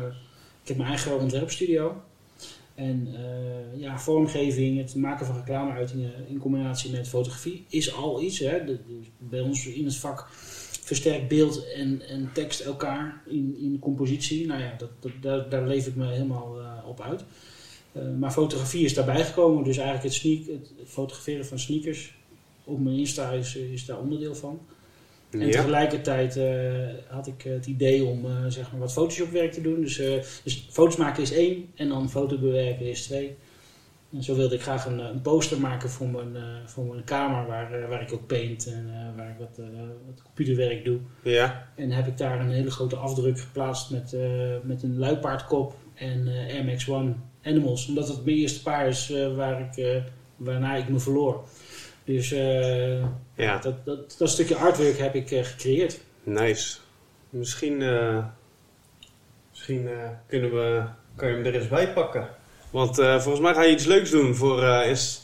ik 0.61 0.67
heb 0.67 0.77
mijn 0.77 0.89
eigen 0.89 1.19
ontwerpstudio. 1.19 2.01
En 2.75 3.07
eh, 3.13 3.81
ja, 3.81 3.99
vormgeving, 3.99 4.77
het 4.77 4.95
maken 4.95 5.25
van 5.25 5.35
reclameuitingen 5.35 6.11
in 6.27 6.37
combinatie 6.37 6.91
met 6.91 7.07
fotografie 7.07 7.65
is 7.69 7.93
al 7.93 8.21
iets. 8.21 8.39
Hè. 8.39 8.61
Bij 9.17 9.39
ons 9.39 9.65
in 9.65 9.85
het 9.85 9.95
vak 9.95 10.27
versterkt 10.81 11.27
beeld 11.27 11.71
en, 11.73 12.01
en 12.07 12.29
tekst 12.33 12.59
elkaar 12.59 13.21
in, 13.25 13.57
in 13.59 13.79
compositie. 13.79 14.47
Nou 14.47 14.61
ja, 14.61 14.75
dat, 14.77 14.89
dat, 14.99 15.11
daar, 15.21 15.49
daar 15.49 15.67
leef 15.67 15.87
ik 15.87 15.95
me 15.95 16.11
helemaal 16.11 16.59
eh, 16.59 16.87
op 16.87 17.01
uit. 17.01 17.23
Maar 18.19 18.31
fotografie 18.31 18.85
is 18.85 18.93
daarbij 18.93 19.25
gekomen. 19.25 19.63
Dus 19.63 19.77
eigenlijk 19.77 20.05
het, 20.07 20.13
sneak, 20.13 20.45
het 20.45 20.71
fotograferen 20.85 21.45
van 21.45 21.59
sneakers 21.59 22.13
op 22.63 22.79
mijn 22.79 22.97
Insta 22.97 23.31
is 23.31 23.85
daar 23.85 23.99
onderdeel 23.99 24.35
van. 24.35 24.59
En 25.41 25.47
Ja. 25.47 25.51
tegelijkertijd 25.51 26.37
eh, 26.37 26.53
had 27.07 27.27
ik 27.27 27.41
het 27.41 27.65
idee 27.65 28.03
om 28.03 28.25
eh, 28.25 28.31
zeg 28.47 28.71
maar 28.71 28.79
wat 28.79 28.91
Photoshop-werk 28.91 29.51
te 29.51 29.61
doen. 29.61 29.81
Dus, 29.81 29.99
eh, 29.99 30.13
dus 30.43 30.67
foto's 30.69 30.95
maken 30.95 31.23
is 31.23 31.33
één 31.33 31.71
en 31.75 31.89
dan 31.89 32.09
foto 32.09 32.37
bewerken 32.37 32.85
is 32.85 33.03
twee. 33.03 33.35
En 34.13 34.23
zo 34.23 34.35
wilde 34.35 34.55
ik 34.55 34.61
graag 34.61 34.85
een, 34.85 34.99
een 34.99 35.21
poster 35.21 35.59
maken 35.59 35.89
voor 35.89 36.07
mijn, 36.07 36.37
voor 36.65 36.85
mijn 36.85 37.03
kamer, 37.03 37.47
waar, 37.47 37.87
waar 37.89 38.01
ik 38.01 38.13
ook 38.13 38.27
paint 38.27 38.67
en 38.67 39.13
waar 39.15 39.29
ik 39.29 39.35
wat, 39.39 39.65
wat 40.05 40.21
computerwerk 40.23 40.85
doe. 40.85 40.99
Ja. 41.23 41.67
En 41.75 41.91
heb 41.91 42.07
ik 42.07 42.17
daar 42.17 42.39
een 42.39 42.51
hele 42.51 42.71
grote 42.71 42.95
afdruk 42.95 43.39
geplaatst 43.39 43.91
met, 43.91 44.15
met 44.63 44.83
een 44.83 44.97
luipaardkop 44.97 45.75
en 45.93 46.27
Air 46.27 46.65
Max 46.65 46.89
One 46.89 47.13
Animals. 47.43 47.87
Omdat 47.87 48.07
het 48.07 48.25
mijn 48.25 48.37
eerste 48.37 48.61
paar 48.61 48.87
is 48.87 49.13
waar 49.35 49.59
ik, 49.75 50.01
waarna 50.35 50.75
ik 50.75 50.89
me 50.89 50.99
verloor. 50.99 51.43
Dus 52.05 52.31
eh, 52.31 52.99
Ja. 53.35 53.57
dat, 53.61 53.85
dat, 53.85 54.15
dat 54.17 54.29
stukje 54.29 54.55
artwork 54.55 54.97
heb 54.97 55.15
ik 55.15 55.31
eh, 55.31 55.43
gecreëerd. 55.43 55.99
Nice. 56.23 56.77
Misschien, 57.29 57.81
eh, 57.81 58.25
misschien 59.51 59.89
kunnen 60.27 60.51
we, 60.51 60.83
kan 61.15 61.27
je 61.27 61.33
hem 61.35 61.45
er 61.45 61.55
eens 61.55 61.67
bij 61.67 61.93
pakken. 61.93 62.27
Want 62.69 62.95
volgens 62.95 63.39
mij 63.39 63.53
ga 63.53 63.61
je 63.63 63.71
iets 63.71 63.85
leuks 63.85 64.09
doen 64.09 64.35
voor, 64.35 64.63
is, 64.63 65.21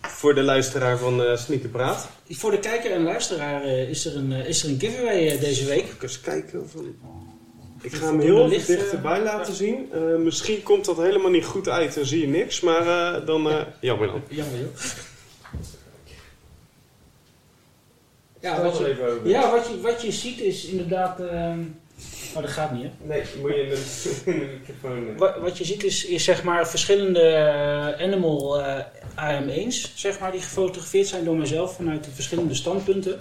voor 0.00 0.34
de 0.34 0.42
luisteraar 0.42 0.98
van 0.98 1.24
eh 1.24 1.36
Sneakerpraat. 1.36 2.08
Voor 2.28 2.50
de 2.50 2.58
kijker 2.58 2.90
en 2.90 3.02
luisteraar 3.02 3.64
is, 3.64 4.06
er 4.06 4.16
een, 4.16 4.32
is 4.32 4.62
er 4.62 4.70
een 4.70 4.80
giveaway 4.80 5.38
deze 5.38 5.64
week. 5.64 5.82
Even 5.82 5.96
eens 6.02 6.20
kijken 6.20 6.62
of 6.62 6.74
Ik 7.80 7.94
ga 7.94 8.06
hem 8.06 8.20
heel 8.20 8.48
licht, 8.48 8.66
dichterbij 8.66 9.22
laten 9.22 9.54
zien. 9.54 9.88
Misschien 10.24 10.62
komt 10.62 10.84
dat 10.84 10.96
helemaal 10.96 11.30
niet 11.30 11.44
goed 11.44 11.68
uit 11.68 11.96
en 11.96 12.06
zie 12.06 12.20
je 12.20 12.26
niks. 12.28 12.60
Maar 12.60 13.24
dan... 13.24 13.50
eh 13.50 13.60
jammer 13.80 14.06
dan. 14.06 14.22
Jammer 14.28 14.58
joh. 14.58 14.68
Ja, 18.40 18.62
wat 18.62 18.78
je, 18.78 19.20
ja 19.24 19.50
wat, 19.50 19.66
je, 19.68 19.80
wat 19.80 20.02
je 20.02 20.12
ziet 20.12 20.40
is 20.40 20.64
inderdaad... 20.64 21.20
ehm, 21.20 21.60
oh, 22.34 22.42
dat 22.42 22.50
gaat 22.50 22.72
niet 22.72 22.82
hè. 22.82 22.90
Nee, 23.06 23.22
moet 23.40 23.50
je 23.54 23.62
in 23.62 23.68
de, 23.68 24.58
microfoon... 24.58 25.08
eh. 25.08 25.18
Wat, 25.18 25.38
wat 25.38 25.58
je 25.58 25.64
ziet 25.64 25.84
is, 25.84 26.04
is 26.04 26.24
zeg 26.24 26.42
maar 26.42 26.68
verschillende 26.68 27.20
eh, 27.20 28.04
animal 28.04 28.60
eh 28.60 28.84
AM1's, 29.16 29.92
zeg 29.94 30.18
maar, 30.18 30.32
die 30.32 30.40
gefotografeerd 30.40 31.06
zijn 31.06 31.24
door 31.24 31.36
mezelf 31.36 31.74
vanuit 31.76 32.04
de 32.04 32.10
verschillende 32.10 32.54
standpunten. 32.54 33.20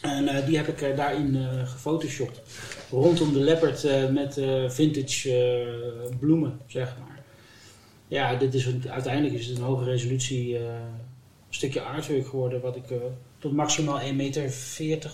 En 0.00 0.44
die 0.46 0.56
heb 0.56 0.68
ik 0.68 0.96
daarin 0.96 1.36
gefotoshopt. 1.64 2.40
Rondom 2.90 3.32
de 3.32 3.38
leopard 3.38 4.10
met 4.12 4.40
vintage 4.68 5.66
bloemen, 6.20 6.60
zeg 6.66 6.96
maar. 6.98 7.22
Ja, 8.08 8.34
dit 8.34 8.54
is 8.54 8.66
een, 8.66 8.84
uiteindelijk 8.90 9.34
is 9.34 9.46
het 9.46 9.58
een 9.58 9.64
hoge 9.64 9.84
resolutie 9.84 10.58
stukje 11.48 11.80
artwork 11.80 12.26
geworden, 12.26 12.60
wat 12.60 12.76
ik 12.76 12.84
tot 13.42 13.52
maximaal 13.52 14.00
1,40 14.00 14.14
meter 14.14 14.52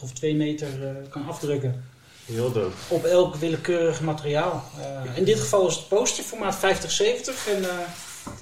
of 0.02 0.12
2 0.12 0.34
meter 0.34 0.68
eh, 0.86 1.10
kan 1.10 1.26
afdrukken 1.26 1.84
Heel 2.24 2.52
dope. 2.52 2.74
op 2.88 3.04
elk 3.04 3.34
willekeurig 3.34 4.00
materiaal. 4.00 4.64
Eh, 4.80 5.16
in 5.16 5.24
dit 5.24 5.40
geval 5.40 5.66
is 5.66 5.74
het 5.74 5.88
posterformaat 5.88 6.56
50-70 6.56 6.58
en 7.48 7.62
eh 7.62 7.86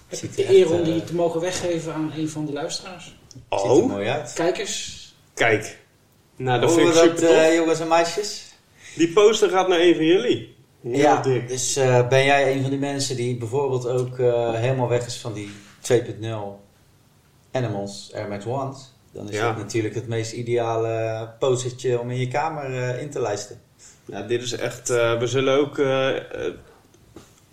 heb 0.09 0.19
Ziet 0.19 0.31
ik 0.31 0.37
de 0.37 0.45
er 0.45 0.55
eer 0.55 0.71
om 0.71 0.85
die 0.85 1.05
te 1.05 1.15
mogen 1.15 1.41
weggeven 1.41 1.95
aan 1.95 2.13
een 2.17 2.29
van 2.29 2.47
de 2.47 2.53
luisteraars. 2.53 3.05
Ziet 3.05 3.43
er 3.49 3.59
Oh, 3.71 3.89
mooi 3.89 4.09
uit. 4.09 4.33
Kijkers, 4.33 5.15
kijk. 5.35 5.79
Nou, 6.37 6.61
dat 6.61 6.71
Horen 6.71 6.85
vind 6.85 7.05
ik 7.05 7.11
dat, 7.11 7.19
super 7.19 7.37
eh, 7.37 7.55
jongens 7.55 7.81
en 7.81 7.89
meisjes? 7.89 8.45
Die 8.95 9.13
poster 9.13 9.51
gaat 9.51 9.69
naar 9.69 9.81
een 9.81 9.95
van 9.95 10.05
jullie. 10.05 10.55
Heel 10.83 10.97
ja, 10.97 11.23
dik. 11.23 11.49
dus 11.49 11.77
eh, 11.77 12.09
ben 12.09 12.25
jij 12.25 12.53
een 12.53 12.61
van 12.61 12.71
die 12.71 12.79
mensen 12.79 13.17
die 13.17 13.37
bijvoorbeeld 13.37 13.87
ook 13.87 14.19
eh, 14.19 14.55
helemaal 14.55 14.89
weg 14.89 15.07
is 15.07 15.17
van 15.17 15.33
die 15.33 15.51
2.0 15.93 16.27
Animals 17.53 18.11
Air 18.15 18.29
Max 18.29 18.45
Ones? 18.47 18.95
Dan 19.17 19.29
is 19.31 19.37
Ja. 19.37 19.49
het 19.49 19.57
natuurlijk 19.57 19.95
het 19.95 20.09
meest 20.09 20.33
ideale 20.33 21.29
postertje 21.39 22.01
om 22.01 22.11
in 22.11 22.19
je 22.19 22.29
kamer 22.29 22.65
eh, 22.65 23.03
in 23.03 23.11
te 23.11 23.21
lijsten. 23.21 23.61
Ja, 24.05 24.23
dit 24.23 24.43
is 24.43 24.53
echt... 24.53 24.91
eh, 24.91 25.19
we 25.19 25.27
zullen 25.27 25.59
ook... 25.59 25.79
eh, 25.79 26.11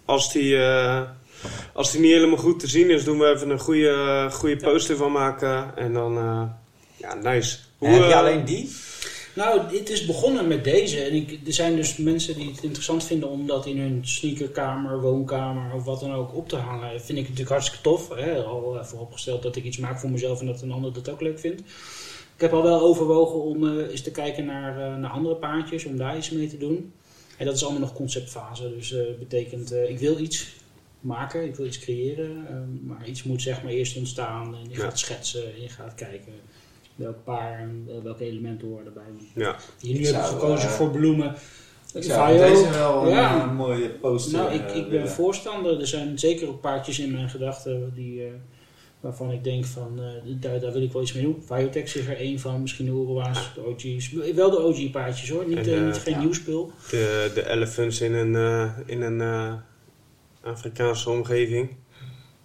als, 0.05 0.31
die, 0.31 0.57
als 1.73 1.91
die 1.91 2.01
niet 2.01 2.11
helemaal 2.11 2.37
goed 2.37 2.59
te 2.59 2.67
zien 2.67 2.89
is, 2.89 3.03
doen 3.03 3.19
we 3.19 3.27
even 3.27 3.49
een 3.49 3.59
goede, 3.59 4.27
goede 4.31 4.55
poster 4.55 4.95
van 4.95 5.11
maken. 5.11 5.77
En 5.77 5.93
dan... 5.93 6.13
ja, 6.95 7.13
nice. 7.13 7.57
Hoe, 7.77 7.89
heb 7.89 8.07
je 8.07 8.15
alleen 8.15 8.45
die? 8.45 8.75
Nou, 9.35 9.75
het 9.77 9.89
is 9.89 10.05
begonnen 10.05 10.47
met 10.47 10.63
deze. 10.63 11.01
En 11.01 11.13
ik, 11.13 11.39
er 11.45 11.53
zijn 11.53 11.75
dus 11.75 11.97
mensen 11.97 12.35
die 12.35 12.51
het 12.51 12.63
interessant 12.63 13.03
vinden 13.03 13.29
om 13.29 13.47
dat 13.47 13.65
in 13.65 13.79
hun 13.79 14.07
sneakerkamer, 14.07 15.01
woonkamer 15.01 15.73
of 15.73 15.83
wat 15.83 15.99
dan 15.99 16.13
ook 16.13 16.35
op 16.35 16.49
te 16.49 16.55
hangen. 16.55 16.89
Vind 16.89 17.17
ik 17.17 17.23
natuurlijk 17.23 17.49
hartstikke 17.49 17.83
tof. 17.83 18.09
Hè? 18.09 18.43
Al 18.43 18.79
eh, 18.79 18.85
vooropgesteld 18.85 19.43
dat 19.43 19.55
ik 19.55 19.63
iets 19.63 19.77
maak 19.77 19.99
voor 19.99 20.09
mezelf 20.09 20.39
en 20.39 20.45
dat 20.45 20.61
een 20.61 20.71
ander 20.71 20.93
dat 20.93 21.09
ook 21.09 21.21
leuk 21.21 21.39
vindt. 21.39 21.61
Ik 22.35 22.41
heb 22.41 22.53
al 22.53 22.63
wel 22.63 22.79
overwogen 22.81 23.41
om 23.41 23.67
eh, 23.67 23.89
eens 23.91 24.01
te 24.01 24.11
kijken 24.11 24.45
naar, 24.45 24.91
eh, 24.91 24.97
naar 24.97 25.11
andere 25.11 25.35
paardjes, 25.35 25.85
om 25.85 25.97
daar 25.97 26.17
iets 26.17 26.29
mee 26.29 26.47
te 26.47 26.57
doen. 26.57 26.93
En 27.37 27.45
dat 27.45 27.55
is 27.55 27.63
allemaal 27.63 27.81
nog 27.81 27.93
conceptfase. 27.93 28.75
Dus 28.77 28.89
dat 28.89 29.19
betekent, 29.19 29.73
ik 29.73 29.99
wil 29.99 30.19
iets 30.19 30.47
maken, 30.99 31.45
ik 31.45 31.55
wil 31.55 31.65
iets 31.65 31.79
creëren. 31.79 32.47
maar 32.83 33.07
iets 33.07 33.23
moet 33.23 33.41
zeg 33.41 33.63
maar 33.63 33.71
eerst 33.71 33.97
ontstaan. 33.97 34.55
En 34.55 34.69
je 34.69 34.75
Ja. 34.77 34.83
gaat 34.83 34.99
schetsen 34.99 35.53
en 35.55 35.61
je 35.61 35.69
gaat 35.69 35.95
kijken 35.95 36.33
welk 37.03 37.23
paar 37.23 37.59
en 37.59 37.85
eh, 37.87 37.93
welke 38.03 38.25
elementen 38.25 38.67
horen 38.67 38.85
erbij. 38.85 39.03
Ja. 39.35 39.55
Hier 39.79 39.93
nu 39.93 39.99
Ik 39.99 40.05
heb 40.05 40.15
ik 40.15 40.21
zou, 40.21 40.33
gekozen 40.39 40.69
eh, 40.69 40.75
voor 40.75 40.89
bloemen. 40.89 41.35
Ik 41.93 42.03
zou 42.03 42.37
deze 42.37 42.69
wel 42.69 43.03
een 43.03 43.09
Ja. 43.09 43.41
eh, 43.43 43.53
mooie 43.55 43.89
poster 43.89 44.37
Nou, 44.37 44.53
ik, 44.53 44.61
eh, 44.69 44.75
ik 44.75 44.89
ben 44.89 45.09
voorstander. 45.09 45.79
Er 45.79 45.87
zijn 45.87 46.19
zeker 46.19 46.47
ook 46.47 46.61
paardjes 46.61 46.99
in 46.99 47.11
mijn 47.11 47.29
gedachten 47.29 47.91
die, 47.95 48.23
eh, 48.23 48.31
Waarvan 48.99 49.31
ik 49.31 49.43
denk 49.43 49.65
van, 49.65 49.99
eh, 49.99 50.33
daar, 50.39 50.59
daar 50.59 50.71
wil 50.71 50.81
ik 50.81 50.91
wel 50.91 51.01
iets 51.01 51.13
mee 51.13 51.23
doen. 51.23 51.43
Viotex 51.45 51.95
is 51.95 52.07
er 52.07 52.17
één 52.17 52.39
van, 52.39 52.61
misschien 52.61 52.85
de 52.85 52.91
Uruwa's, 52.91 53.51
de 53.55 53.65
OG's. 53.65 54.11
Wel 54.35 54.49
de 54.49 54.59
OG 54.59 54.91
paardjes 54.91 55.29
hoor, 55.29 55.47
niet, 55.47 55.57
En, 55.57 55.65
eh, 55.65 55.77
eh, 55.79 55.85
niet 55.85 55.95
geen 55.97 56.13
ja. 56.13 56.19
nieuw 56.19 56.33
spul. 56.33 56.71
De, 56.89 57.31
de 57.33 57.49
elephants 57.49 58.01
in 58.01 58.13
een, 58.13 58.35
eh, 58.35 58.71
in 58.85 59.01
een 59.01 59.21
eh, 59.21 59.53
Afrikaanse 60.43 61.09
omgeving. 61.09 61.69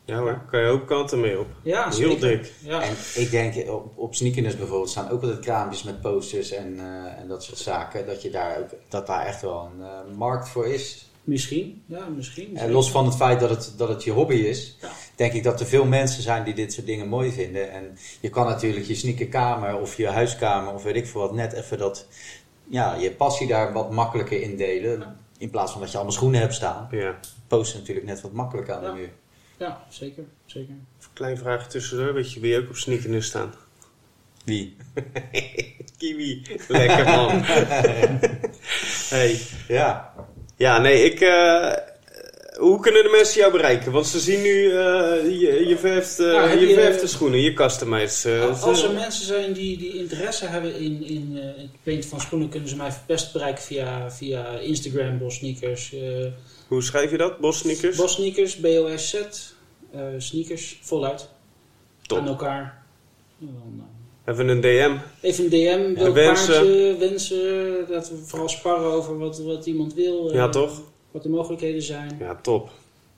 Ja 0.09 0.18
hoor, 0.18 0.40
kan 0.50 0.61
je 0.61 0.66
ook 0.68 0.86
kanten 0.86 1.20
mee 1.20 1.38
op. 1.38 1.46
Ja, 1.62 1.82
Heel 1.84 1.92
zeker. 1.92 2.20
dik. 2.28 2.52
Ja. 2.62 2.82
En 2.82 2.94
ik 3.14 3.30
denk, 3.30 3.70
op, 3.70 3.92
op 3.98 4.14
Sneakers 4.14 4.56
bijvoorbeeld 4.56 4.90
staan 4.90 5.11
ook 5.11 5.22
altijd 5.22 5.40
kraampjes 5.40 5.82
met 5.82 6.00
posters 6.00 6.50
en, 6.50 6.78
eh, 6.78 7.20
en 7.20 7.28
dat 7.28 7.44
soort 7.44 7.59
zaken. 7.59 8.06
Dat, 8.06 8.22
je 8.22 8.30
daar 8.30 8.59
ook, 8.59 8.68
dat 8.88 9.06
daar 9.06 9.26
echt 9.26 9.42
wel 9.42 9.70
een 9.74 9.84
eh, 9.86 10.16
markt 10.16 10.48
voor 10.48 10.66
is. 10.66 11.11
Misschien, 11.24 11.82
ja, 11.86 12.06
misschien. 12.16 12.56
En 12.56 12.70
los 12.70 12.90
van 12.90 13.04
het 13.04 13.14
feit 13.16 13.40
dat 13.40 13.50
het, 13.50 13.72
dat 13.76 13.88
het 13.88 14.04
je 14.04 14.11
hobby 14.11 14.34
is, 14.34 14.76
Ja. 14.80 14.88
denk 15.16 15.32
ik 15.32 15.42
dat 15.42 15.61
er 15.61 15.66
veel 15.66 15.84
mensen 15.84 16.22
zijn 16.22 16.44
die 16.44 16.54
dit 16.54 16.72
soort 16.72 16.86
dingen 16.86 17.09
mooi 17.09 17.30
vinden. 17.32 17.70
En 17.72 17.98
je 18.20 18.28
kan 18.30 18.46
natuurlijk 18.46 18.86
je 18.86 18.94
sneakerkamer 18.94 19.80
of 19.80 19.96
je 19.96 20.06
huiskamer 20.09 20.74
of 20.74 20.82
weet 20.82 20.96
ik 20.96 21.06
veel 21.06 21.20
wat, 21.20 21.32
net 21.34 21.52
even 21.52 21.78
dat, 21.78 22.06
ja, 22.68 22.94
je 22.94 23.11
passie 23.11 23.46
daar 23.46 23.72
wat 23.72 23.90
makkelijker 23.90 24.40
indelen. 24.42 25.16
In 25.38 25.50
plaats 25.50 25.72
van 25.72 25.80
dat 25.80 25.90
je 25.90 25.96
allemaal 25.96 26.14
schoenen 26.16 26.40
hebt 26.40 26.54
staan. 26.54 26.88
Ja. 26.90 27.18
Posten 27.48 27.78
natuurlijk 27.78 28.06
net 28.06 28.20
wat 28.20 28.32
makkelijker 28.32 28.74
aan 28.74 28.82
Ja. 28.82 28.88
de 28.92 28.94
muur. 28.98 29.11
Ja, 29.59 29.84
zeker, 29.88 30.24
zeker. 30.46 30.68
Even 30.70 30.86
een 31.00 31.09
klein 31.12 31.38
vraagje 31.38 31.68
tussendoor. 31.68 32.14
Weet 32.14 32.32
je 32.32 32.40
wie 32.40 32.59
ook 32.59 32.68
op 32.68 32.76
sneakers 32.76 33.26
staan? 33.26 33.54
Wie? 34.44 34.76
Kiwi. 35.98 36.42
Lekker 36.68 37.04
man. 37.04 37.42
hey. 39.14 39.40
Ja. 39.68 40.12
Ja, 40.56 40.78
nee, 40.78 41.04
ik... 41.04 41.20
eh, 41.20 41.72
hoe 42.56 42.80
kunnen 42.80 43.02
de 43.02 43.09
mensen 43.09 43.40
jou 43.40 43.52
bereiken? 43.52 43.92
Want 43.92 44.06
ze 44.06 44.18
zien 44.20 44.42
nu, 44.42 44.64
eh, 44.70 45.40
je, 45.40 45.64
je 45.68 45.76
verft, 45.78 46.18
eh, 46.20 46.26
Nou, 46.26 46.59
je 46.59 46.66
je- 46.66 46.74
verft 46.74 47.00
de 47.00 47.06
schoenen, 47.06 47.40
je 47.40 47.52
customize. 47.52 48.34
eh, 48.34 48.62
Als 48.62 48.82
er 48.82 48.92
mensen 48.92 49.26
zijn 49.26 49.52
die, 49.52 49.76
die 49.78 49.98
interesse 49.98 50.46
hebben 50.46 50.74
in, 50.74 51.02
in 51.06 51.38
eh, 51.38 51.44
het 51.62 51.82
painten 51.82 52.11
van 52.11 52.20
schoenen, 52.20 52.48
kunnen 52.48 52.68
ze 52.68 52.76
mij 52.76 52.92
best 53.06 53.32
bereiken 53.32 53.62
via, 53.62 54.11
via 54.11 54.46
Instagram, 54.59 55.18
Bos 55.18 55.34
Sneakers. 55.34 55.94
Eh 56.68 56.74
Hoe 56.74 56.82
schrijf 56.82 57.10
je 57.10 57.16
dat? 57.16 57.38
Bos 57.38 57.58
sneakers? 57.58 57.96
Bos 57.96 58.12
Sneakers, 58.12 58.56
BOSZ, 58.60 59.14
eh 59.90 60.00
sneakers, 60.18 60.78
voluit. 60.82 61.28
Top. 62.02 62.18
Aan 62.18 62.26
elkaar. 62.26 62.82
En 63.40 63.46
dan, 63.52 63.84
eh, 64.24 64.32
Even 64.34 64.48
een 64.48 64.60
DM. 64.60 64.96
even 65.20 65.44
een 65.44 65.50
DM, 65.50 65.94
welk 66.02 66.14
wensen. 66.14 66.54
paardje, 66.54 66.96
wensen, 66.98 67.86
dat 67.88 68.08
we 68.10 68.16
vooral 68.16 68.48
sparren 68.48 68.90
over 68.92 69.18
wat, 69.18 69.38
wat 69.38 69.66
iemand 69.66 69.94
wil. 69.94 70.28
eh, 70.28 70.34
Ja, 70.34 70.48
toch? 70.48 70.80
Wat 71.10 71.22
de 71.22 71.28
mogelijkheden 71.28 71.82
zijn. 71.82 72.16
Ja, 72.20 72.34
top. 72.42 72.70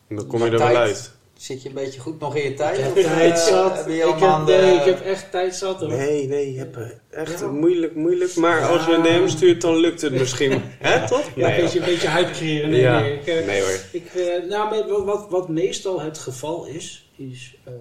En 0.08 0.16
dan 0.16 0.26
kom 0.26 0.44
je 0.44 0.50
er 0.50 0.58
wel 0.58 0.66
uit. 0.76 1.12
Zit 1.40 1.62
je 1.62 1.68
een 1.68 1.74
beetje 1.74 2.00
goed 2.00 2.20
nog 2.20 2.36
in 2.36 2.42
je 2.42 2.54
tijd? 2.54 2.78
Ik 2.78 2.84
heb 2.84 2.96
Of, 2.96 3.02
tijd 3.02 3.32
eh, 3.38 3.44
zat. 3.46 3.76
heb 3.76 3.86
Ik 3.86 3.94
je 3.94 4.04
al 4.04 4.38
heb, 4.38 4.46
nee, 4.46 4.74
ik 4.74 4.84
heb 4.84 5.00
echt 5.00 5.30
tijd 5.30 5.54
zat 5.54 5.80
hoor. 5.80 5.88
Nee, 5.88 6.26
nee, 6.26 6.52
je 6.52 6.58
hebt 6.58 6.76
eh, 6.76 6.88
echt 7.10 7.40
Ja. 7.40 7.46
moeilijk, 7.46 7.94
moeilijk. 7.94 8.36
Maar 8.36 8.66
als 8.66 8.86
je 8.86 8.92
een 8.92 9.02
DM 9.02 9.28
stuurt, 9.28 9.60
dan 9.60 9.76
lukt 9.76 10.00
het 10.00 10.12
misschien. 10.12 10.52
Hè, 10.78 11.08
toch? 11.08 11.30
Ja, 11.36 11.54
een 11.54 11.60
beetje, 11.60 11.78
een 11.78 11.84
beetje 11.84 12.08
hype 12.10 12.30
creëren. 12.30 12.70
Nee, 12.70 12.80
Ja. 12.80 13.00
nee, 13.00 13.18
ik, 13.18 13.26
eh, 13.26 13.46
Nee 13.46 13.60
hoor. 13.60 13.80
Ik, 13.92 14.06
eh, 14.06 14.48
nou, 14.48 15.04
wat, 15.04 15.30
wat, 15.30 15.48
meestal 15.48 16.00
het 16.00 16.18
geval 16.18 16.66
is, 16.66 17.10
is 17.16 17.56
ehm, 17.64 17.74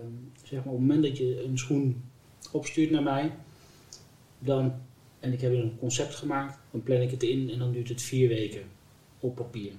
zeg 0.43 0.64
maar 0.64 0.74
op 0.74 0.80
het 0.80 0.88
moment 0.88 1.03
dat 1.03 1.18
je 1.18 1.43
een 1.43 1.57
schoen 1.57 2.03
opstuurt 2.51 2.91
naar 2.91 3.03
mij, 3.03 3.32
dan, 4.39 4.74
en 5.20 5.34
ik 5.34 5.41
heb 5.41 5.51
een 5.51 5.78
concept 5.80 6.16
gemaakt, 6.16 6.57
dan 6.72 6.84
plan 6.84 7.01
ik 7.01 7.12
het 7.12 7.24
in 7.24 7.49
en 7.53 7.60
dan 7.60 7.72
duurt 7.72 7.89
het 7.89 8.01
vier 8.01 8.28
weken 8.28 8.64
op 9.20 9.36
papier. 9.36 9.72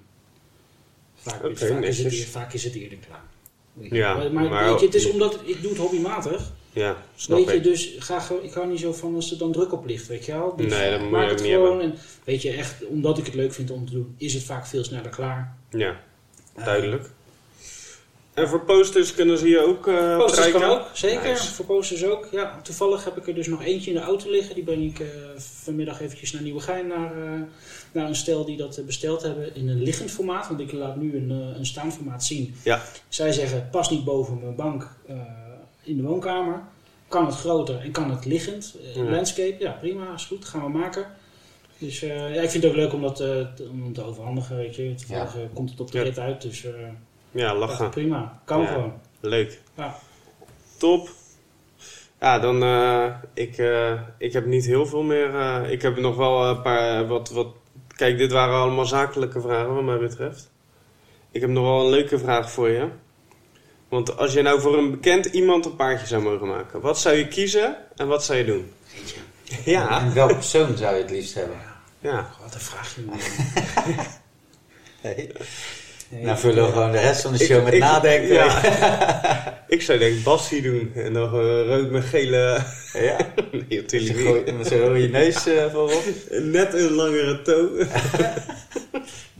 Vaak, 1.14 1.42
is, 1.44 1.98
het, 1.98 2.14
vaak 2.24 2.52
is 2.52 2.64
het 2.64 2.74
eerder 2.74 2.98
klaar. 2.98 3.29
Ja, 3.74 4.16
maar, 4.16 4.32
maar 4.32 4.44
maar- 4.44 4.70
weet 4.70 4.80
je, 4.80 4.86
het 4.86 4.94
is 4.94 5.10
omdat 5.10 5.38
ik 5.44 5.60
doe 5.62 5.70
het 5.70 5.80
hobbymatig. 5.80 6.52
Ja, 6.72 6.96
snap 7.16 7.38
Weet 7.38 7.48
je, 7.48 7.54
ik. 7.54 7.62
dus 7.62 7.94
ga, 7.98 8.22
ik 8.42 8.52
hou 8.52 8.66
niet 8.68 8.80
zo 8.80 8.92
van 8.92 9.14
als 9.14 9.30
er 9.30 9.38
dan 9.38 9.52
druk 9.52 9.72
op 9.72 9.86
ligt, 9.86 10.06
weet 10.06 10.24
je 10.26 10.32
wel. 10.32 10.56
Dus 10.56 10.72
Nee, 10.72 10.90
dat 10.90 10.98
moet 11.00 11.08
je 11.08 11.16
maak 11.16 11.30
het 11.30 11.40
gewoon 11.40 11.80
En, 11.80 11.94
weet 12.24 12.42
je, 12.42 12.50
echt, 12.50 12.86
omdat 12.86 13.18
ik 13.18 13.26
het 13.26 13.34
leuk 13.34 13.52
vind 13.52 13.70
om 13.70 13.86
te 13.86 13.92
doen, 13.92 14.14
is 14.18 14.34
het 14.34 14.42
vaak 14.42 14.66
veel 14.66 14.84
sneller 14.84 15.10
klaar. 15.10 15.56
Ja, 15.70 16.00
duidelijk. 16.64 17.10
En 18.34 18.48
voor 18.48 18.60
posters 18.64 19.14
kunnen 19.14 19.38
ze 19.38 19.48
je 19.48 19.58
ook 19.60 19.86
eh 19.88 20.16
Posters 20.16 20.50
kan 20.50 20.62
ook, 20.62 20.82
zeker. 20.92 21.30
Nice. 21.30 21.52
Voor 21.54 21.64
posters 21.64 22.04
ook. 22.04 22.28
Ja, 22.30 22.60
toevallig 22.62 23.04
heb 23.04 23.16
ik 23.16 23.26
er 23.28 23.34
dus 23.34 23.46
nog 23.46 23.62
eentje 23.62 23.90
in 23.90 23.96
de 23.96 24.02
auto 24.02 24.30
liggen. 24.30 24.54
Die 24.54 24.64
breng 24.64 24.82
ik 24.82 25.00
eh, 25.00 25.06
vanmiddag 25.36 26.00
eventjes 26.00 26.32
naar 26.32 26.42
Nieuwegein 26.42 26.86
naar, 26.86 27.12
eh, 27.24 27.40
naar 27.92 28.08
een 28.08 28.14
stel 28.16 28.44
die 28.44 28.56
dat 28.56 28.76
eh, 28.76 28.84
besteld 28.84 29.22
hebben 29.22 29.54
in 29.54 29.68
een 29.68 29.82
liggend 29.82 30.10
formaat. 30.10 30.48
Want 30.48 30.60
ik 30.60 30.72
laat 30.72 30.96
nu 30.96 31.16
een, 31.16 31.30
eh, 31.30 31.58
een 31.58 31.66
staand 31.66 31.94
formaat 31.94 32.24
zien. 32.24 32.54
Ja. 32.62 32.82
Zij 33.08 33.32
zeggen, 33.32 33.68
pas 33.70 33.90
niet 33.90 34.04
boven 34.04 34.40
mijn 34.40 34.54
bank 34.54 34.94
eh, 35.06 35.16
in 35.82 35.96
de 35.96 36.02
woonkamer. 36.02 36.62
Kan 37.08 37.26
het 37.26 37.34
groter 37.34 37.80
en 37.80 37.90
kan 37.90 38.10
het 38.10 38.24
liggend. 38.24 38.76
Ja. 38.94 39.02
Landscape, 39.02 39.56
ja 39.58 39.70
prima, 39.70 40.14
is 40.14 40.24
goed, 40.24 40.44
gaan 40.44 40.62
we 40.62 40.68
maken. 40.68 41.06
Dus 41.78 42.00
ja, 42.00 42.26
ik 42.26 42.50
vind 42.50 42.62
het 42.62 42.72
ook 42.72 42.78
leuk 42.78 42.92
om 42.92 43.02
dat 43.02 43.16
te, 43.16 43.46
om 43.70 43.92
te 43.92 44.02
overhandigen, 44.02 44.56
weet 44.56 44.76
je. 44.76 44.94
Toevallig 44.94 45.34
komt 45.54 45.70
het 45.70 45.80
op 45.80 45.92
de 45.92 46.02
rit 46.02 46.18
uit, 46.18 46.42
dus 46.42 46.66
Ja, 47.30 47.54
lachen. 47.54 47.90
prima. 47.90 48.40
Kan 48.44 48.66
gewoon. 48.66 48.92
Leuk. 49.20 49.60
Ja. 49.76 49.96
Top. 50.78 51.08
Ja, 52.20 52.38
dan, 52.38 52.62
eh, 52.62 53.14
ik, 53.34 53.62
ik 54.18 54.32
heb 54.32 54.46
niet 54.46 54.66
heel 54.66 54.86
veel 54.86 55.02
meer. 55.02 55.64
ik 55.70 55.82
heb 55.82 55.98
nog 55.98 56.16
wel 56.16 56.48
een 56.48 56.62
paar, 56.62 57.06
wat, 57.06 57.30
wat... 57.30 57.46
Kijk, 58.00 58.18
dit 58.18 58.32
waren 58.32 58.54
allemaal 58.54 58.86
zakelijke 58.86 59.40
vragen 59.40 59.74
wat 59.74 59.84
mij 59.84 59.98
betreft. 59.98 60.50
Ik 61.30 61.40
heb 61.40 61.50
nog 61.50 61.64
wel 61.64 61.84
een 61.84 61.90
leuke 61.90 62.18
vraag 62.18 62.50
voor 62.50 62.68
je. 62.68 62.88
Want 63.88 64.16
als 64.16 64.32
je 64.32 64.42
nou 64.42 64.60
voor 64.60 64.78
een 64.78 64.90
bekend 64.90 65.26
iemand 65.26 65.64
een 65.64 65.76
paardje 65.76 66.06
zou 66.06 66.22
mogen 66.22 66.46
maken, 66.46 66.80
wat 66.80 66.98
zou 66.98 67.16
je 67.16 67.28
kiezen 67.28 67.76
en 67.96 68.06
wat 68.06 68.24
zou 68.24 68.38
je 68.38 68.44
doen? 68.44 68.72
Ja, 69.64 70.00
En 70.00 70.14
welke 70.14 70.34
persoon 70.34 70.76
zou 70.76 70.94
je 70.96 71.02
het 71.02 71.10
liefst 71.10 71.34
hebben? 71.34 71.56
ja. 71.98 72.30
Wat 72.42 72.54
een 72.54 72.60
vraagje. 72.60 73.02
Nee. 75.02 75.32
Nee, 76.10 76.22
Nou 76.24 76.38
vullen 76.38 76.66
we 76.66 76.72
gewoon 76.72 76.92
de 76.92 76.98
rest 76.98 77.20
van 77.22 77.32
de 77.32 77.38
Ik- 77.38 77.46
show 77.50 77.64
met 77.64 77.72
ik- 77.72 77.80
nadenken. 77.80 78.32
Ja. 78.34 78.62
ik 79.68 79.82
zou 79.82 79.98
denk 79.98 80.16
ik 80.16 80.22
Bassie 80.24 80.62
doen 80.62 80.92
en 80.94 81.12
nog 81.12 81.32
een 81.32 81.64
rood 81.66 81.90
met 81.90 82.04
gele... 82.04 82.58
Ja. 82.92 83.16
nee, 83.68 83.80
Met 83.80 83.80
natuurlijk 83.80 84.18
zo'n 84.18 84.56
Met 84.58 84.68
rode 84.80 85.08
neus 85.08 85.46
eh, 85.46 85.64
voorop. 85.72 86.02
Net 86.56 86.74
een 86.74 86.90
langere 86.92 87.42
toe. 87.42 87.86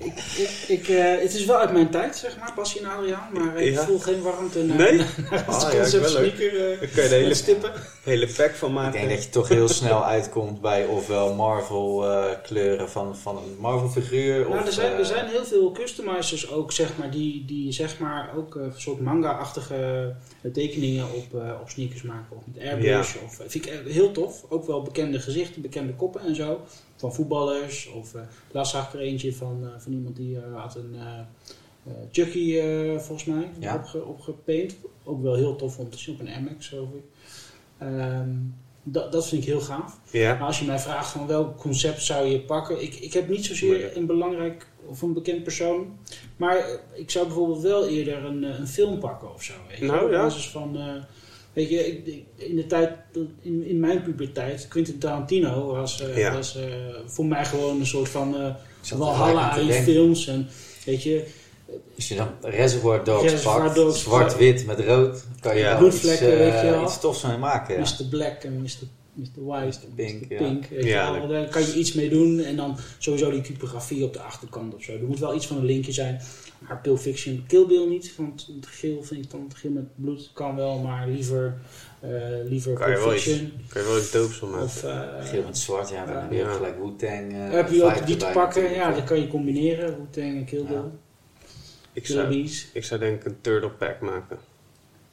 Ik, 0.04 0.12
ik, 0.38 0.50
ik, 0.78 0.88
eh, 0.88 1.20
het 1.20 1.34
is 1.34 1.44
wel 1.44 1.56
uit 1.56 1.72
mijn 1.72 1.90
tijd, 1.90 2.16
zeg 2.16 2.38
maar, 2.38 2.52
Bassie 2.56 2.80
en 2.80 2.86
Adriaan. 2.90 3.28
Maar 3.32 3.60
ik 3.60 3.72
Ja. 3.74 3.84
voel 3.84 3.98
geen 3.98 4.22
warmte 4.22 4.62
naar, 4.64 4.76
Nee? 4.76 4.96
naar 4.96 5.06
het 5.30 5.46
Ah, 5.48 5.72
ja, 5.72 5.78
concept 5.78 5.94
ik 5.94 6.00
wel 6.00 6.08
sneaker. 6.10 6.72
eh, 6.72 6.78
Daar 6.80 6.88
kan 6.88 7.02
je 7.02 7.08
de 7.08 7.14
hele, 7.14 7.34
stippen. 7.34 7.72
hele 8.04 8.26
pack 8.36 8.54
van 8.54 8.68
Ik 8.68 8.74
maken. 8.74 8.92
denk 8.92 9.10
dat 9.10 9.22
je 9.24 9.30
toch 9.30 9.48
heel 9.48 9.68
snel 9.80 10.04
uitkomt 10.04 10.60
bij 10.60 10.86
ofwel 10.86 11.34
Marvel 11.34 12.10
eh, 12.10 12.24
kleuren 12.42 12.90
van, 12.90 13.16
van 13.16 13.36
een 13.36 13.56
Marvel 13.58 13.88
figuur. 13.88 14.48
Nou, 14.48 14.60
of, 14.60 14.66
er, 14.66 14.72
zijn, 14.72 14.92
er 14.92 15.00
eh, 15.00 15.04
zijn 15.06 15.26
heel 15.28 15.44
veel 15.44 15.72
customizers 15.72 16.50
ook, 16.50 16.72
zeg 16.72 16.96
maar, 16.98 17.10
die, 17.10 17.44
die 17.44 17.72
zeg 17.72 17.98
maar 17.98 18.30
ook 18.36 18.56
eh, 18.56 18.62
een 18.62 18.72
soort 18.76 19.00
manga-achtige 19.00 20.14
eh, 20.42 20.50
tekeningen 20.52 21.04
op, 21.14 21.40
eh, 21.40 21.52
op 21.60 21.68
sneakers 21.70 22.02
maken. 22.02 22.36
Of 22.36 22.42
met 22.54 22.64
airbrush. 22.68 23.14
Of, 23.24 23.38
eh, 23.40 23.44
vind 23.48 23.66
ik 23.66 23.80
heel 23.86 24.12
tof. 24.12 24.44
Ook 24.48 24.66
wel 24.66 24.82
bekende 24.82 25.18
gezichten, 25.20 25.62
bekende 25.62 25.94
koppen 25.94 26.20
en 26.20 26.34
zo. 26.34 26.60
Van 27.00 27.14
voetballers. 27.14 27.86
Of 27.88 28.14
eh 28.14 28.20
laatst 28.50 28.72
zag 28.72 28.86
ik 28.86 28.92
er 28.94 29.00
eentje 29.06 29.34
van, 29.34 29.58
eh, 29.62 29.68
van 29.78 29.92
iemand 29.92 30.16
die 30.16 30.36
eh, 30.36 30.60
had 30.60 30.74
een 30.76 30.94
Chucky 32.12 32.60
volgens 32.98 33.24
mij 33.24 33.50
Ja. 33.58 33.74
opge, 33.74 34.04
opgepaint. 34.04 34.76
Ook 35.04 35.22
wel 35.22 35.34
heel 35.34 35.56
tof 35.56 35.78
om 35.78 35.90
te 35.90 35.98
zien 35.98 36.14
op 36.14 36.20
een 36.20 36.42
MX, 36.44 36.68
geloof 36.68 36.88
ik. 36.88 37.02
Ehm, 37.78 38.28
dat, 38.82 39.12
dat 39.12 39.28
vind 39.28 39.42
ik 39.42 39.48
heel 39.48 39.60
gaaf. 39.60 39.98
Ja. 40.10 40.34
Maar 40.34 40.46
als 40.46 40.58
je 40.58 40.64
mij 40.66 40.78
vraagt 40.78 41.10
van 41.10 41.26
welk 41.26 41.56
concept 41.56 42.02
zou 42.02 42.26
je 42.26 42.40
pakken, 42.40 42.82
ik, 42.82 42.94
ik 42.94 43.12
heb 43.12 43.28
niet 43.28 43.44
zozeer 43.46 43.96
een 43.96 44.06
belangrijk 44.06 44.66
of 44.86 45.02
een 45.02 45.12
bekend 45.12 45.42
persoon, 45.42 45.98
maar 46.36 46.64
ik 46.94 47.10
zou 47.10 47.26
bijvoorbeeld 47.26 47.62
wel 47.62 47.86
eerder 47.88 48.24
een, 48.24 48.42
een 48.42 48.66
film 48.68 48.98
pakken 48.98 49.34
of 49.34 49.42
zo. 49.42 49.52
Weet 49.68 49.78
je? 49.78 49.84
Nou, 49.84 50.04
Op 50.04 50.10
ja. 50.10 50.22
basis 50.22 50.48
van, 50.50 50.76
weet 51.52 51.68
je, 51.68 51.86
ik, 51.86 52.06
ik- 52.06 52.24
in 52.36 52.56
de 52.56 52.66
tijd, 52.66 52.90
in, 53.42 53.64
in 53.66 53.80
mijn 53.80 54.02
puberteit, 54.02 54.68
Quentin 54.68 54.98
Tarantino 54.98 55.66
was, 55.66 56.00
eh, 56.02 56.16
Ja. 56.18 56.32
was 56.34 56.56
eh, 56.56 56.64
voor 57.06 57.24
mij 57.26 57.44
gewoon 57.44 57.80
een 57.80 57.86
soort 57.86 58.08
van 58.08 58.36
eh 58.36 58.54
walhalla 58.98 59.56
in 59.56 59.72
films 59.72 60.26
en 60.26 60.48
weet 60.84 61.02
je, 61.02 61.24
Als 61.96 62.08
je 62.08 62.14
dan 62.14 62.28
Reservoir 62.42 63.04
Dogs 63.04 63.22
Reservoir 63.22 63.62
pakt, 63.62 63.74
Dogs, 63.74 64.02
zwart-wit 64.02 64.66
met 64.66 64.80
rood, 64.80 65.24
kan 65.40 65.54
je 65.56 65.60
Ja. 65.62 65.82
iets, 65.82 66.02
weet 66.02 66.18
je 66.18 66.60
wel. 66.70 66.82
iets 66.82 67.00
tofs 67.00 67.22
mee 67.22 67.36
maken. 67.38 67.74
Ja. 67.74 67.80
Mr. 67.80 68.04
Black 68.10 68.42
en 68.44 68.62
Mr. 68.62 68.68
Mr. 69.12 69.44
White, 69.44 69.78
Mr. 69.78 69.94
Pink, 69.94 70.20
Mr. 70.28 70.32
ja. 70.32 70.38
Pink 70.38 70.64
Ja, 70.84 71.12
wel. 71.18 71.28
daar 71.28 71.48
kan 71.48 71.62
je 71.62 71.74
iets 71.74 71.92
mee 71.92 72.08
doen 72.08 72.40
en 72.40 72.56
dan 72.56 72.76
sowieso 72.98 73.30
die 73.30 73.40
typografie 73.40 74.04
op 74.04 74.12
de 74.12 74.20
achterkant 74.20 74.74
of 74.74 74.82
zo. 74.82 74.92
Er 74.92 75.04
moet 75.06 75.18
wel 75.18 75.34
iets 75.34 75.46
van 75.46 75.56
een 75.56 75.64
linkje 75.64 75.92
zijn. 75.92 76.20
Maar 76.68 76.78
Pulp 76.80 76.98
Fiction, 76.98 77.44
Kill 77.46 77.66
Bill 77.66 77.86
niet, 77.88 78.16
want 78.16 78.48
het 78.56 78.66
geel 78.66 79.02
vind 79.02 79.24
ik 79.24 79.30
dan, 79.30 79.44
het 79.48 79.54
geel 79.54 79.70
met 79.70 79.84
bloed 79.94 80.30
kan 80.32 80.56
wel, 80.56 80.78
maar 80.78 81.08
liever, 81.08 81.54
eh 82.00 82.10
liever 82.44 82.72
Kan 82.74 82.92
Pulp 82.92 83.10
Fiction. 83.10 83.52
Kan 83.68 83.82
je 83.82 83.88
wel 83.88 83.98
iets 83.98 84.10
doops 84.10 84.36
van 84.36 84.50
maken. 84.50 84.64
Of 84.64 84.84
eh, 84.84 85.00
Geel 85.20 85.42
met 85.42 85.58
zwart, 85.58 85.88
ja, 85.90 86.06
dan 86.06 86.16
heb 86.16 86.32
je 86.32 86.44
ook 86.44 86.52
gelijk 86.52 86.76
Wu-Tang. 86.78 87.32
eh, 87.32 87.50
heb 87.50 87.70
je 87.70 87.82
ook 87.84 88.06
die 88.06 88.16
te 88.16 88.24
pakken, 88.32 88.62
natuurlijk. 88.62 88.90
ja, 88.90 88.98
dat 88.98 89.04
kan 89.04 89.20
je 89.20 89.28
combineren, 89.28 89.96
Wu-Tang 89.96 90.36
en 90.36 90.44
Kill 90.44 90.64
Bill. 90.64 90.82
ik, 91.92 92.06
zou, 92.06 92.28
Bees. 92.28 92.68
ik 92.72 92.84
zou 92.84 93.00
denk 93.00 93.20
ik 93.20 93.24
een 93.26 93.40
turtle 93.40 93.70
pack 93.70 94.00
maken. 94.00 94.38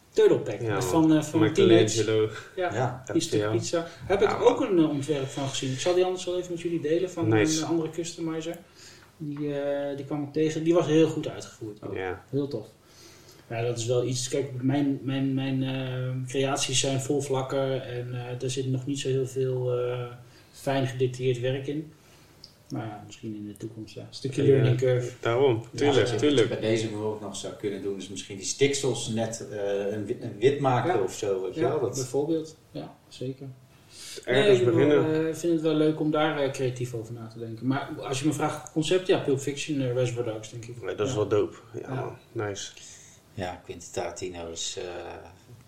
Turtle 0.09 0.39
Pack. 0.39 0.61
Ja, 0.61 0.81
van, 0.81 1.13
eh, 1.15 1.23
van. 1.23 1.39
Michelangelo. 1.39 2.29
Ja, 2.55 2.73
Ja, 2.73 3.03
Pizza. 3.13 3.49
Pizza. 3.51 3.87
Heb 4.05 4.21
Ja, 4.21 4.35
ik 4.35 4.41
ook 4.41 4.61
een 4.61 4.85
ontwerp 4.85 5.27
van 5.27 5.47
gezien. 5.49 5.71
Ik 5.71 5.79
zal 5.79 5.93
die 5.93 6.03
anders 6.05 6.25
wel 6.25 6.37
even 6.37 6.51
met 6.51 6.61
jullie 6.61 6.81
delen 6.81 7.11
van 7.11 7.27
Nice. 7.27 7.61
een 7.61 7.67
andere 7.67 7.89
customizer. 7.89 8.57
Die, 9.17 9.59
eh, 9.59 9.95
die 9.95 10.05
kwam 10.05 10.23
ik 10.23 10.33
tegen. 10.33 10.63
Die 10.63 10.73
was 10.73 10.85
heel 10.85 11.07
goed 11.07 11.27
uitgevoerd. 11.27 11.81
ook. 11.83 11.95
Ja. 11.95 12.23
Heel 12.29 12.47
tof. 12.47 12.67
Ja, 13.49 13.61
dat 13.61 13.77
is 13.77 13.85
wel 13.85 14.05
iets. 14.05 14.27
Kijk, 14.27 14.61
mijn, 14.61 14.99
mijn, 15.01 15.33
mijn 15.33 15.63
eh, 15.63 16.27
creaties 16.27 16.79
zijn 16.79 16.99
vol 17.01 17.21
vlakken 17.21 17.83
en 17.85 18.13
eh 18.13 18.41
er 18.43 18.49
zit 18.51 18.67
nog 18.67 18.85
niet 18.85 18.99
zo 18.99 19.07
heel 19.07 19.27
veel 19.27 19.77
eh, 19.79 20.05
fijn 20.51 20.87
gedetailleerd 20.87 21.39
werk 21.39 21.67
in. 21.67 21.91
Maar 22.69 22.85
ja, 22.85 23.03
misschien 23.05 23.35
in 23.35 23.45
de 23.47 23.57
toekomst. 23.57 23.93
Ja. 23.95 24.01
Een 24.01 24.07
stukje 24.09 24.43
Ja. 24.43 24.47
learning 24.49 24.77
curve. 24.77 25.11
Daarom, 25.19 25.63
tuurlijk, 25.75 25.99
wat 25.99 26.09
je 26.09 26.15
tuurlijk. 26.15 26.49
bij 26.49 26.59
deze 26.59 26.87
bijvoorbeeld 26.87 27.21
nog 27.21 27.35
zou 27.35 27.53
kunnen 27.53 27.81
doen, 27.81 27.97
is 27.97 28.09
misschien 28.09 28.37
die 28.37 28.45
stiksels 28.45 29.07
net 29.09 29.47
eh, 29.51 29.91
een, 29.91 30.05
wit, 30.05 30.21
een 30.23 30.37
wit 30.39 30.59
maken 30.59 30.93
Ja. 30.95 31.01
of 31.03 31.13
zo. 31.13 31.41
Weet 31.41 31.53
je 31.55 31.59
Ja, 31.61 31.69
wel? 31.69 31.79
Dat, 31.79 31.93
bijvoorbeeld. 31.95 32.57
Ja, 32.71 32.95
zeker. 33.07 33.47
Ergens 34.25 34.59
ik 34.59 34.65
beginnen. 34.65 35.27
eh, 35.27 35.35
vind 35.35 35.53
het 35.53 35.61
wel 35.61 35.73
leuk 35.73 35.99
om 35.99 36.11
daar 36.11 36.39
eh, 36.39 36.51
creatief 36.51 36.93
over 36.93 37.13
na 37.13 37.27
te 37.27 37.39
denken. 37.39 37.67
Maar 37.67 37.89
als 38.01 38.19
je 38.19 38.25
me 38.25 38.33
vraagt 38.33 38.71
concept, 38.71 39.07
ja, 39.07 39.17
Pulp 39.19 39.39
Fiction, 39.39 39.81
uh, 39.81 39.93
Reservoir 39.93 40.25
Dogs, 40.33 40.49
denk 40.49 40.65
ik. 40.65 40.81
Nee, 40.83 40.95
dat 40.95 41.05
is 41.07 41.13
ja. 41.13 41.19
wel 41.19 41.27
dope. 41.27 41.55
Ja, 41.81 41.93
man. 41.93 42.17
Nice. 42.47 42.71
ja, 43.33 43.61
Quentin 43.65 43.89
Tarantino 43.91 44.49
is... 44.51 44.75
eh, 44.77 44.83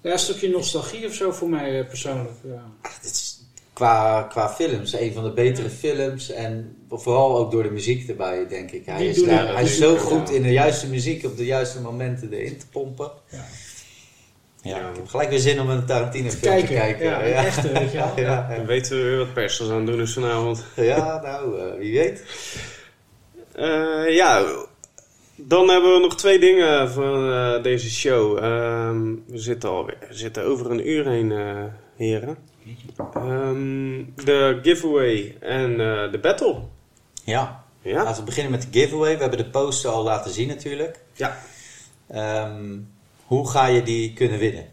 Ja, 0.02 0.12
een 0.12 0.20
stukje 0.20 0.50
nostalgie 0.50 1.06
of 1.08 1.14
zo 1.14 1.32
voor 1.32 1.50
mij 1.50 1.80
eh, 1.80 1.88
persoonlijk. 1.88 2.30
Ja. 2.44 2.64
ach, 2.82 3.00
dit 3.00 3.12
is 3.12 3.42
qua, 3.74 4.24
qua 4.24 4.50
films 4.50 4.94
een 4.94 5.14
van 5.14 5.24
de 5.24 5.32
betere 5.32 5.70
films. 5.70 6.30
En 6.32 6.76
vooral 6.90 7.38
ook 7.38 7.52
door 7.52 7.64
de 7.64 7.72
muziek 7.72 8.10
erbij, 8.10 8.48
denk 8.48 8.72
ik. 8.72 8.86
Hij 8.86 8.98
Die 8.98 9.10
is, 9.10 9.24
daar- 9.24 9.54
hij 9.54 9.64
is 9.64 9.78
zo 9.78 9.96
goed 9.98 10.30
ja. 10.30 10.36
in 10.36 10.42
de 10.42 10.52
juiste 10.52 10.88
muziek 10.88 11.26
op 11.26 11.38
de 11.38 11.46
juiste 11.46 11.82
momenten 11.82 12.34
erin 12.34 12.58
te 12.58 12.68
pompen. 12.68 13.12
Ja. 13.30 13.46
Ja, 14.62 14.78
Ja. 14.78 14.90
ik 14.90 14.96
heb 14.96 15.08
gelijk 15.08 15.30
weer 15.30 15.40
zin 15.40 15.60
om 15.60 15.70
een 15.70 15.86
Tarantino 15.86 16.30
Te 16.30 16.38
film 16.38 16.52
kijken. 16.54 16.68
te 16.68 16.74
kijken. 16.74 17.06
Ja, 17.06 17.26
een 17.26 17.34
echte, 17.46 17.72
weet 17.72 17.92
je 17.92 17.98
wel. 17.98 18.12
ja, 18.16 18.48
ja. 18.50 18.56
Dan 18.56 18.66
weten 18.66 18.98
we 18.98 19.04
weer 19.04 19.18
wat 19.18 19.34
persels 19.34 19.70
aan 19.70 19.78
het 19.78 19.86
doen 19.88 20.02
is 20.02 20.14
vanavond. 20.14 20.66
Ja, 20.76 21.22
nou, 21.22 21.60
eh, 21.60 21.78
wie 21.78 21.98
weet. 22.00 22.24
Eh, 23.56 24.16
ja, 24.16 24.44
dan 25.36 25.70
hebben 25.70 25.94
we 25.94 26.00
nog 26.00 26.16
twee 26.16 26.40
dingen 26.40 26.92
van 26.92 27.32
eh, 27.32 27.64
deze 27.64 27.90
show. 27.90 28.38
Ehm, 28.38 29.02
we 29.28 29.38
zitten 29.38 29.70
alweer 29.70 29.98
we 30.08 30.14
zitten 30.14 30.44
over 30.46 30.72
een 30.72 30.90
uur 30.90 31.08
heen, 31.08 31.32
eh, 31.32 31.64
heren. 31.98 32.38
Ehm, 33.14 34.04
de 34.26 34.60
giveaway 34.64 35.36
en 35.40 35.72
eh, 35.72 36.12
de 36.12 36.20
battle. 36.22 36.56
Ja, 37.24 37.64
Ja? 37.82 38.04
laten 38.04 38.20
we 38.20 38.26
beginnen 38.26 38.52
met 38.52 38.62
de 38.62 38.80
giveaway. 38.80 39.14
We 39.16 39.22
hebben 39.22 39.38
de 39.40 39.50
poster 39.50 39.90
al 39.90 40.04
laten 40.04 40.32
zien 40.32 40.48
natuurlijk. 40.48 41.00
Ja. 41.14 41.38
Ehm, 42.08 42.78
hoe 43.30 43.50
ga 43.50 43.68
je 43.68 43.84
die 43.84 44.14
kunnen 44.14 44.40
winnen? 44.40 44.66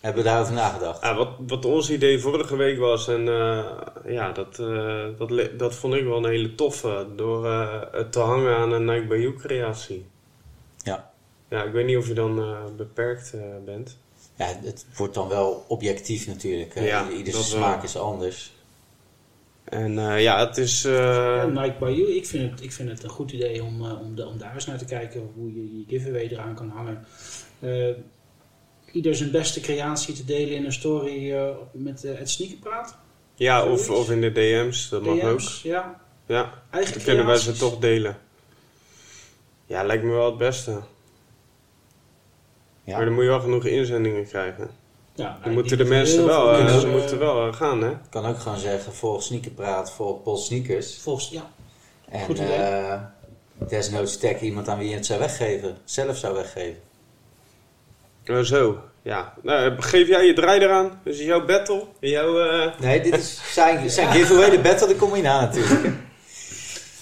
Hebben 0.00 0.22
we 0.22 0.28
daarover 0.28 0.54
nagedacht? 0.54 1.00
Ah, 1.00 1.16
wat, 1.16 1.28
wat 1.46 1.64
ons 1.64 1.90
idee 1.90 2.18
vorige 2.18 2.56
week 2.56 2.78
was, 2.78 3.08
en 3.08 3.28
eh, 3.28 3.64
ja, 4.06 4.32
dat, 4.32 4.58
eh, 4.58 5.06
dat, 5.18 5.58
dat 5.58 5.74
vond 5.74 5.94
ik 5.94 6.04
wel 6.04 6.16
een 6.16 6.30
hele 6.30 6.54
toffe, 6.54 7.06
door 7.16 7.46
eh, 7.46 7.82
het 7.92 8.12
te 8.12 8.18
hangen 8.18 8.56
aan 8.56 8.72
een 8.72 8.84
Nike 8.84 9.06
Bayou 9.06 9.36
creatie. 9.36 10.06
Ja. 10.76 11.10
Ja, 11.48 11.62
ik 11.62 11.72
weet 11.72 11.86
niet 11.86 11.96
of 11.96 12.06
je 12.06 12.14
dan 12.14 12.56
beperkt 12.76 13.34
bent. 13.64 13.96
Ja, 14.36 14.46
het 14.62 14.86
wordt 14.96 15.14
dan 15.14 15.28
wel 15.28 15.64
objectief 15.68 16.26
natuurlijk. 16.26 16.74
Ja, 16.74 17.06
wel. 17.24 17.42
smaak 17.42 17.82
is 17.82 17.96
anders. 17.96 18.52
En 19.70 19.98
eh, 19.98 20.22
ja, 20.22 20.46
het 20.46 20.56
is... 20.56 20.84
eh, 20.84 20.92
Ja, 21.36 21.44
Nike 21.46 21.76
Bayou, 21.78 22.12
ik 22.12 22.26
vind 22.26 22.50
het, 22.50 22.62
ik 22.62 22.72
vind 22.72 22.88
het 22.88 23.02
een 23.02 23.08
goed 23.10 23.32
idee 23.32 23.62
om, 23.64 23.84
eh, 23.84 24.00
om, 24.00 24.14
de, 24.16 24.26
om 24.26 24.38
daar 24.38 24.54
eens 24.54 24.66
naar 24.66 24.78
te 24.78 24.84
kijken 24.84 25.30
hoe 25.34 25.54
je 25.54 25.78
je 25.78 25.84
giveaway 25.88 26.28
eraan 26.28 26.54
kan 26.54 26.68
hangen. 26.68 27.04
Eh, 27.60 27.88
ieder 28.92 29.14
zijn 29.14 29.30
beste 29.30 29.60
creatie 29.60 30.14
te 30.14 30.24
delen 30.24 30.54
in 30.56 30.64
een 30.64 30.72
story 30.72 31.32
eh, 31.32 31.48
met 31.72 32.02
het 32.02 32.30
sneakerpraat. 32.30 32.96
ja, 33.34 33.64
of, 33.64 33.80
zoiets. 33.80 34.00
of 34.02 34.10
in 34.10 34.20
de 34.20 34.32
DM's, 34.32 34.88
dat 34.88 35.02
mag 35.02 35.14
ook. 35.22 35.38
DM's, 35.38 35.62
ja. 35.62 36.00
Ja, 36.26 36.62
Eigen 36.70 36.94
dan 36.94 37.02
kunnen 37.02 37.26
wij 37.26 37.36
ze 37.36 37.52
toch 37.52 37.78
delen. 37.78 38.18
Ja, 39.66 39.82
lijkt 39.84 40.04
me 40.04 40.10
wel 40.10 40.26
het 40.26 40.38
beste. 40.38 40.70
Ja. 42.84 42.96
Maar 42.96 43.04
dan 43.04 43.14
moet 43.14 43.22
je 43.22 43.28
wel 43.28 43.40
genoeg 43.40 43.64
inzendingen 43.64 44.26
krijgen. 44.26 44.70
Ja, 45.18 45.24
Dan 45.24 45.38
nou, 45.42 45.52
moeten 45.54 45.78
de 45.78 45.84
mensen 45.84 46.26
wel, 46.26 46.52
eh, 46.52 46.58
mensen, 46.58 46.80
ze 46.80 46.86
moeten 46.86 47.18
wel 47.18 47.46
eh, 47.48 47.54
gaan, 47.54 47.82
hè? 47.82 47.90
Ik 47.90 47.96
kan 48.10 48.26
ook 48.26 48.38
gewoon 48.38 48.58
zeggen, 48.58 48.92
volg 48.92 49.22
Sneakerpraat, 49.22 49.92
volg 49.92 50.22
Paul 50.22 50.36
Sneakers. 50.36 50.98
Volgens, 51.02 51.28
ja, 51.28 51.50
En 52.08 52.20
Goed 52.24 52.38
idee. 52.38 52.52
eh, 52.56 53.00
desnoods 53.68 54.18
tag 54.18 54.40
iemand 54.40 54.68
aan 54.68 54.78
wie 54.78 54.88
je 54.88 54.94
het 54.94 55.06
zou 55.06 55.18
weggeven. 55.20 55.76
Zelf 55.84 56.16
zou 56.16 56.34
weggeven. 56.34 56.80
Oh, 58.30 58.38
zo, 58.38 58.78
ja. 59.02 59.34
Nou, 59.42 59.82
geef 59.82 60.08
jij 60.08 60.26
je 60.26 60.32
draai 60.32 60.60
eraan. 60.60 61.00
Dus 61.04 61.18
jouw 61.20 61.44
battle, 61.46 61.84
jouw... 62.00 62.40
eh, 62.40 62.72
Nee, 62.80 63.00
dit 63.00 63.18
is 63.18 63.40
zijn, 63.52 63.90
zijn 63.90 64.08
giveaway, 64.12 64.50
de 64.50 64.58
battle, 64.58 64.86
daar 64.86 64.96
kom 64.96 65.16
je 65.16 65.22
na 65.22 65.40
natuurlijk. 65.40 65.84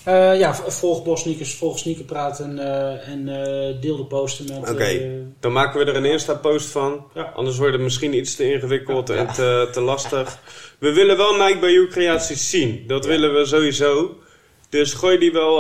Eh, 0.07 0.38
ja, 0.38 0.54
volg 0.54 1.04
Bos 1.04 1.20
Sneakers, 1.20 1.54
volg 1.54 1.78
Sneakerpraat 1.78 2.40
en, 2.40 2.59
eh, 2.59 3.09
en 3.09 3.28
eh, 3.28 3.80
deel 3.80 3.96
de 3.96 4.04
posten 4.04 4.61
met... 4.61 4.70
Oké. 4.70 5.11
Dan 5.40 5.52
maken 5.52 5.78
we 5.80 5.90
er 5.90 5.96
een 5.96 6.04
Insta-post 6.04 6.68
van. 6.68 7.07
Ja. 7.14 7.22
Anders 7.34 7.57
wordt 7.57 7.72
het 7.72 7.82
misschien 7.82 8.14
iets 8.14 8.36
te 8.36 8.52
ingewikkeld 8.52 9.09
Ja. 9.09 9.14
en 9.14 9.26
te, 9.34 9.68
te 9.72 9.80
lastig. 9.80 10.38
We 10.78 10.92
willen 10.92 11.16
wel 11.16 11.36
Nike 11.36 11.59
Bayou 11.59 11.88
creaties 11.88 12.50
zien. 12.50 12.84
Dat 12.86 13.04
Ja. 13.04 13.11
willen 13.11 13.34
we 13.34 13.44
sowieso. 13.44 14.16
Dus 14.68 14.92
gooi 14.92 15.18
die 15.18 15.32
wel 15.32 15.54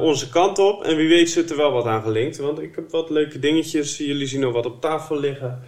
onze 0.00 0.28
kant 0.28 0.58
op. 0.58 0.84
En 0.84 0.96
wie 0.96 1.08
weet 1.08 1.30
zit 1.30 1.50
er 1.50 1.56
wel 1.56 1.72
wat 1.72 1.86
aan 1.86 2.02
gelinkt. 2.02 2.36
Want 2.38 2.60
ik 2.60 2.74
heb 2.74 2.90
wat 2.90 3.10
leuke 3.10 3.38
dingetjes. 3.38 3.96
Jullie 3.96 4.26
zien 4.26 4.40
nog 4.40 4.52
wat 4.52 4.66
op 4.66 4.80
tafel 4.80 5.18
liggen. 5.20 5.62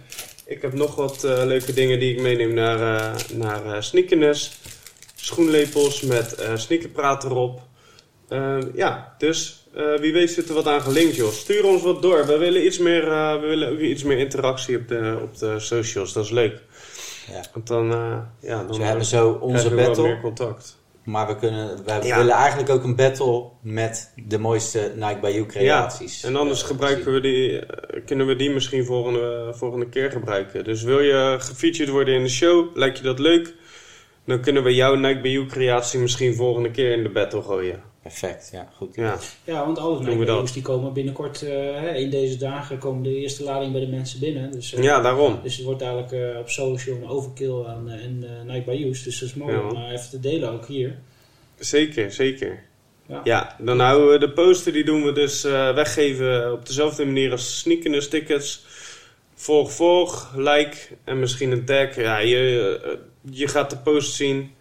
Ik 0.45 0.61
heb 0.61 0.73
nog 0.73 0.95
wat 0.95 1.23
leuke 1.23 1.73
dingen 1.73 1.99
die 1.99 2.13
ik 2.13 2.21
meeneem 2.21 2.53
naar, 2.53 3.11
naar 3.33 3.83
Sneakerness. 3.83 4.51
Schoenlepels 5.25 6.01
met 6.01 6.33
eh 6.35 6.51
sneakerpraat 6.55 7.23
erop. 7.23 7.61
Eh, 8.27 8.57
ja, 8.73 9.15
dus 9.17 9.67
eh, 9.75 9.99
wie 9.99 10.13
weet 10.13 10.31
zit 10.31 10.47
er 10.49 10.55
wat 10.55 10.67
aan 10.67 10.81
gelinkt, 10.81 11.15
joh. 11.15 11.31
Stuur 11.31 11.65
ons 11.65 11.81
wat 11.81 12.01
door. 12.01 12.25
We 12.25 12.37
willen, 12.37 12.65
iets 12.65 12.77
meer, 12.77 13.05
we 13.41 13.45
willen 13.47 13.71
ook 13.71 13.79
iets 13.79 14.03
meer 14.03 14.17
interactie 14.17 14.77
op 14.77 14.87
de, 14.87 15.19
op 15.21 15.37
de 15.37 15.59
socials. 15.59 16.13
Dat 16.13 16.23
is 16.25 16.31
leuk. 16.31 16.61
Ja. 17.31 17.43
Want 17.53 17.67
dan, 17.67 17.87
ja, 18.41 18.57
dan 18.57 18.67
Dus 18.67 18.77
we 18.77 18.83
hebben 18.83 19.05
zo 19.05 19.29
onze 19.41 19.69
we 19.69 19.75
wel 19.75 19.85
meer 19.85 19.95
battle. 19.95 20.19
contact. 20.21 20.77
Maar 21.03 21.27
we, 21.27 21.35
kunnen, 21.35 21.77
Ja. 21.85 22.17
willen 22.17 22.33
eigenlijk 22.35 22.69
ook 22.69 22.83
een 22.83 22.95
battle 22.95 23.43
met 23.61 24.11
de 24.27 24.37
mooiste 24.37 24.91
Nike 24.95 25.19
Bayou 25.21 25.45
creaties. 25.45 26.23
En 26.23 26.35
anders 26.35 26.61
gebruiken 26.61 27.13
we 27.13 27.19
die, 27.19 27.63
kunnen 28.05 28.27
we 28.27 28.35
die 28.35 28.49
misschien 28.49 28.85
volgende, 28.85 29.53
volgende 29.55 29.89
keer 29.89 30.11
gebruiken. 30.11 30.63
Dus 30.63 30.83
wil 30.83 30.99
je 30.99 31.35
gefeatured 31.39 31.89
worden 31.89 32.13
in 32.13 32.23
de 32.23 32.29
show, 32.29 32.75
lijkt 32.77 32.97
je 32.97 33.03
dat 33.03 33.19
leuk? 33.19 33.53
Dan 34.25 34.41
kunnen 34.41 34.63
we 34.63 34.75
jouw 34.75 34.95
Nike 34.95 35.19
Bayou 35.21 35.45
creatie 35.45 35.99
misschien 35.99 36.35
volgende 36.35 36.71
keer 36.71 36.91
in 36.91 37.03
de 37.03 37.09
battle 37.09 37.41
gooien. 37.41 37.81
Perfect, 38.01 38.49
ja, 38.51 38.69
goed. 38.75 38.95
Ja, 38.95 39.17
Ja, 39.43 39.65
want 39.65 39.79
alle 39.79 40.05
Doen 40.05 40.19
we 40.19 40.25
Nike 40.25 40.53
die 40.53 40.61
komen 40.61 40.93
binnenkort, 40.93 41.41
eh, 41.41 41.49
hè, 41.53 41.93
in 41.93 42.09
deze 42.09 42.37
dagen 42.37 42.77
komen 42.77 43.03
de 43.03 43.15
eerste 43.15 43.43
lading 43.43 43.71
bij 43.71 43.81
de 43.81 43.87
mensen 43.87 44.19
binnen. 44.19 44.51
Dus, 44.51 44.73
eh, 44.73 44.83
ja 44.83 45.01
daarom. 45.01 45.39
dus 45.43 45.55
het 45.55 45.65
wordt 45.65 45.79
dadelijk 45.79 46.11
eh, 46.11 46.39
op 46.39 46.49
social 46.49 46.95
een 46.95 47.07
overkill 47.07 47.63
aan 47.65 47.89
eh, 47.89 48.03
en 48.03 48.23
eh 48.23 48.53
Nike 48.53 48.65
Bayo's. 48.65 49.03
Dus 49.03 49.19
dat 49.19 49.29
is 49.29 49.35
mooi 49.35 49.53
Ja, 49.53 49.61
om 49.61 49.75
even 49.77 50.09
te 50.09 50.19
delen 50.19 50.51
ook 50.51 50.65
hier. 50.65 50.95
Zeker, 51.59 52.11
zeker. 52.11 52.63
Ja. 53.07 53.21
Ja, 53.23 53.55
dan 53.59 53.79
houden 53.79 54.09
we 54.09 54.17
de 54.17 54.31
poster, 54.31 54.73
die 54.73 54.85
doen 54.85 55.03
we 55.03 55.11
dus 55.11 55.43
eh, 55.43 55.73
weggeven 55.73 56.53
op 56.53 56.65
dezelfde 56.65 57.05
manier 57.05 57.31
als 57.31 57.59
sneakers 57.59 58.07
tickets. 58.07 58.65
Volg, 59.35 59.71
volg, 59.71 60.31
like 60.35 60.77
en 61.03 61.19
misschien 61.19 61.51
een 61.51 61.65
tag. 61.65 61.95
Ja, 61.95 62.17
je, 62.17 62.81
eh, 62.83 62.97
je 63.21 63.47
gaat 63.47 63.69
de 63.69 63.77
post 63.77 64.13
zien 64.13 64.55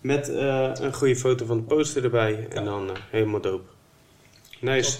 met 0.00 0.28
eh, 0.28 0.70
een 0.74 0.94
goede 0.94 1.16
foto 1.16 1.46
van 1.46 1.56
de 1.56 1.62
poster 1.62 2.04
erbij. 2.04 2.46
En 2.50 2.64
dan 2.64 2.90
eh, 2.90 2.96
helemaal 3.10 3.40
dope. 3.40 3.68
Nice. 4.60 4.98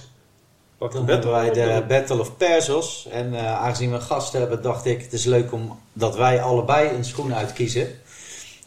Pak 0.81 0.93
Dan 0.93 1.07
battle 1.07 1.33
hebben 1.35 1.55
wij 1.55 1.67
de 1.67 1.79
dan. 1.79 1.87
Battle 1.87 2.19
of 2.19 2.37
Perzos. 2.37 3.09
En 3.11 3.35
eh, 3.35 3.61
aangezien 3.61 3.89
we 3.91 3.95
een 3.95 4.03
gast 4.03 4.33
hebben, 4.33 4.63
dacht 4.63 4.85
ik, 4.85 5.03
het 5.03 5.13
is 5.13 5.25
leuk 5.25 5.53
om 5.53 5.81
dat 5.93 6.17
wij 6.17 6.43
allebei 6.43 6.89
een 6.89 7.05
schoen 7.05 7.35
uitkiezen. 7.35 7.89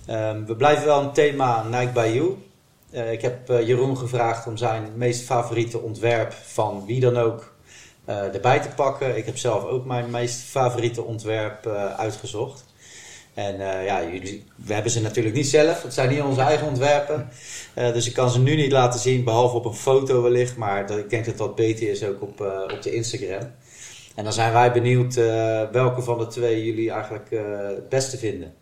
Ehm, 0.06 0.46
we 0.46 0.56
blijven 0.56 0.86
wel 0.86 1.02
een 1.02 1.12
thema 1.12 1.64
Nike 1.64 1.92
Bayou. 1.92 2.38
Eh, 2.92 3.12
ik 3.12 3.22
heb 3.22 3.48
Jeroen 3.48 3.98
gevraagd 3.98 4.48
om 4.48 4.58
zijn 4.58 4.92
meest 4.96 5.24
favoriete 5.24 5.80
ontwerp 5.80 6.34
van 6.34 6.86
wie 6.86 7.00
dan 7.00 7.18
ook 7.18 7.53
erbij 8.06 8.60
te 8.60 8.70
pakken. 8.76 9.18
Ik 9.18 9.26
heb 9.26 9.38
zelf 9.38 9.64
ook 9.64 9.86
mijn 9.86 10.10
meest 10.10 10.42
favoriete 10.42 11.04
ontwerp 11.04 11.66
eh, 11.66 11.94
uitgezocht. 11.96 12.66
En 13.34 13.60
eh, 13.60 13.86
ja, 13.86 14.04
jullie, 14.04 14.44
we 14.56 14.74
hebben 14.74 14.92
ze 14.92 15.02
natuurlijk 15.02 15.36
niet 15.36 15.48
zelf. 15.48 15.84
Het 15.84 15.94
zijn 15.94 16.10
niet 16.10 16.22
onze 16.22 16.42
eigen 16.42 16.68
ontwerpen. 16.68 17.30
Eh, 17.74 17.94
dus 17.94 18.08
ik 18.08 18.14
kan 18.14 18.30
ze 18.30 18.40
nu 18.40 18.56
niet 18.56 18.72
laten 18.72 19.00
zien, 19.00 19.24
behalve 19.24 19.56
op 19.56 19.66
een 19.66 19.74
foto 19.74 20.22
wellicht. 20.22 20.58
Maar 20.58 20.88
dat, 20.88 20.98
ik 20.98 21.10
denk 21.10 21.26
dat 21.26 21.38
dat 21.38 21.56
beter 21.56 21.90
is 21.90 22.04
ook 22.04 22.22
op, 22.22 22.42
eh, 22.42 22.62
op 22.74 22.82
de 22.82 22.94
Instagram. 22.96 23.52
En 24.16 24.24
dan 24.24 24.34
zijn 24.34 24.54
wij 24.54 24.72
benieuwd 24.72 25.16
eh, 25.16 25.62
welke 25.72 26.02
van 26.02 26.18
de 26.18 26.28
twee 26.28 26.66
jullie 26.66 26.92
eigenlijk 26.92 27.32
eh, 27.32 27.42
het 27.58 27.90
beste 27.90 28.18
vinden. 28.18 28.54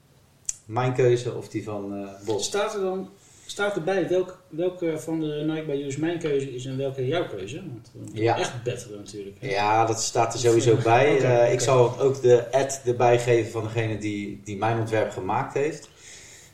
Mijn 0.66 0.94
keuze 0.94 1.34
of 1.36 1.48
die 1.48 1.64
van 1.64 1.94
eh 1.94 2.26
Bos. 2.26 2.46
Staat 2.46 2.74
er 2.74 2.82
dan 2.82 3.10
Staat 3.52 3.76
erbij 3.76 4.07
welk, 4.07 4.38
welke 4.49 4.99
van 4.99 5.19
de 5.19 5.44
Nike 5.48 5.65
by 5.65 5.84
Use 5.88 5.99
mijn 5.99 6.19
keuze 6.19 6.53
is 6.56 6.65
en 6.65 6.78
welke 6.78 7.07
jouw 7.07 7.28
keuze? 7.28 7.61
Want 7.65 7.91
Ja. 8.14 8.38
echt 8.40 8.64
battelen 8.64 8.98
natuurlijk. 8.98 9.36
hè. 9.40 9.49
Ja, 9.49 9.86
dat 9.86 10.02
staat 10.02 10.34
er 10.34 10.40
sowieso 10.40 10.76
bij. 10.84 11.18
Eh. 11.22 11.53
Ik 11.53 11.60
zal 11.60 11.99
ook 11.99 12.22
de 12.22 12.52
ad 12.52 12.82
erbij 12.86 13.19
geven 13.19 13.52
van 13.52 13.64
degene 13.64 13.98
die, 13.98 14.41
die 14.44 14.57
mijn 14.57 14.80
ontwerp 14.80 15.11
gemaakt 15.11 15.53
heeft. 15.53 15.90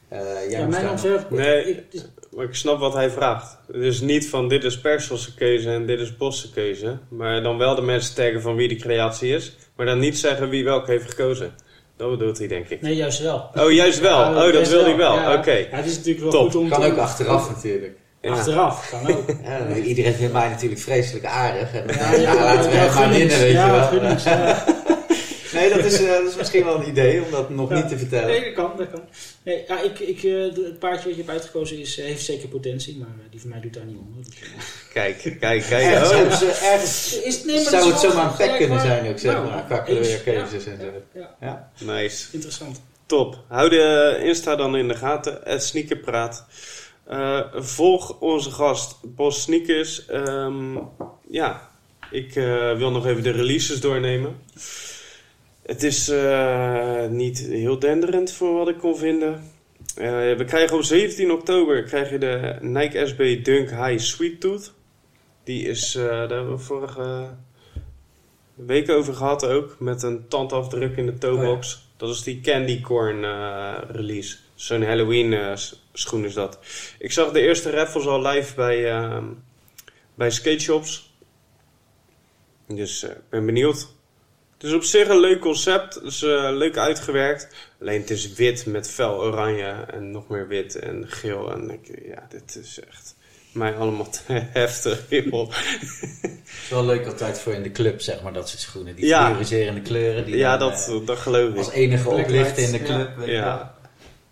Eh, 0.08 0.20
jij 0.50 0.60
Ja, 0.60 0.68
mijn 0.68 0.90
ontwerp... 0.90 1.30
Nee. 1.30 1.66
ik- 1.66 1.84
ik- 1.92 2.06
Maar 2.36 2.46
ik 2.46 2.56
snap 2.56 2.80
wat 2.80 2.94
hij 2.94 3.10
vraagt. 3.10 3.58
Dus 3.72 4.00
niet 4.02 4.30
van 4.30 4.48
dit 4.50 4.64
is 4.64 4.80
Perselse 4.80 5.34
keuze 5.36 5.70
en 5.70 5.86
dit 5.86 6.00
is 6.00 6.18
Bosse 6.18 6.52
keuze. 6.52 6.98
Maar 7.10 7.44
dan 7.44 7.58
wel 7.58 7.76
de 7.76 7.82
mensen 7.82 8.16
taggen 8.16 8.42
van 8.42 8.56
wie 8.56 8.68
de 8.68 8.76
creatie 8.76 9.36
is. 9.36 9.56
Maar 9.76 9.86
dan 9.86 10.00
niet 10.00 10.18
zeggen 10.18 10.50
wie 10.50 10.64
welke 10.64 10.92
heeft 10.92 11.10
gekozen. 11.10 11.54
Dat 11.98 12.10
bedoelt 12.10 12.38
hij 12.38 12.48
denk 12.48 12.70
ik. 12.70 12.82
nee, 12.82 12.96
juist 12.96 13.20
wel. 13.22 13.50
Oh, 13.56 13.72
juist 13.72 14.00
wel. 14.00 14.20
Ja, 14.20 14.46
Oh, 14.48 14.54
dat 14.54 14.70
wil 14.70 14.84
hij 14.84 14.96
wel. 14.96 15.14
Ja, 15.16 15.34
Oké. 15.34 15.52
Ja, 15.52 15.66
het 15.70 15.86
is 15.86 15.96
natuurlijk 15.96 16.20
wel 16.24 16.32
Top. 16.32 16.42
goed 16.52 16.56
om 16.62 16.70
Kan 16.70 16.82
te- 16.82 16.88
ook 16.88 16.98
achteraf 16.98 17.50
natuurlijk. 17.50 17.98
Ja. 18.22 18.32
Achteraf, 18.32 18.90
kan 18.90 19.16
ook. 19.16 19.24
Ja, 19.46 19.76
iedereen 19.76 20.14
vindt 20.14 20.34
mij 20.34 20.50
natuurlijk 20.50 20.82
vreselijk 20.82 21.26
aardig. 21.26 21.74
En, 21.74 21.84
Ja, 22.00 22.12
ja, 22.14 22.36
laten 22.36 22.70
we 22.70 22.76
ja, 22.76 22.82
hem 22.84 22.94
maar 22.96 23.10
winnen, 23.10 23.40
weet 23.40 23.52
ja, 23.52 23.90
je 23.92 24.00
wel. 24.00 24.76
Nee, 25.54 25.70
dat 25.74 25.86
is, 25.86 26.02
eh, 26.02 26.08
dat 26.12 26.28
is 26.30 26.36
misschien 26.36 26.64
wel 26.64 26.76
een 26.82 26.88
idee 26.88 27.24
om 27.24 27.32
dat 27.32 27.50
nog 27.50 27.70
Ja. 27.70 27.76
niet 27.76 27.88
te 27.90 27.98
vertellen. 27.98 28.28
Nee, 28.28 28.44
dat 28.44 28.54
kan, 28.54 28.72
dat 28.78 28.90
kan. 28.90 29.02
Nee, 29.44 29.64
ja, 29.68 29.82
ik, 29.82 30.00
ik, 30.00 30.24
eh, 30.24 30.42
het 30.42 30.80
paardje 30.80 31.04
wat 31.08 31.16
je 31.18 31.22
hebt 31.24 31.30
uitgekozen 31.30 31.80
is, 31.80 31.98
eh, 31.98 32.06
heeft 32.06 32.26
zeker 32.26 32.48
potentie, 32.48 32.98
maar 32.98 33.08
die 33.32 33.40
van 33.42 33.50
mij 33.50 33.60
doet 33.60 33.74
daar 33.74 33.86
niet 33.86 33.98
onder. 33.98 34.24
Dus, 34.26 34.36
Kijk, 34.94 35.18
kijk, 35.40 35.40
kijk. 35.40 35.72
Ergens, 35.72 36.42
Oh. 36.44 36.64
ergens 36.64 37.22
Is, 37.22 37.44
nee, 37.44 37.56
maar 37.56 37.64
dat 37.72 37.74
zou 37.82 37.92
het 37.92 38.00
zomaar 38.02 38.26
een 38.26 38.32
gelijk 38.34 38.58
kunnen 38.58 38.80
zijn 38.82 39.10
ook, 39.10 39.20
zeg 39.20 39.34
Nou, 39.34 39.48
maar. 39.50 39.64
Qua 39.66 39.78
kleurkeuzes 39.78 40.64
ja, 40.64 40.72
en 40.72 40.80
zo. 40.80 41.20
Ja, 41.20 41.36
Ja. 41.42 41.72
Nice. 41.80 42.26
interessant. 42.32 42.82
Top. 43.06 43.44
Hou 43.48 43.70
de 43.70 44.20
Insta 44.24 44.56
dan 44.56 44.78
in 44.78 44.88
de 44.88 44.96
gaten. 44.96 45.40
Het 45.44 45.64
Sneakerpraat. 45.64 46.46
Eh, 47.06 47.40
volg 47.56 48.20
onze 48.20 48.52
gast 48.52 48.96
Bos 49.04 49.42
Sneakers. 49.42 50.06
Ehm, 50.06 50.78
ja, 51.30 51.70
ik 52.12 52.36
eh, 52.36 52.78
wil 52.78 52.92
nog 52.92 53.06
even 53.08 53.24
de 53.24 53.32
releases 53.32 53.80
doornemen. 53.82 54.36
Het 55.68 55.84
is 55.84 56.10
eh, 56.10 57.06
niet 57.08 57.40
heel 57.40 57.80
denderend 57.80 58.32
voor 58.32 58.54
wat 58.54 58.68
ik 58.68 58.78
kon 58.78 58.98
vinden. 58.98 59.52
Eh, 59.96 60.36
we 60.36 60.44
krijgen 60.46 60.78
op 60.78 60.84
17 60.84 61.32
oktober 61.32 61.84
krijg 61.84 62.10
je 62.10 62.18
de 62.18 62.58
Nike 62.62 63.08
SB 63.08 63.44
Dunk 63.44 63.70
High 63.70 63.98
Sweet 63.98 64.42
Tooth. 64.42 64.74
Die 65.44 65.68
is, 65.68 65.96
eh, 65.96 66.04
daar 66.04 66.30
hebben 66.30 66.52
we 66.52 66.58
vorige 66.58 67.30
week 68.54 68.90
over 68.90 69.14
gehad 69.14 69.46
ook. 69.46 69.76
Met 69.80 70.04
een 70.04 70.28
tandafdruk 70.28 70.98
in 70.98 71.06
de 71.06 71.18
toebox. 71.18 71.88
Dat 71.98 72.10
is 72.10 72.24
die 72.24 72.42
Candy 72.42 72.82
Corn 72.82 73.22
release. 73.92 74.38
Zo'n 74.56 74.84
Halloween 74.84 75.58
schoen 75.94 76.26
is 76.26 76.34
dat. 76.34 76.60
Ik 77.00 77.12
zag 77.12 77.32
de 77.32 77.42
eerste 77.42 77.70
raffles 77.70 78.06
al 78.06 78.22
live 78.22 78.56
bij, 78.56 78.92
ehm 78.92 79.26
bij 80.16 80.32
skate 80.32 80.60
shops. 80.60 81.14
Dus 82.68 83.04
ik 83.04 83.30
ben 83.30 83.46
benieuwd. 83.46 83.96
Het 84.58 84.66
is 84.66 84.74
op 84.74 84.84
zich 84.84 85.08
een 85.08 85.20
leuk 85.20 85.40
concept. 85.40 85.96
Het 85.96 86.04
is 86.04 86.24
eh, 86.24 86.50
leuk 86.52 86.78
uitgewerkt. 86.78 87.48
Alleen 87.82 88.02
het 88.02 88.10
is 88.10 88.34
wit 88.34 88.66
met 88.66 88.90
fel 88.90 89.22
oranje 89.22 89.86
en 89.94 90.12
nog 90.12 90.28
meer 90.28 90.48
wit 90.48 90.76
en 90.80 91.06
geel. 91.08 91.52
En 91.52 91.70
ik, 91.70 92.02
ja, 92.08 92.28
dit 92.30 92.56
is 92.64 92.80
echt 92.88 93.16
mij 93.52 93.76
allemaal 93.76 94.10
te 94.10 94.20
heftig. 94.60 95.04
Het 95.10 95.26
is 96.64 96.70
wel 96.70 96.86
leuk 96.86 97.06
altijd 97.06 97.40
voor 97.40 97.54
in 97.54 97.64
de 97.64 97.72
club, 97.72 98.02
zeg 98.02 98.22
maar, 98.22 98.34
dat 98.34 98.50
soort 98.50 98.62
schoenen. 98.62 98.96
Die 98.96 99.06
Ja. 99.06 99.26
fluoriserende 99.28 99.82
kleuren. 99.82 100.26
Die 100.26 100.36
ja, 100.38 100.58
dan, 100.58 100.70
dat, 100.70 100.88
eh, 100.88 101.06
dat 101.06 101.18
geloof 101.18 101.50
ik. 101.50 101.58
als 101.58 101.72
enige 101.72 102.10
oplichten 102.10 102.64
in 102.64 102.72
de 102.72 102.82
club. 102.84 103.10
Ja. 103.26 103.76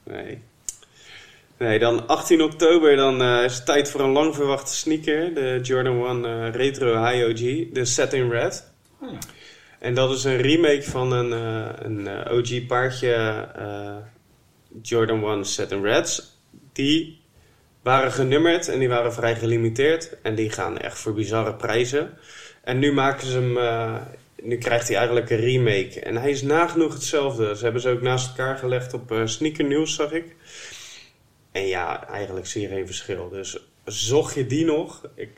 Nee. 0.03 0.41
Nee, 1.57 1.79
dan 1.79 2.07
18 2.07 2.41
oktober 2.41 2.95
dan 2.95 3.21
eh, 3.21 3.43
is 3.43 3.55
het 3.55 3.65
tijd 3.65 3.89
voor 3.89 4.01
een 4.01 4.09
lang 4.11 4.35
verwachte 4.35 4.73
sneaker. 4.75 5.33
De 5.33 5.59
Jordan 5.63 6.05
1 6.25 6.25
eh, 6.25 6.53
Retro 6.55 7.05
High 7.05 7.25
OG. 7.25 7.73
De 7.73 7.85
Set 7.85 8.13
in 8.13 8.29
Red. 8.31 8.71
Oh, 9.01 9.11
ja. 9.11 9.17
En 9.85 9.93
dat 9.93 10.11
is 10.11 10.23
een 10.23 10.41
remake 10.41 10.83
van 10.83 11.11
een, 11.11 11.33
eh, 11.33 11.69
een 11.79 12.07
eh, 12.07 12.37
OG 12.37 12.65
paardje 12.65 13.13
eh, 13.55 13.95
Jordan 14.81 15.23
1 15.23 15.45
Set 15.45 15.71
in 15.71 15.83
Reds. 15.83 16.39
Die 16.73 17.21
waren 17.81 18.11
genummerd 18.11 18.67
en 18.67 18.79
die 18.79 18.87
waren 18.87 19.13
vrij 19.13 19.35
gelimiteerd. 19.35 20.17
En 20.21 20.35
die 20.35 20.49
gaan 20.49 20.77
echt 20.77 20.97
voor 20.99 21.13
bizarre 21.13 21.53
prijzen. 21.53 22.17
En 22.63 22.79
nu 22.79 22.93
maken 22.93 23.27
ze 23.27 23.39
hem... 23.39 23.57
nu 24.41 24.57
krijgt 24.57 24.87
hij 24.87 24.97
eigenlijk 24.97 25.29
een 25.29 25.39
remake. 25.39 25.99
En 25.99 26.17
hij 26.17 26.29
is 26.29 26.41
nagenoeg 26.41 26.93
hetzelfde. 26.93 27.55
Ze 27.57 27.63
hebben 27.63 27.81
ze 27.81 27.89
ook 27.89 28.01
naast 28.01 28.27
elkaar 28.27 28.57
gelegd 28.57 28.93
op 28.93 29.21
Sneaker 29.25 29.65
News, 29.65 29.95
zag 29.95 30.11
ik. 30.11 30.35
En 31.51 31.67
ja, 31.67 32.07
eigenlijk 32.07 32.47
zie 32.47 32.61
je 32.61 32.67
geen 32.67 32.85
verschil. 32.85 33.29
Dus 33.29 33.57
zocht 33.85 34.35
je 34.35 34.47
die 34.47 34.65
nog? 34.65 35.09
Ik 35.15 35.29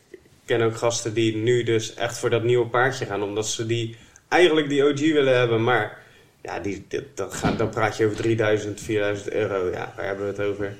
ken 0.45 0.61
ook 0.61 0.75
gasten 0.75 1.13
die 1.13 1.35
nu 1.35 1.63
dus 1.63 1.93
echt 1.93 2.17
voor 2.17 2.29
dat 2.29 2.43
nieuwe 2.43 2.67
paardje 2.67 3.05
gaan. 3.05 3.23
Omdat 3.23 3.47
ze 3.47 3.65
die 3.65 3.95
eigenlijk 4.27 4.69
die 4.69 4.83
OG 4.83 4.99
willen 4.99 5.37
hebben. 5.37 5.63
Maar 5.63 5.97
ja, 6.43 6.59
die, 6.59 6.85
dat 7.13 7.33
gaat, 7.33 7.57
dan 7.57 7.69
praat 7.69 7.97
je 7.97 8.05
over 8.05 8.17
3000, 8.17 8.81
4000 8.81 9.31
euro. 9.31 9.69
Ja, 9.71 9.93
waar 9.95 10.05
hebben 10.05 10.25
we 10.25 10.31
het 10.31 10.51
over? 10.51 10.75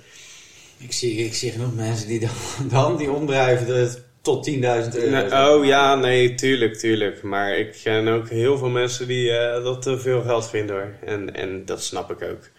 Ik, 0.78 0.91
zie, 0.94 1.26
ik 1.26 1.34
zie 1.34 1.52
genoeg 1.52 1.76
mensen 1.76 2.07
die 2.07 2.19
dan, 2.19 2.30
dan 2.69 2.98
die 2.98 3.11
omdrijven 3.11 3.90
tot 4.22 4.49
10.000 4.49 4.56
euro. 4.60 5.10
Nee, 5.10 5.49
oh 5.49 5.65
ja, 5.65 5.95
nee, 5.95 6.36
tuurlijk, 6.36 6.78
tuurlijk. 6.78 7.24
Maar 7.24 7.57
ik 7.57 7.80
ken 7.84 8.07
ook 8.07 8.30
heel 8.30 8.57
veel 8.57 8.69
mensen 8.69 9.07
die 9.07 9.32
eh, 9.32 9.64
dat 9.64 9.82
te 9.82 9.99
veel 9.99 10.22
geld 10.22 10.49
vinden 10.49 10.76
hoor. 10.76 10.94
En, 11.06 11.36
en 11.36 11.65
dat 11.65 11.84
snap 11.84 12.11
ik 12.11 12.30
ook. 12.30 12.49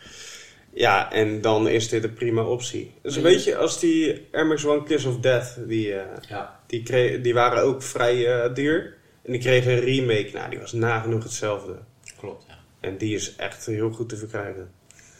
Ja, 0.72 1.12
en 1.12 1.40
dan 1.40 1.68
is 1.68 1.88
dit 1.88 2.04
een 2.04 2.14
prima 2.14 2.42
optie. 2.42 2.92
Dus 3.02 3.16
een 3.16 3.22
beetje 3.22 3.56
als 3.56 3.80
die 3.80 4.26
Air 4.32 4.46
Max 4.46 4.64
One 4.66 4.82
Kiss 4.82 5.04
of 5.04 5.18
Death, 5.18 5.56
die, 5.66 5.92
eh, 5.94 6.00
Ja. 6.28 6.60
die, 6.66 7.20
die 7.20 7.34
waren 7.34 7.62
ook 7.62 7.82
vrij 7.82 8.26
eh, 8.26 8.54
duur. 8.54 8.96
En 9.28 9.34
die 9.34 9.42
kregen 9.42 9.72
een 9.72 9.80
remake, 9.80 10.30
nou 10.32 10.50
die 10.50 10.58
was 10.58 10.72
nagenoeg 10.72 11.22
hetzelfde. 11.22 11.78
Klopt, 12.18 12.44
ja. 12.48 12.58
En 12.80 12.96
die 12.98 13.14
is 13.14 13.36
echt 13.36 13.66
heel 13.66 13.90
goed 13.90 14.08
te 14.08 14.16
verkrijgen. 14.16 14.70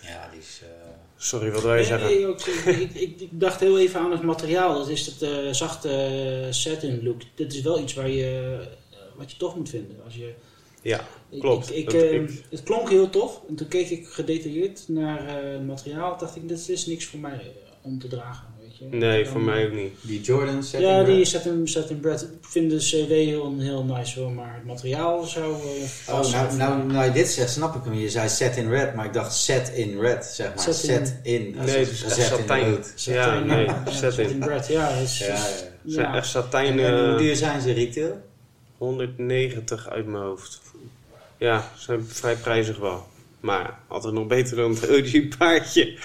Ja, 0.03 0.29
die 0.31 0.41
is... 0.41 0.61
eh, 0.63 0.69
Sorry, 1.17 1.51
wat 1.51 1.63
wil 1.63 1.75
je 1.75 1.85
zeggen? 1.85 2.09
Nee, 2.09 2.27
ook, 2.27 2.41
ik, 2.41 2.65
ik, 2.65 2.95
ik, 2.95 3.21
ik 3.21 3.29
dacht 3.41 3.61
heel 3.61 3.79
even 3.79 4.01
aan 4.01 4.11
het 4.11 4.23
materiaal. 4.23 4.75
Dat 4.75 4.89
is 4.89 5.07
het 5.07 5.23
eh, 5.23 5.53
zachte 5.53 5.89
eh, 5.91 6.53
satin 6.53 7.03
look. 7.05 7.21
Dit 7.35 7.53
is 7.55 7.61
wel 7.61 7.81
iets 7.81 7.95
waar 7.95 8.09
je, 8.11 8.59
eh, 8.91 8.99
wat 9.17 9.31
je 9.31 9.37
tof 9.37 9.55
moet 9.57 9.69
vinden. 9.69 9.97
Als 10.05 10.15
je, 10.15 10.33
Ja, 10.83 11.07
ik- 11.31 11.41
klopt. 11.41 11.77
Ik, 11.77 11.93
ik, 11.93 12.11
ik- 12.13 12.43
Het 12.51 12.63
klonk 12.63 12.89
heel 12.91 13.11
tof. 13.11 13.41
En 13.49 13.55
toen 13.55 13.69
keek 13.69 13.89
ik 13.91 14.07
gedetailleerd 14.09 14.85
naar 14.89 15.27
eh, 15.27 15.53
het 15.53 15.67
materiaal. 15.67 16.19
dacht 16.19 16.37
ik, 16.37 16.49
dit 16.49 16.69
is 16.69 16.87
niks 16.87 17.05
voor 17.05 17.19
mij 17.21 17.53
om 17.83 17.99
te 17.99 18.09
dragen. 18.09 18.47
Weet 18.81 18.91
je. 18.91 18.97
nee, 18.97 19.27
voor 19.27 19.41
mij 19.41 19.67
ook 19.67 19.73
niet. 19.73 19.93
die 20.01 20.21
Jordan 20.21 20.63
set 20.63 20.81
Ja, 20.81 21.03
die 21.03 21.25
satin, 21.25 21.69
satin 21.69 22.01
bread. 22.01 22.23
Ik 22.23 22.29
vind 22.49 22.71
de 22.71 22.77
CW 22.77 23.09
heel, 23.09 23.55
heel 23.59 23.85
nice 23.85 24.21
hoor. 24.21 24.31
Maar 24.33 24.55
het 24.55 24.65
materiaal 24.65 25.25
zou... 25.25 25.55
eh, 25.55 26.15
Oh, 26.15 26.31
nou, 26.33 26.57
nou, 26.57 26.85
nou 26.87 27.05
je 27.05 27.11
dit 27.13 27.29
zegt, 27.29 27.51
snap 27.51 27.75
ik 27.75 27.85
hem. 27.85 27.95
Je 27.95 28.11
zei 28.11 28.29
set 28.29 28.57
in 28.57 28.69
red, 28.71 28.95
maar 28.95 29.05
ik 29.07 29.13
dacht 29.13 29.35
set 29.37 29.69
in 29.69 30.01
red, 30.01 30.25
zeg 30.25 30.49
maar. 30.55 30.65
Set 30.65 30.75
Set 30.77 31.15
in- 31.23 31.35
in, 31.47 31.55
Nee, 31.65 31.77
het 31.79 31.91
is 31.91 32.03
echt 32.03 32.17
in 32.19 32.25
satijn. 32.25 32.77
Ja, 33.05 33.39
nee, 33.39 33.65
ja, 33.65 33.83
satin. 33.87 34.13
satin 34.13 34.39
bread. 34.39 34.67
Ja, 34.69 34.89
is, 34.89 35.19
Ja, 35.19 35.27
ja. 35.27 35.33
Het 35.35 35.93
zijn 35.93 36.07
ja. 36.07 36.15
echt 36.17 36.29
satijn... 36.29 36.79
En, 36.79 36.87
en 36.87 36.99
hoe 37.05 37.13
eh, 37.13 37.19
duur 37.19 37.37
zijn 37.37 37.61
ze 37.61 37.73
retail? 37.73 38.21
190 38.79 39.89
uit 39.89 40.07
mijn 40.07 40.23
hoofd. 40.23 40.61
Ja, 41.39 41.71
ze 41.77 41.85
zijn 41.85 42.05
vrij 42.09 42.35
prijzig 42.37 42.79
wel. 42.79 43.07
Maar 43.40 43.78
altijd 43.89 44.15
nog 44.15 44.27
beter 44.27 44.56
dan 44.56 44.70
het 44.70 44.90
OG-paardje. 44.90 45.97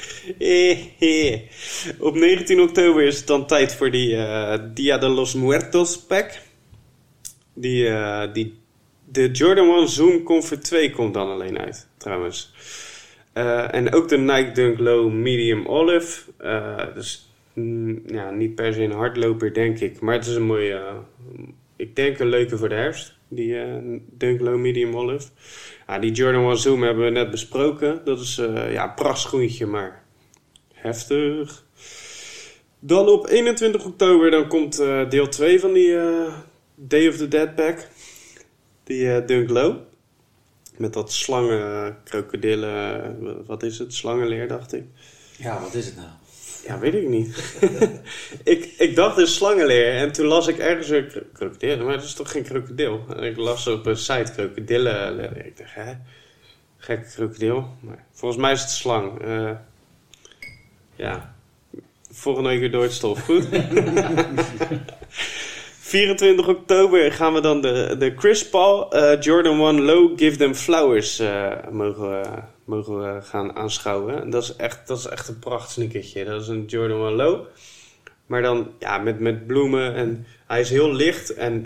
Op 2.00 2.16
19 2.16 2.62
oktober 2.62 3.04
is 3.04 3.18
het 3.18 3.28
dan 3.28 3.48
tijd 3.48 3.76
voor 3.76 3.92
die 3.92 4.16
eh, 4.16 4.60
Dia 4.74 4.98
de 4.98 5.08
los 5.08 5.34
Muertos 5.34 5.98
pack. 5.98 6.32
Die, 7.54 7.88
eh, 7.88 8.34
die, 8.34 8.60
de 9.06 9.32
Jordan 9.32 9.78
1 9.78 9.90
Zoom 9.90 10.24
Comfort 10.24 10.64
2 10.64 10.92
komt 10.92 11.14
dan 11.14 11.30
alleen 11.30 11.60
uit, 11.60 11.88
trouwens. 11.98 12.54
Eh, 13.34 13.74
en 13.74 13.94
ook 13.94 14.10
de 14.10 14.18
Nike 14.18 14.52
Dunk 14.52 14.80
Low 14.80 15.12
Medium 15.12 15.66
Olive. 15.66 16.32
Eh, 16.38 16.94
dus 16.94 17.34
mm, 17.54 18.02
ja, 18.06 18.32
niet 18.32 18.56
per 18.56 18.74
se 18.74 18.84
een 18.84 18.92
hardloper, 18.92 19.54
denk 19.54 19.80
ik. 19.80 20.00
Maar 20.00 20.14
het 20.14 20.26
is 20.26 20.36
een 20.36 20.44
mooie, 20.44 20.74
eh, 20.74 20.96
ik 21.76 21.96
denk 21.96 22.20
een 22.20 22.28
leuke 22.28 22.58
voor 22.58 22.70
de 22.70 22.76
herfst. 22.76 23.16
Die 23.36 23.60
eh 23.60 24.00
Dunk 24.12 24.40
Low 24.40 24.58
Medium 24.58 24.96
Olive. 24.96 25.28
Die 26.00 26.12
Jordan 26.12 26.50
1 26.50 26.58
Zoom 26.58 26.84
hebben 26.84 27.04
we 27.04 27.12
net 27.12 27.32
besproken. 27.32 28.02
Dat 28.06 28.20
is 28.20 28.38
eh, 28.38 28.72
ja, 28.74 28.84
een 28.84 28.94
prachtschoentje, 28.94 29.66
maar 29.66 30.04
heftig. 30.74 31.66
Dan 32.80 33.08
op 33.08 33.28
21 33.28 33.86
oktober 33.86 34.32
dan 34.32 34.48
komt 34.48 34.80
eh, 34.80 35.10
deel 35.10 35.28
2 35.28 35.60
van 35.60 35.74
die 35.74 35.98
eh, 35.98 36.34
Day 36.76 37.08
of 37.08 37.18
the 37.18 37.28
Dead 37.28 37.56
pack. 37.56 37.88
Die 38.84 39.14
eh, 39.14 39.28
Dunk 39.28 39.50
Low. 39.50 39.78
Met 40.78 40.94
dat 40.94 41.12
slangen, 41.12 41.98
krokodillen, 42.04 43.46
wat 43.46 43.64
is 43.64 43.80
het? 43.80 43.94
Slangenleer, 43.94 44.48
dacht 44.48 44.74
ik. 44.74 44.84
Ja, 45.38 45.62
wat 45.62 45.74
is 45.74 45.86
het 45.86 45.96
nou? 45.96 46.08
Ja, 46.66 46.80
weet 46.80 46.94
ik 46.94 47.08
niet. 47.08 47.58
ik, 48.44 48.74
ik 48.78 48.96
dacht 48.96 49.16
dus 49.16 49.36
slangenleer 49.36 49.94
en 49.94 50.12
toen 50.12 50.26
las 50.26 50.48
ik 50.48 50.58
ergens 50.58 50.90
een 50.90 51.08
kro- 51.08 51.22
krokodil, 51.34 51.78
maar 51.78 51.94
dat 51.94 52.04
is 52.04 52.14
toch 52.14 52.32
geen 52.32 52.44
krokodil? 52.44 53.06
En 53.16 53.24
ik 53.24 53.38
las 53.38 53.68
op 53.68 53.86
een 53.86 53.98
site 53.98 54.32
krokodillen. 54.36 55.46
Ik 55.46 55.58
dacht, 55.58 55.74
hè? 55.74 55.94
Gekke 56.78 57.10
krokodil. 57.16 57.68
Maar 57.80 58.06
volgens 58.12 58.42
mij 58.42 58.52
is 58.52 58.62
het 58.62 58.70
slang. 58.70 59.22
Eh, 59.22 59.52
ja. 60.96 61.36
Volgende 62.12 62.50
week 62.50 62.60
weer 62.60 62.72
door 62.72 62.84
het 62.84 62.94
stof. 62.94 63.22
Goed? 63.22 63.48
24 65.80 66.48
oktober 66.48 67.12
gaan 67.12 67.34
we 67.34 67.42
dan 67.42 67.62
de, 67.62 67.96
de 68.00 68.14
Chris 68.18 68.50
Paul 68.50 68.92
eh, 68.92 69.22
Jordan 69.22 69.60
1 69.60 69.82
Low 69.82 70.20
Give 70.20 70.38
Them 70.38 70.54
Flowers 70.54 71.20
eh, 71.20 71.52
mogen, 71.72 72.50
mogen 72.66 72.98
we 72.98 73.22
gaan 73.22 73.56
aanschouwen. 73.56 74.22
En 74.22 74.30
Dat 74.30 74.44
is 74.44 74.56
echt, 74.56 74.88
dat 74.88 74.98
is 74.98 75.06
echt 75.06 75.28
een 75.28 75.40
pracht 75.40 75.72
sneakertje. 75.72 76.26
Dat 76.26 76.42
is 76.42 76.48
een 76.48 76.66
Jordan 76.66 77.08
1 77.08 77.16
Low. 77.16 77.46
Maar 78.26 78.42
dan 78.42 78.72
ja, 78.80 78.98
met, 78.98 79.20
met 79.20 79.48
bloemen 79.48 79.94
en 79.96 80.26
hij 80.48 80.60
is 80.60 80.70
heel 80.70 80.94
licht 80.94 81.34
en 81.34 81.62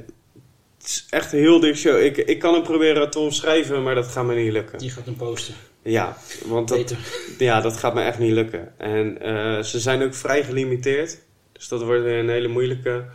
het 0.77 0.87
is 0.87 1.07
echt 1.09 1.33
een 1.33 1.39
heel 1.39 1.59
dik 1.59 1.75
show. 1.75 2.01
Ik, 2.01 2.17
ik 2.17 2.39
kan 2.39 2.53
hem 2.53 2.63
proberen 2.63 3.09
te 3.09 3.19
omschrijven, 3.19 3.83
maar 3.83 3.95
dat 3.95 4.07
gaat 4.07 4.25
me 4.25 4.35
niet 4.35 4.51
lukken. 4.51 4.77
Die 4.77 4.89
gaat 4.89 5.05
hem 5.05 5.15
posten. 5.15 5.53
Ja, 5.81 6.17
want 6.45 6.67
dat, 6.67 6.77
Beter. 6.77 6.97
ja, 7.47 7.61
dat 7.61 7.77
gaat 7.77 7.93
me 7.93 8.01
echt 8.01 8.19
niet 8.19 8.31
lukken. 8.31 8.73
En 8.77 9.21
eh, 9.21 9.63
ze 9.63 9.79
zijn 9.79 10.03
ook 10.03 10.13
vrij 10.13 10.43
gelimiteerd. 10.43 11.19
Dus 11.51 11.67
dat 11.67 11.83
wordt 11.83 12.03
weer 12.03 12.19
een 12.19 12.29
hele 12.29 12.47
moeilijke. 12.47 13.05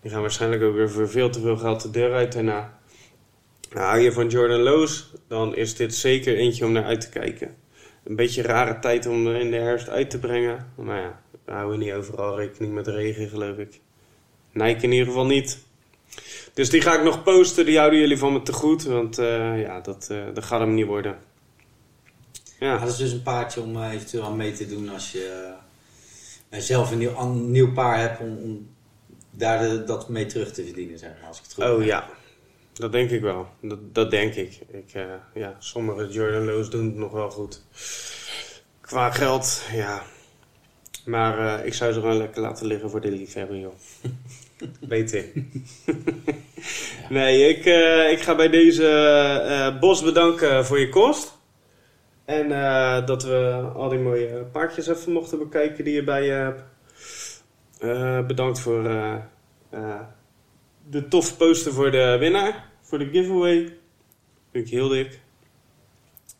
Die 0.00 0.10
gaan 0.10 0.20
waarschijnlijk 0.20 0.62
ook 0.62 0.74
weer 0.74 0.90
voor 0.90 1.08
veel 1.08 1.30
te 1.30 1.40
veel 1.40 1.56
geld 1.56 1.82
de 1.82 1.90
deur 1.90 2.12
uit 2.12 2.32
daarna. 2.32 2.77
Nou, 3.72 3.86
hou 3.86 3.98
je 4.00 4.12
van 4.12 4.28
Jordan 4.28 4.60
Lowe's, 4.60 5.12
dan 5.28 5.56
is 5.56 5.74
dit 5.74 5.94
zeker 5.94 6.36
eentje 6.36 6.64
om 6.64 6.72
naar 6.72 6.84
uit 6.84 7.00
te 7.00 7.08
kijken. 7.08 7.56
Een 8.04 8.16
beetje 8.16 8.40
een 8.40 8.46
rare 8.46 8.78
tijd 8.78 9.06
om 9.06 9.26
er 9.26 9.34
in 9.40 9.50
de 9.50 9.56
herfst 9.56 9.88
uit 9.88 10.10
te 10.10 10.18
brengen. 10.18 10.72
Maar 10.76 11.00
ja, 11.00 11.20
we 11.44 11.52
houden 11.52 11.78
niet 11.78 11.92
overal 11.92 12.36
rekening 12.36 12.72
met 12.74 12.86
regen, 12.86 13.28
geloof 13.28 13.56
ik. 13.56 13.80
Nike 14.52 14.82
in 14.84 14.92
ieder 14.92 15.06
geval 15.06 15.26
niet. 15.26 15.58
Dus 16.54 16.70
die 16.70 16.80
ga 16.80 16.94
ik 16.98 17.02
nog 17.04 17.22
posten. 17.22 17.66
Die 17.66 17.78
houden 17.78 17.98
jullie 17.98 18.18
van 18.18 18.32
me 18.32 18.42
te 18.42 18.52
goed. 18.52 18.84
Want 18.84 19.18
eh, 19.18 19.60
ja, 19.60 19.80
dat, 19.80 20.08
eh, 20.10 20.22
dat 20.34 20.44
gaat 20.44 20.60
hem 20.60 20.74
niet 20.74 20.86
worden. 20.86 21.18
Ja, 22.60 22.78
dat 22.78 22.88
is 22.88 22.96
dus 22.96 23.12
een 23.12 23.22
paardje 23.22 23.60
om 23.60 23.76
eh, 23.82 23.92
eventueel 23.92 24.22
aan 24.24 24.36
mee 24.36 24.52
te 24.52 24.68
doen 24.68 24.88
als 24.88 25.12
je 25.12 25.52
zelf 26.50 26.90
een 26.90 26.98
nieuw, 26.98 27.16
een 27.18 27.50
nieuw 27.50 27.72
paar 27.72 27.98
hebt 27.98 28.20
om, 28.20 28.36
om 28.38 28.68
daar 29.30 29.68
de- 29.68 29.84
dat 29.84 30.08
mee 30.08 30.26
terug 30.26 30.52
te 30.52 30.64
verdienen, 30.64 30.98
zeg 30.98 31.10
maar, 31.20 31.28
als 31.28 31.38
ik 31.38 31.42
het 31.44 31.52
goed 31.54 31.64
Oh 31.64 31.84
ja, 31.84 32.08
dat 32.78 32.92
denk 32.92 33.10
ik 33.10 33.20
wel. 33.20 33.48
Dat, 33.60 33.94
dat 33.94 34.10
denk 34.10 34.34
ik. 34.34 34.60
ik 34.70 34.92
eh, 34.92 35.04
ja, 35.34 35.56
sommige 35.58 36.08
Jordan 36.08 36.44
Lowe's 36.44 36.70
doen 36.70 36.84
het 36.84 36.96
nog 36.96 37.12
wel 37.12 37.30
goed. 37.30 37.62
Qua 38.80 39.10
geld, 39.10 39.62
ja. 39.72 40.02
Maar 41.04 41.58
eh, 41.58 41.66
ik 41.66 41.74
zou 41.74 41.92
ze 41.92 42.00
gewoon 42.00 42.16
lekker 42.16 42.42
laten 42.42 42.66
liggen 42.66 42.90
voor 42.90 43.00
de 43.00 43.10
liefhebber, 43.10 43.56
joh. 43.56 43.74
Ik. 44.88 45.34
nee, 47.08 47.48
ik, 47.48 47.64
eh, 47.64 48.10
ik 48.10 48.20
ga 48.20 48.34
bij 48.34 48.48
deze 48.48 49.76
Bos 49.80 50.02
bedanken 50.02 50.66
voor 50.66 50.78
je 50.78 50.88
kost. 50.88 51.36
En 52.24 52.48
dat 53.06 53.22
we 53.22 53.70
al 53.74 53.88
die 53.88 53.98
mooie 53.98 54.44
paardjes 54.52 54.86
even 54.86 55.12
mochten 55.12 55.38
bekijken 55.38 55.84
die 55.84 55.94
je 55.94 56.04
bij 56.04 56.24
je 56.24 56.30
hebt. 56.30 56.62
Bedankt 58.26 58.60
voor 58.60 58.82
de 60.90 61.08
toffe 61.08 61.36
poster 61.36 61.72
voor 61.72 61.90
de 61.90 62.16
winnaar. 62.18 62.67
Voor 62.88 62.98
de 62.98 63.08
giveaway. 63.12 63.76
Vind 64.52 64.66
ik 64.66 64.72
heel 64.72 64.88
dik. 64.88 65.20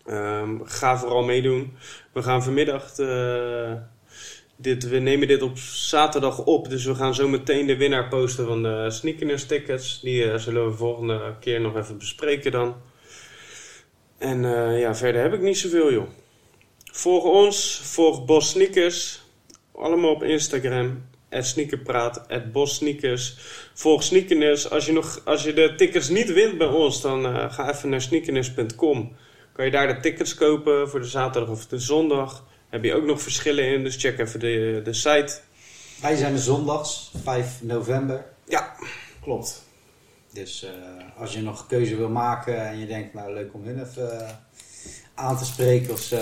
Ehm, 0.07 0.59
ga 0.65 0.99
vooral 0.99 1.23
meedoen. 1.23 1.77
We 2.13 2.23
gaan 2.23 2.43
vanmiddag... 2.43 2.99
eh, 2.99 3.73
dit, 4.57 4.89
we 4.89 4.99
nemen 4.99 5.29
dit 5.29 5.43
op 5.43 5.59
zaterdag 5.59 6.45
op. 6.45 6.69
Dus 6.69 6.85
we 6.85 6.95
gaan 6.95 7.15
zo 7.15 7.29
meteen 7.29 7.67
de 7.67 7.77
winnaar 7.77 8.09
posten 8.09 8.47
van 8.47 8.63
de 8.63 8.91
Sneakers 8.91 9.47
tickets. 9.47 10.01
Die 10.01 10.31
eh, 10.31 10.39
zullen 10.39 10.67
we 10.67 10.77
volgende 10.77 11.35
keer 11.41 11.61
nog 11.61 11.77
even 11.77 11.99
bespreken 11.99 12.53
dan. 12.53 12.77
En 14.19 14.45
eh, 14.45 14.81
ja, 14.81 14.95
verder 14.95 15.23
heb 15.23 15.33
ik 15.33 15.41
niet 15.41 15.59
zoveel 15.59 15.93
joh. 15.93 16.09
Volg 16.93 17.25
ons. 17.25 17.81
Volg 17.83 18.25
Bos 18.25 18.49
Sneakers. 18.49 19.23
Allemaal 19.73 20.11
op 20.11 20.23
Instagram. 20.23 21.08
At 21.31 21.47
Sneakerpraat. 21.47 22.29
At 22.29 22.53
Bos 22.53 22.75
Sneakers. 22.75 23.37
Volg 23.75 24.03
Sneakerness. 24.03 24.71
Als 24.71 24.87
je, 24.87 24.93
nog, 24.93 25.21
als 25.25 25.43
je 25.45 25.53
de 25.53 25.75
tickets 25.77 26.09
niet 26.09 26.33
wint 26.33 26.59
bij 26.59 26.67
ons, 26.67 27.01
dan 27.01 27.27
eh, 27.27 27.53
ga 27.53 27.71
even 27.71 27.89
naar 27.89 28.01
sneakerness.com. 28.03 29.17
Kan 29.53 29.65
je 29.65 29.71
daar 29.71 29.87
de 29.95 30.01
tickets 30.01 30.35
kopen 30.35 30.89
voor 30.89 31.01
de 31.01 31.07
zaterdag 31.07 31.51
of 31.51 31.67
de 31.67 31.79
zondag. 31.79 32.47
Heb 32.69 32.85
je 32.85 32.95
ook 32.95 33.05
nog 33.05 33.23
verschillen 33.23 33.65
in, 33.65 33.85
dus 33.85 33.97
check 33.97 34.19
even 34.19 34.41
de, 34.41 34.81
de 34.85 34.93
site. 34.93 35.41
Wij 36.01 36.17
zijn 36.17 36.33
de 36.33 36.39
zondags, 36.41 37.11
5 37.23 37.63
november. 37.63 38.25
Ja, 38.49 38.75
klopt. 39.23 39.67
Dus 40.33 40.65
eh, 40.65 40.71
als 41.21 41.33
je 41.33 41.43
nog 41.43 41.67
keuze 41.67 41.97
wil 41.97 42.09
maken 42.09 42.67
en 42.69 42.79
je 42.79 42.87
denkt, 42.87 43.15
nou 43.15 43.33
leuk 43.33 43.55
om 43.55 43.65
hun 43.65 43.81
even 43.81 44.21
eh, 44.21 44.29
aan 45.15 45.39
te 45.39 45.45
spreken 45.45 45.93
of 45.93 46.01
zo, 46.01 46.17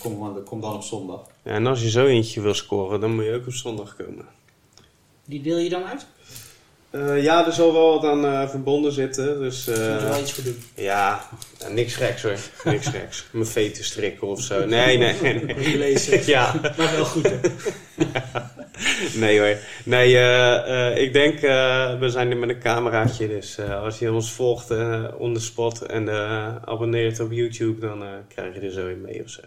kom, 0.00 0.18
dan- 0.20 0.44
kom 0.44 0.60
dan 0.60 0.74
op 0.74 0.82
zondag. 0.82 1.20
Ja, 1.46 1.52
en 1.52 1.66
als 1.66 1.82
je 1.82 1.90
zo 1.90 2.06
eentje 2.06 2.40
wil 2.40 2.54
scoren, 2.54 3.00
dan 3.00 3.14
moet 3.14 3.24
je 3.24 3.32
ook 3.34 3.46
op 3.46 3.52
zondag 3.52 3.96
komen. 3.96 4.24
Die 5.24 5.42
deel 5.42 5.58
je 5.58 5.68
dan 5.68 5.84
uit? 5.84 6.06
Eh, 6.90 7.22
ja, 7.22 7.46
er 7.46 7.52
zal 7.52 7.72
wel 7.72 7.92
wat 8.00 8.04
aan 8.04 8.24
eh, 8.26 8.48
verbonden 8.48 8.92
zitten. 8.92 9.40
Dus, 9.40 9.64
Daar 9.64 9.76
moet 9.76 10.00
je 10.00 10.06
eh, 10.06 10.10
wel 10.10 10.20
iets 10.20 10.32
voor 10.32 10.44
doen. 10.44 10.62
ja, 10.74 11.28
ja, 11.58 11.68
niks 11.68 11.94
geks 11.94 12.22
hoor. 12.22 12.36
Niks 12.64 12.86
geks. 12.86 13.26
Mijn 13.30 13.46
veten 13.46 13.84
strikken 13.84 14.26
of 14.26 14.40
zo. 14.40 14.66
Nee, 14.66 14.98
nee, 14.98 15.14
nee. 15.22 15.44
nee. 15.44 15.78
Lezen. 15.78 16.20
Ja, 16.32 16.54
Maar 16.76 16.92
wel 16.96 17.04
goed. 17.04 17.30
Hè? 17.30 17.38
nee 19.20 19.38
hoor. 19.40 19.56
Nee, 19.84 20.08
ik 21.00 21.12
denk, 21.12 21.34
eh, 21.40 21.98
we 21.98 22.08
zijn 22.08 22.30
er 22.30 22.36
met 22.36 22.48
een 22.48 22.58
cameraatje. 22.60 23.28
Dus 23.28 23.58
eh, 23.58 23.82
als 23.82 23.98
je 23.98 24.12
ons 24.12 24.32
volgt 24.32 24.70
eh 24.70 25.04
on 25.18 25.34
the 25.34 25.40
spot 25.40 25.82
en 25.82 26.08
eh, 26.08 26.56
abonneert 26.64 27.20
op 27.20 27.32
YouTube, 27.32 27.80
dan 27.86 28.02
eh, 28.02 28.08
krijg 28.28 28.54
je 28.54 28.60
er 28.60 28.70
zo 28.70 28.86
in 28.88 29.00
mee 29.00 29.22
of 29.22 29.30
zo. 29.30 29.40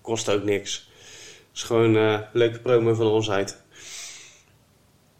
Kost 0.00 0.28
ook 0.28 0.44
niks. 0.44 0.89
Is 1.60 1.66
gewoon 1.66 1.96
eh 1.96 2.18
leuke 2.32 2.58
promo 2.60 2.94
van 2.94 3.06
ons 3.06 3.30
uit. 3.30 3.58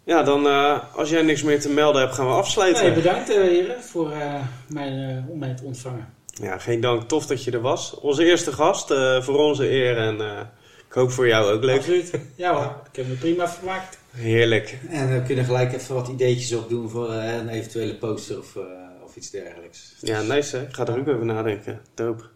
Ja, 0.03 0.23
dan 0.23 0.47
eh, 0.47 0.79
als 0.95 1.09
jij 1.09 1.21
niks 1.21 1.43
meer 1.43 1.59
te 1.59 1.69
melden 1.69 2.01
hebt, 2.01 2.13
gaan 2.13 2.25
we 2.25 2.31
afsluiten. 2.33 2.83
Nee, 2.83 2.93
bedankt 2.93 3.29
eh, 3.29 3.35
heren 3.41 3.83
voor 3.83 4.11
eh, 4.11 4.33
mij, 4.67 4.87
eh, 4.87 5.29
om 5.29 5.39
mij 5.39 5.53
te 5.55 5.63
ontvangen. 5.63 6.13
Ja, 6.41 6.57
geen 6.57 6.81
dank. 6.81 7.03
Tof 7.07 7.25
dat 7.25 7.43
je 7.43 7.51
er 7.51 7.61
was. 7.61 7.99
Onze 7.99 8.25
eerste 8.25 8.51
gast, 8.51 8.91
eh, 8.91 9.21
voor 9.21 9.37
onze 9.37 9.69
eer. 9.69 9.97
En 9.97 10.21
eh, 10.21 10.39
ik 10.87 10.93
hoop 10.93 11.11
voor 11.11 11.27
jou 11.27 11.53
ook 11.53 11.63
leuk. 11.63 11.77
Absoluut. 11.77 12.11
Ja 12.35 12.53
hoor, 12.53 12.81
ik 12.91 12.95
heb 12.95 13.07
me 13.07 13.13
prima 13.13 13.49
vermaakt. 13.49 13.97
Heerlijk. 14.11 14.77
En 14.89 15.13
we 15.13 15.21
kunnen 15.25 15.45
gelijk 15.45 15.73
even 15.73 15.95
wat 15.95 16.07
ideetjes 16.07 16.53
opdoen 16.53 16.89
voor 16.89 17.11
eh, 17.11 17.35
een 17.35 17.49
eventuele 17.49 17.95
poster 17.95 18.37
of, 18.39 18.55
eh, 18.55 18.61
of 19.03 19.15
iets 19.15 19.29
dergelijks. 19.29 19.95
Ja, 19.99 20.21
nice 20.21 20.57
hè. 20.57 20.63
Ik 20.63 20.73
ga 20.73 20.85
er 20.87 20.99
ook 20.99 21.07
over 21.07 21.25
nadenken. 21.25 21.81
Doop. 21.93 22.29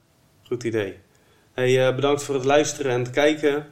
Goed 0.43 0.63
idee. 0.63 0.97
Hey, 1.55 1.87
eh, 1.87 1.95
bedankt 1.95 2.23
voor 2.23 2.35
het 2.35 2.45
luisteren 2.45 2.91
en 2.91 2.99
het 2.99 3.09
kijken. 3.09 3.65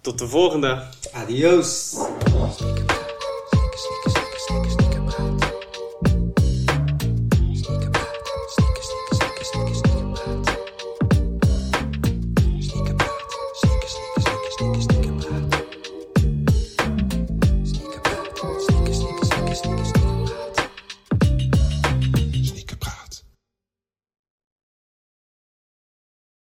Tot 0.00 0.18
de 0.18 0.28
volgende. 0.28 0.82
Adios! 1.12 1.94